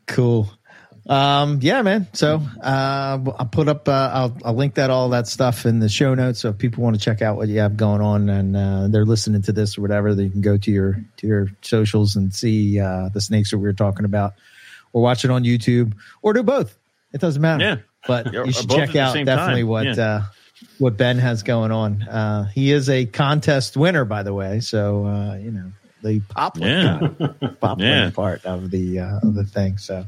cool. 0.07 0.51
Um, 1.09 1.59
yeah, 1.63 1.81
man. 1.83 2.07
So 2.13 2.43
uh, 2.63 3.19
I'll 3.39 3.49
put 3.51 3.69
up. 3.69 3.89
Uh, 3.89 4.11
I'll, 4.13 4.37
I'll 4.45 4.55
link 4.55 4.75
that 4.75 4.91
all 4.91 5.09
that 5.11 5.27
stuff 5.27 5.65
in 5.65 5.79
the 5.81 5.89
show 5.89 6.15
notes. 6.15 6.41
So 6.41 6.51
if 6.51 6.59
people 6.59 6.85
want 6.85 6.97
to 6.97 7.01
check 7.01 7.23
out 7.23 7.37
what 7.37 7.49
you 7.49 7.61
have 7.61 7.77
going 7.79 8.03
on 8.03 8.29
and 8.29 8.55
uh, 8.57 8.89
they're 8.89 9.07
listening 9.07 9.41
to 9.43 9.53
this 9.53 9.79
or 9.79 9.83
whatever, 9.83 10.15
they 10.15 10.29
can 10.29 10.43
go 10.43 10.59
to 10.59 10.71
your 10.71 11.03
to 11.17 11.27
your 11.27 11.49
socials 11.63 12.17
and 12.17 12.35
see 12.35 12.79
uh, 12.79 13.09
the 13.09 13.21
snakes 13.23 13.51
that 13.53 13.59
we 13.59 13.65
were 13.65 13.73
talking 13.73 14.05
about, 14.05 14.35
or 14.93 15.03
watch 15.03 15.25
it 15.25 15.31
on 15.31 15.45
YouTube, 15.45 15.95
or 16.21 16.35
do 16.35 16.43
both. 16.43 16.77
It 17.13 17.23
doesn't 17.23 17.41
matter. 17.41 17.65
Yeah. 17.65 17.77
but 18.07 18.33
you 18.33 18.53
should 18.53 18.69
check 18.69 18.95
out 18.95 19.15
definitely 19.15 19.63
time. 19.63 19.69
what 19.69 19.87
Yeah. 19.87 20.05
uh, 20.05 20.23
what 20.79 20.97
Ben 20.97 21.19
has 21.19 21.43
going 21.43 21.73
on. 21.73 22.03
Uh, 22.03 22.45
he 22.49 22.73
is 22.73 22.89
a 22.89 23.07
contest 23.07 23.77
winner, 23.77 24.05
by 24.05 24.23
the 24.23 24.35
way. 24.35 24.61
So 24.61 25.07
uh, 25.07 25.37
you 25.37 25.51
know 25.51 25.73
the 26.03 26.21
pop 26.29 26.57
Yeah. 26.59 27.09
pop 27.61 27.81
Yeah. 27.81 28.11
part 28.11 28.45
of 28.45 28.71
the 28.71 29.01
uh, 29.01 29.19
of 29.23 29.35
the 29.35 29.45
thing. 29.45 29.79
So 29.79 30.05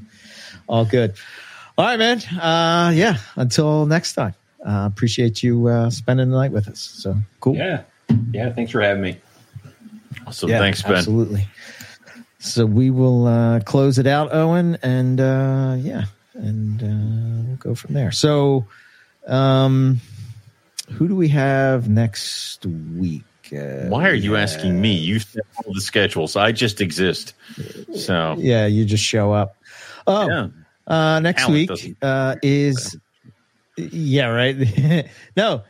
all 0.68 0.85
good. 0.85 1.14
All 1.78 1.85
right, 1.86 1.98
man. 1.98 2.18
Uh, 2.39 2.90
yeah. 2.94 3.18
Until 3.36 3.86
next 3.86 4.14
time. 4.14 4.35
Uh, 4.64 4.86
appreciate 4.93 5.43
you 5.43 5.68
uh, 5.68 5.89
spending 5.89 6.31
the 6.31 6.36
night 6.36 6.52
with 6.52 6.68
us. 6.68 6.81
So 6.81 7.16
cool. 7.40 7.56
Yeah, 7.56 7.82
yeah. 8.32 8.52
Thanks 8.52 8.70
for 8.72 8.82
having 8.82 9.02
me. 9.02 9.16
awesome. 10.27 10.51
Yeah, 10.51 10.59
Thanks, 10.59 10.82
Ben. 10.82 10.97
Absolutely. 10.97 11.47
So 12.40 12.66
we 12.66 12.90
will 12.90 13.27
uh, 13.27 13.60
close 13.60 13.98
it 13.98 14.06
out, 14.06 14.35
Owen, 14.35 14.77
and 14.82 15.18
uh, 15.20 15.77
yeah, 15.78 16.05
and 16.35 16.82
uh, 16.82 17.47
we'll 17.48 17.56
go 17.56 17.74
from 17.74 17.94
there. 17.94 18.12
So, 18.12 18.66
um, 19.27 20.01
who 20.92 21.08
do 21.08 21.14
we 21.16 21.28
have 21.28 21.88
next 21.88 22.64
week? 22.66 23.22
Uh, 23.52 23.86
Why 23.88 24.08
are 24.08 24.14
you 24.14 24.34
have- 24.34 24.48
asking 24.48 24.80
me? 24.80 24.92
You 24.94 25.18
set 25.18 25.42
all 25.64 25.72
the 25.74 25.80
schedules. 25.80 26.36
I 26.36 26.52
just 26.52 26.80
exist. 26.80 27.34
So 27.96 28.36
Yeah, 28.38 28.66
you 28.66 28.84
just 28.84 29.04
show 29.04 29.32
up. 29.32 29.56
Oh, 30.06 30.28
yeah. 30.28 30.48
uh, 30.86 31.20
next 31.20 31.42
Talent 31.46 31.70
week 31.70 31.96
uh, 32.02 32.36
is 32.42 32.96
yeah, 33.76 34.26
right. 34.26 35.08
no, 35.36 35.62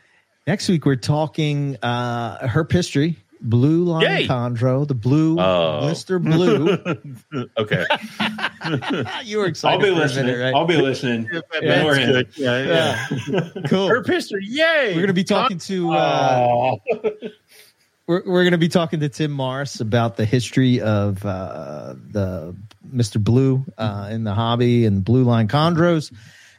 next 0.47 0.69
week 0.69 0.85
we're 0.85 0.97
talking 0.97 1.77
uh, 1.83 2.39
herp 2.47 2.71
history. 2.73 3.17
Blue 3.43 3.85
line 3.85 4.03
Yay. 4.03 4.27
chondro, 4.27 4.87
the 4.87 4.95
blue 4.95 5.39
Oh. 5.41 5.81
Mr. 5.85 6.23
Blue. 6.23 7.49
okay. 7.59 7.85
you 9.25 9.39
were 9.39 9.47
excited. 9.47 9.75
I'll 9.77 9.81
be 9.83 9.91
listening. 9.99 10.27
minute, 10.27 10.45
right? 10.45 10.55
I'll 10.55 10.67
be 10.67 10.77
listening. 10.77 11.29
Yeah, 11.63 11.81
Ignore 11.81 11.95
That's 11.95 12.07
good. 12.07 12.29
Yeah, 12.37 12.63
yeah. 12.65 13.07
Yeah. 13.29 13.49
cool. 13.69 13.89
Herp 13.89 14.07
history. 14.07 14.45
Yay. 14.47 14.89
We're 14.91 14.95
going 15.01 15.07
to 15.09 15.13
be 15.15 15.25
talking 15.25 15.59
to 15.59 15.91
uh, 15.93 16.47
Oh. 16.51 16.81
we're, 18.07 18.23
we're 18.27 18.43
going 18.43 18.53
to 18.53 18.59
be 18.59 18.69
talking 18.69 19.01
to 19.01 19.09
Tim 19.09 19.31
Morris 19.31 19.81
about 19.81 20.17
the 20.17 20.25
history 20.25 20.81
of 20.81 21.25
uh, 21.25 21.95
the 22.11 22.55
Mr. 22.95 23.23
Blue 23.23 23.65
uh, 23.79 24.09
in 24.11 24.25
the 24.25 24.35
hobby 24.35 24.85
and 24.85 25.05
blue 25.05 25.25
line 25.25 25.49
chondros 25.49 26.13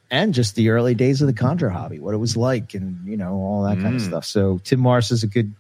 and 0.09 0.33
just 0.33 0.55
the 0.55 0.69
early 0.69 0.93
days 0.95 1.21
of 1.21 1.27
the 1.27 1.33
chondro 1.33 1.71
hobby, 1.71 1.99
what 1.99 2.13
it 2.13 2.17
was 2.17 2.35
like 2.35 2.73
and, 2.73 3.05
you 3.07 3.17
know, 3.17 3.33
all 3.35 3.63
that 3.63 3.79
kind 3.79 3.95
of 3.95 4.01
Mm. 4.01 4.07
stuff. 4.07 4.25
So 4.25 4.59
Tim 4.63 4.79
Morris 4.79 5.11
is 5.11 5.23
a 5.23 5.27
good, 5.27 5.53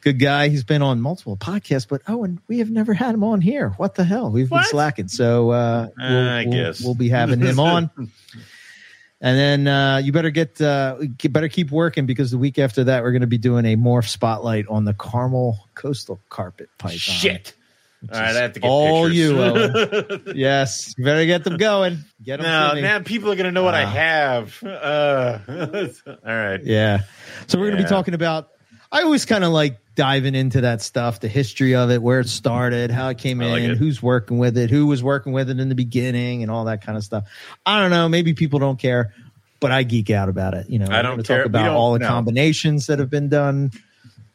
good 0.00 0.18
guy. 0.18 0.48
He's 0.48 0.64
been 0.64 0.82
on 0.82 1.00
multiple 1.00 1.36
podcasts, 1.36 1.86
but 1.88 2.02
oh, 2.08 2.24
and 2.24 2.38
we 2.48 2.58
have 2.58 2.70
never 2.70 2.92
had 2.94 3.14
him 3.14 3.22
on 3.24 3.40
here. 3.40 3.70
What 3.76 3.94
the 3.94 4.04
hell? 4.04 4.30
We've 4.30 4.48
been 4.50 4.64
slacking. 4.64 5.08
So 5.08 5.50
uh, 5.50 5.88
we'll, 5.96 6.06
I 6.28 6.44
we'll- 6.46 6.52
guess. 6.52 6.80
we'll 6.82 6.94
be 6.94 7.08
having 7.08 7.40
him 7.40 7.58
on. 7.60 7.90
And 9.22 9.36
then 9.38 9.66
uh, 9.66 9.98
you 9.98 10.12
better 10.12 10.30
get, 10.30 10.58
uh, 10.62 10.96
better 11.28 11.48
keep 11.50 11.70
working 11.70 12.06
because 12.06 12.30
the 12.30 12.38
week 12.38 12.58
after 12.58 12.84
that 12.84 13.02
we're 13.02 13.10
going 13.12 13.20
to 13.20 13.26
be 13.26 13.36
doing 13.36 13.66
a 13.66 13.76
morph 13.76 14.08
spotlight 14.08 14.66
on 14.68 14.86
the 14.86 14.94
Caramel 14.94 15.58
coastal 15.74 16.18
carpet 16.30 16.70
python. 16.78 16.96
Shit. 16.98 17.52
All 18.10 18.18
right, 18.18 18.34
I 18.34 18.40
have 18.40 18.54
to 18.54 18.60
get 18.60 18.66
all 18.66 19.08
pictures. 19.08 19.18
you, 19.18 19.42
Owen. 19.42 20.22
yes, 20.34 20.94
you 20.96 21.04
better 21.04 21.26
get 21.26 21.44
them 21.44 21.58
going. 21.58 21.98
Get 22.24 22.38
them. 22.40 22.46
no, 22.50 22.70
to 22.70 22.74
me. 22.76 22.80
now 22.80 23.00
people 23.00 23.30
are 23.30 23.36
gonna 23.36 23.52
know 23.52 23.62
what 23.62 23.74
I 23.74 23.82
Ah. 23.82 23.90
have. 23.90 24.62
Uh, 24.62 25.38
all 26.06 26.16
right. 26.24 26.64
Yeah. 26.64 27.00
So 27.46 27.58
we're 27.58 27.66
going 27.66 27.76
to 27.76 27.82
be 27.82 27.88
talking 27.90 28.14
about. 28.14 28.48
I 28.90 29.02
always 29.02 29.26
kind 29.26 29.44
of 29.44 29.52
like 29.52 29.78
diving 30.00 30.34
into 30.34 30.62
that 30.62 30.80
stuff, 30.80 31.20
the 31.20 31.28
history 31.28 31.74
of 31.74 31.90
it, 31.90 32.00
where 32.00 32.20
it 32.20 32.28
started, 32.30 32.90
how 32.90 33.10
it 33.10 33.18
came 33.18 33.42
I 33.42 33.50
like 33.50 33.62
in, 33.62 33.72
it. 33.72 33.76
who's 33.76 34.02
working 34.02 34.38
with 34.38 34.56
it, 34.56 34.70
who 34.70 34.86
was 34.86 35.02
working 35.02 35.34
with 35.34 35.50
it 35.50 35.60
in 35.60 35.68
the 35.68 35.74
beginning, 35.74 36.40
and 36.40 36.50
all 36.50 36.64
that 36.64 36.82
kind 36.82 36.96
of 36.96 37.04
stuff. 37.04 37.28
I 37.66 37.78
don't 37.78 37.90
know. 37.90 38.08
Maybe 38.08 38.32
people 38.32 38.60
don't 38.60 38.78
care, 38.78 39.12
but 39.60 39.72
I 39.72 39.82
geek 39.82 40.08
out 40.08 40.30
about 40.30 40.54
it. 40.54 40.70
You 40.70 40.78
know, 40.78 40.86
I 40.90 41.02
don't 41.02 41.22
care. 41.22 41.40
Talk 41.40 41.46
about 41.46 41.76
all 41.76 41.92
the 41.92 41.98
no. 41.98 42.08
combinations 42.08 42.86
that 42.86 42.98
have 42.98 43.10
been 43.10 43.28
done. 43.28 43.72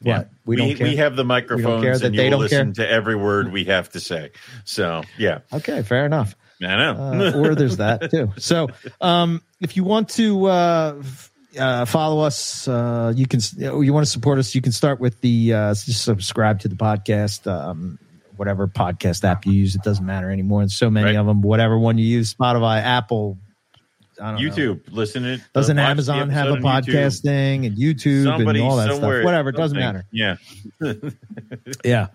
Yeah. 0.01 0.17
What 0.19 0.29
we, 0.45 0.55
don't 0.55 0.75
care. 0.75 0.85
we 0.85 0.97
have 0.97 1.15
the 1.15 1.25
microphones 1.25 1.83
care 1.83 1.97
that 1.97 2.05
and 2.05 2.13
you 2.13 2.21
they 2.21 2.29
don't 2.29 2.41
listen 2.41 2.73
to 2.73 2.87
every 2.87 3.15
word 3.15 3.51
we 3.51 3.63
have 3.63 3.89
to 3.93 3.99
say. 3.99 4.33
So 4.65 5.01
yeah, 5.17 5.39
okay, 5.51 5.81
fair 5.81 6.05
enough. 6.05 6.35
I 6.61 6.75
know. 6.75 6.91
uh, 6.93 7.39
or 7.39 7.55
there's 7.55 7.77
that 7.77 8.11
too. 8.11 8.33
So, 8.37 8.67
um, 9.01 9.41
if 9.59 9.75
you 9.75 9.83
want 9.83 10.09
to 10.09 10.45
uh, 10.45 10.95
f- 10.99 11.31
uh, 11.57 11.85
follow 11.85 12.21
us, 12.23 12.67
uh, 12.67 13.13
you 13.15 13.27
can. 13.27 13.39
You 13.57 13.93
want 13.93 14.05
to 14.05 14.11
support 14.11 14.39
us, 14.39 14.53
you 14.55 14.61
can 14.61 14.71
start 14.71 14.99
with 14.99 15.19
the 15.21 15.53
uh, 15.53 15.73
just 15.73 16.03
subscribe 16.03 16.59
to 16.61 16.67
the 16.67 16.75
podcast. 16.75 17.45
Um, 17.51 17.99
whatever 18.37 18.67
podcast 18.67 19.23
app 19.23 19.45
you 19.45 19.53
use, 19.53 19.75
it 19.75 19.81
doesn't 19.83 20.05
matter 20.05 20.29
anymore. 20.29 20.61
And 20.61 20.69
so 20.71 20.89
many 20.89 21.05
Right. 21.05 21.15
of 21.15 21.25
them. 21.25 21.41
Whatever 21.41 21.77
one 21.79 21.97
you 21.97 22.05
use, 22.05 22.33
Spotify, 22.33 22.81
Apple. 22.81 23.37
I 24.21 24.31
don't 24.31 24.41
know. 24.41 24.49
YouTube, 24.49 24.81
listen 24.91 25.23
to 25.23 25.33
it. 25.33 25.41
Doesn't 25.53 25.77
Amazon 25.77 26.29
have 26.29 26.47
a 26.47 26.51
YouTube. 26.55 26.61
podcast 26.61 27.21
thing 27.21 27.65
and 27.65 27.75
YouTube 27.77 28.23
Somebody 28.23 28.59
and 28.61 28.69
all 28.69 28.77
that 28.77 28.95
stuff? 28.95 29.23
Whatever, 29.23 29.49
it 29.49 29.57
doesn't 29.57 29.77
matter. 29.77 30.05
Yeah, 30.11 30.35
Yeah. 31.83 32.07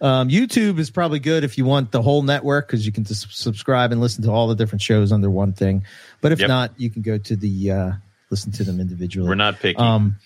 Um, 0.00 0.28
YouTube 0.28 0.78
is 0.78 0.90
probably 0.90 1.18
good 1.18 1.44
if 1.44 1.56
you 1.58 1.64
want 1.64 1.92
the 1.92 2.02
whole 2.02 2.22
network 2.22 2.66
because 2.66 2.84
you 2.84 2.92
can 2.92 3.04
just 3.04 3.34
subscribe 3.34 3.92
and 3.92 4.00
listen 4.00 4.22
to 4.24 4.30
all 4.30 4.48
the 4.48 4.54
different 4.54 4.82
shows 4.82 5.12
under 5.12 5.30
one 5.30 5.52
thing. 5.54 5.84
But 6.20 6.32
if 6.32 6.40
Yep. 6.40 6.48
not, 6.48 6.72
you 6.78 6.90
can 6.90 7.00
go 7.02 7.16
to 7.18 7.36
the 7.36 7.70
uh, 7.70 7.92
listen 8.30 8.52
to 8.52 8.64
them 8.64 8.80
individually. 8.80 9.28
we're 9.28 9.34
not 9.34 9.58
picky. 9.58 9.76
Um, 9.76 10.16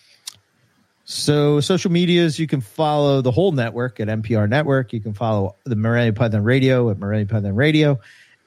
so 1.05 1.61
social 1.61 1.91
medias, 1.91 2.39
you 2.39 2.47
can 2.47 2.61
follow 2.61 3.21
the 3.21 3.33
whole 3.33 3.51
network 3.51 3.99
at 3.99 4.07
MPR 4.07 4.49
Network. 4.49 4.93
You 4.93 5.01
can 5.01 5.13
follow 5.13 5.57
the 5.65 5.75
Morelia 5.75 6.13
Python 6.13 6.45
Radio 6.45 6.89
at 6.91 6.99
Morelia 6.99 7.27
Python 7.27 7.55
Radio, 7.55 7.99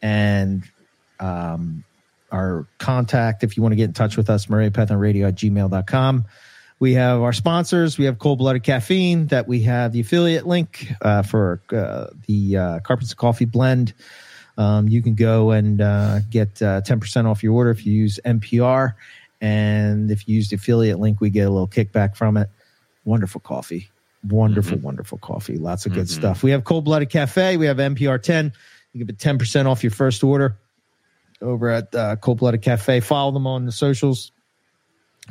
and 0.02 0.64
um, 1.20 1.84
our 2.32 2.66
contact 2.78 3.44
if 3.44 3.58
you 3.58 3.64
want 3.64 3.74
to 3.74 3.78
get 3.78 3.86
in 3.86 3.94
touch 3.94 4.16
with 4.16 4.30
us, 4.30 4.50
Morelia 4.50 4.72
Python 4.72 4.98
Radio 4.98 5.28
at 5.28 5.36
gmail.com. 5.36 6.26
We 6.80 6.94
have 6.96 7.22
our 7.22 7.34
sponsors. 7.34 7.98
We 7.98 8.06
have 8.06 8.20
Cold 8.20 8.40
Blooded 8.40 8.64
Caffeine 8.64 9.28
that 9.28 9.48
we 9.48 9.64
have 9.64 9.94
the 9.94 10.02
affiliate 10.02 10.46
link 10.46 10.92
uh, 11.02 11.22
for 11.22 11.62
uh, 11.72 12.08
the 12.28 12.58
uh, 12.58 12.80
Carpets 12.80 13.14
Coffee 13.14 13.46
blend. 13.46 13.94
Um, 14.58 14.88
you 14.88 15.02
can 15.02 15.16
go 15.16 15.52
and 15.52 15.82
uh, 15.82 16.20
get 16.30 16.62
uh, 16.62 16.82
10% 16.82 17.26
off 17.26 17.42
your 17.42 17.54
order 17.54 17.70
if 17.70 17.86
you 17.86 17.94
use 17.94 18.20
MPR. 18.26 18.96
And 19.44 20.10
if 20.10 20.26
you 20.26 20.36
use 20.36 20.48
the 20.48 20.56
affiliate 20.56 21.00
link, 21.00 21.20
we 21.20 21.30
get 21.30 21.48
a 21.48 21.50
little 21.50 21.68
kickback 21.68 22.16
from 22.16 22.38
it. 22.38 22.50
Wonderful 23.04 23.42
coffee. 23.42 23.90
Wonderful, 24.30 24.78
wonderful 24.78 25.18
coffee. 25.18 25.58
Lots 25.58 25.86
of 25.86 25.92
good 25.92 26.06
Mhm. 26.06 26.12
stuff. 26.12 26.44
We 26.44 26.52
have 26.52 26.64
Cold 26.64 26.86
Blooded 26.86 27.10
Cafe. 27.10 27.58
We 27.58 27.66
have 27.66 27.78
MPR 27.78 28.18
10. 28.18 28.54
You 28.94 29.04
get 29.04 29.20
10% 29.20 29.68
off 29.68 29.84
your 29.84 29.92
first 29.92 30.24
order 30.24 30.56
over 31.42 31.70
at 31.70 31.94
uh, 31.94 32.16
Cold 32.16 32.38
Blooded 32.38 32.62
Cafe. 32.62 33.02
Follow 33.02 33.34
them 33.34 33.46
on 33.46 33.66
the 33.66 33.74
socials. 33.74 34.32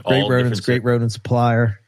Great 0.05 0.25
All 0.25 0.31
rodents, 0.31 0.61
great 0.61 0.85
rodent 0.85 1.11
supplier. 1.11 1.81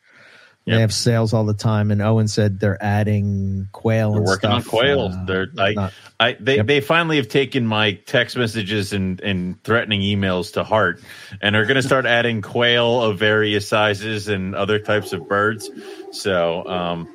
They 0.66 0.81
have 0.81 0.95
sales 0.95 1.35
all 1.35 1.45
the 1.45 1.53
time. 1.55 1.91
And 1.91 2.01
Owen 2.01 2.27
said 2.27 2.59
they're 2.59 2.82
adding 2.82 3.69
quail 3.73 4.12
They're 4.12 4.20
and 4.20 4.27
working 4.27 4.51
on 4.51 4.62
quail. 4.62 5.01
Uh, 5.12 5.24
They're 5.27 5.47
not- 5.53 5.93
I 6.19 6.36
they 6.41 6.57
Yep. 6.57 6.66
they 6.69 6.81
finally 6.81 7.16
have 7.16 7.28
taken 7.28 7.66
my 7.66 7.93
text 8.07 8.36
messages 8.36 8.93
and 8.95 9.20
and 9.20 9.62
threatening 9.65 10.01
emails 10.01 10.55
to 10.55 10.65
heart, 10.65 11.01
and 11.43 11.55
are 11.57 11.65
going 11.65 11.74
to 11.74 11.82
start 11.82 12.07
adding 12.07 12.41
quail 12.41 13.03
of 13.03 13.19
various 13.19 13.69
sizes 13.69 14.28
and 14.28 14.55
other 14.55 14.78
types 14.78 15.12
of 15.12 15.28
birds. 15.28 15.69
So 16.12 16.66
um, 16.66 17.09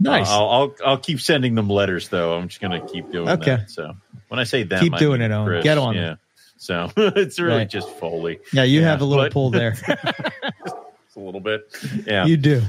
nice. 0.00 0.28
I'll, 0.30 0.48
I'll 0.48 0.74
I'll 0.86 0.98
keep 0.98 1.20
sending 1.20 1.56
them 1.56 1.68
letters 1.68 2.08
though. 2.08 2.38
I'm 2.38 2.48
just 2.48 2.60
going 2.60 2.80
to 2.80 2.86
keep 2.90 3.10
doing 3.12 3.28
Okay. 3.28 3.56
that. 3.56 3.70
So 3.70 3.92
when 4.28 4.38
I 4.40 4.44
say 4.44 4.62
them, 4.62 4.80
Keep 4.80 4.94
I 4.94 4.98
doing 4.98 5.20
it, 5.20 5.30
Owen. 5.32 5.46
Chris. 5.46 5.64
Get 5.64 5.76
on. 5.76 5.94
Yeah. 5.96 6.14
So 6.56 6.90
it's 6.96 7.38
really 7.40 7.58
Right. 7.58 7.68
just 7.70 7.90
Foley. 7.90 8.38
yeah, 8.52 8.62
you 8.62 8.80
yeah, 8.80 8.86
have 8.86 9.00
a 9.00 9.04
little 9.04 9.24
but- 9.24 9.32
pull 9.32 9.50
there. 9.50 9.76
A 11.18 11.20
little 11.20 11.40
bit. 11.40 11.74
Yeah. 12.06 12.26
You 12.26 12.36
do. 12.36 12.62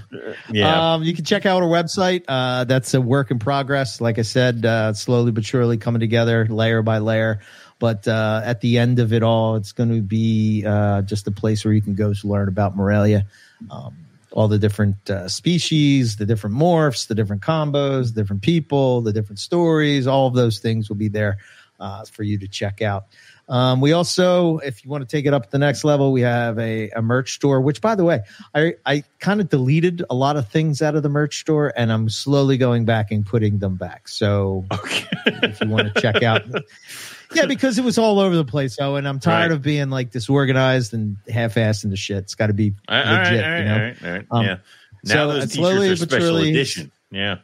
yeah. 0.51 0.93
Um, 0.93 1.03
you 1.03 1.13
can 1.13 1.23
check 1.23 1.45
out 1.45 1.61
our 1.61 1.69
website. 1.69 2.23
Uh, 2.27 2.63
that's 2.63 2.95
a 2.95 3.01
work 3.01 3.29
in 3.29 3.37
progress. 3.37 4.01
Like 4.01 4.17
I 4.17 4.23
said, 4.23 4.65
uh, 4.65 4.93
slowly 4.93 5.31
but 5.31 5.45
surely 5.45 5.77
coming 5.77 5.99
together, 5.99 6.47
layer 6.49 6.81
by 6.81 6.97
layer. 6.97 7.41
But 7.77 8.07
uh, 8.07 8.41
at 8.43 8.61
the 8.61 8.79
end 8.79 8.97
of 8.97 9.13
it 9.13 9.21
all, 9.21 9.55
it's 9.55 9.71
going 9.71 9.89
to 9.89 10.01
be 10.01 10.65
uh, 10.65 11.03
just 11.03 11.27
a 11.27 11.31
place 11.31 11.63
where 11.63 11.75
you 11.75 11.81
can 11.81 11.93
go 11.93 12.11
to 12.11 12.27
learn 12.27 12.47
about 12.47 12.75
Morelia, 12.75 13.27
um, 13.69 13.95
all 14.31 14.47
the 14.47 14.57
different 14.57 15.09
uh, 15.11 15.29
species, 15.29 16.17
the 16.17 16.25
different 16.25 16.55
morphs, 16.55 17.07
the 17.07 17.15
different 17.15 17.43
combos, 17.43 18.15
the 18.15 18.21
different 18.21 18.41
people, 18.41 19.01
the 19.01 19.13
different 19.13 19.39
stories. 19.39 20.07
All 20.07 20.25
of 20.25 20.33
those 20.33 20.57
things 20.57 20.89
will 20.89 20.97
be 20.97 21.07
there 21.07 21.37
uh, 21.79 22.03
for 22.05 22.23
you 22.23 22.39
to 22.39 22.47
check 22.47 22.81
out. 22.81 23.05
Um, 23.49 23.81
we 23.81 23.93
also, 23.93 24.59
if 24.59 24.85
you 24.85 24.91
want 24.91 25.01
to 25.01 25.07
take 25.07 25.25
it 25.25 25.33
up 25.33 25.45
to 25.45 25.51
the 25.51 25.57
next 25.57 25.83
level, 25.83 26.11
we 26.11 26.21
have 26.21 26.59
a, 26.59 26.91
a 26.91 27.01
merch 27.01 27.33
store, 27.33 27.59
which 27.61 27.81
by 27.81 27.95
the 27.95 28.03
way, 28.03 28.21
I, 28.53 28.75
I 28.85 29.03
kind 29.19 29.41
of 29.41 29.49
deleted 29.49 30.03
a 30.07 30.13
lot 30.13 30.37
of 30.37 30.49
things 30.49 30.83
out 30.83 30.95
of 30.95 31.01
the 31.01 31.09
merch 31.09 31.39
store 31.39 31.73
and 31.75 31.91
I'm 31.91 32.09
slowly 32.09 32.57
going 32.57 32.85
back 32.85 33.09
and 33.09 33.25
putting 33.25 33.57
them 33.57 33.75
back. 33.75 34.07
So 34.07 34.65
okay. 34.71 35.07
if 35.25 35.59
you 35.61 35.67
want 35.69 35.91
to 35.95 35.99
check 35.99 36.21
out, 36.21 36.43
yeah, 37.33 37.47
because 37.47 37.79
it 37.79 37.83
was 37.83 37.97
all 37.97 38.19
over 38.19 38.35
the 38.35 38.45
place. 38.45 38.77
Oh, 38.79 38.95
and 38.97 39.07
I'm 39.07 39.19
tired 39.19 39.49
Right. 39.49 39.51
of 39.51 39.63
being 39.63 39.89
like 39.89 40.11
disorganized 40.11 40.93
and 40.93 41.17
half-assed 41.27 41.85
into 41.85 41.97
shit. 41.97 42.17
It's 42.19 42.35
got 42.35 42.47
to 42.47 42.53
be 42.53 42.75
All 42.87 42.95
right, 42.97 43.07
all 43.07 43.13
right, 43.13 43.23
legit, 43.31 43.45
right, 43.45 43.57
you 43.57 43.65
know? 43.65 43.73
all 43.73 43.79
right, 43.79 44.03
all 44.03 44.11
right. 44.11 44.25
Um, 44.29 44.45
yeah. 44.45 44.57
Now 45.05 45.13
so 45.13 45.33
those 45.33 45.53
slowly 45.53 45.89
but 45.89 45.97
special 45.97 46.19
surely- 46.27 46.49
edition. 46.51 46.91
Yeah. 47.09 47.37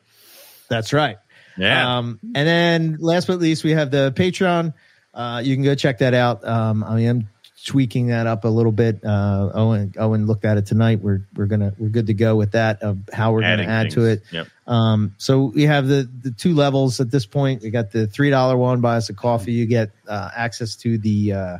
That's 0.69 0.93
right. 0.93 1.17
Yeah. 1.57 1.97
Um, 1.97 2.19
and 2.23 2.47
then 2.47 2.97
last 2.99 3.27
but 3.27 3.39
least, 3.39 3.63
we 3.63 3.71
have 3.71 3.89
the 3.89 4.13
Patreon. 4.15 4.73
Uh, 5.15 5.41
you 5.43 5.55
can 5.55 5.63
go 5.63 5.73
check 5.73 5.97
that 5.99 6.13
out. 6.13 6.45
Um, 6.45 6.83
I 6.83 6.99
am 7.01 7.29
tweaking 7.65 8.07
that 8.07 8.27
up 8.27 8.43
a 8.43 8.47
little 8.47 8.71
bit. 8.71 9.03
Uh, 9.03 9.49
Owen, 9.53 9.93
Owen 9.97 10.27
looked 10.27 10.45
at 10.45 10.57
it 10.57 10.65
tonight. 10.67 10.99
We're 11.01 11.21
we're 11.35 11.45
gonna 11.47 11.73
we're 11.79 11.89
good 11.89 12.07
to 12.07 12.13
go 12.13 12.35
with 12.35 12.51
that 12.51 12.83
of 12.83 12.99
how 13.11 13.31
we're 13.31 13.41
Adding 13.43 13.65
gonna 13.65 13.77
add 13.77 13.91
to 13.91 14.05
it. 14.05 14.21
Yep. 14.31 14.47
Um, 14.67 15.15
so 15.17 15.45
we 15.55 15.63
have 15.63 15.87
the 15.87 16.07
the 16.21 16.31
two 16.31 16.53
levels 16.53 16.99
at 16.99 17.09
this 17.11 17.25
point. 17.25 17.61
We 17.63 17.69
got 17.71 17.91
the 17.91 18.07
three 18.07 18.29
dollar 18.29 18.57
one, 18.57 18.81
buy 18.81 18.97
us 18.97 19.09
a 19.09 19.13
coffee. 19.13 19.53
You 19.53 19.65
get 19.65 19.89
uh, 20.07 20.29
access 20.35 20.75
to 20.77 20.97
the 20.97 21.33
uh, 21.33 21.57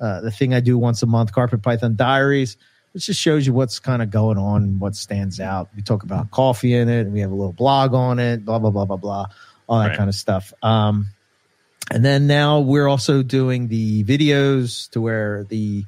uh, 0.00 0.20
the 0.20 0.30
thing 0.30 0.52
I 0.54 0.60
do 0.60 0.76
once 0.78 1.02
a 1.02 1.06
month, 1.06 1.32
Carpet 1.32 1.62
Python 1.62 1.96
Diaries. 1.96 2.56
Which 2.92 3.06
just 3.06 3.18
shows 3.18 3.46
you 3.46 3.54
what's 3.54 3.78
kind 3.78 4.02
of 4.02 4.10
going 4.10 4.36
on, 4.36 4.78
what 4.78 4.94
stands 4.94 5.40
out. 5.40 5.70
We 5.74 5.80
talk 5.80 6.02
about 6.02 6.30
coffee 6.30 6.74
in 6.74 6.90
it, 6.90 7.00
and 7.06 7.12
we 7.14 7.20
have 7.20 7.30
a 7.30 7.34
little 7.34 7.54
blog 7.54 7.94
on 7.94 8.18
it, 8.18 8.44
blah 8.44 8.58
blah 8.58 8.68
blah 8.68 8.84
blah 8.84 8.98
blah, 8.98 9.26
all 9.66 9.78
that 9.80 9.88
Right. 9.88 9.96
kind 9.96 10.10
of 10.10 10.14
stuff. 10.14 10.52
Um, 10.62 11.06
and 11.90 12.04
then 12.04 12.26
now 12.26 12.60
we're 12.60 12.88
also 12.88 13.22
doing 13.22 13.68
the 13.68 14.04
videos 14.04 14.88
to 14.90 15.00
where 15.00 15.44
the 15.44 15.84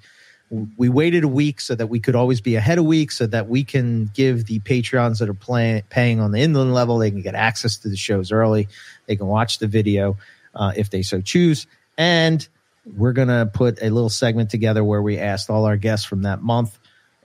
we 0.77 0.89
waited 0.89 1.25
a 1.25 1.29
week 1.29 1.61
so 1.61 1.75
that 1.75 1.87
we 1.89 1.99
could 1.99 2.15
always 2.15 2.41
be 2.41 2.57
ahead 2.57 2.79
a 2.79 2.83
week 2.83 3.11
so 3.11 3.27
that 3.27 3.49
we 3.49 3.65
can 3.65 4.11
give 4.15 4.47
the 4.47 4.61
patrons 4.61 5.19
that 5.19 5.29
are 5.29 5.35
playing 5.35 5.83
paying 5.91 6.21
on 6.21 6.33
the 6.33 6.41
inland 6.41 6.75
level 6.75 6.99
they 6.99 7.11
can 7.11 7.23
get 7.23 7.35
access 7.35 7.79
to 7.79 7.89
the 7.89 7.97
shows 7.97 8.31
early. 8.31 8.69
They 9.07 9.17
can 9.17 9.27
watch 9.27 9.59
the 9.59 9.67
video 9.67 10.17
uh, 10.55 10.73
if 10.77 10.91
they 10.91 11.03
so 11.03 11.21
choose. 11.21 11.67
And 11.97 12.47
we're 12.85 13.13
going 13.13 13.29
to 13.29 13.51
put 13.53 13.83
a 13.83 13.89
little 13.89 14.11
segment 14.11 14.51
together 14.51 14.85
where 14.85 15.01
we 15.01 15.19
asked 15.19 15.49
all 15.51 15.65
our 15.65 15.77
guests 15.77 16.05
from 16.05 16.23
that 16.23 16.43
month 16.43 16.79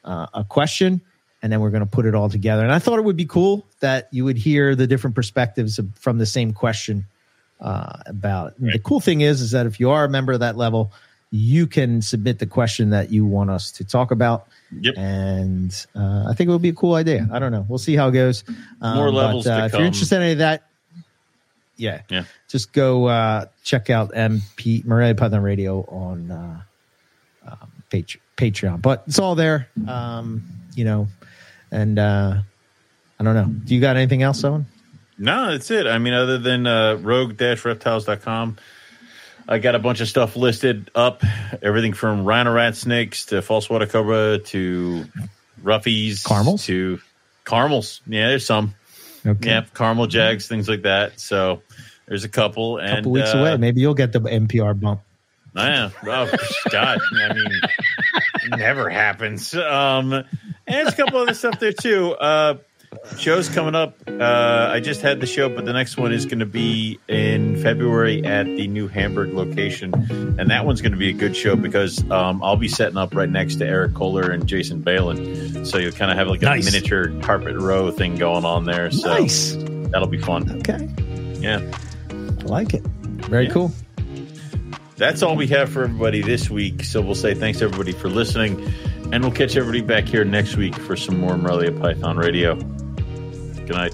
uh, 0.04 0.28
a 0.34 0.44
question 0.44 1.02
and 1.42 1.52
then 1.52 1.60
we're 1.60 1.70
going 1.70 1.84
to 1.84 1.90
put 1.90 2.06
it 2.06 2.16
all 2.16 2.30
together. 2.30 2.64
And 2.64 2.72
i 2.72 2.80
thought 2.80 3.00
it 3.00 3.04
would 3.04 3.18
be 3.18 3.26
cool 3.26 3.66
that 3.82 4.08
you 4.12 4.26
would 4.26 4.38
hear 4.38 4.76
the 4.76 4.88
different 4.88 5.16
perspectives 5.16 5.80
from 5.96 6.18
the 6.18 6.26
same 6.26 6.54
question 6.54 7.06
uh, 7.60 8.00
about. 8.06 8.54
It. 8.62 8.74
the 8.74 8.80
cool 8.80 9.00
thing 9.00 9.22
is 9.22 9.42
is 9.42 9.52
that 9.52 9.66
if 9.66 9.80
you 9.80 9.90
are 9.90 10.06
a 10.06 10.10
member 10.10 10.34
of 10.34 10.40
that 10.40 10.58
level 10.58 10.92
you 11.32 11.68
can 11.68 12.02
submit 12.02 12.40
the 12.40 12.46
question 12.48 12.90
that 12.90 13.12
you 13.12 13.26
want 13.26 13.50
us 13.50 13.72
to 13.74 13.84
talk 13.84 14.12
about. 14.12 14.48
Yep. 14.72 14.94
and 14.98 15.88
uh, 15.96 16.26
i 16.30 16.36
think 16.36 16.48
it 16.48 16.52
would 16.52 16.62
be 16.62 16.70
a 16.70 16.74
cool 16.74 16.94
idea. 16.94 17.28
I 17.32 17.40
don't 17.40 17.52
know. 17.52 17.66
We'll 17.68 17.80
see 17.80 17.96
how 17.96 18.10
it 18.10 18.12
goes. 18.12 18.44
Um, 18.82 18.98
More 18.98 19.12
levels 19.12 19.46
but, 19.46 19.52
uh, 19.52 19.60
to 19.62 19.66
if 19.66 19.72
come. 19.72 19.80
you're 19.80 19.88
interested 19.88 20.16
in 20.18 20.22
any 20.22 20.32
of 20.34 20.38
that 20.40 20.70
yeah. 21.76 22.02
Yeah. 22.10 22.26
just 22.48 22.72
go 22.72 23.06
uh, 23.06 23.46
check 23.64 23.90
out 23.90 24.12
mp 24.12 24.86
Morelia 24.86 25.16
python 25.16 25.42
radio 25.42 25.82
on 25.88 26.30
uh, 26.30 26.62
um, 27.48 27.72
patreon. 28.38 28.82
But 28.82 29.06
it's 29.08 29.18
all 29.18 29.34
there 29.36 29.70
um, 29.88 30.44
you 30.76 30.86
know. 30.86 31.08
And 31.72 31.98
uh, 31.98 32.42
i 33.20 33.24
don't 33.24 33.34
know. 33.34 33.46
Do 33.46 33.74
you 33.74 33.82
got 33.82 33.96
anything 33.96 34.22
else 34.22 34.44
owen 34.44 34.68
No, 35.20 35.52
that's 35.52 35.70
it. 35.70 35.86
I 35.86 35.98
mean, 35.98 36.14
other 36.14 36.38
than 36.38 36.66
uh, 36.66 36.96
rogue-reptiles.com, 36.96 38.58
I 39.50 39.58
got 39.58 39.76
a 39.76 39.80
bunch 39.80 40.00
of 40.00 40.08
stuff 40.08 40.36
listed 40.36 40.90
up, 40.96 41.24
everything 41.62 41.94
from 41.94 42.24
rhino 42.24 42.54
rat 42.54 42.76
snakes 42.78 43.26
to 43.28 43.42
false 43.42 43.70
water 43.70 43.86
cobra 43.86 44.40
to 44.40 45.06
roughies, 45.62 46.24
Caramels? 46.24 46.66
to 46.66 47.02
caramels. 47.46 48.02
Yeah, 48.08 48.30
there's 48.30 48.46
some. 48.46 48.76
Okay. 49.26 49.50
Yeah, 49.50 49.66
caramel 49.74 50.08
jags, 50.08 50.48
things 50.48 50.70
like 50.70 50.84
that. 50.84 51.20
So 51.20 51.62
there's 52.08 52.24
a 52.24 52.30
couple. 52.30 52.78
A 52.78 52.88
couple 52.96 53.12
weeks 53.12 53.34
uh, 53.34 53.40
away. 53.40 53.58
Maybe 53.58 53.82
you'll 53.82 53.94
get 53.96 54.14
the 54.14 54.22
MPR 54.22 54.80
bump. 54.80 55.02
Yeah. 55.56 55.90
Oh 56.06 56.32
God. 56.70 57.00
I 57.22 57.34
mean, 57.34 57.62
never 58.58 58.90
happens. 58.90 59.54
Um, 59.56 60.14
and 60.14 60.26
there's 60.68 60.94
a 60.94 60.96
couple 60.96 61.20
other 61.20 61.34
stuff 61.34 61.60
there 61.60 61.74
too. 61.74 62.14
Uh, 62.14 62.58
shows 63.18 63.50
coming 63.50 63.76
up. 63.76 63.96
Uh, 64.08 64.70
I 64.72 64.80
just 64.80 65.02
had 65.02 65.20
the 65.20 65.26
show, 65.26 65.50
but 65.50 65.66
the 65.66 65.74
next 65.74 65.98
one 65.98 66.12
is 66.12 66.26
going 66.26 66.40
to 66.40 66.46
be 66.46 67.00
in 67.08 67.62
February 67.62 68.24
at 68.26 68.46
the 68.46 68.68
new 68.68 68.88
Hamburg 68.88 69.34
location, 69.34 69.94
and 70.40 70.50
that 70.50 70.66
one's 70.66 70.82
going 70.82 70.92
to 70.94 70.98
be 70.98 71.10
a 71.10 71.14
good 71.14 71.36
show 71.36 71.56
because 71.56 72.00
um, 72.12 72.42
I'll 72.44 72.56
be 72.58 72.68
setting 72.68 72.98
up 72.98 73.14
right 73.16 73.30
next 73.30 73.56
to 73.58 73.66
Eric 73.68 73.94
Kohler 73.94 74.30
and 74.32 74.48
Jason 74.48 74.82
Balin, 74.82 75.66
so 75.66 75.78
you'll 75.78 75.92
kind 75.92 76.12
of 76.12 76.18
have 76.18 76.28
like 76.28 76.42
a 76.42 76.46
Nice. 76.46 76.66
miniature 76.66 77.12
carpet 77.22 77.56
row 77.58 77.92
thing 77.92 78.16
going 78.16 78.46
on 78.46 78.66
there. 78.66 78.90
So 78.92 79.08
nice. 79.14 79.56
that'll 79.92 80.08
be 80.08 80.18
fun. 80.20 80.50
Okay. 80.60 80.90
Yeah. 81.40 81.60
I 82.10 82.44
like 82.46 82.74
it. 82.74 82.84
Very 82.84 83.46
Yeah. 83.48 83.54
cool. 83.54 83.72
that's 84.98 85.22
all 85.24 85.36
we 85.38 85.48
have 85.48 85.70
for 85.72 85.84
everybody 85.84 86.22
this 86.22 86.50
week. 86.50 86.84
So 86.84 87.00
we'll 87.02 87.16
say 87.16 87.34
thanks 87.34 87.62
everybody 87.62 87.92
for 87.94 88.10
listening, 88.10 88.62
and 89.14 89.24
we'll 89.24 89.32
catch 89.32 89.56
everybody 89.56 89.82
back 89.82 90.06
here 90.06 90.26
next 90.26 90.58
week 90.58 90.76
for 90.76 90.96
some 90.98 91.18
more 91.20 91.38
Morelia 91.38 91.72
Python 91.72 92.18
Radio. 92.18 92.58
Good 93.70 93.78
night. 93.78 93.94